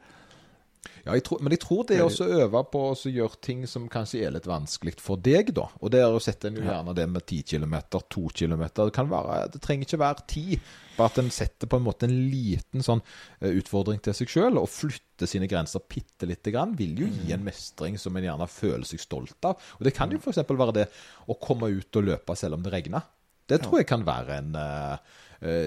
Ja, 1.02 1.16
jeg 1.18 1.24
tror, 1.26 1.42
men 1.42 1.54
jeg 1.54 1.62
tror 1.64 1.86
det 1.90 1.98
er 1.98 2.04
også 2.06 2.28
å 2.28 2.40
øve 2.44 2.62
på 2.70 2.82
å 2.92 3.10
gjøre 3.10 3.40
ting 3.42 3.64
som 3.70 3.88
kanskje 3.90 4.22
er 4.26 4.34
litt 4.36 4.48
vanskelig 4.50 4.96
for 5.02 5.18
deg, 5.18 5.50
da. 5.58 5.68
Og 5.82 5.94
det 5.94 6.02
er 6.02 6.14
å 6.14 6.22
sette 6.22 6.50
en 6.50 6.60
jo 6.60 6.66
gjerne 6.66 6.94
det 6.98 7.08
med 7.10 7.26
10 7.26 7.42
km, 7.50 7.76
2 7.90 8.24
km. 8.38 8.64
Det, 8.70 8.88
kan 8.94 9.10
være, 9.10 9.48
det 9.54 9.62
trenger 9.66 9.90
ikke 9.90 10.02
være 10.02 10.26
10. 10.28 10.60
Bare 11.02 11.10
at 11.10 11.18
en 11.18 11.32
setter 11.34 11.70
på 11.70 11.80
en 11.80 11.86
måte 11.88 12.06
en 12.06 12.14
liten 12.30 12.86
sånn 12.86 13.02
eh, 13.40 13.56
utfordring 13.58 14.02
til 14.06 14.14
seg 14.14 14.30
sjøl, 14.30 14.60
og 14.62 14.70
flytter 14.70 15.30
sine 15.30 15.50
grenser 15.50 15.82
bitte 15.90 16.30
lite 16.30 16.54
grann, 16.54 16.76
vil 16.78 16.94
jo 17.02 17.10
gi 17.10 17.34
en 17.34 17.46
mestring 17.46 17.98
som 18.02 18.18
en 18.18 18.28
gjerne 18.28 18.48
føler 18.52 18.86
seg 18.86 19.02
stolt 19.02 19.50
av. 19.50 19.58
Og 19.80 19.88
det 19.88 19.96
kan 19.98 20.14
jo 20.14 20.22
f.eks. 20.22 20.44
være 20.46 20.78
det 20.78 20.88
å 21.26 21.40
komme 21.42 21.72
ut 21.74 21.98
og 21.98 22.08
løpe 22.12 22.38
selv 22.38 22.60
om 22.60 22.66
det 22.66 22.76
regner. 22.76 23.10
Det 23.50 23.58
tror 23.66 23.82
jeg 23.82 23.90
kan 23.90 24.06
være 24.08 24.38
en 24.38 24.54
uh, 24.56 25.18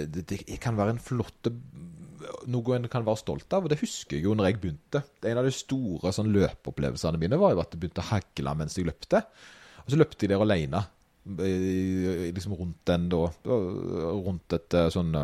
det, 0.09 0.39
kan 0.63 0.79
være 0.79 0.95
en 0.95 1.03
flott 1.03 1.51
noe 2.49 2.77
en 2.77 2.89
kan 2.89 3.05
være 3.05 3.21
stolt 3.21 3.53
av. 3.53 3.67
og 3.67 3.73
Det 3.73 3.81
husker 3.83 4.17
jeg 4.17 4.25
jo 4.29 4.37
når 4.39 4.49
jeg 4.49 4.61
begynte. 4.63 5.03
En 5.27 5.41
av 5.41 5.45
de 5.45 5.53
store 5.55 6.13
sånn, 6.15 6.33
løpeopplevelsene 6.33 7.21
mine 7.21 7.39
var 7.41 7.53
jo 7.55 7.61
at 7.61 7.75
det 7.75 7.81
begynte 7.83 8.05
å 8.05 8.11
hagle 8.13 8.55
mens 8.59 8.79
jeg 8.79 8.89
løpte. 8.89 9.21
Og 9.85 9.93
så 9.93 10.01
løpte 10.01 10.25
jeg 10.25 10.33
der 10.33 10.45
alene. 10.45 10.81
Liksom 11.25 12.55
rundt 12.59 12.83
den 12.85 13.09
da 13.09 13.23
Rundt 13.49 14.53
et 14.53 14.77
eh, 14.77 14.91
sånn 14.93 15.15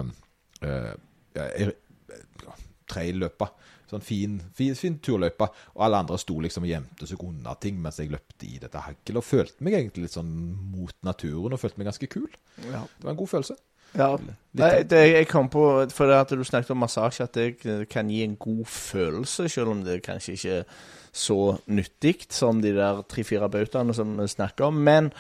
ja, 0.60 2.54
trailløpe. 2.90 3.50
Sånn 3.90 4.04
fin, 4.06 4.36
fin, 4.54 4.76
fin 4.78 4.98
turløype. 5.02 5.48
Og 5.74 5.82
alle 5.86 5.98
andre 6.04 6.18
sto 6.20 6.36
liksom 6.42 6.66
og 6.66 6.70
gjemte 6.70 7.08
seg 7.10 7.24
unna 7.26 7.56
ting 7.58 7.80
mens 7.82 7.98
jeg 7.98 8.12
løpte 8.12 8.46
i 8.46 8.60
dette 8.62 8.84
haglet. 8.84 9.18
Og 9.18 9.26
følte 9.26 9.66
meg 9.66 9.80
egentlig 9.80 10.06
litt 10.06 10.14
sånn 10.14 10.30
mot 10.70 10.94
naturen 11.06 11.56
og 11.56 11.62
følte 11.62 11.80
meg 11.80 11.90
ganske 11.90 12.10
kul. 12.10 12.30
Ja. 12.68 12.84
Det 12.86 13.08
var 13.08 13.14
en 13.14 13.20
god 13.20 13.32
følelse. 13.32 13.58
Ja. 13.98 14.12
Nei, 14.54 14.70
det, 14.86 15.00
jeg 15.10 15.26
kom 15.26 15.48
på 15.50 15.64
For 15.90 16.06
det 16.06 16.18
at 16.22 16.32
du 16.38 16.44
snakket 16.46 16.70
om 16.76 16.78
massasje, 16.84 17.26
at 17.26 17.34
det 17.34 17.88
kan 17.90 18.10
gi 18.10 18.22
en 18.22 18.36
god 18.38 18.62
følelse, 18.70 19.48
selv 19.50 19.74
om 19.74 19.82
det 19.86 19.98
kanskje 20.06 20.36
ikke 20.36 20.58
er 20.60 20.74
så 21.10 21.56
nyttig 21.66 22.28
som 22.30 22.60
de 22.62 22.70
der 22.76 23.02
tre-fire 23.10 23.48
bautaene 23.50 23.94
som 23.96 24.14
vi 24.20 24.28
snakker 24.30 24.68
om. 24.68 24.78
Men 24.86 25.10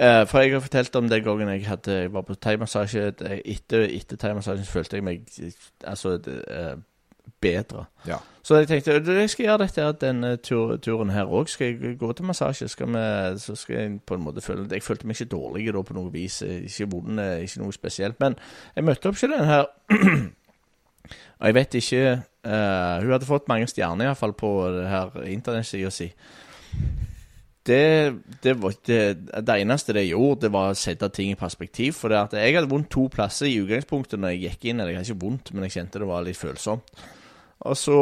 eh, 0.00 0.26
For 0.26 0.40
jeg 0.40 0.52
har 0.52 0.60
fortalt 0.64 0.96
om 0.96 1.08
den 1.08 1.24
gangen 1.24 1.48
jeg, 1.48 1.66
hadde, 1.68 1.92
jeg 1.92 2.12
var 2.12 2.22
på 2.22 2.34
thaimassasje. 2.34 3.12
Etter, 3.44 3.86
etter 3.88 4.16
thaimassasjen 4.16 4.66
følte 4.66 4.96
jeg 4.96 5.04
meg 5.04 5.28
altså, 5.84 6.16
uh, 6.18 6.80
bedre. 7.40 7.84
Ja. 8.08 8.16
Så 8.42 8.56
jeg 8.56 8.68
tenkte 8.68 8.96
jeg 9.14 9.30
skal 9.30 9.44
gjøre 9.44 9.62
dette 9.66 9.92
denne 10.00 10.36
tur, 10.36 10.76
turen 10.76 11.10
her 11.10 11.28
òg. 11.28 11.48
Skal 11.48 11.66
jeg 11.66 11.98
gå 12.00 12.12
til 12.12 12.24
massasje, 12.24 12.68
skal 12.68 12.88
vi, 12.88 13.38
så 13.38 13.54
skal 13.54 13.76
jeg 13.76 14.00
på 14.06 14.16
en 14.16 14.24
måte 14.24 14.40
føle 14.40 14.66
Jeg 14.70 14.82
følte 14.82 15.06
meg 15.06 15.20
ikke 15.20 15.36
dårlig 15.36 15.74
da 15.74 15.82
på 15.82 15.94
noe 15.94 16.12
vis. 16.12 16.42
Ikke 16.42 16.90
vond, 16.90 17.20
ikke 17.20 17.62
noe 17.62 17.72
spesielt. 17.72 18.20
Men 18.20 18.36
jeg 18.76 18.84
møtte 18.84 19.08
opp 19.08 19.20
ikke 19.20 19.34
den 19.36 19.44
her 19.44 19.64
Og 21.40 21.46
jeg 21.46 21.54
vet 21.54 21.74
ikke 21.74 22.22
uh, 22.46 23.02
Hun 23.02 23.12
hadde 23.14 23.28
fått 23.28 23.48
mange 23.48 23.68
stjerner 23.70 24.10
iallfall 24.10 24.34
på 24.36 24.50
det 24.76 24.88
her 24.88 25.22
internettsida 25.24 25.92
si. 25.94 26.10
Det, 27.66 28.14
det, 28.40 28.54
var, 28.56 28.74
det, 28.88 29.00
det, 29.44 29.54
eneste 29.60 29.92
det 29.92 30.06
gjorde, 30.08 30.46
det 30.46 30.52
var 30.54 30.72
å 30.72 30.78
sette 30.78 31.10
ting 31.12 31.34
i 31.34 31.38
perspektiv. 31.38 31.98
For 31.98 32.12
jeg 32.14 32.56
hadde 32.56 32.70
vondt 32.70 32.90
to 32.94 33.06
plasser 33.12 33.50
i 33.50 33.58
utgangspunktet 33.60 34.20
når 34.20 34.34
jeg 34.34 34.42
gikk 34.46 34.68
inn. 34.70 34.80
Eller 34.80 34.94
jeg 34.94 35.02
hadde 35.02 35.12
ikke 35.12 35.26
vondt, 35.26 35.52
men 35.52 35.66
jeg 35.66 35.76
kjente 35.76 36.00
det 36.00 36.08
var 36.08 36.24
litt 36.26 36.40
følsomt. 36.40 36.94
Og 37.68 37.76
så 37.76 37.96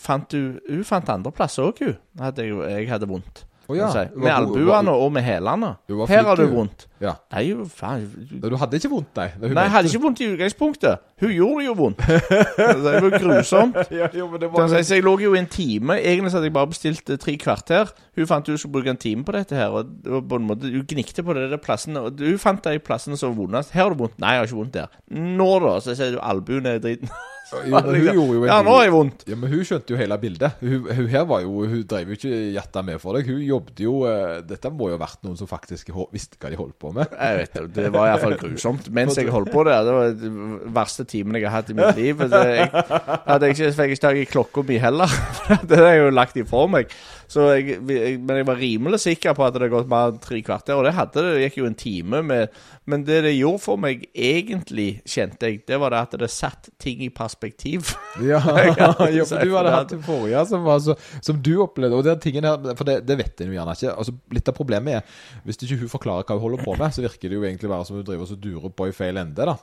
fant 0.00 0.30
du 0.32 0.56
Hun 0.64 0.86
fant 0.88 1.10
andreplasser 1.12 1.68
òg, 1.68 1.82
hun. 1.84 1.98
At 2.24 2.40
jeg, 2.40 2.56
jeg 2.56 2.88
hadde 2.88 3.10
vondt. 3.10 3.44
Oh, 3.72 3.76
ja. 3.78 3.90
si. 3.92 4.04
Med 4.20 4.30
albuene 4.34 4.92
og 4.92 5.12
med 5.12 5.22
hælene. 5.22 5.74
Her 6.08 6.22
har 6.28 6.36
du 6.36 6.46
vondt. 6.52 6.86
Ja. 7.02 7.14
Nei, 7.32 7.54
faen. 7.66 8.04
Du 8.42 8.54
hadde 8.60 8.78
ikke 8.78 8.90
vondt, 8.92 9.16
nei? 9.16 9.26
Nei, 9.40 9.64
jeg 9.64 9.72
hadde 9.74 9.90
ikke 9.90 10.02
vondt 10.04 10.20
i 10.22 10.28
utgangspunktet. 10.30 11.00
Hun 11.22 11.32
gjorde 11.34 11.64
jo 11.64 11.74
vondt. 11.78 12.04
det 12.84 12.92
var 13.02 13.16
grusomt. 13.16 13.80
ja, 13.90 14.10
jo, 14.14 14.28
det 14.38 14.52
var... 14.52 14.68
Så 14.68 14.94
jeg 14.94 15.02
lå 15.02 15.16
jo 15.24 15.34
en 15.38 15.48
time. 15.50 15.98
Egentlig 15.98 16.34
hadde 16.36 16.50
jeg 16.50 16.56
bare 16.58 16.70
bestilt 16.70 17.10
uh, 17.10 17.18
tre 17.18 17.36
kvarter. 17.40 17.90
Hun 18.16 18.28
fant 18.30 18.46
ut 18.46 18.54
hun 18.54 18.60
skulle 18.60 18.76
bruke 18.76 18.92
en 18.92 19.00
time 19.00 19.24
på 19.24 19.34
dette 19.34 19.56
her. 19.56 19.72
Og, 19.72 19.90
på 20.28 20.38
en 20.38 20.46
måte, 20.46 20.70
Hun 20.70 20.86
gnikte 20.88 21.24
på 21.26 21.34
det 21.34 21.48
der 21.50 21.62
plassene. 21.62 22.04
Og 22.06 22.22
hun 22.22 22.38
fant 22.38 22.64
de 22.64 22.78
plassene 22.78 23.16
som 23.16 23.32
var 23.32 23.40
vondest. 23.40 23.74
Her 23.74 23.88
har 23.88 23.96
du 23.96 24.04
vondt. 24.04 24.20
Nei, 24.20 24.36
jeg 24.36 24.44
har 24.44 24.52
ikke 24.52 24.62
vondt 24.62 24.74
der. 24.78 24.98
Nå, 25.10 25.52
da? 25.64 25.76
Så 25.82 25.96
sier 25.98 26.14
du 26.14 26.22
albuen 26.22 26.68
er 26.70 26.82
driten. 26.82 27.10
Jo, 27.52 27.74
men 27.74 27.88
hun 27.90 28.06
gjorde 28.06 28.36
jo 28.36 28.42
en 28.42 28.48
Ja, 28.48 28.58
nå 28.64 28.74
har 28.76 28.86
jeg 28.86 28.94
vondt. 28.94 29.24
Ja, 29.28 29.36
men 29.38 29.52
hun 29.52 29.64
skjønte 29.68 29.94
jo 29.94 29.98
hele 30.00 30.18
bildet. 30.22 30.60
Hun, 30.62 30.88
hun 30.88 31.08
her 31.12 31.26
var 31.28 31.42
jo, 31.44 31.64
hun 31.68 31.84
drev 31.88 32.12
jo 32.12 32.18
ikke 32.18 32.40
hjertet 32.54 32.86
med 32.88 33.02
for 33.02 33.18
deg. 33.18 33.28
Hun 33.28 33.42
jobbet 33.44 33.82
jo 33.84 33.94
uh, 34.06 34.40
Dette 34.46 34.72
må 34.72 34.90
jo 34.90 34.96
ha 34.96 35.02
vært 35.02 35.20
noen 35.26 35.38
som 35.40 35.50
faktisk 35.50 35.92
visste 36.14 36.40
hva 36.40 36.52
de 36.52 36.60
holdt 36.60 36.78
på 36.80 36.92
med. 36.96 37.12
Jeg 37.12 37.40
vet 37.42 37.58
det, 37.58 37.64
det 37.76 37.92
var 37.94 38.10
iallfall 38.10 38.38
grusomt. 38.40 38.88
Mens 38.94 39.18
jeg 39.20 39.32
holdt 39.32 39.52
på 39.52 39.64
der, 39.68 39.84
det 39.86 39.96
var 39.96 40.14
den 40.22 40.42
verste 40.74 41.06
timen 41.08 41.38
jeg 41.38 41.48
har 41.48 41.60
hatt 41.60 41.72
i 41.72 41.78
mitt 41.78 41.98
liv. 41.98 42.24
Jeg, 42.26 42.68
hadde 42.72 43.48
jeg 43.48 43.58
ikke, 43.58 43.72
fikk 43.80 43.96
ikke 43.96 44.04
tak 44.06 44.20
i 44.22 44.28
klokka 44.32 44.66
mi 44.68 44.80
heller. 44.82 45.18
Det 45.72 45.78
er 45.78 45.98
jo 46.00 46.12
lagt 46.14 46.38
ifra 46.40 46.64
meg. 46.70 46.92
Så 47.32 47.46
jeg, 47.54 47.78
jeg, 47.88 48.18
men 48.20 48.42
jeg 48.42 48.46
var 48.48 48.58
rimelig 48.60 48.98
sikker 49.06 49.32
på 49.36 49.44
at 49.46 49.54
det 49.54 49.62
hadde 49.62 49.72
gått 49.72 49.88
mer 49.88 50.10
enn 50.10 50.18
tre 50.20 50.40
kvarter, 50.44 50.76
og 50.76 50.84
det 50.84 50.92
hadde 50.92 51.22
det. 51.24 51.30
Det 51.32 51.44
gikk 51.46 51.54
jo 51.62 51.68
en 51.70 51.76
time 51.80 52.20
med 52.28 52.58
Men 52.90 53.06
det 53.08 53.22
det 53.24 53.32
gjorde 53.38 53.62
for 53.62 53.80
meg, 53.80 54.02
egentlig, 54.12 54.88
kjente 55.08 55.48
jeg, 55.48 55.62
det 55.70 55.78
var 55.80 55.94
det 55.94 56.02
at 56.02 56.16
det 56.20 56.28
satt 56.32 56.68
ting 56.82 57.04
i 57.06 57.08
perspektiv. 57.14 57.94
Ja, 58.32 58.42
ja 59.16 59.24
for 59.24 59.40
du 59.40 59.54
hadde 59.56 59.72
hatt 59.72 59.94
det 59.94 60.02
forrige 60.04 60.42
som, 60.50 60.68
så, 60.84 60.96
som 61.24 61.38
du 61.40 61.54
opplevde. 61.64 61.96
Og 61.96 62.04
den 62.04 62.20
tingen 62.20 62.44
her, 62.48 62.74
for 62.76 62.88
det, 62.88 62.98
det 63.08 63.16
vet 63.22 63.40
en 63.40 63.54
jo 63.54 63.56
gjerne 63.56 63.78
ikke. 63.78 63.94
Altså, 63.96 64.16
litt 64.36 64.52
av 64.52 64.58
problemet 64.58 64.98
er 64.98 65.16
hvis 65.46 65.62
ikke 65.62 65.80
hun 65.86 65.94
forklarer 65.94 66.28
hva 66.28 66.36
hun 66.36 66.44
holder 66.44 66.66
på 66.66 66.76
med, 66.76 66.92
så 66.92 67.06
virker 67.06 67.32
det 67.32 67.38
jo 67.38 67.46
egentlig 67.48 67.72
bare 67.72 67.88
som 67.88 67.96
hun 67.96 68.06
driver 68.06 68.28
og 68.28 68.44
durer 68.44 68.76
på 68.76 68.90
i 68.90 68.94
feil 68.96 69.22
ende. 69.22 69.48
da 69.48 69.56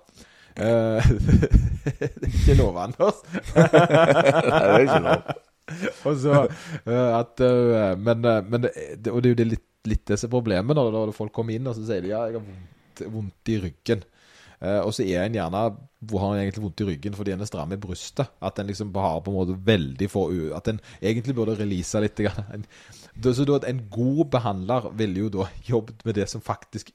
Eh, 0.59 1.03
Det 1.99 2.09
er 2.09 2.33
ikke 2.33 2.57
lov, 2.59 2.77
Anders. 2.77 3.21
det 3.53 3.69
er 3.69 4.79
ikke 4.79 4.99
lov. 5.05 5.37
Så 6.23 6.35
eh, 6.35 7.09
at 7.15 7.41
eh, 7.45 7.95
Men, 7.97 8.25
eh, 8.25 8.45
men 8.45 8.65
det, 8.65 8.71
Og 9.11 9.21
det 9.21 9.29
er 9.29 9.35
jo 9.35 9.41
det 9.41 9.49
litt, 9.55 9.67
litt 9.89 10.05
disse 10.11 10.29
problemene 10.31 10.77
når, 10.77 10.93
når 10.95 11.15
folk 11.15 11.33
kommer 11.35 11.55
inn 11.55 11.69
og 11.69 11.77
så 11.77 11.85
sier 11.87 12.05
de 12.05 12.13
ja, 12.13 12.25
jeg 12.27 12.39
har 12.39 12.45
vondt, 12.45 13.03
vondt 13.15 13.53
i 13.53 13.59
ryggen. 13.67 14.07
Uh, 14.59 14.81
og 14.83 14.89
så 14.91 15.05
er 15.07 15.21
en 15.23 15.35
gjerne 15.37 15.59
Hvor 16.03 16.19
har 16.19 16.33
en 16.33 16.41
egentlig 16.41 16.65
vondt 16.65 16.81
i 16.83 16.87
ryggen 16.89 17.13
fordi 17.15 17.31
en 17.31 17.43
er 17.45 17.47
stram 17.47 17.71
i 17.71 17.79
brystet? 17.79 18.27
At 18.43 18.59
en 18.59 18.67
liksom 18.67 18.91
har 18.91 19.21
på 19.23 19.31
en 19.31 19.37
måte 19.37 19.55
veldig 19.55 20.09
få 20.11 20.25
At 20.55 20.67
en 20.67 20.81
egentlig 20.99 21.35
burde 21.35 21.55
release 21.55 21.99
litt. 22.03 22.19
grann. 22.19 22.65
Så 23.23 23.45
da, 23.47 23.59
en 23.67 23.85
god 23.91 24.25
behandler 24.35 24.89
ville 24.99 25.25
jo 25.25 25.29
da 25.29 25.47
jobbet 25.71 26.03
med 26.05 26.19
det 26.19 26.27
som 26.29 26.43
faktisk 26.43 26.91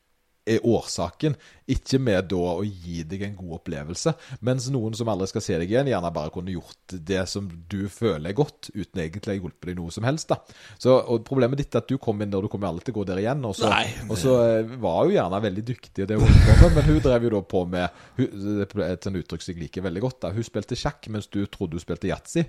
er 0.47 0.61
årsaken, 0.69 1.35
ikke 1.73 1.97
med 2.05 2.27
da 2.29 2.37
å 2.59 2.65
gi 2.67 2.99
deg 3.09 3.23
en 3.25 3.37
god 3.39 3.55
opplevelse. 3.57 4.13
Mens 4.45 4.67
noen 4.73 4.93
som 4.97 5.09
aldri 5.09 5.31
skal 5.31 5.45
se 5.47 5.57
deg 5.63 5.71
igjen, 5.73 5.89
gjerne 5.89 6.11
bare 6.13 6.33
kunne 6.35 6.53
gjort 6.53 6.95
det 7.09 7.23
som 7.31 7.47
du 7.73 7.87
føler 7.89 8.29
er 8.29 8.37
godt, 8.37 8.69
uten 8.75 9.01
egentlig 9.01 9.33
å 9.33 9.39
hjulpet 9.39 9.71
deg 9.71 9.79
noe 9.79 9.95
som 9.95 10.05
helst. 10.05 10.29
da. 10.35 10.37
Så, 10.77 10.93
og 11.01 11.25
Problemet 11.25 11.63
ditt 11.63 11.73
er 11.73 11.81
at 11.81 11.89
du 11.89 11.97
kom 11.97 12.21
inn 12.21 12.29
der, 12.35 12.45
du 12.45 12.53
kommer 12.53 12.69
aldri 12.69 12.85
til 12.85 12.93
å 12.93 12.99
gå 12.99 13.07
der 13.09 13.23
igjen. 13.25 13.41
Og 13.49 13.57
så, 13.57 13.73
og 14.05 14.21
så 14.21 14.37
eh, 14.45 14.77
var 14.85 15.01
hun 15.07 15.15
gjerne 15.17 15.41
veldig 15.47 15.65
dyktig 15.73 16.09
det 16.13 16.21
hun 16.21 16.29
på 16.29 16.59
med, 16.61 16.77
men 16.77 16.89
hun 16.91 17.01
drev 17.09 17.25
jo 17.29 17.35
da 17.39 17.43
på 17.57 17.65
med 17.73 18.05
hun, 18.21 18.63
Et 18.85 19.09
sånt 19.09 19.23
uttrykk 19.25 19.47
som 19.49 19.55
jeg 19.55 19.63
liker 19.65 19.89
veldig 19.89 20.05
godt. 20.05 20.21
da. 20.27 20.35
Hun 20.37 20.45
spilte 20.45 20.77
sjakk 20.77 21.09
mens 21.15 21.31
du 21.33 21.41
trodde 21.49 21.79
hun 21.81 21.85
spilte 21.87 22.13
yatzy. 22.13 22.45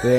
Det 0.00 0.16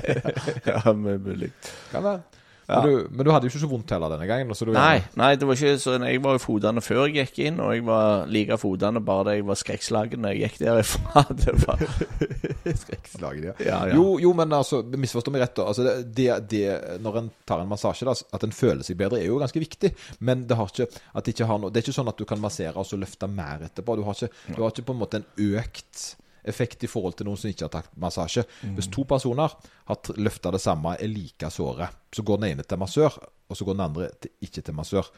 Ja, 0.70 0.80
mulig. 0.96 1.52
kan 1.92 2.04
være. 2.04 2.39
Men, 2.70 2.86
du, 2.86 3.08
men 3.10 3.26
du 3.26 3.30
hadde 3.32 3.48
jo 3.48 3.52
ikke 3.52 3.62
så 3.62 3.68
vondt 3.70 3.92
heller 3.94 4.12
denne 4.12 4.26
gangen. 4.28 4.50
Nei, 4.74 5.00
nei, 5.18 5.30
det 5.38 5.48
var 5.48 5.58
ikke 5.58 5.80
sånn. 5.82 6.06
Jeg 6.06 6.22
var 6.24 6.36
jo 6.36 6.42
fotende 6.42 6.82
før 6.84 7.02
jeg 7.08 7.16
gikk 7.18 7.40
inn, 7.48 7.58
og 7.62 7.72
jeg 7.74 7.84
var 7.88 8.30
like 8.30 8.58
fotende 8.60 9.02
bare 9.04 9.26
da 9.26 9.34
jeg 9.36 9.46
var 9.48 9.58
skrekkslagen 9.58 10.26
da 10.26 10.32
jeg 10.34 10.46
gikk 10.46 10.60
derifra. 10.62 11.24
Det 11.40 11.54
var 11.64 11.82
Skrekkslagen, 12.84 13.50
ja. 13.50 13.54
Ja, 13.64 13.80
ja. 13.90 13.96
Jo, 13.96 14.18
jo, 14.22 14.32
men 14.36 14.52
altså, 14.56 14.82
misforstå 14.84 15.34
meg 15.34 15.44
rett. 15.44 15.56
da. 15.58 15.68
Altså, 15.72 15.98
det, 16.04 16.28
det, 16.52 16.64
når 17.02 17.20
en 17.22 17.30
tar 17.48 17.64
en 17.64 17.70
massasje, 17.70 18.06
da, 18.08 18.14
at 18.14 18.46
en 18.46 18.54
føler 18.54 18.86
seg 18.86 18.98
bedre, 19.00 19.20
er 19.20 19.30
jo 19.30 19.40
ganske 19.42 19.62
viktig. 19.62 19.92
Men 20.26 20.46
det, 20.48 20.58
har 20.58 20.70
ikke, 20.70 20.88
det, 20.90 21.36
noe, 21.50 21.70
det 21.70 21.82
er 21.82 21.86
ikke 21.86 21.98
sånn 22.00 22.12
at 22.12 22.20
du 22.20 22.26
kan 22.28 22.42
massere 22.42 22.76
og 22.78 22.88
så 22.88 22.98
løfte 23.00 23.30
mer 23.30 23.66
etterpå. 23.70 23.98
Du 23.98 24.06
har 24.06 24.18
ikke, 24.18 24.32
du 24.54 24.60
har 24.62 24.74
ikke 24.74 24.88
på 24.90 24.96
en 24.96 25.02
måte 25.02 25.22
en 25.22 25.30
økt 25.60 26.10
effekt 26.48 26.84
i 26.84 26.90
forhold 26.90 27.18
til 27.18 27.28
noen 27.28 27.40
som 27.40 27.50
ikke 27.50 27.66
har 27.66 27.74
tatt 27.74 27.92
massasje. 28.00 28.44
Hvis 28.76 28.90
to 28.92 29.04
personer 29.08 29.52
har 29.90 30.14
løfta 30.16 30.52
det 30.54 30.62
samme, 30.62 30.96
er 30.96 31.10
like 31.10 31.50
såre, 31.52 31.90
så 32.14 32.24
går 32.26 32.40
den 32.40 32.52
ene 32.52 32.66
til 32.66 32.80
massør, 32.80 33.16
og 33.50 33.58
så 33.58 33.66
går 33.66 33.76
den 33.76 33.84
andre 33.84 34.08
til, 34.22 34.32
ikke 34.46 34.62
til 34.66 34.76
massør, 34.78 35.08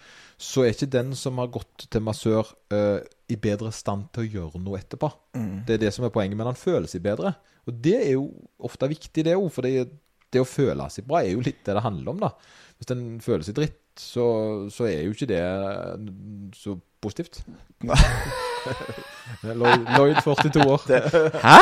så 0.41 0.65
er 0.65 0.73
ikke 0.73 0.91
den 0.95 1.13
som 1.19 1.41
har 1.43 1.51
gått 1.53 1.87
til 1.93 2.05
massør, 2.05 2.55
uh, 2.73 3.01
i 3.33 3.37
bedre 3.41 3.71
stand 3.73 4.09
til 4.13 4.25
å 4.25 4.31
gjøre 4.37 4.61
noe 4.61 4.81
etterpå. 4.81 5.09
Det 5.69 5.77
er 5.77 5.85
det 5.87 5.93
som 5.95 6.05
er 6.05 6.13
poenget, 6.13 6.37
men 6.37 6.51
han 6.51 6.59
føler 6.59 6.89
seg 6.91 7.05
bedre. 7.05 7.35
Og 7.69 7.77
det 7.85 7.99
er 8.01 8.11
jo 8.15 8.27
ofte 8.65 8.89
viktig, 8.91 9.25
det 9.25 9.37
òg, 9.39 9.47
for 9.55 9.69
det, 9.69 9.87
det 10.33 10.43
å 10.43 10.49
føle 10.49 10.89
seg 10.93 11.07
bra 11.09 11.23
er 11.23 11.35
jo 11.35 11.45
litt 11.45 11.63
det 11.65 11.77
det 11.77 11.85
handler 11.85 12.13
om, 12.15 12.25
da. 12.25 12.33
Hvis 12.81 12.93
en 12.95 13.07
føler 13.25 13.47
seg 13.47 13.57
dritt, 13.57 13.79
så, 13.99 14.27
så 14.73 14.85
er 14.89 15.03
jo 15.03 15.11
ikke 15.15 15.27
det 15.31 15.43
så 16.57 16.77
positivt. 17.03 17.43
Lloyd, 19.43 19.87
Lloyd 19.97 20.17
42 20.23 20.61
år. 20.71 20.83
Hæ? 21.43 21.59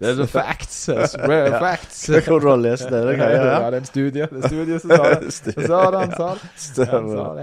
det 0.00 0.08
er 0.08 0.16
sånn 0.18 0.30
facts. 0.30 0.78
Rare 1.22 1.60
facts. 1.62 2.00
Hvor 2.26 2.42
du 2.42 2.48
har 2.50 2.60
lest 2.62 2.90
det? 2.90 3.02
Det 3.06 3.14
jeg 3.20 3.36
Ja, 3.38 3.58
det 3.70 3.76
er 3.76 3.78
en 3.78 3.88
studie. 3.88 4.26
Det 4.32 4.42
er 4.42 4.48
studie 4.48 4.80
som 4.82 4.94
sa 4.94 5.02
det. 5.12 5.32
Så 5.36 5.54
sa 5.54 5.82
det, 5.94 6.00
han 6.00 6.12
sa 6.16 6.28
det. 6.34 6.42
Det. 6.76 6.88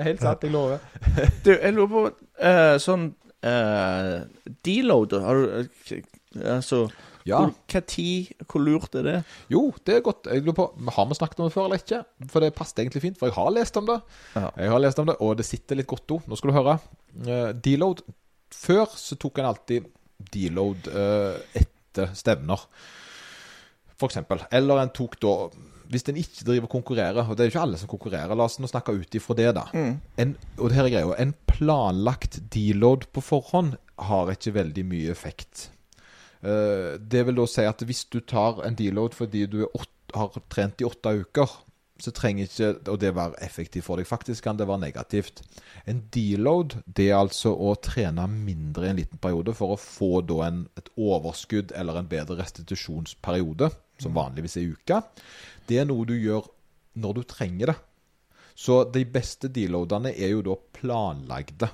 er 0.02 0.08
helt 0.10 0.26
sant, 0.26 0.44
jeg 0.44 0.52
lover. 0.52 0.84
Du, 1.46 1.52
jeg 1.54 1.76
lurer 1.78 1.92
på 1.94 2.06
uh, 2.10 2.76
sånn 2.84 3.12
uh, 3.48 4.16
Deload 4.66 5.16
Har 5.24 5.40
du 5.40 5.46
eh, 5.60 6.04
Altså 6.58 6.88
Ja. 7.28 7.42
hvor, 7.42 7.52
hva 7.72 7.82
tid, 7.90 8.30
hvor 8.48 8.64
lurt 8.64 8.96
er 8.96 9.06
det? 9.06 9.18
Jo, 9.52 9.64
det 9.86 9.98
er 9.98 10.06
godt. 10.06 10.30
Jeg 10.32 10.46
lurer 10.46 10.58
på, 10.60 10.68
Har 10.96 11.10
vi 11.10 11.18
snakket 11.18 11.42
om 11.42 11.50
det 11.50 11.56
før 11.56 11.68
eller 11.68 11.82
ikke? 11.82 12.02
For 12.32 12.44
det 12.44 12.54
passet 12.58 12.84
egentlig 12.84 13.04
fint, 13.04 13.20
for 13.20 13.30
jeg 13.30 13.38
har 13.38 13.52
lest 13.56 13.80
om 13.80 13.90
det. 13.90 14.00
Ja. 14.36 14.48
Jeg 14.56 14.74
har 14.74 14.84
lest 14.84 15.02
om 15.02 15.10
det, 15.10 15.18
Og 15.20 15.36
det 15.40 15.48
sitter 15.48 15.80
litt 15.80 15.90
godt 15.90 16.16
òg. 16.16 16.28
Nå 16.28 16.40
skal 16.40 16.52
du 16.52 16.58
høre. 16.58 16.78
Uh, 17.26 17.50
deload 17.54 18.04
Før 18.54 18.88
så 18.98 19.18
tok 19.20 19.42
en 19.42 19.50
alltid 19.52 19.90
deload 20.34 20.88
uh, 20.90 21.36
etter 21.56 22.14
stevner, 22.18 22.64
eksempel. 24.06 24.42
Eller 24.56 24.82
en 24.82 24.92
tok 24.96 25.18
da 25.22 25.34
Hvis 25.92 26.06
en 26.10 26.18
ikke 26.22 26.46
driver 26.48 26.68
og 26.68 26.74
konkurrerer, 26.74 27.26
og 27.26 27.36
det 27.36 27.44
er 27.44 27.50
jo 27.50 27.54
ikke 27.54 27.66
alle 27.66 27.80
som 27.82 27.90
konkurrerer, 27.92 28.38
la 28.38 28.46
oss 28.46 28.60
nå 28.62 28.70
snakke 28.70 28.94
ut 28.94 29.16
ifra 29.18 29.36
det, 29.38 29.48
da. 29.58 29.64
En, 30.22 30.36
og 30.60 30.70
det 30.70 30.78
her 30.78 30.86
er 30.86 30.94
greia. 30.94 31.16
En 31.18 31.34
planlagt 31.50 32.38
deload 32.54 33.08
på 33.14 33.24
forhånd 33.26 33.74
har 34.10 34.30
ikke 34.32 34.54
veldig 34.56 34.86
mye 34.86 35.10
effekt. 35.12 35.72
Eh, 36.42 37.00
det 37.00 37.26
vil 37.28 37.40
da 37.40 37.48
si 37.50 37.66
at 37.68 37.82
hvis 37.84 38.06
du 38.12 38.22
tar 38.22 38.62
en 38.68 38.78
deload 38.80 39.18
fordi 39.18 39.46
du 39.52 39.64
har 40.16 40.38
trent 40.52 40.82
i 40.82 40.88
åtte 40.88 41.16
uker, 41.24 41.58
så 42.00 42.14
trenger 42.16 42.48
ikke 42.48 42.70
og 42.94 43.00
det 43.02 43.12
være 43.16 43.42
effektivt 43.44 43.86
for 43.90 44.00
deg. 44.00 44.08
Faktisk 44.08 44.46
kan 44.46 44.60
det 44.60 44.70
være 44.70 44.86
negativt. 44.86 45.42
En 45.90 46.06
deload 46.14 46.78
det 46.86 47.10
er 47.10 47.20
altså 47.20 47.52
å 47.52 47.74
trene 47.84 48.24
mindre 48.32 48.88
i 48.88 48.94
en 48.94 49.02
liten 49.02 49.20
periode 49.22 49.56
for 49.58 49.76
å 49.76 49.82
få 49.82 50.22
da 50.24 50.46
en, 50.48 50.64
et 50.80 50.88
overskudd 50.96 51.74
eller 51.76 52.00
en 52.00 52.10
bedre 52.10 52.40
restitusjonsperiode, 52.40 53.72
som 54.00 54.16
vanligvis 54.16 54.58
er 54.62 54.72
uka. 54.72 55.02
Det 55.68 55.82
er 55.82 55.90
noe 55.90 56.08
du 56.08 56.16
gjør 56.16 56.48
når 57.00 57.20
du 57.20 57.24
trenger 57.28 57.74
det. 57.74 57.78
Så 58.60 58.82
de 58.92 59.06
beste 59.08 59.52
deloadene 59.56 60.12
er 60.16 60.34
jo 60.34 60.44
da 60.44 60.56
planlagde. 60.80 61.70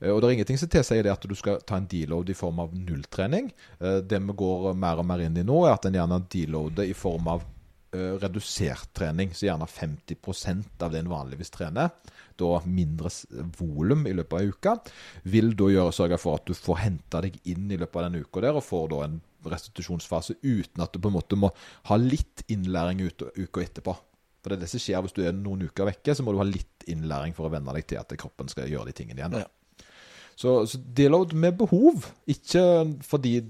Eh, 0.00 0.10
Og 0.10 0.20
det 0.20 0.28
er 0.28 0.34
ingenting 0.38 0.58
som 0.60 0.68
tilsier 0.72 1.06
det 1.06 1.12
at 1.12 1.28
du 1.28 1.34
skal 1.38 1.60
ta 1.66 1.76
en 1.76 1.88
deload 1.90 2.30
i 2.30 2.36
form 2.38 2.60
av 2.60 2.74
nulltrening. 2.74 3.52
Eh, 3.80 4.00
Det 4.00 4.20
vi 4.20 4.36
går 4.42 4.74
mer 4.74 4.98
og 4.98 5.06
mer 5.06 5.24
inn 5.24 5.36
i 5.36 5.46
nå, 5.46 5.64
er 5.66 5.74
at 5.74 5.86
en 5.86 5.98
gjerne 5.98 6.22
deloader 6.28 6.88
i 6.88 6.94
form 6.94 7.28
av 7.28 7.44
eh, 7.92 8.16
redusert 8.22 8.92
trening. 8.94 9.32
Så 9.34 9.46
gjerne 9.46 9.66
50 9.66 10.64
av 10.80 10.92
det 10.92 10.98
en 11.00 11.08
vanligvis 11.10 11.50
trener, 11.50 11.90
da 12.40 12.60
mindre 12.64 13.10
volum 13.58 14.06
i 14.06 14.14
løpet 14.16 14.40
av 14.40 14.52
uka. 14.54 14.76
vil 15.24 15.54
da 15.56 15.64
gjøre, 15.64 15.92
sørge 15.92 16.18
for 16.18 16.38
at 16.40 16.46
du 16.46 16.54
får 16.54 16.76
henta 16.86 17.20
deg 17.20 17.40
inn 17.44 17.70
i 17.70 17.76
løpet 17.76 17.96
av 17.96 18.10
den 18.10 18.22
uka 18.24 18.40
der, 18.40 18.56
og 18.56 18.64
får 18.64 18.88
da 18.90 19.02
en 19.04 19.20
restitusjonsfase 19.44 20.36
uten 20.42 20.82
at 20.82 20.92
du 20.92 21.00
på 21.00 21.08
en 21.08 21.16
måte 21.16 21.36
må 21.36 21.50
ha 21.88 21.96
litt 21.96 22.44
innlæring 22.48 23.02
uka 23.08 23.60
etterpå. 23.64 23.96
For 24.40 24.52
det 24.52 24.56
er 24.56 24.64
det 24.64 24.70
som 24.72 24.80
skjer 24.80 25.02
hvis 25.04 25.16
du 25.16 25.22
er 25.26 25.36
noen 25.36 25.66
uker 25.68 25.88
vekke, 25.90 26.14
så 26.16 26.24
må 26.24 26.32
du 26.32 26.40
ha 26.40 26.48
litt 26.48 26.86
innlæring 26.88 27.34
for 27.36 27.48
å 27.48 27.52
venne 27.52 27.72
deg 27.76 27.88
til 27.90 28.00
at 28.00 28.12
kroppen 28.20 28.48
skal 28.48 28.70
gjøre 28.70 28.88
de 28.88 28.96
tingene 28.96 29.20
igjen. 29.20 29.40
Ja. 29.42 29.48
Så, 30.40 30.62
så 30.70 30.80
deload 30.96 31.34
med 31.36 31.58
behov, 31.60 32.06
ikke 32.30 32.62
fordi 33.04 33.42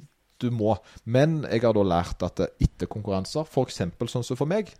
du 0.42 0.48
må. 0.50 0.74
Men 1.04 1.44
jeg 1.46 1.62
har 1.62 1.76
da 1.76 1.84
lært 1.86 2.24
at 2.26 2.42
etter 2.48 2.88
konkurranser, 2.90 3.46
f.eks. 3.46 3.82
sånn 4.10 4.26
som 4.26 4.38
for 4.38 4.50
meg, 4.50 4.72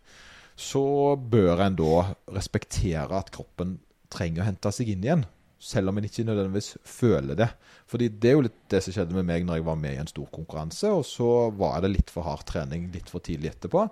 så 0.58 1.14
bør 1.16 1.62
en 1.64 1.76
da 1.78 2.00
respektere 2.34 3.20
at 3.20 3.30
kroppen 3.32 3.78
trenger 4.10 4.42
å 4.42 4.48
hente 4.48 4.72
seg 4.74 4.90
inn 4.92 5.06
igjen. 5.06 5.26
Selv 5.60 5.92
om 5.92 5.98
en 6.00 6.06
ikke 6.08 6.24
nødvendigvis 6.24 6.72
føler 6.88 7.36
det. 7.36 7.50
Fordi 7.88 8.08
det 8.10 8.30
er 8.30 8.38
jo 8.38 8.44
litt 8.46 8.62
det 8.72 8.80
som 8.82 8.96
skjedde 8.96 9.16
med 9.16 9.28
meg 9.28 9.44
når 9.46 9.60
jeg 9.60 9.66
var 9.68 9.78
med 9.80 9.94
i 9.94 10.00
en 10.02 10.10
stor 10.10 10.30
konkurranse, 10.32 10.90
og 10.90 11.04
så 11.06 11.28
var 11.56 11.84
det 11.84 11.92
litt 11.92 12.12
for 12.12 12.26
hard 12.26 12.46
trening 12.48 12.88
litt 12.94 13.12
for 13.12 13.22
tidlig 13.24 13.52
etterpå. 13.52 13.84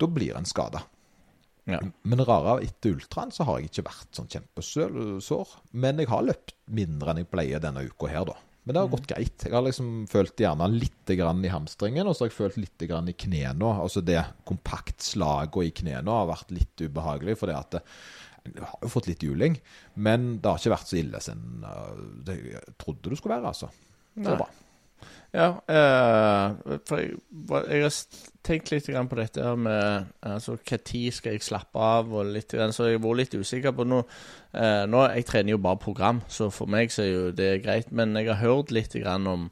Da 0.00 0.08
blir 0.08 0.38
en 0.40 0.48
skada. 0.48 0.82
Ja. 1.76 1.80
Men 2.10 2.24
rare 2.28 2.58
etter 2.66 2.96
ultraen 2.96 3.32
så 3.34 3.46
har 3.48 3.60
jeg 3.60 3.70
ikke 3.70 3.88
vært 3.88 4.18
sånn 4.18 4.30
kjempesår. 4.30 5.56
Men 5.72 6.02
jeg 6.02 6.10
har 6.10 6.26
løpt 6.26 6.54
mindre 6.70 7.12
enn 7.12 7.22
jeg 7.22 7.30
pleier 7.32 7.62
denne 7.62 7.84
uka 7.88 8.10
her, 8.12 8.28
da. 8.28 8.38
Men 8.62 8.76
det 8.76 8.80
har 8.82 8.90
gått 8.92 9.06
greit. 9.08 9.44
Jeg 9.46 9.54
har 9.56 9.64
liksom 9.64 9.90
følt 10.10 10.40
gjerne 10.40 10.66
litt 10.70 11.12
grann 11.18 11.40
i 11.42 11.52
hamstringen, 11.52 12.06
og 12.06 12.14
så 12.14 12.26
har 12.26 12.30
jeg 12.30 12.36
følt 12.36 12.58
litt 12.60 12.84
grann 12.90 13.08
i 13.08 13.16
knærne. 13.16 13.70
Altså 13.82 14.02
det 14.04 14.20
kompaktslaget 14.48 15.70
i 15.70 15.72
knærne 15.80 16.18
har 16.18 16.28
vært 16.28 16.52
litt 16.54 16.84
ubehagelig, 16.84 17.38
fordi 17.40 17.56
at 17.56 17.78
det, 17.78 17.84
jeg 18.46 18.64
har 18.64 18.84
jo 18.84 18.90
fått 18.92 19.08
litt 19.08 19.24
juling. 19.24 19.56
Men 19.96 20.34
det 20.38 20.50
har 20.52 20.60
ikke 20.60 20.74
vært 20.76 20.92
så 20.92 21.00
ille 21.00 21.22
som 21.24 21.64
det 22.26 22.36
jeg 22.52 22.76
trodde 22.80 23.12
det 23.12 23.20
skulle 23.20 23.38
være, 23.38 23.54
altså. 23.54 23.72
Det 24.20 24.28
er 24.28 24.42
bra. 24.42 24.50
Ja, 25.30 25.48
eh, 25.70 26.78
for 26.88 27.00
jeg, 27.00 27.16
jeg 27.70 27.90
tenkt 28.46 28.70
litt 28.72 28.88
grann 28.88 29.08
på 29.10 29.18
dette 29.18 29.42
her 29.44 29.58
med 29.60 30.10
altså, 30.26 30.56
tid 30.64 31.12
skal 31.12 31.36
jeg 31.36 31.44
slappe 31.44 31.80
av, 31.80 32.12
og 32.12 32.32
litt 32.34 32.52
grann, 32.54 32.72
så 32.72 32.88
jeg 32.88 32.98
har 32.98 33.04
vært 33.04 33.20
litt 33.22 33.36
usikker 33.36 33.74
på 33.76 33.86
nå. 33.88 34.00
Eh, 34.56 34.84
nå 34.90 35.04
jeg 35.14 35.26
trener 35.28 35.54
jo 35.54 35.60
bare 35.62 35.80
program, 35.82 36.22
så 36.28 36.48
for 36.54 36.70
meg 36.70 36.94
så 36.94 37.04
er 37.04 37.10
jo 37.10 37.26
det 37.36 37.52
greit. 37.64 37.92
Men 37.92 38.16
jeg 38.18 38.30
har 38.32 38.40
hørt 38.42 38.72
litt 38.74 38.96
grann 38.96 39.28
om 39.30 39.48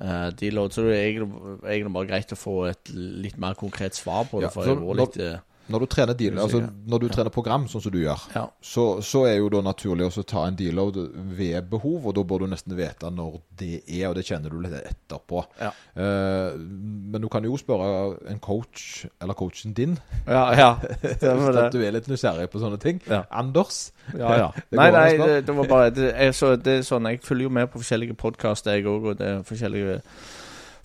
eh, 0.00 0.28
deload, 0.36 0.76
så 0.76 0.86
det 0.86 0.96
er 0.96 1.08
egentlig, 1.10 1.58
egentlig 1.64 1.94
bare 1.98 2.10
greit 2.12 2.36
å 2.36 2.40
få 2.40 2.56
et 2.70 2.94
litt 2.94 3.40
mer 3.42 3.58
konkret 3.58 3.98
svar 3.98 4.28
på 4.30 4.42
det. 4.42 4.50
Ja, 4.50 4.54
for 4.54 4.68
jeg 4.68 4.76
har 4.76 4.88
vært 4.90 5.02
litt 5.04 5.20
eh, 5.24 5.38
Når 5.68 5.82
du 5.82 5.86
trener 5.90 6.14
dealer, 6.14 6.42
altså 6.44 6.60
når 6.86 7.00
du 7.02 7.08
trener 7.10 7.32
program, 7.34 7.64
sånn 7.68 7.82
som 7.82 7.92
du 7.92 7.98
gjør, 7.98 8.20
Ja. 8.36 8.44
så, 8.62 8.84
så 9.02 9.24
er 9.26 9.36
jo 9.40 9.48
da 9.50 9.60
naturlig 9.66 10.06
å 10.06 10.22
ta 10.22 10.44
en 10.46 10.54
deload 10.58 10.98
ved 11.36 11.66
behov, 11.70 12.06
og 12.06 12.14
da 12.14 12.22
bør 12.22 12.44
du 12.44 12.46
nesten 12.52 12.76
vite 12.78 13.10
når 13.10 13.40
det 13.58 13.82
er, 13.88 14.04
og 14.08 14.14
det 14.14 14.24
kjenner 14.28 14.50
du 14.54 14.60
litt 14.62 14.76
etterpå. 14.78 15.42
Ja. 15.60 15.72
Eh, 15.96 16.54
men 16.56 17.20
du 17.24 17.28
kan 17.32 17.44
jo 17.44 17.56
spørre 17.58 18.16
en 18.30 18.38
coach, 18.38 19.06
eller 19.20 19.34
coachen 19.34 19.74
din, 19.74 19.98
Ja, 20.26 20.44
ja. 20.54 20.70
Hvis 21.02 21.72
du 21.74 21.80
er 21.82 21.92
litt 21.98 22.06
nysgjerrig 22.08 22.48
på 22.52 22.62
sånne 22.62 22.78
ting. 22.82 23.00
Anders. 23.30 23.90
Ja, 24.14 24.36
ja. 24.38 24.48
Nei, 24.78 24.90
nei, 24.94 25.08
det, 25.18 25.46
det 25.48 25.56
var 25.56 25.66
bare 25.70 25.90
det, 25.90 26.12
jeg, 26.14 26.34
så, 26.38 26.54
det 26.56 26.78
er 26.78 26.86
sånn, 26.86 27.10
Jeg 27.10 27.22
følger 27.26 27.48
jo 27.48 27.54
med 27.58 27.70
på 27.72 27.82
forskjellige 27.82 28.14
podkaster, 28.20 28.78
jeg 28.78 28.86
òg, 28.86 29.10
og 29.12 29.18
det 29.18 29.26
er 29.32 29.42
forskjellige 29.46 30.00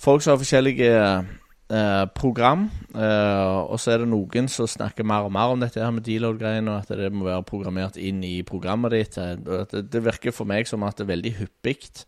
folk 0.02 0.24
som 0.26 0.34
har 0.34 0.42
forskjellige 0.42 0.92
eh, 1.72 2.06
program. 2.18 2.68
eh, 2.94 3.58
og 3.72 3.80
så 3.80 3.94
er 3.94 4.04
det 4.04 4.12
noen 4.12 4.50
som 4.52 4.68
snakker 4.70 5.08
mer 5.08 5.30
og 5.30 5.34
mer 5.36 5.56
om 5.56 5.64
dette 5.64 5.82
her 5.82 5.94
med 5.96 6.06
deload-greiene, 6.06 6.70
og 6.70 6.84
at 6.84 6.94
det 7.00 7.12
må 7.16 7.30
være 7.30 7.48
programmert 7.48 7.98
inn 7.98 8.22
i 8.28 8.42
programmet 8.44 8.92
ditt. 8.92 9.18
eh, 9.18 9.38
Det, 9.72 9.88
det 9.90 10.04
virker 10.04 10.36
for 10.36 10.46
meg 10.50 10.68
som 10.68 10.84
at 10.84 11.00
det 11.00 11.08
er 11.08 11.16
veldig 11.16 11.34
hyppig, 11.40 12.06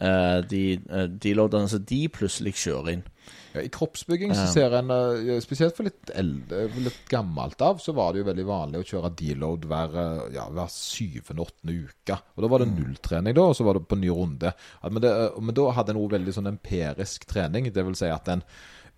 eh, 0.00 0.40
de 0.48 0.64
uh, 0.90 1.06
deloaderne 1.06 1.68
som 1.68 1.84
de 1.84 2.08
plutselig 2.08 2.56
kjører 2.64 2.96
inn. 2.96 3.04
Ja, 3.52 3.60
I 3.60 3.68
kroppsbygging 3.68 4.32
så 4.32 4.46
ser 4.48 4.72
en, 4.78 4.88
eh, 4.90 5.36
spesielt 5.44 5.76
for 5.76 5.84
litt 5.84 6.10
eldre, 6.16 6.64
litt 6.80 7.02
gammelt 7.12 7.60
av, 7.60 7.82
så 7.84 7.92
var 7.92 8.12
det 8.12 8.22
jo 8.22 8.28
veldig 8.30 8.46
vanlig 8.48 8.80
å 8.80 8.86
kjøre 8.88 9.10
deload 9.14 9.66
hver, 9.68 9.92
eh, 10.00 10.22
ja, 10.38 10.46
hver 10.48 10.70
syvende, 10.72 11.44
åttende 11.44 11.76
uke. 11.84 12.16
Og 12.32 12.42
da 12.42 12.48
var 12.48 12.64
det 12.64 12.70
nulltrening, 12.72 13.36
da, 13.36 13.42
og 13.42 13.54
så 13.58 13.66
var 13.68 13.76
det 13.76 13.84
på 13.90 14.00
ny 14.00 14.08
runde. 14.08 14.54
Men, 14.88 15.02
det, 15.04 15.12
eh, 15.12 15.40
men 15.40 15.54
da 15.54 15.70
hadde 15.76 15.92
en 15.92 16.00
òg 16.00 16.16
veldig 16.16 16.32
sånn 16.38 16.48
empirisk 16.48 17.28
trening, 17.28 17.68
det 17.70 17.84
vil 17.84 17.94
si 17.94 18.08
at 18.08 18.32
en 18.32 18.42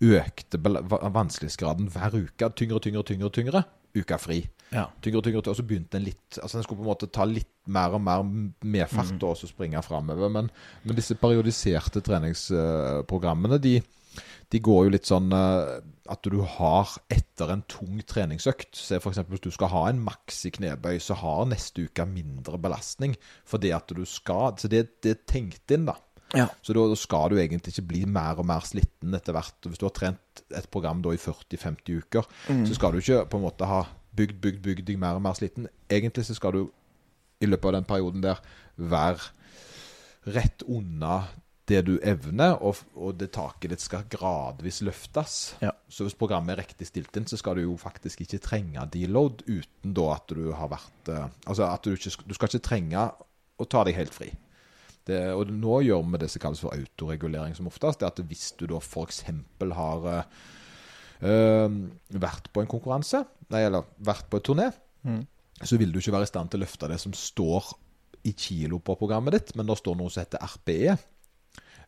økte 0.03 0.59
vanskelighetsgraden 0.59 1.89
hver 1.93 2.17
uke. 2.17 2.49
Tyngre, 2.57 2.79
tyngre, 2.83 3.03
tyngre, 3.07 3.31
tyngre. 3.31 3.63
Uka 3.95 4.17
fri. 4.19 4.41
Ja. 4.73 4.89
Tyngre, 5.01 5.21
tyngre, 5.23 5.41
tyngre, 5.41 5.53
og 5.53 5.59
så 5.59 5.63
begynte 5.63 5.99
en 5.99 6.03
litt 6.03 6.39
Altså 6.41 6.57
en 6.59 6.65
skulle 6.65 6.81
på 6.81 6.83
en 6.83 6.89
måte 6.89 7.07
ta 7.13 7.23
litt 7.29 7.51
mer 7.71 7.95
og 7.95 8.01
mer 8.03 8.25
medfart 8.65 9.23
og 9.23 9.37
så 9.39 9.47
springe 9.47 9.81
framover. 9.85 10.31
Men, 10.31 10.49
men 10.83 10.97
disse 10.97 11.15
periodiserte 11.19 12.03
treningsprogrammene, 12.03 13.59
de, 13.63 13.77
de 14.51 14.63
går 14.63 14.87
jo 14.87 14.95
litt 14.97 15.07
sånn 15.07 15.31
eh, 15.35 15.77
at 16.11 16.27
du 16.29 16.41
har 16.45 16.91
etter 17.09 17.49
en 17.49 17.63
tung 17.71 17.97
treningsøkt 18.05 18.77
Se 18.77 18.99
f.eks. 18.99 19.23
hvis 19.31 19.41
du 19.41 19.49
skal 19.53 19.71
ha 19.73 19.85
en 19.89 20.03
maks 20.05 20.43
i 20.45 20.51
knebøy, 20.53 20.99
så 21.01 21.17
har 21.17 21.47
neste 21.49 21.87
uke 21.87 22.05
mindre 22.09 22.59
belastning 22.61 23.15
fordi 23.47 23.71
at 23.73 23.89
du 23.89 24.03
skal 24.05 24.53
Så 24.61 24.69
det, 24.71 24.85
det 25.05 25.15
er 25.15 25.23
tenkt 25.29 25.73
inn, 25.73 25.87
da. 25.89 25.97
Ja. 26.35 26.47
Så 26.61 26.75
da 26.75 26.85
da 26.91 26.97
skal 26.99 27.31
du 27.31 27.39
egentlig 27.39 27.73
ikke 27.73 27.89
bli 27.91 28.01
mer 28.09 28.41
og 28.41 28.47
mer 28.49 28.65
sliten 28.67 29.15
etter 29.17 29.35
hvert. 29.35 29.57
Hvis 29.65 29.81
du 29.81 29.87
har 29.87 29.95
trent 29.95 30.43
et 30.51 30.69
program 30.71 31.03
da 31.05 31.13
i 31.15 31.21
40-50 31.21 32.01
uker, 32.03 32.27
så 32.67 32.77
skal 32.77 32.93
du 32.95 33.01
ikke 33.01 33.23
på 33.31 33.39
en 33.39 33.47
måte 33.47 33.69
ha 33.69 33.85
bygd, 34.15 34.41
bygd, 34.43 34.61
bygd 34.63 34.85
deg 34.89 34.99
mer 34.99 35.19
og 35.19 35.23
mer 35.25 35.37
sliten. 35.37 35.69
Egentlig 35.91 36.27
så 36.27 36.35
skal 36.37 36.55
du 36.55 36.61
i 37.43 37.49
løpet 37.49 37.71
av 37.71 37.79
den 37.79 37.87
perioden 37.87 38.23
der 38.23 38.39
være 38.75 39.31
rett 40.35 40.63
unna 40.67 41.25
det 41.65 41.81
du 41.87 41.95
evner, 42.05 42.59
og, 42.61 42.83
og 42.93 43.15
det 43.17 43.31
taket 43.33 43.71
ditt 43.73 43.81
skal 43.81 44.05
gradvis 44.09 44.83
løftes. 44.85 45.55
Ja. 45.65 45.71
Så 45.89 46.05
hvis 46.05 46.17
programmet 46.17 46.53
er 46.53 46.61
riktig 46.61 46.87
stilt 46.91 47.17
inn, 47.17 47.25
så 47.29 47.39
skal 47.41 47.57
du 47.57 47.63
jo 47.65 47.77
faktisk 47.81 48.21
ikke 48.21 48.41
trenge 48.43 48.85
deload 48.93 49.41
uten 49.47 49.95
da 49.97 50.11
at 50.13 50.29
du 50.29 50.51
har 50.53 50.69
vært 50.75 51.09
eh, 51.13 51.25
Altså 51.49 51.65
at 51.69 51.85
du 51.85 51.95
ikke 51.95 52.29
Du 52.29 52.35
skal 52.37 52.51
ikke 52.51 52.67
trenge 52.69 53.07
å 53.57 53.65
ta 53.69 53.81
deg 53.87 53.97
helt 53.97 54.13
fri. 54.13 54.29
Det, 55.05 55.19
og 55.37 55.51
nå 55.53 55.79
gjør 55.85 56.01
vi 56.11 56.17
det 56.23 56.29
som 56.33 56.41
kalles 56.41 56.61
for 56.63 56.73
autoregulering 56.73 57.53
som 57.57 57.67
oftest. 57.69 57.99
Det 58.01 58.07
at 58.09 58.21
hvis 58.25 58.47
du 58.57 58.65
da 58.71 58.79
f.eks. 58.81 59.19
har 59.77 60.07
eh, 61.21 61.75
vært 62.25 62.49
på 62.53 62.63
en 62.63 62.69
konkurranse, 62.71 63.21
nei, 63.53 63.61
eller 63.67 63.85
vært 64.01 64.27
på 64.31 64.39
et 64.41 64.47
turné, 64.49 64.71
så 65.61 65.77
vil 65.77 65.91
du 65.93 65.99
ikke 66.01 66.11
være 66.15 66.25
i 66.25 66.31
stand 66.31 66.49
til 66.51 66.59
å 66.59 66.65
løfte 66.65 66.89
det 66.89 66.97
som 66.99 67.13
står 67.13 67.67
i 68.25 68.33
kilo 68.33 68.79
på 68.81 68.95
programmet 68.97 69.35
ditt, 69.37 69.53
men 69.55 69.67
det 69.69 69.77
står 69.77 69.95
noe 69.99 70.09
som 70.09 70.23
heter 70.25 70.41
RPE. 70.41 70.95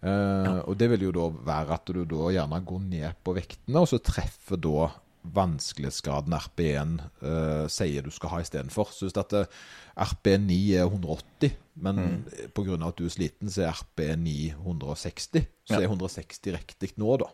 Eh, 0.06 0.60
Og 0.70 0.78
det 0.78 0.92
vil 0.94 1.08
jo 1.08 1.12
da 1.16 1.26
være 1.50 1.74
at 1.80 1.90
du 1.90 2.04
da 2.06 2.30
gjerne 2.36 2.60
går 2.70 2.84
ned 2.86 3.18
på 3.26 3.34
vektene, 3.34 3.82
og 3.82 3.90
så 3.90 3.98
treffer 3.98 4.62
da 4.62 4.92
vanskelighetsgraden 5.24 6.34
RP1 6.38 6.98
uh, 7.24 7.66
sier 7.72 8.06
du 8.06 8.12
skal 8.14 8.32
ha 8.36 8.42
istedenfor. 8.44 8.92
Så 8.94 9.08
hvis 9.08 9.18
at 9.20 9.34
eh, 9.36 9.50
RP9 9.98 10.58
er 10.78 10.86
180, 10.88 11.56
men 11.84 12.00
mm. 12.00 12.18
pga. 12.56 12.78
at 12.88 12.98
du 12.98 13.06
er 13.06 13.14
sliten, 13.14 13.52
så 13.52 13.66
er 13.68 13.76
RP9 13.76 14.34
160. 14.56 15.46
Så 15.68 15.76
Ja. 15.76 15.82
er 15.82 15.90
160 15.90 16.54
riktig 16.56 16.94
nå, 16.96 17.18
da. 17.20 17.28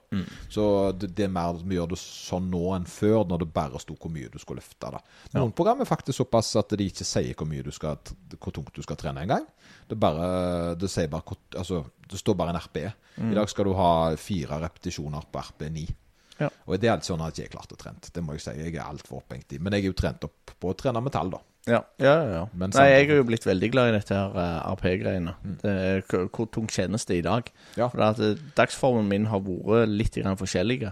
Så 0.50 0.92
det, 0.98 1.12
det 1.16 1.28
er 1.28 1.34
mer 1.36 1.60
vi 1.62 1.78
gjør 1.78 1.92
det 1.92 2.00
sånn 2.02 2.50
nå 2.50 2.64
enn 2.74 2.88
før, 2.90 3.28
når 3.30 3.44
det 3.44 3.50
bare 3.54 3.82
sto 3.84 3.94
hvor 3.94 4.10
mye 4.12 4.32
du 4.34 4.40
skulle 4.42 4.64
løfte. 4.64 4.90
da. 4.96 5.04
Noen 5.38 5.54
program 5.54 5.84
er 5.84 5.90
faktisk 5.90 6.18
såpass 6.24 6.56
at 6.58 6.74
de 6.74 6.88
ikke 6.90 7.06
sier 7.06 7.38
hvor 7.38 7.48
mye 7.48 7.64
du 7.64 7.72
skal, 7.72 8.00
hvor 8.40 8.56
tungt 8.56 8.74
du 8.74 8.82
skal 8.82 8.98
trene 8.98 9.22
engang. 9.22 9.46
Det, 9.88 10.00
bare- 10.00 10.74
det 10.80 10.90
sier 10.90 11.12
bare 11.14 11.38
altså, 11.60 11.84
det 12.10 12.20
står 12.20 12.40
bare 12.40 12.56
en 12.56 12.62
RP. 12.64 12.80
I 13.22 13.36
dag 13.38 13.50
skal 13.52 13.70
du 13.70 13.76
ha 13.78 14.16
fire 14.18 14.58
repetisjoner 14.66 15.30
på 15.30 15.46
RP9. 15.46 15.86
Ja. 16.44 16.52
Og 16.68 16.78
det 16.80 16.90
er 16.90 16.96
alltid 16.98 17.12
sånn 17.14 17.24
at 17.26 17.40
jeg 17.40 17.50
ikke 17.50 17.58
er 17.58 17.62
klart 17.62 17.74
å 17.76 17.80
trene. 17.80 18.14
Det 18.14 18.24
må 18.26 18.38
jeg 18.38 18.46
si. 18.46 18.54
Jeg 18.60 18.76
er 18.76 18.86
altfor 18.86 19.22
opphengt 19.22 19.56
i. 19.56 19.60
Men 19.64 19.76
jeg 19.78 19.86
er 19.86 19.92
jo 19.94 19.98
trent 20.04 20.28
opp 20.28 20.56
på 20.60 20.72
å 20.72 20.78
trene 20.78 21.02
metall, 21.04 21.34
da. 21.34 21.42
Ja, 21.64 21.80
ja, 22.04 22.14
ja. 22.28 22.44
Men 22.60 22.74
Nei, 22.76 22.88
jeg 22.92 23.08
har 23.08 23.22
jo 23.22 23.26
blitt 23.30 23.46
veldig 23.48 23.70
glad 23.72 23.90
i 23.90 23.96
dette 23.96 24.16
her 24.18 24.34
eh, 24.36 24.72
RP-greiene. 24.74 25.36
Det 25.62 25.74
er 25.74 26.02
Hvor 26.10 26.50
tungt 26.52 26.76
kjennes 26.76 27.08
det 27.08 27.22
i 27.22 27.24
dag? 27.24 27.48
Ja. 27.80 27.88
For 27.88 28.04
at 28.04 28.20
eh, 28.20 28.40
Dagsformen 28.58 29.08
min 29.08 29.30
har 29.32 29.44
vært 29.46 29.94
litt 29.94 30.18
forskjellig, 30.18 30.40
forskjellige. 30.42 30.92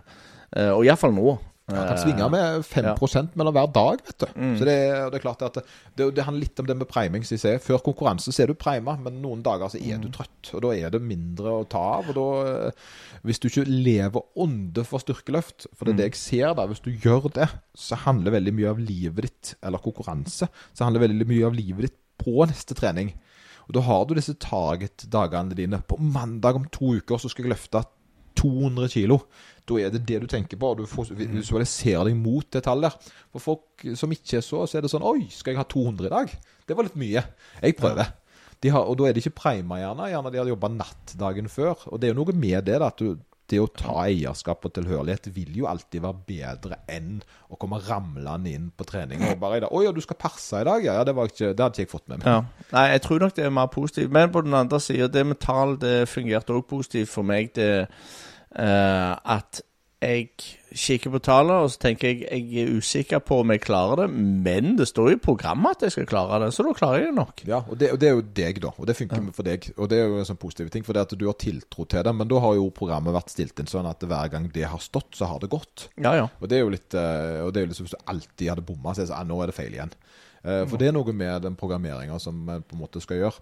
Eh, 0.55 0.71
og 0.71 0.85
iallfall 0.87 1.15
nå. 1.15 1.35
Jeg 1.69 1.87
kan 1.87 1.99
svinge 2.01 2.27
med 2.33 2.65
5 2.67 2.87
ja. 2.89 3.21
mellom 3.37 3.55
hver 3.55 3.67
dag, 3.71 4.01
vet 4.03 4.23
du. 4.23 4.25
Så 4.59 4.65
det, 4.67 4.75
det 5.13 5.19
er 5.19 5.23
klart 5.23 5.43
at 5.45 5.59
det, 5.61 6.07
det, 6.17 6.25
handler 6.25 6.43
litt 6.43 6.59
om 6.59 6.67
det 6.67 6.75
med 6.79 6.89
priming. 6.89 7.23
som 7.23 7.37
jeg 7.37 7.43
ser. 7.43 7.61
Før 7.63 7.83
konkurranse 7.85 8.33
så 8.33 8.43
er 8.43 8.51
du 8.51 8.57
prima, 8.59 8.97
men 8.99 9.21
noen 9.23 9.43
dager 9.45 9.71
så 9.71 9.79
er 9.79 10.01
du 10.01 10.09
trøtt. 10.11 10.51
Og 10.57 10.65
da 10.65 10.73
er 10.75 10.91
det 10.93 11.03
mindre 11.05 11.53
å 11.61 11.67
ta 11.69 11.83
av. 11.99 12.11
Og 12.11 12.17
da, 12.17 12.27
eh, 12.49 12.89
hvis 13.27 13.39
du 13.39 13.47
ikke 13.47 13.67
lever 13.69 14.41
ånde 14.41 14.83
for 14.87 15.03
styrkeløft, 15.03 15.69
for 15.71 15.87
det 15.87 15.93
er 15.93 16.01
det 16.01 16.09
jeg 16.09 16.21
ser 16.23 16.57
da, 16.57 16.67
hvis 16.67 16.83
du 16.83 16.91
gjør 16.91 17.29
det, 17.37 17.47
så 17.77 17.99
handler 18.03 18.35
veldig 18.39 18.55
mye 18.57 18.73
av 18.73 18.81
livet 18.81 19.29
ditt, 19.29 19.55
eller 19.63 19.85
konkurranse, 19.85 20.49
så 20.49 20.87
handler 20.87 21.07
veldig 21.07 21.29
mye 21.29 21.47
av 21.47 21.55
livet 21.55 21.87
ditt 21.87 21.99
på 22.21 22.41
neste 22.49 22.75
trening. 22.77 23.15
Og 23.69 23.77
da 23.77 23.85
har 23.85 24.03
du 24.05 24.17
disse 24.17 24.35
target-dagene 24.41 25.55
dine. 25.55 25.79
På 25.87 25.95
mandag 26.01 26.57
om 26.57 26.67
to 26.73 26.97
uker 26.99 27.21
så 27.21 27.29
skal 27.31 27.47
jeg 27.47 27.53
løfte 27.53 27.85
200 28.41 28.91
kilo. 28.91 29.21
Da 29.69 29.77
er 29.79 29.91
det 29.93 30.05
det 30.09 30.21
du 30.23 30.27
tenker 30.27 30.57
på, 30.57 30.71
og 30.71 30.77
du 30.81 30.85
får- 30.89 31.13
visualiserer 31.15 32.05
deg 32.09 32.15
mot 32.17 32.47
det 32.51 32.63
tallet. 32.65 33.11
For 33.31 33.39
folk 33.39 33.85
som 33.95 34.11
ikke 34.11 34.37
er 34.39 34.41
så, 34.45 34.65
så 34.67 34.77
er 34.77 34.81
det 34.81 34.91
sånn 34.91 35.05
Oi, 35.05 35.27
skal 35.29 35.53
jeg 35.53 35.61
ha 35.61 35.67
200 35.69 36.07
i 36.07 36.09
dag? 36.09 36.33
Det 36.67 36.77
var 36.77 36.83
litt 36.87 36.97
mye. 36.99 37.23
Jeg 37.61 37.77
prøver. 37.77 38.13
De 38.61 38.69
har, 38.69 38.85
og 38.85 38.97
da 38.97 39.07
er 39.09 39.13
det 39.13 39.23
ikke 39.25 39.39
prima, 39.41 39.79
gjerne. 39.81 40.09
Gjerne 40.11 40.31
de 40.31 40.37
har 40.37 40.49
jobba 40.51 40.69
natt 40.69 41.15
dagen 41.17 41.47
før. 41.49 41.75
Og 41.91 41.99
det 41.99 42.09
er 42.09 42.13
jo 42.13 42.23
noe 42.23 42.33
med 42.37 42.65
det, 42.65 42.79
da, 42.79 42.87
at 42.91 42.97
du, 43.01 43.17
det 43.51 43.59
å 43.59 43.67
ta 43.67 43.95
eierskap 44.05 44.63
og 44.65 44.73
tilhørighet 44.77 45.27
vil 45.35 45.57
jo 45.57 45.65
alltid 45.67 46.03
være 46.05 46.21
bedre 46.29 46.77
enn 46.87 47.17
å 47.51 47.57
komme 47.59 47.81
ramlende 47.83 48.53
inn 48.53 48.69
på 48.77 48.85
trening 48.87 49.25
og 49.27 49.39
bare 49.41 49.67
'Å 49.67 49.83
ja, 49.83 49.91
du 49.91 49.99
skal 49.99 50.15
perse 50.15 50.61
i 50.61 50.63
dag?' 50.63 50.85
Ja, 50.85 50.93
ja 50.99 51.03
det, 51.03 51.15
var 51.15 51.27
ikke, 51.27 51.51
det 51.51 51.59
hadde 51.59 51.73
ikke 51.75 51.83
jeg 51.83 51.89
fått 51.91 52.07
med 52.07 52.19
meg. 52.19 52.27
Ja. 52.27 52.45
Nei, 52.71 52.85
jeg 52.93 53.01
tror 53.01 53.19
nok 53.19 53.35
det 53.35 53.45
er 53.45 53.49
mer 53.49 53.67
positivt. 53.67 54.11
Men 54.11 54.31
på 54.31 54.41
den 54.45 54.53
andre 54.53 54.79
sida, 54.79 55.07
det 55.07 55.25
med 55.25 55.39
tall 55.39 55.75
det 55.77 56.07
fungerte 56.07 56.53
òg 56.55 56.67
positivt 56.69 57.09
for 57.09 57.23
meg. 57.23 57.51
Det 57.53 57.87
eh, 58.55 59.11
at 59.37 59.61
jeg 60.01 60.31
kikker 60.73 61.11
på 61.13 61.19
tallene, 61.21 61.59
og 61.61 61.69
så 61.69 61.77
tenker 61.83 62.09
jeg 62.09 62.23
jeg 62.25 62.63
er 62.63 62.71
usikker 62.81 63.19
på 63.21 63.35
om 63.43 63.51
jeg 63.53 63.61
klarer 63.61 63.99
det, 64.01 64.07
men 64.17 64.71
det 64.79 64.87
står 64.89 65.11
jo 65.11 65.17
i 65.19 65.21
programmet 65.21 65.75
at 65.75 65.83
jeg 65.85 65.93
skal 65.93 66.07
klare 66.09 66.39
det, 66.41 66.47
så 66.55 66.65
da 66.65 66.71
klarer 66.73 67.03
jeg 67.03 67.11
det 67.11 67.17
nok. 67.19 67.43
Ja, 67.45 67.59
og 67.69 67.77
det, 67.77 67.91
og 67.93 67.99
det 68.01 68.09
er 68.09 68.15
jo 68.17 68.23
deg, 68.39 68.61
da. 68.63 68.71
Og 68.81 68.89
det 68.89 68.95
funker 68.97 69.27
for 69.37 69.45
deg. 69.45 69.67
Og 69.77 69.91
det 69.91 69.99
er 70.01 70.09
jo 70.09 70.17
en 70.23 70.25
sånn 70.31 70.39
positiv 70.41 70.71
ting, 70.73 70.87
for 70.87 70.97
det 70.97 71.03
at 71.05 71.13
du 71.13 71.27
har 71.29 71.37
tiltro 71.37 71.85
til 71.85 72.01
det. 72.07 72.15
Men 72.17 72.31
da 72.33 72.41
har 72.41 72.57
jo 72.57 72.65
programmet 72.73 73.13
vært 73.13 73.29
stilt 73.35 73.61
inn 73.61 73.69
sånn 73.69 73.91
at 73.91 74.01
hver 74.09 74.33
gang 74.33 74.49
det 74.55 74.65
har 74.73 74.81
stått, 74.81 75.13
så 75.19 75.29
har 75.29 75.43
det 75.43 75.51
gått. 75.53 75.85
Ja, 76.01 76.15
ja. 76.17 76.25
Og 76.41 76.49
det 76.49 76.57
er 76.57 76.65
jo 76.65 76.73
litt 76.73 76.97
eh, 76.97 77.37
Og 77.45 77.53
det 77.53 77.61
er 77.61 77.67
jo 77.67 77.73
liksom 77.75 77.91
hvis 77.91 77.93
du 77.93 78.01
alltid 78.15 78.49
hadde 78.55 78.65
bomma, 78.65 78.95
så 78.95 79.03
er 79.03 79.05
det 79.05 79.13
sånn 79.13 79.21
ah, 79.21 79.29
Nå 79.29 79.37
er 79.45 79.53
det 79.53 79.59
feil 79.59 79.77
igjen. 79.77 79.93
Eh, 80.41 80.63
For 80.65 80.81
det 80.81 80.89
er 80.89 80.97
noe 80.97 81.13
med 81.13 81.45
den 81.45 81.59
programmeringa 81.61 82.17
som 82.17 82.41
vi 82.47 82.57
på 82.65 82.73
en 82.79 82.81
måte 82.81 83.05
skal 83.05 83.21
gjøre. 83.21 83.37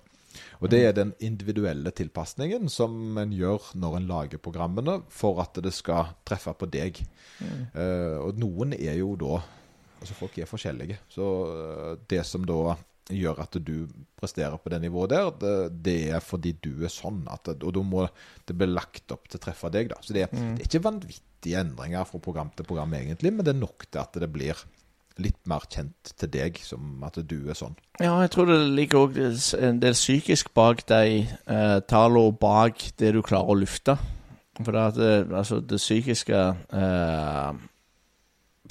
Og 0.60 0.70
det 0.72 0.82
er 0.86 0.96
den 0.96 1.14
individuelle 1.26 1.92
tilpasningen 1.96 2.70
som 2.72 3.18
en 3.18 3.32
gjør 3.34 3.72
når 3.80 3.98
en 3.98 4.10
lager 4.10 4.42
programmene 4.44 5.00
for 5.14 5.42
at 5.44 5.58
det 5.64 5.74
skal 5.76 6.14
treffe 6.28 6.54
på 6.58 6.70
deg. 6.70 7.02
Eh, 7.42 8.18
og 8.20 8.40
noen 8.42 8.76
er 8.78 9.00
jo 9.02 9.16
da 9.20 9.40
Altså 10.00 10.16
folk 10.16 10.38
er 10.40 10.48
forskjellige. 10.48 10.96
Så 11.12 11.26
eh, 11.52 11.96
det 12.08 12.22
som 12.24 12.46
da 12.48 12.72
gjør 13.12 13.42
at 13.44 13.58
du 13.66 13.88
presterer 14.20 14.58
på 14.62 14.72
det 14.72 14.82
nivået 14.84 15.12
der, 15.12 15.32
det, 15.42 15.54
det 15.84 15.98
er 16.16 16.24
fordi 16.24 16.54
du 16.62 16.86
er 16.86 16.94
sånn. 16.94 17.24
At, 17.28 17.50
og 17.52 17.74
da 17.76 17.84
må 17.84 18.06
det 18.48 18.56
bli 18.58 18.70
lagt 18.70 19.12
opp 19.12 19.28
til 19.28 19.40
å 19.40 19.44
treffe 19.44 19.72
deg. 19.74 19.90
da. 19.92 19.98
Så 20.06 20.16
det, 20.16 20.30
det 20.32 20.46
er 20.62 20.68
ikke 20.68 20.86
vanvittige 20.86 21.64
endringer 21.64 22.08
fra 22.08 22.22
program 22.24 22.54
til 22.56 22.68
program, 22.70 22.94
egentlig, 22.96 23.34
men 23.36 23.46
det 23.46 23.56
er 23.56 23.60
nok 23.64 23.90
til 23.90 24.04
at 24.04 24.20
det 24.24 24.30
blir 24.32 24.64
litt 25.22 25.40
mer 25.50 25.66
kjent 25.72 26.14
til 26.20 26.32
deg 26.34 26.60
som 26.64 27.04
at 27.06 27.20
du 27.28 27.38
er 27.50 27.58
sånn. 27.58 27.76
Ja, 28.00 28.14
jeg 28.24 28.32
tror 28.34 28.50
det 28.50 28.60
ligger 28.78 29.06
òg 29.06 29.20
en 29.60 29.82
del 29.84 29.98
psykisk 29.98 30.54
bak 30.58 30.86
de 30.90 31.26
eh, 31.26 31.80
tallene 31.90 32.36
bak 32.40 32.86
det 33.02 33.14
du 33.16 33.22
klarer 33.26 33.54
å 33.54 33.60
lufte. 33.60 33.98
For 34.60 34.76
det, 34.76 34.86
det, 34.98 35.12
altså, 35.36 35.62
det 35.64 35.80
psykiske 35.80 36.40
eh, 36.76 37.60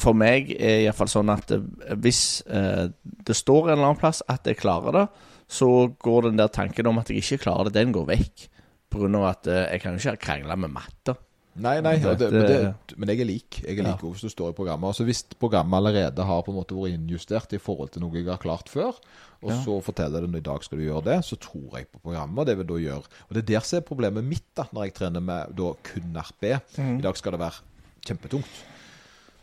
For 0.03 0.17
meg 0.17 0.51
er 0.53 0.83
iallfall 0.83 1.09
sånn 1.09 1.33
at 1.33 1.49
det, 1.49 1.63
hvis 2.05 2.43
eh, 2.45 2.91
det 3.01 3.37
står 3.37 3.71
en 3.71 3.79
eller 3.79 3.93
annen 3.93 4.01
plass 4.03 4.21
at 4.29 4.47
jeg 4.49 4.61
klarer 4.61 4.97
det, 4.99 5.07
så 5.49 5.89
går 5.97 6.29
den 6.29 6.41
der 6.41 6.53
tanken 6.53 6.91
om 6.91 7.01
at 7.01 7.09
jeg 7.09 7.25
ikke 7.25 7.47
klarer 7.47 7.71
det, 7.71 7.79
den 7.81 7.95
går 7.97 8.11
vekk. 8.11 8.45
På 8.89 9.01
grunn 9.01 9.17
av 9.21 9.31
at 9.31 9.49
eh, 9.49 9.65
jeg 9.73 9.85
kan 9.85 9.97
jo 9.97 10.05
ikke 10.05 10.27
krangle 10.29 10.61
med 10.61 10.77
matte. 10.77 11.17
Nei, 11.57 11.81
nei, 11.81 11.97
det, 11.99 12.19
Det- 12.19 12.31
men, 12.33 12.47
det, 12.47 12.99
men 12.99 13.09
jeg 13.09 13.21
er 13.21 13.25
lik. 13.25 13.63
Jeg 13.65 13.79
er 13.79 13.83
Ja. 13.83 13.91
lik 13.93 14.03
også 14.05 14.13
hvis 14.13 14.21
du 14.21 14.29
står 14.29 14.51
i 14.51 14.53
programmet. 14.53 14.89
Altså 14.89 15.05
Hvis 15.05 15.23
programmet 15.41 15.75
allerede 15.77 16.25
har 16.25 16.43
på 16.43 16.53
en 16.53 16.59
måte 16.61 16.75
vært 16.77 16.95
innjustert 16.95 17.53
i 17.53 17.59
forhold 17.59 17.91
til 17.91 18.03
noe 18.03 18.13
jeg 18.15 18.27
har 18.27 18.39
klart 18.39 18.69
før, 18.69 18.95
og 19.43 19.51
Ja. 19.51 19.57
så 19.65 19.83
forteller 19.83 20.21
det 20.21 20.31
når 20.31 20.39
i 20.39 20.41
dag 20.41 20.63
skal 20.65 20.79
du 20.79 20.85
gjøre 20.85 21.05
det, 21.05 21.25
så 21.25 21.37
tror 21.39 21.77
jeg 21.79 21.89
på 21.91 21.99
programmet. 22.01 22.47
Det 22.47 22.57
vil 22.59 22.67
da 22.67 22.75
gjøre 22.75 23.03
Og 23.03 23.35
det 23.35 23.39
er 23.39 23.55
der 23.55 23.61
som 23.61 23.77
er 23.79 23.81
problemet 23.83 24.25
mitt 24.25 24.55
da 24.55 24.65
når 24.73 24.85
jeg 24.85 24.95
trener 24.95 25.21
med 25.21 25.57
da 25.57 25.73
kun 25.83 26.15
RP. 26.17 26.61
I 26.79 27.01
dag 27.03 27.17
skal 27.17 27.33
det 27.33 27.41
være 27.41 27.61
kjempetungt. 28.07 28.65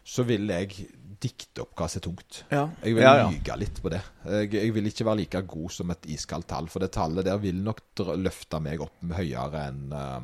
Så 0.06 0.24
vil 0.26 0.48
jeg 0.48 0.88
dikte 1.20 1.62
opp 1.64 1.76
hva 1.76 1.88
som 1.90 2.00
er 2.00 2.04
tungt. 2.10 2.44
Ja. 2.52 2.70
Jeg 2.84 2.94
vil 2.96 3.04
Ja, 3.04 3.16
ja. 3.18 3.30
lyge 3.30 3.58
litt 3.60 3.82
på 3.82 3.90
det. 3.90 4.02
Jeg, 4.26 4.52
jeg 4.54 4.74
vil 4.74 4.86
ikke 4.86 5.06
være 5.06 5.18
like 5.18 5.42
god 5.48 5.72
som 5.72 5.90
et 5.92 6.06
iskaldt 6.06 6.48
tall, 6.48 6.68
for 6.68 6.80
det 6.80 6.92
tallet 6.92 7.26
der 7.26 7.38
vil 7.38 7.56
nok 7.56 7.82
løfte 8.18 8.62
meg 8.62 8.80
opp 8.82 8.92
høyere 9.02 9.68
enn 9.70 9.92
eh, 9.92 10.20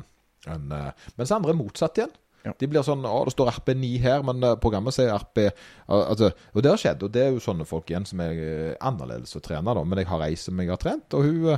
enn, 0.50 0.72
eh, 0.72 1.08
Mens 1.18 1.32
andre 1.34 1.52
er 1.52 1.58
motsatt 1.58 1.98
igjen. 2.00 2.12
Ja. 2.42 2.50
De 2.58 2.66
blir 2.66 2.82
sånn 2.82 3.04
Å, 3.06 3.20
det 3.28 3.34
står 3.36 3.52
RP9 3.52 3.88
her, 4.02 4.24
men 4.26 4.42
eh, 4.42 4.56
programmet 4.58 4.94
sier 4.96 5.12
RP 5.14 5.44
altså, 5.86 6.32
Og 6.50 6.64
det 6.64 6.72
har 6.72 6.80
skjedd, 6.80 7.04
og 7.06 7.12
det 7.14 7.22
er 7.22 7.30
jo 7.36 7.44
sånne 7.44 7.66
folk 7.68 7.92
igjen 7.92 8.06
som 8.08 8.22
er 8.24 8.34
eh, 8.34 8.72
annerledes 8.82 9.36
å 9.38 9.42
trene, 9.44 9.74
da. 9.78 9.84
Men 9.86 10.02
jeg 10.02 10.10
har 10.10 10.24
ei 10.26 10.34
som 10.40 10.58
jeg 10.58 10.72
har 10.72 10.82
trent, 10.82 11.14
og 11.14 11.28
hun 11.28 11.52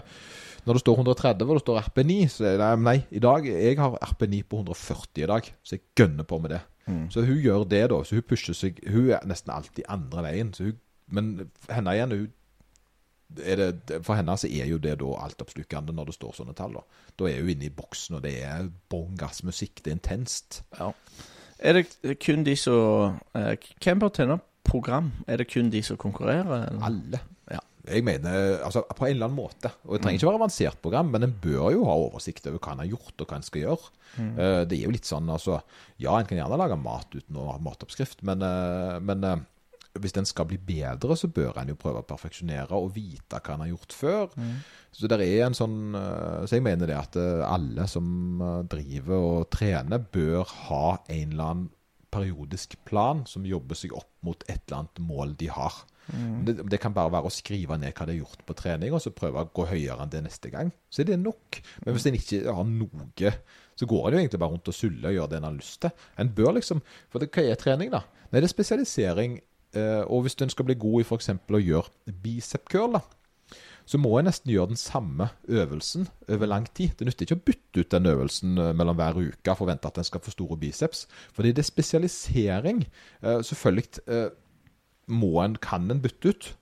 Når 0.66 0.76
det 0.76 0.82
står 0.84 1.00
130 1.00 1.48
og 1.48 1.56
det 1.56 1.64
står 1.64 1.80
RP9, 1.86 2.18
så 2.32 2.52
det 2.60 2.70
nei, 2.84 2.98
i 3.10 3.24
dag 3.24 3.48
Jeg 3.48 3.80
har 3.80 3.96
RP9 4.12 4.44
på 4.44 4.60
140 4.60 5.24
i 5.24 5.32
dag, 5.32 5.50
så 5.64 5.78
jeg 5.78 5.86
gønner 5.96 6.28
på 6.28 6.40
med 6.44 6.56
det. 6.58 6.62
Så 7.08 7.24
hun 7.24 7.40
gjør 7.40 7.64
det, 7.64 7.86
da. 7.88 8.02
Så 8.04 8.18
hun 8.18 8.26
pusher 8.28 8.56
seg 8.56 8.80
Hun 8.84 9.08
er 9.16 9.24
nesten 9.24 9.52
alltid 9.54 9.86
andre 9.88 10.24
veien. 10.26 10.50
Så 10.52 10.68
hun, 10.68 10.80
men 11.08 11.30
henne 11.72 11.94
igjen 11.96 12.12
hun 12.12 12.26
det, 13.28 14.00
For 14.04 14.18
henne 14.18 14.36
så 14.38 14.48
er 14.48 14.68
jo 14.70 14.78
det 14.82 14.98
da 15.00 15.10
altoppslukende 15.24 15.94
når 15.96 16.10
det 16.10 16.16
står 16.18 16.34
sånne 16.38 16.54
tall. 16.56 16.76
Da 16.78 16.82
Da 17.20 17.28
er 17.30 17.42
hun 17.42 17.54
inne 17.54 17.68
i 17.68 17.74
boksen, 17.74 18.18
og 18.18 18.24
det 18.26 18.34
er 18.44 18.68
bånn 18.90 19.16
gassmusikk. 19.18 19.82
Det 19.82 19.92
er 19.92 19.98
intenst. 19.98 20.62
Ja. 20.78 20.92
Er 21.58 21.78
det 21.78 22.18
kun 22.20 22.44
de 22.44 22.56
som 22.58 23.20
eh, 23.38 23.54
Hvem 23.82 24.02
bør 24.02 24.12
tenne 24.14 24.40
program? 24.66 25.12
Er 25.26 25.40
det 25.40 25.48
kun 25.52 25.70
de 25.70 25.82
som 25.86 25.96
konkurrerer? 26.00 26.68
Eller? 26.68 26.82
Alle. 26.84 27.20
Ja. 27.52 27.60
Jeg 27.84 28.04
mener, 28.04 28.58
altså 28.64 28.82
På 28.96 29.06
en 29.06 29.14
eller 29.14 29.28
annen 29.28 29.38
måte. 29.38 29.70
Og 29.84 29.96
Det 29.96 30.04
trenger 30.04 30.18
ikke 30.20 30.30
være 30.30 30.40
avansert 30.42 30.80
program, 30.82 31.12
men 31.12 31.26
en 31.26 31.36
bør 31.42 31.70
jo 31.74 31.84
ha 31.88 31.96
oversikt 32.06 32.46
over 32.48 32.58
hva 32.58 32.72
en 32.74 32.84
har 32.84 32.92
gjort, 32.92 33.14
og 33.20 33.28
hva 33.28 33.40
en 33.40 33.46
skal 33.46 33.66
gjøre. 33.66 33.90
Mm. 34.14 34.36
det 34.70 34.76
er 34.76 34.84
jo 34.84 34.92
litt 34.94 35.08
sånn, 35.08 35.26
altså 35.26 35.56
Ja, 35.98 36.12
en 36.14 36.26
kan 36.28 36.38
gjerne 36.38 36.58
lage 36.60 36.76
mat 36.78 37.10
uten 37.10 37.34
å 37.34 37.48
ha 37.48 37.56
matoppskrift, 37.58 38.22
men, 38.22 38.44
eh, 38.46 39.00
men 39.02 39.24
eh, 39.26 39.42
hvis 40.00 40.14
den 40.16 40.26
skal 40.26 40.48
bli 40.50 40.58
bedre, 40.58 41.16
så 41.16 41.30
bør 41.30 41.60
en 41.60 41.70
jo 41.70 41.78
prøve 41.78 42.02
å 42.02 42.08
perfeksjonere 42.08 42.74
og 42.74 42.92
vite 42.96 43.38
hva 43.38 43.54
en 43.54 43.64
har 43.64 43.70
gjort 43.70 43.94
før. 43.94 44.34
Så 44.94 45.10
det 45.10 45.20
er 45.22 45.46
en 45.46 45.56
sånn 45.58 45.94
eh, 45.98 46.44
Så 46.46 46.58
jeg 46.58 46.64
mener 46.66 46.90
det 46.90 46.98
at 46.98 47.16
eh, 47.18 47.42
alle 47.46 47.86
som 47.90 48.42
eh, 48.42 48.60
driver 48.70 49.26
og 49.30 49.48
trener, 49.54 50.02
bør 50.02 50.44
ha 50.68 50.84
en 51.08 51.32
eller 51.32 51.44
annen 51.44 51.72
periodisk 52.14 52.76
plan 52.86 53.24
som 53.26 53.46
jobber 53.46 53.74
seg 53.78 53.94
opp 53.96 54.10
mot 54.22 54.44
et 54.46 54.60
eller 54.68 54.84
annet 54.84 55.02
mål 55.02 55.34
de 55.40 55.50
har. 55.50 55.82
Det, 56.46 56.58
det 56.68 56.78
kan 56.82 56.92
bare 56.94 57.12
være 57.14 57.30
å 57.30 57.32
skrive 57.32 57.78
ned 57.80 57.94
hva 57.96 58.06
de 58.06 58.14
har 58.14 58.26
gjort 58.26 58.44
på 58.46 58.56
trening, 58.58 58.92
og 58.94 59.00
så 59.02 59.12
prøve 59.14 59.40
å 59.40 59.50
gå 59.56 59.64
høyere 59.70 60.04
enn 60.04 60.12
det 60.12 60.20
neste 60.26 60.50
gang. 60.52 60.70
Så 60.92 61.02
er 61.02 61.08
det 61.10 61.20
nok. 61.22 61.58
Men 61.84 61.96
hvis 61.96 62.06
en 62.10 62.18
ikke 62.18 62.42
har 62.44 62.68
noe, 62.68 63.32
så 63.74 63.88
går 63.90 64.06
en 64.06 64.16
jo 64.16 64.20
egentlig 64.20 64.42
bare 64.42 64.54
rundt 64.54 64.70
og 64.70 64.76
suller 64.76 65.10
og 65.10 65.16
gjør 65.16 65.30
det 65.32 65.40
en 65.40 65.48
har 65.48 65.56
lyst 65.56 65.80
til. 65.82 66.06
En 66.20 66.30
bør 66.36 66.52
liksom 66.58 66.84
For 67.10 67.22
det, 67.22 67.30
hva 67.34 67.46
er 67.48 67.58
trening, 67.60 67.90
da? 67.94 68.04
Nei, 68.28 68.40
det 68.40 68.48
er 68.48 68.54
spesialisering. 68.54 69.38
Eh, 69.74 70.02
og 70.06 70.22
hvis 70.24 70.36
en 70.42 70.50
skal 70.52 70.66
bli 70.68 70.76
god 70.80 71.02
i 71.02 71.04
f.eks. 71.06 71.28
å 71.34 71.60
gjøre 71.60 72.14
bicep 72.22 72.68
curl, 72.70 72.96
da, 72.98 73.00
så 73.84 73.98
må 74.00 74.14
jeg 74.16 74.24
nesten 74.28 74.52
gjøre 74.54 74.70
den 74.72 74.80
samme 74.80 75.26
øvelsen 75.44 76.06
over 76.32 76.48
lang 76.48 76.64
tid. 76.74 76.94
Det 76.98 77.04
nytter 77.08 77.26
ikke 77.26 77.36
å 77.36 77.44
bytte 77.50 77.82
ut 77.82 77.90
den 77.92 78.08
øvelsen 78.14 78.58
eh, 78.58 78.72
mellom 78.76 78.96
hver 78.96 79.18
uke 79.20 79.52
og 79.52 79.60
forvente 79.60 79.90
at 79.90 79.98
den 80.00 80.08
skal 80.08 80.22
få 80.24 80.32
store 80.32 80.56
biceps. 80.60 81.04
Fordi 81.36 81.52
det 81.52 81.64
er 81.64 81.68
spesialisering. 81.68 82.84
Eh, 83.22 83.42
Selvfølgelig 83.44 84.30
må 85.12 85.34
en, 85.42 85.56
kan 85.60 85.90
en 85.92 86.00
bytte 86.00 86.32
ut. 86.32 86.52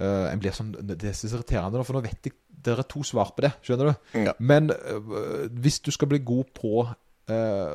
En 0.00 0.40
blir 0.40 0.54
sånn, 0.56 0.72
Det 0.80 1.04
er 1.04 1.12
så 1.12 1.28
irriterende, 1.28 1.84
for 1.84 1.94
nå 1.94 2.00
vet 2.06 2.24
jeg 2.24 2.32
det 2.64 2.72
er 2.72 2.86
to 2.88 3.02
svar 3.04 3.30
på 3.36 3.44
det. 3.44 3.50
Skjønner 3.64 3.90
du? 3.92 4.08
Ja. 4.24 4.32
Men 4.40 4.72
hvis 5.60 5.78
du 5.84 5.90
skal 5.92 6.08
bli 6.10 6.18
god 6.24 6.50
på 6.56 6.82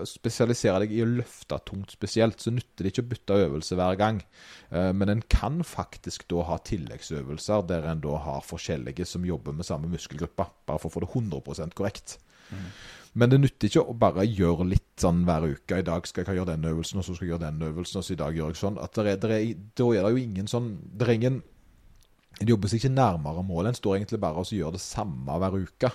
spesialisere 0.09 0.83
deg 0.83 0.93
i 0.95 1.01
å 1.03 1.09
løfte 1.09 1.59
tungt 1.67 1.93
spesielt, 1.95 2.41
så 2.41 2.53
nytter 2.53 2.85
det 2.85 2.93
ikke 2.93 3.05
å 3.05 3.09
bytte 3.11 3.39
øvelse 3.45 3.77
hver 3.79 3.97
gang. 3.99 4.21
Eh, 4.69 4.91
men 4.97 5.11
en 5.13 5.23
kan 5.31 5.61
faktisk 5.65 6.27
da 6.31 6.45
ha 6.49 6.59
tilleggsøvelser 6.65 7.65
der 7.69 7.87
en 7.91 8.03
da 8.03 8.19
har 8.25 8.45
forskjellige 8.45 9.07
som 9.09 9.27
jobber 9.27 9.55
med 9.55 9.67
samme 9.67 9.89
muskelgruppe, 9.91 10.47
bare 10.67 10.81
for 10.81 10.91
å 10.91 10.95
få 10.95 11.05
det 11.05 11.11
100% 11.13 11.77
korrekt. 11.77 12.17
Men 13.15 13.31
det 13.31 13.39
nytter 13.39 13.69
ikke 13.69 13.85
å 13.87 13.95
bare 13.95 14.25
gjøre 14.27 14.67
litt 14.67 14.99
sånn 14.99 15.23
hver 15.27 15.47
uke. 15.47 15.79
I 15.79 15.87
dag 15.87 16.07
skal 16.07 16.25
jeg 16.27 16.41
gjøre 16.41 16.51
den 16.51 16.67
øvelsen, 16.67 16.99
og 16.99 17.07
så 17.07 17.15
skal 17.15 17.29
jeg 17.29 17.33
gjøre 17.33 17.47
den 17.47 17.67
øvelsen, 17.69 18.01
og 18.01 18.05
så 18.05 18.13
i 18.13 18.19
dag 18.19 18.35
gjør 18.35 18.51
jeg 18.51 18.59
sånn. 18.59 18.79
At 18.83 18.97
det 18.97 19.05
er, 19.07 19.19
det 19.23 19.29
er, 19.31 19.45
da 19.79 19.87
er 19.93 20.03
det 20.03 20.11
jo 20.11 20.23
ingen 20.23 20.49
sånn 20.51 20.73
Det 20.91 21.07
er 21.07 21.15
ingen 21.15 21.43
en 22.41 22.49
jobber 22.51 22.67
seg 22.67 22.81
ikke 22.81 22.91
nærmere 22.91 23.43
målet. 23.47 23.71
En 23.71 23.77
står 23.79 23.95
egentlig 23.95 24.19
bare 24.19 24.41
og 24.41 24.51
gjør 24.51 24.75
det 24.75 24.83
samme 24.83 25.37
hver 25.39 25.55
uke. 25.55 25.91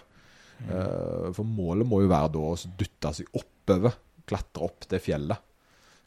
Eh, 0.68 1.30
for 1.36 1.46
målet 1.48 1.88
må 1.88 2.02
jo 2.04 2.10
være 2.12 2.32
da 2.36 2.44
å 2.50 2.56
dytte 2.78 3.14
seg 3.16 3.30
oppover, 3.40 3.96
klatre 4.28 4.66
opp 4.68 4.88
det 4.90 5.00
fjellet. 5.02 5.46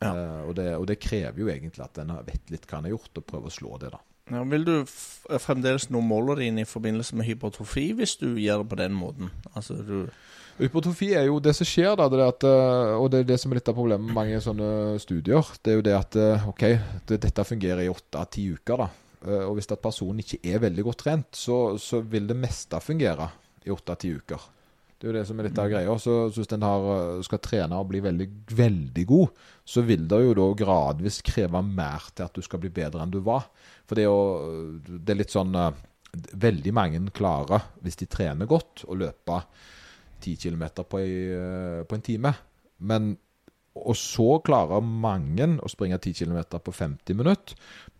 Ja. 0.04 0.12
Eh, 0.14 0.42
og, 0.50 0.56
det, 0.60 0.68
og 0.78 0.88
det 0.90 1.00
krever 1.02 1.42
jo 1.46 1.50
egentlig 1.52 1.86
at 1.86 1.98
en 2.04 2.14
vet 2.28 2.54
litt 2.54 2.68
hva 2.70 2.82
en 2.82 2.90
har 2.90 2.96
gjort, 2.98 3.18
og 3.18 3.30
prøver 3.30 3.50
å 3.50 3.58
slå 3.58 3.80
det, 3.82 3.94
da. 3.96 4.02
Ja, 4.32 4.40
vil 4.48 4.64
du 4.64 4.76
f 4.86 5.26
fremdeles 5.44 5.90
nå 5.92 6.00
målene 6.00 6.40
dine 6.40 6.64
i 6.64 6.68
forbindelse 6.70 7.18
med 7.20 7.28
hypertrofi 7.28 7.90
hvis 7.98 8.14
du 8.22 8.30
gjør 8.40 8.62
det 8.62 8.70
på 8.72 8.78
den 8.80 8.96
måten? 8.96 9.34
Altså, 9.52 9.76
du 9.84 10.06
Hypertrofi 10.54 11.10
er 11.18 11.26
jo 11.26 11.40
det 11.42 11.56
som 11.58 11.66
skjer, 11.66 11.96
da. 11.98 12.06
Det 12.14 12.22
at, 12.22 12.44
eh, 12.46 12.92
og 12.94 13.08
det 13.12 13.24
er 13.24 13.30
det 13.32 13.40
som 13.42 13.52
er 13.52 13.58
litt 13.58 13.72
av 13.72 13.76
problemet 13.76 14.06
med 14.06 14.14
mange 14.16 14.38
sånne 14.46 15.00
studier. 15.02 15.48
Det 15.66 15.74
er 15.74 15.80
jo 15.80 15.86
det 15.90 15.96
at 15.98 16.18
eh, 16.22 16.46
OK, 16.52 16.66
det, 17.10 17.18
dette 17.26 17.46
fungerer 17.48 17.82
i 17.82 17.90
åtte 17.90 18.22
av 18.22 18.30
ti 18.32 18.46
uker, 18.54 18.84
da. 18.84 18.88
Eh, 19.26 19.44
Og 19.48 19.58
hvis 19.58 19.72
at 19.74 19.82
personen 19.82 20.22
ikke 20.22 20.38
er 20.46 20.62
veldig 20.62 20.86
godt 20.86 21.02
trent, 21.08 21.32
så, 21.34 21.58
så 21.82 22.04
vil 22.06 22.30
det 22.30 22.38
meste 22.38 22.80
fungere 22.86 23.32
i 23.64 23.74
åtte 23.74 23.96
av 23.96 24.02
ti 24.02 24.12
uker. 24.14 24.50
Det 25.04 25.10
er 25.10 25.12
jo 25.12 25.18
det 25.18 25.28
som 25.28 25.40
er 25.40 25.48
litt 25.50 25.58
av 25.60 25.68
greia. 25.68 25.94
Så 26.00 26.14
hvis 26.32 26.54
en 26.56 26.64
eh, 26.64 27.24
skal 27.28 27.42
trene 27.44 27.76
og 27.76 27.90
bli 27.90 28.00
veldig, 28.06 28.28
veldig 28.56 29.04
god, 29.10 29.42
så 29.68 29.84
vil 29.84 30.06
det 30.08 30.22
jo 30.24 30.36
da 30.38 30.46
gradvis 30.62 31.18
kreve 31.28 31.60
mer 31.66 32.06
til 32.16 32.24
at 32.24 32.38
du 32.38 32.46
skal 32.46 32.62
bli 32.64 32.72
bedre 32.72 33.04
enn 33.04 33.12
du 33.12 33.20
var. 33.26 33.50
For 33.84 34.00
det 34.00 34.06
er 34.06 34.08
jo 34.08 34.80
Det 34.88 35.12
er 35.12 35.20
litt 35.20 35.36
sånn 35.36 35.52
eh, 35.60 35.82
Veldig 36.14 36.72
mange 36.78 37.00
klarer, 37.10 37.64
hvis 37.82 37.98
de 37.98 38.06
trener 38.06 38.46
godt, 38.46 38.84
å 38.86 38.94
løpe 38.94 39.40
10 40.22 40.36
km 40.38 40.64
på, 40.86 41.00
eh, 41.02 41.80
på 41.90 41.98
en 41.98 42.06
time. 42.06 42.36
Men 42.86 43.16
og 43.74 43.96
så 43.98 44.38
klarer 44.46 44.86
mange 44.86 45.48
å 45.58 45.70
springe 45.72 45.98
10 45.98 46.14
km 46.22 46.60
på 46.62 46.74
50 46.78 47.18
minutter. 47.18 47.58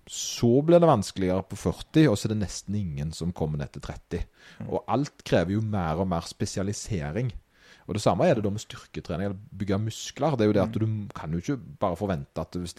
Så 0.10 0.50
blir 0.66 0.82
det 0.84 0.90
vanskeligere 0.90 1.46
på 1.48 1.56
40, 1.56 2.10
og 2.10 2.18
så 2.18 2.28
er 2.28 2.34
det 2.34 2.42
nesten 2.42 2.76
ingen 2.76 3.14
som 3.16 3.32
kommer 3.36 3.62
ned 3.62 3.72
til 3.72 3.86
30. 3.86 4.26
Og 4.68 4.84
alt 4.92 5.24
krever 5.24 5.56
jo 5.56 5.62
mer 5.64 6.02
og 6.04 6.10
mer 6.12 6.28
spesialisering. 6.28 7.32
Og 7.88 7.98
det 7.98 8.04
samme 8.04 8.28
er 8.28 8.36
det 8.36 8.44
da 8.46 8.52
med 8.52 8.64
styrketrening, 8.64 9.30
eller 9.30 9.60
bygge 9.60 9.80
muskler. 9.80 10.36
Det 10.36 10.46
er 10.46 10.52
jo 10.52 10.58
det 10.58 10.64
at 10.64 10.76
du 10.76 10.88
kan 11.16 11.32
jo 11.32 11.42
ikke 11.44 11.58
bare 11.80 12.00
forvente 12.00 12.44
at 12.44 12.60
hvis 12.60 12.76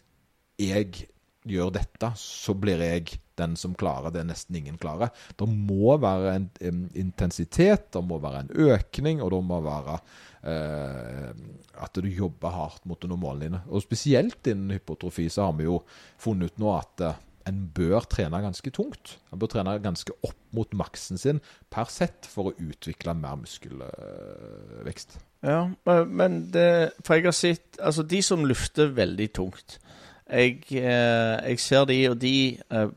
jeg 0.60 1.08
gjør 1.44 1.72
dette, 1.76 2.08
så 2.16 2.54
blir 2.56 2.80
jeg 2.80 3.18
den 3.36 3.56
som 3.58 3.74
klarer 3.76 4.12
det 4.14 4.22
nesten 4.28 4.56
ingen 4.60 4.76
klarer. 4.80 5.10
Det 5.36 5.48
må 5.50 5.96
være 6.00 6.36
en, 6.38 6.46
en 6.64 6.84
intensitet, 6.96 7.88
det 7.92 8.02
må 8.06 8.20
være 8.22 8.44
en 8.44 8.52
økning, 8.70 9.20
og 9.24 9.32
det 9.34 9.42
må 9.48 9.58
være 9.64 9.98
eh, 10.48 11.30
at 11.84 12.00
du 12.00 12.08
jobber 12.08 12.54
hardt 12.54 12.86
mot 12.88 13.04
å 13.04 13.10
nå 13.10 13.18
målene 13.20 13.48
dine. 13.48 13.62
Og 13.68 13.84
spesielt 13.84 14.46
innen 14.50 14.76
hypotrofi 14.76 15.26
så 15.32 15.48
har 15.48 15.56
vi 15.58 15.66
jo 15.68 15.80
funnet 16.22 16.54
ut 16.54 16.62
nå 16.62 16.72
at 16.78 17.04
eh, 17.08 17.20
en 17.50 17.58
bør 17.76 18.06
trene 18.08 18.38
ganske 18.40 18.70
tungt. 18.72 19.18
En 19.34 19.40
bør 19.42 19.50
trene 19.52 19.74
ganske 19.84 20.14
opp 20.24 20.38
mot 20.56 20.70
maksen 20.80 21.18
sin 21.20 21.42
per 21.74 21.90
sett 21.92 22.24
for 22.30 22.48
å 22.48 22.56
utvikle 22.56 23.12
mer 23.18 23.36
muskelvekst. 23.42 25.18
Ja, 25.44 25.66
men- 26.08 26.50
det 26.54 26.92
For 27.04 27.16
jeg 27.18 27.24
har 27.26 27.32
sett 27.36 27.76
Altså, 27.78 28.02
de 28.08 28.22
som 28.22 28.46
lufter 28.46 28.94
veldig 28.96 29.32
tungt 29.34 29.78
Jeg, 30.30 30.62
eh, 30.72 31.48
jeg 31.48 31.60
ser 31.60 31.84
de, 31.84 31.98
og 32.10 32.20
de 32.20 32.58
eh, 32.72 32.92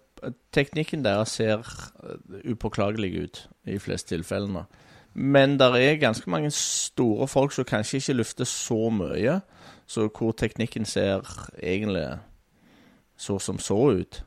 teknikken 0.55 1.03
deres 1.03 1.35
ser 1.35 1.59
eh, 1.59 2.51
upåklagelig 2.51 3.23
ut 3.23 3.41
i 3.65 3.73
de 3.75 3.79
fleste 3.79 4.15
tilfellene. 4.15 4.63
Men 5.13 5.57
det 5.59 5.67
er 5.81 5.99
ganske 5.99 6.29
mange 6.29 6.51
store 6.51 7.27
folk 7.27 7.51
som 7.51 7.65
kanskje 7.65 7.97
ikke 7.97 8.13
lufter 8.13 8.45
så 8.47 8.89
mye, 8.93 9.39
så 9.87 10.07
hvor 10.07 10.31
teknikken 10.31 10.85
ser 10.85 11.25
egentlig 11.63 12.19
så 13.17 13.39
som 13.39 13.59
så 13.59 13.79
ut. 13.97 14.23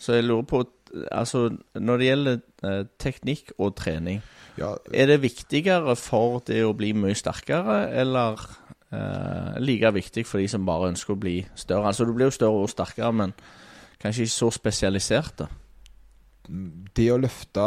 Så 0.00 0.12
jeg 0.18 0.24
lurer 0.24 0.42
på 0.42 0.64
Altså, 1.12 1.56
når 1.74 1.96
det 1.96 2.06
gjelder 2.06 2.86
teknikk 2.98 3.52
og 3.58 3.76
trening, 3.78 4.22
Ja, 4.58 4.72
er 4.92 5.06
det 5.06 5.22
viktigere 5.22 5.94
for 5.94 6.42
det 6.42 6.64
å 6.66 6.72
bli 6.74 6.90
mye 6.92 7.14
sterkere, 7.14 7.84
eller 7.94 8.42
eh, 8.92 9.56
like 9.62 9.90
viktig 9.94 10.26
for 10.26 10.42
de 10.42 10.48
som 10.50 10.66
bare 10.66 10.90
ønsker 10.92 11.14
å 11.14 11.20
bli 11.20 11.38
større? 11.54 11.90
Altså, 11.90 12.06
du 12.06 12.14
blir 12.14 12.30
jo 12.30 12.36
større 12.36 12.62
og 12.64 12.70
sterkere, 12.72 13.12
men 13.12 13.34
kanskje 14.00 14.26
ikke 14.26 14.36
så 14.36 14.50
spesialiserte. 14.54 15.48
det 16.96 17.12
å 17.12 17.18
løfte 17.20 17.64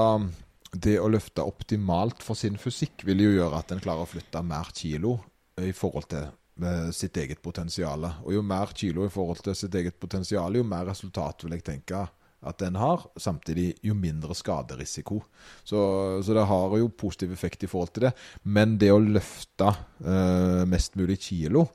det 0.74 0.96
å 1.00 1.10
løfte 1.12 1.44
optimalt 1.46 2.24
for 2.26 2.36
sin 2.36 2.58
fysikk 2.58 3.06
vil 3.06 3.22
jo 3.22 3.36
gjøre 3.36 3.60
at 3.60 3.72
en 3.72 3.82
klarer 3.84 4.08
å 4.08 4.10
flytte 4.10 4.42
mer 4.42 4.72
kilo 4.74 5.20
i 5.62 5.70
forhold 5.72 6.08
til 6.10 6.26
eh, 6.66 6.90
sitt 6.92 7.18
eget 7.22 7.42
potensial. 7.46 8.08
Og 8.26 8.34
jo 8.34 8.42
mer 8.42 8.74
kilo 8.74 9.06
i 9.06 9.14
forhold 9.14 9.44
til 9.46 9.56
sitt 9.56 9.76
eget 9.76 10.00
potensial, 10.02 10.56
jo 10.58 10.66
mer 10.66 10.88
resultat 10.90 11.46
vil 11.46 11.54
jeg 11.54 11.66
tenke 11.68 12.02
at 12.48 12.60
den 12.62 12.78
har. 12.80 13.06
Samtidig 13.20 13.74
jo 13.86 13.96
mindre 13.98 14.36
skaderisiko. 14.38 15.22
Så, 15.64 15.80
så 16.24 16.36
det 16.36 16.48
har 16.50 16.76
jo 16.80 16.92
positiv 16.98 17.34
effekt 17.36 17.64
i 17.64 17.70
forhold 17.72 17.94
til 17.96 18.08
det. 18.08 18.14
Men 18.44 18.78
det 18.82 18.92
å 18.94 19.02
løfte 19.02 19.70
eh, 20.04 20.64
mest 20.70 20.98
mulig 21.00 21.20
kilo, 21.28 21.68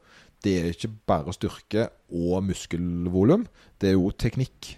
det 0.44 0.54
er 0.58 0.68
ikke 0.72 0.92
bare 1.08 1.34
styrke 1.34 1.88
og 2.14 2.44
muskelvolum, 2.46 3.48
det 3.80 3.90
er 3.90 3.96
jo 3.98 4.12
teknikk. 4.14 4.76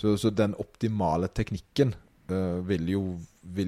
Så, 0.00 0.16
så 0.16 0.32
den 0.32 0.56
optimale 0.60 1.28
teknikken 1.28 1.92
eh, 2.32 2.58
vil, 2.66 2.88
jo, 2.94 3.02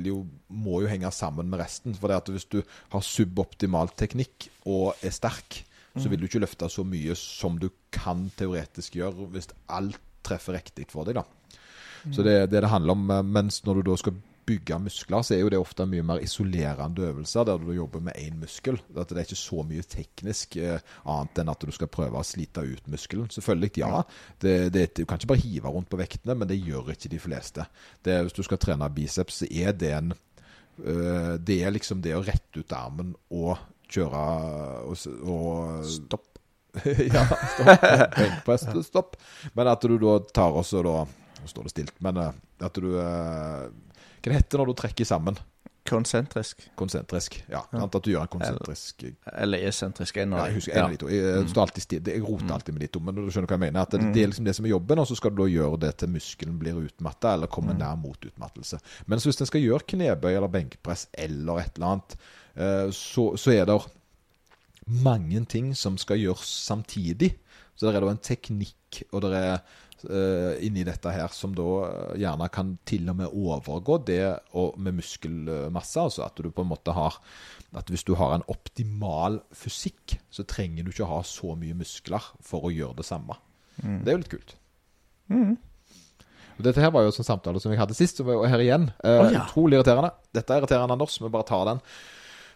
jo 0.09 0.23
må 0.49 0.81
jo 0.83 0.91
henge 0.91 1.12
sammen 1.15 1.51
med 1.53 1.61
resten. 1.61 1.95
For 1.99 2.11
det 2.11 2.23
at 2.23 2.33
hvis 2.33 2.49
du 2.51 2.61
har 2.95 3.05
suboptimal 3.05 3.93
teknikk 3.99 4.49
og 4.65 4.95
er 5.05 5.15
sterk, 5.15 5.62
så 5.95 6.11
vil 6.11 6.19
du 6.19 6.27
ikke 6.27 6.43
løfte 6.43 6.66
så 6.73 6.83
mye 6.87 7.15
som 7.19 7.55
du 7.61 7.69
kan 7.95 8.27
teoretisk 8.35 8.97
gjøre 8.99 9.29
hvis 9.31 9.53
alt 9.71 10.01
treffer 10.25 10.57
riktig 10.59 10.89
for 10.93 11.05
deg. 11.09 11.21
da. 11.21 11.25
Så 12.13 12.23
det 12.27 12.51
det 12.53 12.61
det 12.65 12.69
handler 12.73 12.93
om. 12.99 13.11
eh, 13.11 13.23
Mens 13.23 13.63
når 13.65 13.81
du 13.83 13.91
da 13.91 13.97
skal 13.97 14.17
bygge 14.45 14.77
muskler, 14.77 15.23
så 15.25 15.33
er 15.33 15.39
jo 15.41 15.49
det 15.49 15.57
ofte 15.57 15.87
mye 15.89 16.05
mer 16.05 16.19
isolerende 16.21 17.07
øvelser 17.07 17.47
der 17.49 17.63
du 17.63 17.71
jobber 17.73 18.03
med 18.05 18.13
én 18.21 18.35
muskel. 18.37 18.77
At 18.93 19.09
det 19.09 19.17
er 19.17 19.25
ikke 19.25 19.39
så 19.41 19.63
mye 19.65 19.81
teknisk 19.89 20.59
eh, 20.61 20.83
annet 21.09 21.39
enn 21.41 21.49
at 21.49 21.65
du 21.65 21.73
skal 21.73 21.89
prøve 21.89 22.21
å 22.21 22.27
slite 22.29 22.61
ut 22.61 22.91
muskelen. 22.93 23.31
Selvfølgelig, 23.33 23.71
ja. 23.81 24.03
Det, 24.45 24.53
det, 24.75 24.85
du 24.99 25.07
kan 25.09 25.17
ikke 25.17 25.31
bare 25.33 25.41
hive 25.47 25.73
rundt 25.73 25.89
på 25.89 25.97
vektene, 25.97 26.37
men 26.37 26.51
det 26.51 26.61
gjør 26.61 26.93
ikke 26.93 27.09
de 27.15 27.23
fleste. 27.25 27.65
Det, 28.05 28.19
hvis 28.27 28.37
du 28.37 28.43
skal 28.45 28.61
trene 28.61 28.91
biceps, 28.93 29.41
så 29.41 29.49
er 29.49 29.73
det 29.73 29.95
en 29.97 30.13
øh, 30.85 31.39
Det 31.41 31.63
er 31.65 31.73
liksom 31.73 32.03
det 32.05 32.13
å 32.19 32.23
rette 32.29 32.61
ut 32.61 32.77
armen 32.77 33.15
og 33.33 33.57
kjøre 33.89 34.27
og, 34.85 35.09
og 35.25 35.85
Stopp. 35.89 36.34
ja, 37.15 37.25
stopp. 37.55 37.87
Benkpress, 38.17 38.67
stopp. 38.87 39.17
Men 39.53 39.71
at 39.71 39.87
du 39.87 39.97
da 40.03 40.19
tar 40.35 40.57
også 40.63 40.83
da 40.87 41.03
Nå 41.45 41.51
står 41.51 41.67
det 41.67 41.71
stilt, 41.75 41.97
men 42.01 42.17
eh, 42.17 42.37
at 42.65 42.79
du 42.81 42.95
eh, 42.97 43.67
Hva 43.69 44.31
det 44.31 44.39
heter 44.39 44.63
når 44.63 44.71
du 44.71 44.79
trekker 44.81 45.05
sammen? 45.05 45.37
Konsentrisk. 45.85 46.63
Konsentrisk. 46.81 47.35
Ja, 47.53 47.61
At 47.77 47.97
du 48.01 48.09
gjør 48.09 48.23
en 48.25 48.31
konsentrisk 48.33 49.03
Eller 49.29 49.67
esentrisk. 49.69 50.17
En 50.17 50.33
ja, 50.33 50.47
jeg 50.49 50.57
husker 50.57 50.79
en 50.79 50.87
av 50.87 50.95
de 50.95 51.01
to. 51.03 51.11
Jeg, 51.13 51.25
jeg, 51.27 51.51
står 51.53 51.67
alltid 51.67 51.85
stil, 51.85 52.09
jeg 52.09 52.23
roter 52.25 52.55
alltid 52.57 52.77
med 52.77 52.85
de 52.87 52.89
to, 52.95 53.03
men 53.05 53.19
du 53.19 53.27
skjønner 53.27 53.51
hva 53.51 53.59
jeg 53.59 53.65
mener. 53.67 53.83
At 53.83 53.93
det, 53.93 54.01
det 54.15 54.23
er 54.23 54.31
liksom 54.31 54.49
det 54.49 54.55
som 54.57 54.65
er 54.65 54.73
jobben, 54.73 55.03
og 55.03 55.11
så 55.11 55.19
skal 55.19 55.35
du 55.35 55.43
da 55.43 55.49
gjøre 55.53 55.81
det 55.83 55.91
til 56.01 56.11
muskelen 56.15 56.55
blir 56.63 56.79
utmatta, 56.87 57.35
eller 57.37 57.53
kommer 57.53 57.77
nær 57.77 58.01
mot 58.01 58.31
utmattelse. 58.31 58.81
Mens 59.13 59.29
hvis 59.29 59.43
en 59.45 59.51
skal 59.51 59.67
gjøre 59.67 59.85
knebøy 59.93 60.31
eller 60.31 60.49
benkpress 60.57 61.11
eller 61.27 61.61
et 61.67 61.77
eller 61.77 61.91
annet, 61.91 62.17
eh, 62.57 62.89
så, 62.97 63.27
så 63.37 63.53
er 63.53 63.69
det 63.69 63.77
mange 64.86 65.44
ting 65.51 65.73
som 65.78 65.98
skal 66.01 66.20
gjøres 66.20 66.51
samtidig. 66.66 67.35
Så 67.74 67.89
det 67.89 67.97
er 67.97 68.05
da 68.05 68.12
en 68.12 68.23
teknikk 68.23 69.02
og 69.11 69.24
det 69.24 69.32
er 69.35 69.56
uh, 70.06 70.52
inni 70.65 70.85
dette 70.86 71.11
her 71.11 71.32
som 71.35 71.55
da 71.56 71.65
eh, 71.89 72.16
gjerne 72.23 72.47
kan 72.55 72.74
til 72.86 73.09
og 73.11 73.16
med 73.19 73.32
overgå 73.35 73.98
det 74.06 74.23
med 74.78 74.98
muskelmasse. 75.01 76.05
Altså 76.05 76.27
at 76.28 76.39
du 76.39 76.51
på 76.51 76.62
en 76.62 76.70
måte 76.70 76.94
har 76.94 77.19
At 77.74 77.90
hvis 77.90 78.06
du 78.06 78.15
har 78.15 78.36
en 78.36 78.44
optimal 78.47 79.40
fysikk, 79.51 80.20
så 80.31 80.44
trenger 80.47 80.85
du 80.85 80.93
ikke 80.93 81.11
ha 81.11 81.23
så 81.27 81.56
mye 81.59 81.74
muskler 81.74 82.23
for 82.39 82.69
å 82.69 82.70
gjøre 82.70 83.01
det 83.01 83.06
samme. 83.09 83.35
Det 83.82 84.12
er 84.12 84.15
jo 84.15 84.20
litt 84.23 84.31
kult. 84.31 84.55
Og 86.55 86.62
Dette 86.69 86.82
her 86.85 86.93
var 86.94 87.02
jo 87.02 87.11
en 87.11 87.16
sånn 87.16 87.27
samtale 87.27 87.59
som 87.59 87.73
vi 87.73 87.78
hadde 87.81 87.97
sist, 87.98 88.20
og 88.23 88.44
her 88.47 88.62
igjen. 88.62 88.86
Uh, 89.02 89.24
oh, 89.24 89.31
ja. 89.32 89.43
Utrolig 89.43 89.81
irriterende. 89.81 90.12
Dette 90.35 90.55
er 90.55 90.62
irriterende, 90.62 90.94
Anders. 90.94 91.19
Vi 91.19 91.32
bare 91.35 91.48
tar 91.48 91.66
den. 91.73 91.82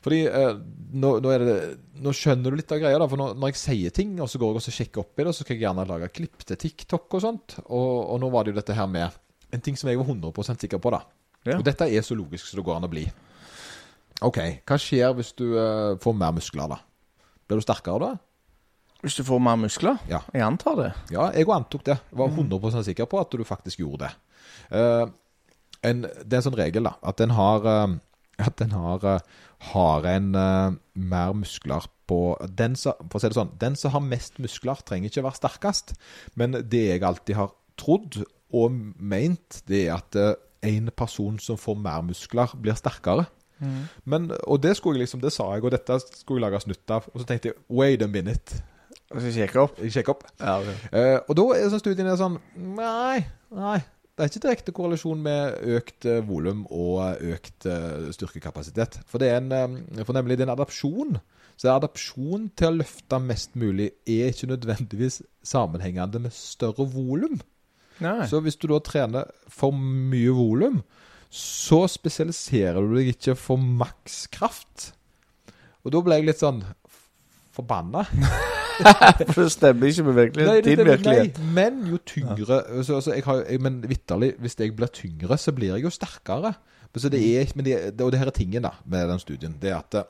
Fordi 0.09 0.23
eh, 0.25 0.55
nå, 0.97 1.13
nå, 1.21 1.33
det, 1.45 1.57
nå 2.01 2.13
skjønner 2.17 2.55
du 2.55 2.57
litt 2.57 2.73
av 2.73 2.81
greia, 2.81 2.97
da. 2.97 3.09
For 3.13 3.21
når, 3.21 3.35
når 3.37 3.53
jeg 3.53 3.61
sier 3.61 3.95
ting, 3.95 4.15
og 4.25 4.31
så 4.33 4.41
går 4.41 4.55
jeg 4.55 4.61
og 4.63 4.65
så 4.65 4.73
sjekker 4.73 5.03
opp 5.05 5.21
i 5.21 5.27
det, 5.29 5.35
så 5.37 5.45
skal 5.45 5.57
jeg 5.59 5.67
gjerne 5.67 5.85
lage 5.91 6.09
klipp 6.17 6.47
til 6.49 6.61
TikTok 6.65 7.19
og 7.19 7.25
sånt. 7.25 7.59
Og, 7.67 7.91
og 8.15 8.23
nå 8.23 8.31
var 8.33 8.47
det 8.47 8.55
jo 8.55 8.61
dette 8.63 8.77
her 8.79 8.89
med 8.89 9.19
en 9.53 9.65
ting 9.65 9.77
som 9.77 9.91
jeg 9.91 10.01
var 10.01 10.09
100 10.09 10.57
sikker 10.65 10.81
på, 10.81 10.93
da. 10.97 11.03
Ja. 11.45 11.59
Og 11.59 11.67
dette 11.67 11.87
er 11.87 12.05
så 12.05 12.17
logisk 12.17 12.49
som 12.49 12.61
det 12.61 12.65
går 12.67 12.81
an 12.81 12.89
å 12.89 12.93
bli. 12.93 13.05
OK, 14.25 14.41
hva 14.67 14.79
skjer 14.81 15.13
hvis 15.15 15.35
du 15.39 15.47
eh, 15.53 15.99
får 16.03 16.17
mer 16.19 16.33
muskler, 16.35 16.73
da? 16.73 16.81
Blir 17.49 17.61
du 17.61 17.65
sterkere 17.65 18.01
da? 18.03 18.11
Hvis 19.05 19.15
du 19.15 19.23
får 19.29 19.39
mer 19.45 19.61
muskler? 19.61 20.01
Ja. 20.11 20.25
Jeg 20.35 20.43
antar 20.43 20.75
det. 20.81 20.89
Ja, 21.15 21.29
jeg 21.37 21.47
òg 21.47 21.55
antok 21.61 21.85
det. 21.87 22.01
Jeg 22.11 22.19
var 22.19 22.33
100 22.33 22.83
sikker 22.89 23.07
på 23.07 23.21
at 23.21 23.31
du 23.31 23.45
faktisk 23.47 23.85
gjorde 23.85 24.09
det. 24.09 24.13
Eh, 24.75 25.05
en, 25.87 26.03
det 26.03 26.33
er 26.33 26.41
en 26.41 26.49
sånn 26.49 26.59
regel, 26.59 26.89
da, 26.89 26.97
at 27.07 27.21
den 27.21 27.37
har 27.37 27.67
eh, 27.69 27.99
At 28.39 28.59
den 28.61 28.71
har, 28.71 29.03
eh, 29.03 29.39
har 29.73 30.07
en 30.07 30.35
uh, 30.39 30.75
mer 30.95 31.33
muskler 31.37 31.89
på 32.09 32.21
den 32.57 32.77
som, 32.79 32.97
For 33.11 33.19
å 33.19 33.23
si 33.23 33.31
det 33.31 33.37
sånn, 33.37 33.57
den 33.61 33.77
som 33.77 33.93
har 33.93 34.05
mest 34.05 34.39
muskler, 34.41 34.81
trenger 34.87 35.11
ikke 35.11 35.25
være 35.27 35.41
sterkest. 35.41 35.95
Men 36.41 36.57
det 36.63 36.85
jeg 36.87 37.05
alltid 37.05 37.37
har 37.37 37.57
trodd 37.79 38.23
og 38.57 38.79
meint, 38.97 39.61
det 39.69 39.87
er 39.87 39.99
at 39.99 40.19
uh, 40.19 40.33
en 40.65 40.89
person 40.97 41.37
som 41.43 41.59
får 41.61 41.77
mer 41.83 42.07
muskler, 42.07 42.55
blir 42.59 42.79
sterkere. 42.79 43.29
Men, 44.07 44.31
og 44.47 44.61
det 44.63 44.77
skulle 44.79 45.01
jeg 45.01 45.09
liksom, 45.09 45.21
det 45.23 45.33
sa 45.35 45.49
jeg, 45.57 45.65
og 45.67 45.73
dette 45.75 45.97
skulle 46.07 46.39
jeg 46.39 46.47
lage 46.47 46.61
snutt 46.63 46.95
av. 46.95 47.09
Og 47.13 47.23
så 47.23 47.27
tenkte 47.27 47.51
jeg 47.51 47.59
wait 47.75 48.03
a 48.03 48.07
minute. 48.11 48.61
Og 49.11 49.23
så 49.25 49.33
sjekke 49.35 49.63
opp. 49.65 49.79
Jeg 49.83 50.09
opp. 50.11 50.25
Ja, 50.39 50.59
okay. 50.61 50.77
uh, 50.93 51.19
og 51.27 51.39
da 51.39 51.47
er 51.57 51.71
sånn 51.73 51.83
studien 51.83 52.11
er 52.11 52.19
sånn 52.21 52.37
Nei, 52.55 53.25
nei. 53.55 53.79
Det 54.19 54.25
er 54.25 54.31
ikke 54.33 54.41
direkte 54.43 54.73
korrelasjon 54.75 55.21
med 55.23 55.61
økt 55.79 56.07
uh, 56.11 56.17
volum 56.27 56.65
og 56.75 57.21
økt 57.23 57.69
eh, 57.71 58.09
styrkekapasitet. 58.11 58.97
For 59.07 59.23
det 59.23 59.29
er 59.31 59.37
en, 59.39 59.53
eh, 59.55 60.01
for 60.03 60.17
nemlig 60.17 60.35
det 60.35 60.43
er 60.43 60.49
en 60.49 60.57
adapsjon. 60.57 61.21
Så 61.55 61.71
adapsjon 61.71 62.49
til 62.59 62.67
å 62.67 62.77
løfte 62.81 63.21
mest 63.23 63.55
mulig 63.55 63.93
er 64.11 64.33
ikke 64.33 64.51
nødvendigvis 64.51 65.21
sammenhengende 65.47 66.25
med 66.27 66.35
større 66.35 66.89
volum. 66.91 67.39
Så 68.27 68.43
hvis 68.43 68.59
du 68.59 68.67
da 68.71 68.83
trener 68.83 69.31
for 69.51 69.75
mye 69.75 70.35
volum, 70.35 70.83
så 71.31 71.85
spesialiserer 71.91 72.83
du 72.83 72.99
deg 72.99 73.15
ikke 73.15 73.39
for 73.39 73.63
makskraft. 73.63 74.93
Og 75.87 75.95
da 75.95 76.03
ble 76.03 76.19
jeg 76.19 76.31
litt 76.33 76.43
sånn 76.43 76.65
forbanna. 77.55 78.09
For 79.33 79.43
det 79.43 79.53
stemmer 79.55 79.91
ikke 79.91 80.05
med 80.09 80.17
virkeligheten. 80.19 80.65
det 80.65 80.77
Din 80.77 80.87
virkelighet. 80.87 81.41
nei, 81.41 81.53
men 81.57 81.81
jo 81.91 81.99
tyngre 82.07 82.61
så, 82.83 82.99
altså, 82.99 83.15
jeg 83.15 83.25
har, 83.27 83.43
jeg, 83.45 83.63
Men 83.65 83.81
vitterlig, 83.89 84.33
hvis 84.43 84.59
jeg 84.59 84.77
blir 84.77 84.93
tyngre, 84.95 85.39
så 85.39 85.55
blir 85.57 85.75
jeg 85.75 85.87
jo 85.87 85.93
sterkere. 85.95 86.55
Så 86.99 87.11
det 87.13 87.21
er, 87.21 87.51
men 87.55 87.67
det, 87.67 87.75
det, 87.95 88.05
og 88.05 88.11
det 88.13 88.19
her 88.19 88.31
er 88.31 88.35
tingen 88.35 88.65
da 88.65 88.73
med 88.89 89.11
den 89.11 89.21
studien. 89.23 89.59
Det 89.61 89.71
er 89.71 89.77
at 89.79 89.93
det, 89.95 90.07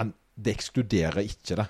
han, 0.00 0.10
det 0.36 0.56
ekskluderer 0.58 1.22
ikke 1.22 1.56
det, 1.60 1.68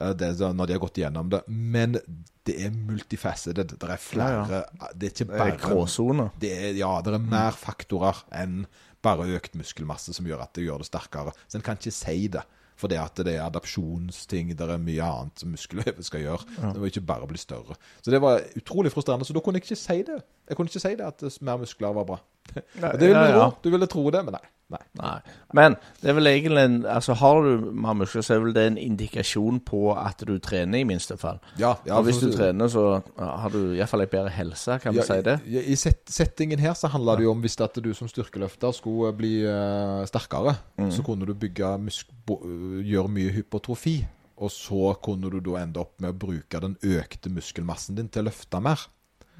eh, 0.00 0.14
det 0.18 0.30
når 0.40 0.70
de 0.70 0.74
har 0.74 0.82
gått 0.82 0.98
igjennom 0.98 1.30
det. 1.30 1.42
Men 1.46 1.98
det 2.44 2.56
er 2.64 2.72
multifaceted. 2.74 3.76
Det 3.76 3.90
er 3.90 4.00
flere 4.00 4.64
Det 4.94 5.10
er 5.10 5.14
ikke 5.14 5.30
bare 5.30 5.60
gråsone. 5.60 6.30
er, 6.42 6.74
ja, 6.80 6.96
det 7.04 7.14
er 7.14 7.22
mer 7.22 7.54
faktorer 7.56 8.24
enn 8.34 8.64
bare 9.04 9.28
økt 9.36 9.56
muskelmasse 9.60 10.14
som 10.16 10.26
gjør 10.26 10.46
at 10.46 10.54
det 10.56 10.64
gjør 10.66 10.80
det 10.82 10.88
sterkere. 10.88 11.34
Så 11.46 11.58
en 11.58 11.64
kan 11.64 11.78
ikke 11.80 11.92
si 11.94 12.28
det. 12.32 12.44
For 12.76 12.90
det 12.90 12.98
at 12.98 13.20
det 13.26 13.36
er 13.36 13.44
adapsjonsting, 13.46 14.48
det 14.58 14.66
er 14.66 14.80
mye 14.82 15.04
annet 15.06 15.38
som 15.44 15.52
muskelvevet 15.54 16.04
skal 16.06 16.24
gjøre. 16.24 16.46
Det 16.74 16.80
må 16.82 16.88
ikke 16.90 17.04
bare 17.06 17.28
bli 17.30 17.38
større. 17.38 17.76
Så 18.02 18.10
det 18.10 18.20
var 18.24 18.40
utrolig 18.58 18.90
frustrerende. 18.92 19.26
Så 19.28 19.32
da 19.36 19.40
kunne 19.44 19.60
jeg 19.60 19.66
ikke 19.68 19.78
si 19.78 20.00
det. 20.08 20.18
Jeg 20.48 20.56
kunne 20.58 20.72
ikke 20.72 20.82
si 20.82 20.94
det 20.98 21.06
at 21.06 21.22
mer 21.46 21.60
muskler 21.62 21.94
var 21.94 22.08
bra. 22.08 22.18
Nei, 22.54 22.90
det 22.98 23.08
ville 23.08 23.20
Ja, 23.22 23.30
du 23.30 23.38
ja. 23.38 23.44
tro. 23.48 23.58
Du 23.64 23.70
ville 23.70 23.86
tro 23.90 24.02
det, 24.10 24.24
men 24.26 24.34
nei. 24.36 24.42
Nei. 24.74 24.80
Nei. 25.00 25.34
Men 25.56 25.76
det 26.02 26.10
er 26.10 26.16
vel 26.18 26.28
egentlig 26.30 26.64
en 26.66 26.76
Altså 26.90 27.14
har 27.20 27.40
du 27.46 27.68
mer 27.84 27.94
muskler, 27.98 28.24
så 28.26 28.34
er 28.36 28.42
vel 28.44 28.54
det 28.56 28.64
en 28.72 28.78
indikasjon 28.82 29.60
på 29.66 29.80
at 29.94 30.24
du 30.26 30.34
trener, 30.42 30.80
i 30.82 30.88
minste 30.88 31.16
fall. 31.20 31.38
Ja, 31.60 31.76
ja, 31.86 31.96
og 32.00 32.08
hvis 32.08 32.18
du 32.22 32.28
trener, 32.34 32.68
så 32.72 32.84
har 33.18 33.54
du 33.54 33.60
iallfall 33.76 34.04
ei 34.04 34.10
bedre 34.12 34.32
helse, 34.34 34.78
kan 34.82 34.96
vi 34.96 35.04
si 35.06 35.20
det? 35.26 35.38
I, 35.46 35.62
i 35.72 35.78
set, 35.78 36.02
settingen 36.10 36.58
her 36.62 36.74
så 36.78 36.90
handler 36.92 37.20
det 37.22 37.28
jo 37.28 37.32
om 37.36 37.44
hvis 37.44 37.58
at 37.64 37.78
du 37.84 37.92
som 37.94 38.10
styrkeløfter 38.10 38.74
skulle 38.76 39.14
bli 39.18 39.36
uh, 39.46 40.02
sterkere, 40.10 40.56
Mm. 40.74 40.90
så 40.90 41.04
kunne 41.06 41.26
du 41.26 41.34
bygge 41.38 41.68
musk, 41.78 42.08
bo, 42.26 42.40
gjøre 42.82 43.08
mye 43.14 43.30
hypotrofi. 43.36 44.00
Og 44.42 44.50
så 44.50 44.90
kunne 45.04 45.30
du 45.30 45.38
da 45.38 45.60
ende 45.62 45.78
opp 45.78 46.00
med 46.02 46.10
å 46.10 46.18
bruke 46.24 46.58
den 46.60 46.74
økte 46.82 47.30
muskelmassen 47.30 47.94
din 47.94 48.08
til 48.10 48.24
å 48.24 48.28
løfte 48.28 48.58
mer. 48.60 48.82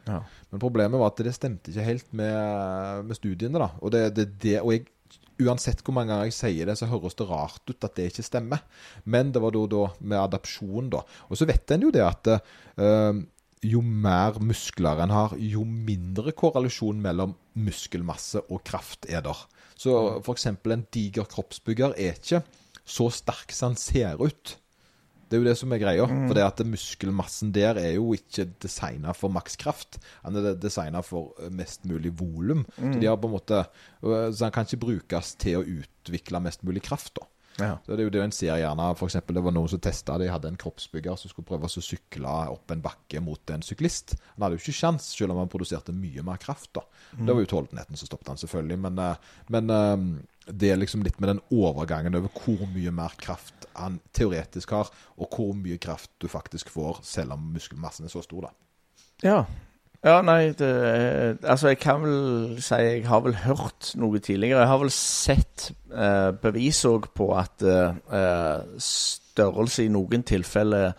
Ja. 0.06 0.20
Men 0.52 0.61
problemet 0.62 1.01
var 1.01 1.11
at 1.11 1.23
det 1.27 1.32
stemte 1.35 1.73
ikke 1.73 1.86
helt 1.89 2.12
med, 2.15 3.05
med 3.09 3.19
studiene. 3.19 3.59
da. 3.59 3.69
Og, 3.81 3.90
det, 3.94 4.05
det, 4.15 4.27
det, 4.43 4.55
og 4.62 4.70
jeg, 4.77 4.85
uansett 5.43 5.82
hvor 5.85 5.97
mange 5.97 6.12
ganger 6.12 6.31
jeg 6.31 6.36
sier 6.36 6.69
det, 6.70 6.77
så 6.78 6.89
høres 6.90 7.16
det 7.19 7.27
rart 7.28 7.62
ut 7.70 7.86
at 7.86 7.97
det 7.98 8.11
ikke 8.11 8.27
stemmer. 8.27 8.65
Men 9.05 9.32
det 9.35 9.43
var 9.43 9.55
da, 9.55 9.65
da 9.70 9.85
med 10.01 10.20
adopsjon, 10.20 10.90
da. 10.94 11.02
Og 11.28 11.40
så 11.40 11.48
vet 11.48 11.74
en 11.74 11.86
jo 11.89 11.93
det 11.94 12.05
at 12.05 12.31
øh, 12.35 13.23
jo 13.65 13.81
mer 13.81 14.39
muskler 14.44 15.02
en 15.05 15.15
har, 15.15 15.36
jo 15.40 15.65
mindre 15.65 16.35
korrelasjon 16.36 17.01
mellom 17.02 17.35
muskelmasse 17.56 18.44
og 18.48 18.62
kraft 18.66 19.09
er 19.09 19.24
der. 19.24 19.47
Så 19.74 20.20
f.eks. 20.20 20.47
en 20.52 20.86
diger 20.94 21.27
kroppsbygger 21.31 21.97
er 21.98 22.19
ikke 22.19 22.44
så 22.85 23.09
sterk 23.12 23.52
som 23.55 23.73
han 23.73 23.81
ser 23.81 24.20
ut. 24.20 24.59
Det 25.35 25.40
er 25.40 25.43
jo 25.43 25.51
det 25.51 25.59
som 25.59 25.73
er 25.74 25.81
greia. 25.82 26.05
For 26.06 26.36
det 26.39 26.43
at 26.47 26.61
muskelmassen 26.70 27.51
der 27.55 27.81
er 27.81 27.97
jo 27.97 28.12
ikke 28.15 28.47
designa 28.62 29.11
for 29.19 29.35
makskraft. 29.35 29.98
Han 30.23 30.39
er 30.39 30.52
designa 30.62 31.02
for 31.02 31.35
eh, 31.43 31.51
mest 31.51 31.89
mulig 31.90 32.12
volum. 32.20 32.62
Så 32.78 33.01
de 33.02 33.09
har 33.11 33.19
på 33.19 33.27
en 33.27 33.35
måte 33.35 33.65
eh, 33.65 34.28
Så 34.31 34.47
han 34.47 34.55
kan 34.55 34.69
ikke 34.69 34.85
brukes 34.85 35.32
til 35.43 35.59
å 35.59 35.65
utvikle 35.66 36.39
mest 36.44 36.62
mulig 36.62 36.85
kraft, 36.86 37.16
da. 37.19 37.27
Ja. 37.59 37.73
Så 37.86 37.94
det 37.94 38.02
er 38.02 38.09
jo 38.09 38.12
det 38.15 38.23
en 38.24 38.32
ser 38.35 38.56
gjerne 38.59 38.86
For 38.98 39.06
eksempel, 39.06 39.36
det 39.36 39.44
var 39.47 39.52
noen 39.55 39.70
som 39.70 39.78
testa 39.78 40.16
De 40.19 40.27
hadde 40.27 40.48
en 40.51 40.59
kroppsbygger 40.59 41.15
som 41.20 41.31
skulle 41.31 41.47
prøve 41.47 41.69
å 41.69 41.82
sykle 41.86 42.32
opp 42.51 42.73
en 42.74 42.82
bakke 42.82 43.20
mot 43.23 43.55
en 43.55 43.62
syklist. 43.62 44.16
Han 44.35 44.47
hadde 44.47 44.59
jo 44.59 44.65
ikke 44.65 44.78
sjans, 44.81 45.06
selv 45.15 45.35
om 45.35 45.43
han 45.43 45.51
produserte 45.52 45.94
mye 45.94 46.23
mer 46.27 46.39
kraft. 46.43 46.73
da 46.74 46.82
Det 47.15 47.31
var 47.31 47.43
utholdenheten 47.47 47.98
som 47.98 48.11
stoppet 48.11 48.32
han 48.32 48.43
selvfølgelig. 48.43 48.78
Men, 48.86 49.02
eh, 49.02 49.35
men 49.55 49.74
det 50.47 50.71
er 50.71 50.81
liksom 50.81 51.05
litt 51.05 51.21
med 51.23 51.33
den 51.33 51.43
overgangen 51.55 52.16
over 52.19 52.33
hvor 52.33 52.66
mye 52.75 52.93
mer 52.95 53.15
kraft 53.21 53.69
han 53.75 53.99
teoretisk 54.15 54.75
har, 54.77 54.91
og 55.19 55.35
hvor 55.35 55.55
mye 55.59 55.79
kraft 55.83 56.11
du 56.23 56.29
faktisk 56.31 56.71
får, 56.71 57.01
selv 57.07 57.35
om 57.35 57.53
muskelmassen 57.55 58.07
er 58.07 58.12
så 58.12 58.23
stor. 58.25 58.49
da 58.49 59.29
Ja. 59.29 59.45
Ja, 60.05 60.19
nei, 60.21 60.53
det 60.53 61.39
Altså, 61.49 61.69
jeg 61.69 61.79
kan 61.81 62.03
vel 62.03 62.59
si 62.62 62.75
jeg 62.75 63.07
har 63.09 63.23
vel 63.25 63.35
hørt 63.35 63.95
noe 63.97 64.19
tidligere. 64.19 64.61
Jeg 64.61 64.69
har 64.69 64.79
vel 64.83 64.93
sett 64.93 65.71
eh, 65.89 66.31
bevis 66.43 66.85
òg 66.85 67.09
på 67.16 67.31
at 67.39 67.65
eh, 67.65 68.61
størrelse 68.77 69.87
i 69.87 69.89
noen 69.89 70.23
tilfeller 70.23 70.93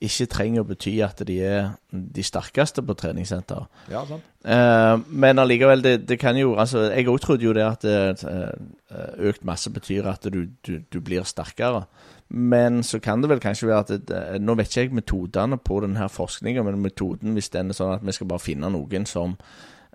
ikke 0.00 0.26
trenger 0.28 0.60
å 0.62 0.66
bety 0.68 0.92
at 1.04 1.22
de 1.26 1.36
er 1.44 1.70
de 1.90 2.22
sterkeste 2.22 2.82
på 2.84 2.94
treningssenter. 2.98 3.64
Ja, 3.90 4.02
sant? 4.08 4.24
Eh, 4.44 4.96
men 5.08 5.38
allikevel, 5.42 5.82
det, 5.82 5.94
det 6.08 6.18
kan 6.20 6.36
jo 6.36 6.54
altså, 6.60 6.84
Jeg 6.92 7.08
òg 7.08 7.20
trodde 7.24 7.44
jo 7.48 7.52
det 7.56 7.64
at 7.64 7.82
det, 7.82 8.24
økt 9.18 9.44
masse 9.44 9.70
betyr 9.72 10.06
at 10.12 10.28
du, 10.32 10.44
du, 10.66 10.78
du 10.92 11.00
blir 11.00 11.24
sterkere. 11.26 11.86
Men 12.28 12.82
så 12.82 12.98
kan 12.98 13.22
det 13.22 13.30
vel 13.30 13.40
kanskje 13.40 13.68
være 13.70 13.78
at 13.84 13.88
det, 13.94 14.00
det- 14.08 14.42
Nå 14.42 14.54
vet 14.58 14.66
ikke 14.68 14.80
jeg 14.80 14.92
metodene 14.98 15.56
på 15.58 15.80
denne 15.84 16.08
forskninga, 16.10 16.62
men 16.66 16.82
metoden 16.82 17.32
hvis 17.38 17.48
den 17.54 17.70
er 17.70 17.78
sånn 17.78 17.94
at 17.96 18.04
vi 18.06 18.12
skal 18.12 18.26
bare 18.30 18.42
finne 18.42 18.70
noen 18.74 19.06
som 19.06 19.36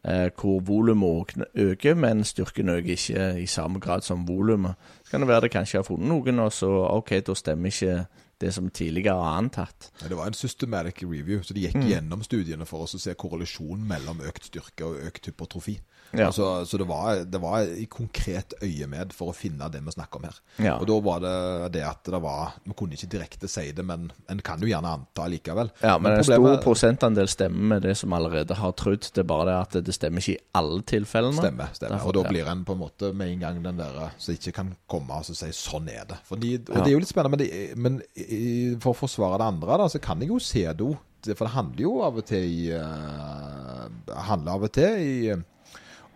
eh, 0.05 0.29
hvor 0.39 0.61
volumet 0.65 1.35
øker, 1.55 1.95
men 1.95 2.23
styrken 2.23 2.69
øker 2.69 2.95
ikke 2.95 3.27
i 3.43 3.45
samme 3.45 3.79
grad 3.83 4.01
som 4.07 4.25
volumet. 4.27 4.73
Så 5.03 5.11
kan 5.11 5.21
det 5.21 5.27
være 5.29 5.41
det 5.47 5.51
kanskje 5.57 5.79
har 5.81 5.87
funnet 5.87 6.07
noen, 6.09 6.39
og 6.39 6.51
så 6.55 6.71
OK, 6.97 7.17
da 7.27 7.35
stemmer 7.35 7.67
ikke 7.71 8.05
det 8.41 8.51
som 8.55 8.69
tidligere 8.73 9.15
er 9.21 9.37
antatt. 9.39 9.91
Ja, 10.01 10.09
Det 10.09 10.17
var 10.17 10.27
en 10.31 10.37
systematic 10.37 11.03
review, 11.05 11.41
så 11.45 11.53
de 11.53 11.67
gikk 11.67 11.77
gjennom 11.87 12.23
studiene 12.25 12.65
for 12.69 12.85
oss 12.87 12.97
å 12.97 13.01
se 13.01 13.13
korrelasjonen 13.13 13.85
mellom 13.87 14.23
økt 14.27 14.49
styrke 14.49 14.87
og 14.87 15.01
økt 15.07 15.29
hypertrofi. 15.29 15.77
Ja. 16.13 16.27
Altså, 16.27 16.65
så 16.67 16.77
det 16.77 16.87
var, 16.89 17.23
det 17.23 17.39
var 17.41 17.61
i 17.63 17.85
konkret 17.91 18.53
øyemed 18.61 19.13
for 19.15 19.31
å 19.31 19.35
finne 19.35 19.69
det 19.71 19.79
vi 19.85 19.93
snakker 19.95 20.19
om 20.19 20.25
her. 20.27 20.39
Ja. 20.57 20.73
Og 20.77 20.87
da 20.89 20.97
var 21.05 21.21
det 21.23 21.35
det 21.77 21.83
at 21.87 22.03
det 22.11 22.19
var 22.21 22.53
Vi 22.65 22.73
kunne 22.77 22.97
ikke 22.97 23.09
direkte 23.11 23.47
si 23.47 23.71
det, 23.71 23.85
men 23.85 24.09
en 24.29 24.41
kan 24.43 24.59
jo 24.59 24.67
gjerne 24.67 24.91
anta 24.91 25.27
likevel. 25.31 25.71
Ja, 25.81 25.97
men, 25.97 26.17
en 26.17 26.23
stor 26.27 26.57
prosentandel 26.63 27.27
stemmer 27.31 27.75
med 27.75 27.81
det 27.87 27.95
som 27.97 28.13
allerede 28.13 28.57
har 28.59 28.71
trodd. 28.73 29.07
Det 29.13 29.23
er 29.23 29.29
bare 29.29 29.47
det 29.49 29.57
at 29.59 29.85
det 29.87 29.95
stemmer 29.95 30.19
ikke 30.23 30.35
i 30.35 30.43
alle 30.57 30.81
tilfellene. 30.83 31.37
Stemmer. 31.39 31.71
stemmer. 31.73 31.97
Derfor- 31.97 32.07
Og 32.07 32.13
da 32.19 32.29
blir 32.29 32.47
en 32.51 32.65
på 32.65 32.73
en 32.73 32.79
måte 32.83 33.13
med 33.13 33.27
en 33.31 33.39
gang 33.39 33.63
den 33.63 33.77
der 33.77 34.11
som 34.17 34.33
ikke 34.35 34.51
kan 34.53 34.75
komme 34.87 35.11
og 35.11 35.25
si 35.25 35.33
'sånn 35.45 35.87
er 35.89 36.05
det'. 36.05 36.19
Fordi, 36.25 36.55
og 36.69 36.75
Ja. 36.75 36.83
det 36.83 36.87
er 36.87 36.91
jo 36.91 36.99
litt 36.99 37.07
spennende, 37.09 37.37
men, 37.37 37.39
det, 37.39 37.77
men 37.77 38.01
i, 38.15 38.75
for 38.79 38.93
å 38.93 38.97
forsvare 39.07 39.37
det 39.37 39.47
andre, 39.47 39.77
da, 39.77 39.87
så 39.87 39.99
kan 40.01 40.19
jeg 40.19 40.29
jo 40.29 40.39
se 40.39 40.65
det 40.65 40.79
òg. 40.79 40.97
For 41.35 41.45
det 41.45 41.53
handler 41.53 41.81
jo 41.81 42.01
av 42.01 42.17
og 42.17 42.25
til 42.25 42.43
i 42.43 42.71
uh, 42.73 43.89
handler 44.25 44.51
av 44.51 44.63
og 44.63 44.71
til 44.71 44.97
i, 44.97 45.29
eh, 45.29 45.37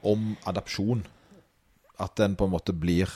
om 0.06 0.36
adopsjon. 0.48 1.03
At 1.99 2.19
en 2.19 2.36
på 2.36 2.45
en 2.48 2.52
måte 2.52 2.73
blir 2.76 3.07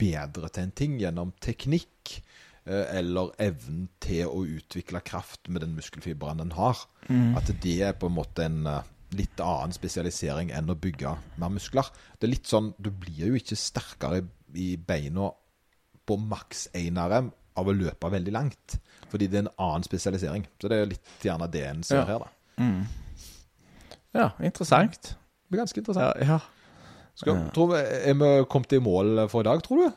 bedre 0.00 0.48
til 0.50 0.64
en 0.66 0.72
ting 0.74 0.96
gjennom 1.00 1.32
teknikk. 1.44 2.20
eh, 2.66 2.96
Eller 2.98 3.30
evnen 3.38 3.88
til 4.00 4.26
å 4.26 4.40
utvikle 4.44 5.00
kraft 5.04 5.48
med 5.48 5.62
den 5.62 5.74
muskelfiberen 5.76 6.40
en 6.40 6.50
har. 6.56 6.78
At 7.36 7.50
det 7.62 7.80
er 7.82 7.92
på 7.92 8.06
en 8.08 8.16
måte 8.16 8.44
en 8.44 8.66
eh, 8.66 8.82
litt 9.14 9.38
annen 9.38 9.72
spesialisering 9.76 10.50
enn 10.50 10.70
å 10.72 10.74
bygge 10.74 11.12
mer 11.38 11.52
muskler. 11.54 11.86
Det 12.18 12.26
er 12.26 12.32
litt 12.34 12.46
sånn, 12.50 12.72
Du 12.80 12.90
blir 12.90 13.28
jo 13.28 13.34
ikke 13.38 13.56
sterkere 13.56 14.22
i, 14.22 14.72
i 14.72 14.76
beina 14.76 15.30
på 16.06 16.16
maks 16.18 16.68
1 16.74 16.96
RM 16.98 17.30
av 17.56 17.68
å 17.68 17.72
løpe 17.76 18.10
veldig 18.10 18.32
langt. 18.32 18.78
Fordi 19.12 19.28
det 19.30 19.38
er 19.38 19.44
en 19.46 19.54
annen 19.58 19.84
spesialisering. 19.86 20.46
Så 20.60 20.68
det 20.68 20.78
er 20.80 20.86
litt 20.90 21.22
gjerne 21.22 21.46
det 21.50 21.62
en 21.68 21.82
ser 21.86 22.02
Ja. 22.02 22.04
her, 22.06 22.18
da. 22.18 22.30
Ja, 24.14 24.30
interessant. 24.42 25.14
Det 25.44 25.54
blir 25.54 25.60
ganske 25.64 25.80
interessant. 25.80 26.20
Ja, 26.20 26.34
ja. 26.34 26.38
Skal, 27.14 27.44
tror 27.54 27.68
vi, 27.70 27.80
Er 28.10 28.14
vi 28.18 28.30
kommet 28.50 28.72
i 28.74 28.80
mål 28.82 29.20
for 29.30 29.44
i 29.44 29.46
dag, 29.46 29.60
tror 29.62 29.84
du? 29.84 29.92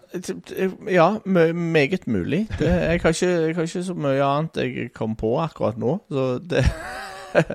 Ja, 0.92 1.08
meget 1.26 2.06
mulig. 2.08 2.44
Det, 2.60 2.68
jeg, 2.68 3.02
har 3.02 3.10
ikke, 3.10 3.30
jeg 3.30 3.56
har 3.56 3.66
ikke 3.66 3.84
så 3.88 3.96
mye 3.98 4.22
annet 4.22 4.60
jeg 4.62 4.92
kom 4.94 5.16
på 5.18 5.32
akkurat 5.42 5.80
nå. 5.82 5.98
Så 6.14 6.28
det 6.46 6.62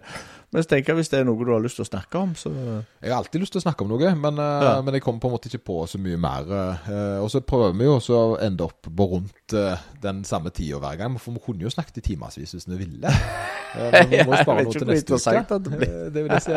Men 0.53 0.61
jeg 0.61 0.69
tenker 0.69 0.97
hvis 0.99 1.09
det 1.09 1.23
er 1.23 1.25
noe 1.25 1.41
du 1.41 1.49
har 1.49 1.63
lyst 1.65 1.79
til 1.81 1.87
å 1.87 1.89
snakke 1.89 2.21
om, 2.21 2.35
så 2.37 2.51
Jeg 2.53 3.09
har 3.09 3.23
alltid 3.23 3.41
lyst 3.41 3.55
til 3.55 3.63
å 3.63 3.65
snakke 3.65 3.87
om 3.87 3.89
noe, 3.95 4.11
men, 4.21 4.39
eh, 4.39 4.65
Ja. 4.67 4.83
men 4.85 4.93
jeg 4.93 5.03
kommer 5.03 5.19
på 5.23 5.31
en 5.31 5.33
måte 5.33 5.49
ikke 5.49 5.65
på 5.65 5.89
så 5.89 5.97
mye 5.99 6.19
mer. 6.21 6.45
eh, 6.53 7.23
og 7.25 7.31
så 7.33 7.41
prøver 7.41 7.73
vi 7.73 7.85
jo 7.89 7.97
å 7.97 8.39
ende 8.39 8.61
opp 8.61 8.83
på 8.85 9.07
rundt 9.15 9.55
eh, 9.55 9.79
den 10.03 10.23
samme 10.25 10.51
tida 10.53 10.77
hver 10.79 10.99
gang. 10.99 11.17
For 11.19 11.33
vi 11.33 11.41
kunne 11.41 11.65
jo 11.65 11.71
snakket 11.73 11.99
i 11.99 12.01
timevis 12.13 12.37
hvis 12.53 12.69
vi 12.69 12.77
ville. 12.77 13.09
Men 13.93 14.11
vi 14.11 14.21
må 14.29 14.37
spare 14.37 14.65
noe 14.67 14.73
til 14.77 14.87
neste 14.87 15.17
uke. 15.17 15.59
det 15.59 15.73
blir. 15.73 15.95
Det 16.13 16.23
vil 16.23 16.33
jeg 16.37 16.43
si. 16.43 16.53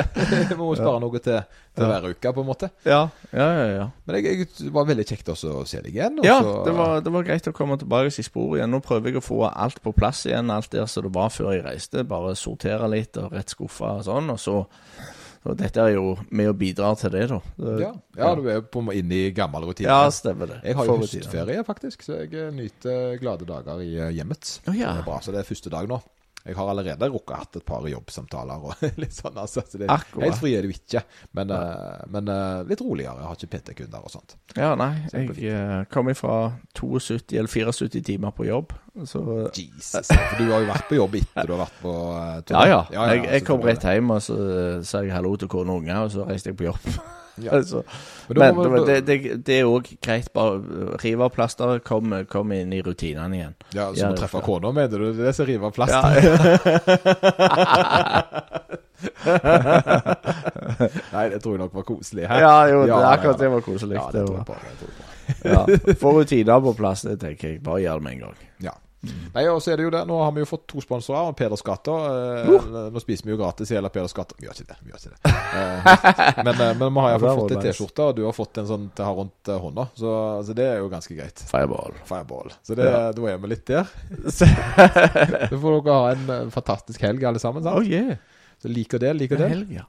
vi 0.49 0.55
må 0.59 0.75
spare 0.75 0.99
noe 0.99 1.19
til, 1.23 1.39
til 1.75 1.85
hver 1.87 2.09
uke, 2.11 2.33
på 2.35 2.43
en 2.43 2.49
måte. 2.49 2.69
Ja, 2.83 3.07
ja, 3.31 3.47
ja. 3.47 3.65
ja. 3.77 3.85
Men 4.05 4.19
jeg, 4.19 4.49
det 4.59 4.73
var 4.75 4.89
veldig 4.89 5.05
kjekt 5.07 5.31
også 5.31 5.61
å 5.61 5.63
se 5.65 5.79
deg 5.79 5.95
igjen. 5.95 6.19
Også. 6.19 6.27
Ja, 6.27 6.41
det 6.67 6.75
var, 6.75 6.99
det 7.05 7.13
var 7.15 7.23
greit 7.23 7.47
å 7.47 7.55
komme 7.55 7.79
tilbake 7.79 8.11
i 8.11 8.27
sporet 8.27 8.59
igjen. 8.59 8.75
Nå 8.75 8.81
prøver 8.83 9.13
jeg 9.13 9.21
å 9.21 9.23
få 9.23 9.39
alt 9.47 9.79
på 9.85 9.95
plass 9.95 10.25
igjen, 10.27 10.51
alt 10.51 10.69
der 10.75 10.85
som 10.91 11.07
det 11.07 11.13
var 11.15 11.31
før 11.31 11.53
jeg 11.55 11.63
reiste. 11.63 12.03
Bare 12.03 12.35
sortere 12.35 12.91
litt 12.91 13.15
og 13.21 13.31
rett 13.31 13.55
skuffe 13.55 13.84
og 13.91 14.03
sånn. 14.07 14.29
Og 14.33 14.39
så, 14.41 14.55
og 15.45 15.57
dette 15.59 15.83
er 15.83 15.93
jo 15.95 16.15
med 16.33 16.49
og 16.49 16.57
bidrar 16.57 16.97
til 16.97 17.13
det, 17.13 17.27
da. 17.29 17.39
Det- 17.57 17.77
ja. 17.83 17.91
ja, 18.17 18.31
du 18.35 18.47
er 18.49 18.61
på 18.61 18.81
inne 18.93 19.19
i 19.27 19.31
gammel 19.35 19.67
rutine. 19.69 19.89
ja, 19.91 20.09
stemmer 20.09 20.49
det. 20.49 20.59
Jeg 20.63 20.75
har 20.79 20.85
jo 20.89 20.97
høstferie, 21.03 21.63
faktisk, 21.67 22.03
så 22.07 22.21
jeg 22.23 22.33
eh, 22.33 22.51
nyter 22.55 23.17
glade 23.21 23.45
dager 23.45 23.81
i 23.85 23.91
eh, 23.97 24.11
hjemmet. 24.17 24.59
Oh, 24.67 24.73
ja. 24.75 24.93
Det 24.97 25.03
er 25.05 25.09
bra, 25.11 25.19
så 25.21 25.31
det 25.35 25.43
er 25.43 25.49
første 25.53 25.69
dag 25.73 25.87
nå. 25.91 26.01
Jeg 26.45 26.57
har 26.59 26.69
allerede 26.69 27.07
rukket 27.09 27.39
hatt 27.39 27.57
et 27.57 27.65
par 27.65 27.85
jobbsamtaler 27.89 28.65
og 28.69 28.83
litt 29.01 29.15
sånn, 29.15 29.33
altså. 29.41 29.63
Så 29.65 29.79
det, 29.81 29.89
helt 29.89 30.37
fri 30.37 30.53
er 30.53 30.67
jo 30.67 30.75
ikke, 30.75 31.01
men, 31.37 31.53
eh, 31.55 32.03
men 32.13 32.29
eh, 32.29 32.59
litt 32.69 32.83
roligere. 32.85 33.17
Jeg 33.17 33.29
har 33.31 33.39
ikke 33.39 33.51
PT-kunder 33.55 34.05
og 34.05 34.13
sånt. 34.13 34.37
Ja, 34.53 34.75
nei. 34.77 34.91
Jeg 35.09 35.33
eh, 35.49 35.81
kom 35.89 36.11
ifra 36.13 36.37
72 36.77 37.33
eller 37.39 37.49
74 37.49 38.05
timer 38.05 38.35
på 38.37 38.45
jobb. 38.45 38.77
Så 39.09 39.25
Jesus. 39.57 40.05
For 40.13 40.37
du 40.37 40.53
har 40.53 40.61
jo 40.61 40.69
vært 40.69 40.87
på 40.91 41.01
jobb 41.01 41.19
etter 41.19 41.49
du 41.49 41.57
har 41.57 41.65
vært 41.65 41.81
på 41.81 41.97
eh, 42.13 42.39
turné. 42.45 42.69
ja, 42.69 42.79
ja. 42.93 43.09
Jeg, 43.15 43.27
jeg 43.33 43.49
kom 43.49 43.65
rett 43.65 43.89
hjem, 43.89 44.15
og 44.15 44.23
så 44.23 44.39
sa 44.85 45.01
jeg 45.01 45.17
hallo 45.17 45.33
til 45.41 45.51
kone 45.51 45.73
og 45.73 45.81
unger, 45.83 46.05
og 46.05 46.13
så 46.13 46.29
reiste 46.29 46.53
jeg 46.53 46.61
på 46.61 46.69
jobb. 46.69 46.91
Ja. 47.37 47.51
altså. 47.57 47.81
Men 48.29 48.55
men 48.55 48.63
det, 48.63 48.71
vi- 48.71 48.85
det, 48.85 49.05
det, 49.05 49.45
det 49.45 49.55
er 49.59 49.63
òg 49.67 49.89
greit. 50.01 50.29
Bare 50.33 50.61
rive 51.03 51.23
av 51.27 51.33
plasteret, 51.35 51.83
kom, 51.83 52.13
kom 52.31 52.51
inn 52.55 52.71
i 52.73 52.79
rutinene 52.81 53.35
igjen. 53.35 53.53
Ja, 53.75 53.89
Så 53.93 53.99
Ja, 53.99 54.07
må 54.09 54.15
treffe 54.21 54.39
kona, 54.45 54.71
mener 54.71 54.97
du? 55.03 55.09
Det 55.17 55.27
er 55.27 55.31
som 55.35 55.45
river 55.49 55.65
av 55.67 55.73
plast? 55.75 55.95
Nei, 61.15 61.25
det 61.31 61.39
tror 61.43 61.53
jeg 61.55 61.61
nok 61.63 61.73
var 61.75 61.83
koselig. 61.87 62.25
Her. 62.29 62.39
Ja, 62.43 62.55
jo, 62.71 62.81
det, 62.85 62.89
Ja, 62.93 62.97
akkurat 63.13 63.39
det 63.39 63.49
var 63.51 63.61
koselig. 63.65 63.95
Ja, 63.99 64.05
det 64.13 64.25
tror 64.27 64.37
jeg 64.37 64.45
på. 64.45 64.53
Det 64.61 64.73
tror 64.79 64.89
jeg 64.89 64.95
på. 64.95 65.03
ja. 65.49 65.61
Få 66.01 66.09
rutiner 66.19 66.59
på 66.61 66.73
plass, 66.77 67.01
det 67.07 67.17
tenker 67.21 67.47
jeg. 67.55 67.61
Bare 67.65 67.81
gjør 67.83 67.95
det 68.01 68.05
med 68.07 68.13
en 68.17 68.23
gang. 68.27 68.37
Ja. 68.63 68.75
Nei, 69.35 69.43
og 69.51 69.61
så 69.63 69.71
er 69.73 69.77
det 69.79 69.85
jo 69.87 69.91
det. 69.93 70.01
Nå 70.07 70.17
har 70.23 70.31
vi 70.35 70.41
jo 70.43 70.47
fått 70.49 70.65
to 70.71 70.81
sponsorer. 70.83 71.29
og 71.31 71.35
Peders 71.39 71.61
Gater. 71.65 72.05
Uh. 72.45 72.89
Nå 72.93 73.01
spiser 73.03 73.25
vi 73.27 73.33
jo 73.33 73.37
gratis 73.41 73.71
i 73.71 73.75
hele 73.77 73.89
Peders 73.93 74.13
Gater. 74.15 74.37
Vi 74.39 74.47
gjør 74.47 74.59
ikke 74.61 74.69
det. 74.71 74.77
vi 74.83 74.91
gjør 74.93 74.99
ikke 75.01 75.13
det 75.15 75.31
eh, 75.59 76.43
Men, 76.45 76.53
eh, 76.53 76.73
men 76.79 76.93
vi 76.95 77.03
har 77.05 77.15
iallfall 77.15 77.41
fått 77.41 77.55
ei. 77.57 77.63
T-skjorte, 77.67 78.07
og 78.09 78.15
du 78.19 78.23
har 78.27 78.35
fått 78.37 78.61
en 78.61 78.69
sånn 78.69 78.85
til 78.95 79.05
å 79.05 79.09
ha 79.09 79.15
rundt 79.19 79.51
eh, 79.51 79.59
hånda. 79.65 79.87
Så, 79.99 80.13
så 80.47 80.55
det 80.57 80.67
er 80.71 80.77
jo 80.83 80.91
ganske 80.93 81.17
greit. 81.17 81.43
Fireball. 81.51 81.97
Fireball. 82.09 82.53
Så 82.63 82.77
det, 82.79 82.87
Ja. 82.91 83.03
da 83.15 83.27
er 83.33 83.41
vi 83.43 83.51
litt 83.53 83.65
der. 83.69 83.91
Så 84.39 85.57
får 85.59 85.81
dere 85.81 85.97
ha 85.99 86.13
en 86.13 86.29
eh, 86.37 86.47
fantastisk 86.53 87.01
helg, 87.05 87.23
alle 87.27 87.41
sammen. 87.43 87.65
Oh 87.67 87.79
Sant? 87.81 87.91
yeah. 87.91 88.15
Så 88.61 88.71
liker 88.71 89.01
det, 89.03 89.11
liker 89.19 89.35
er 89.39 89.43
det. 89.45 89.51
helg, 89.51 89.73
ja. 89.81 89.83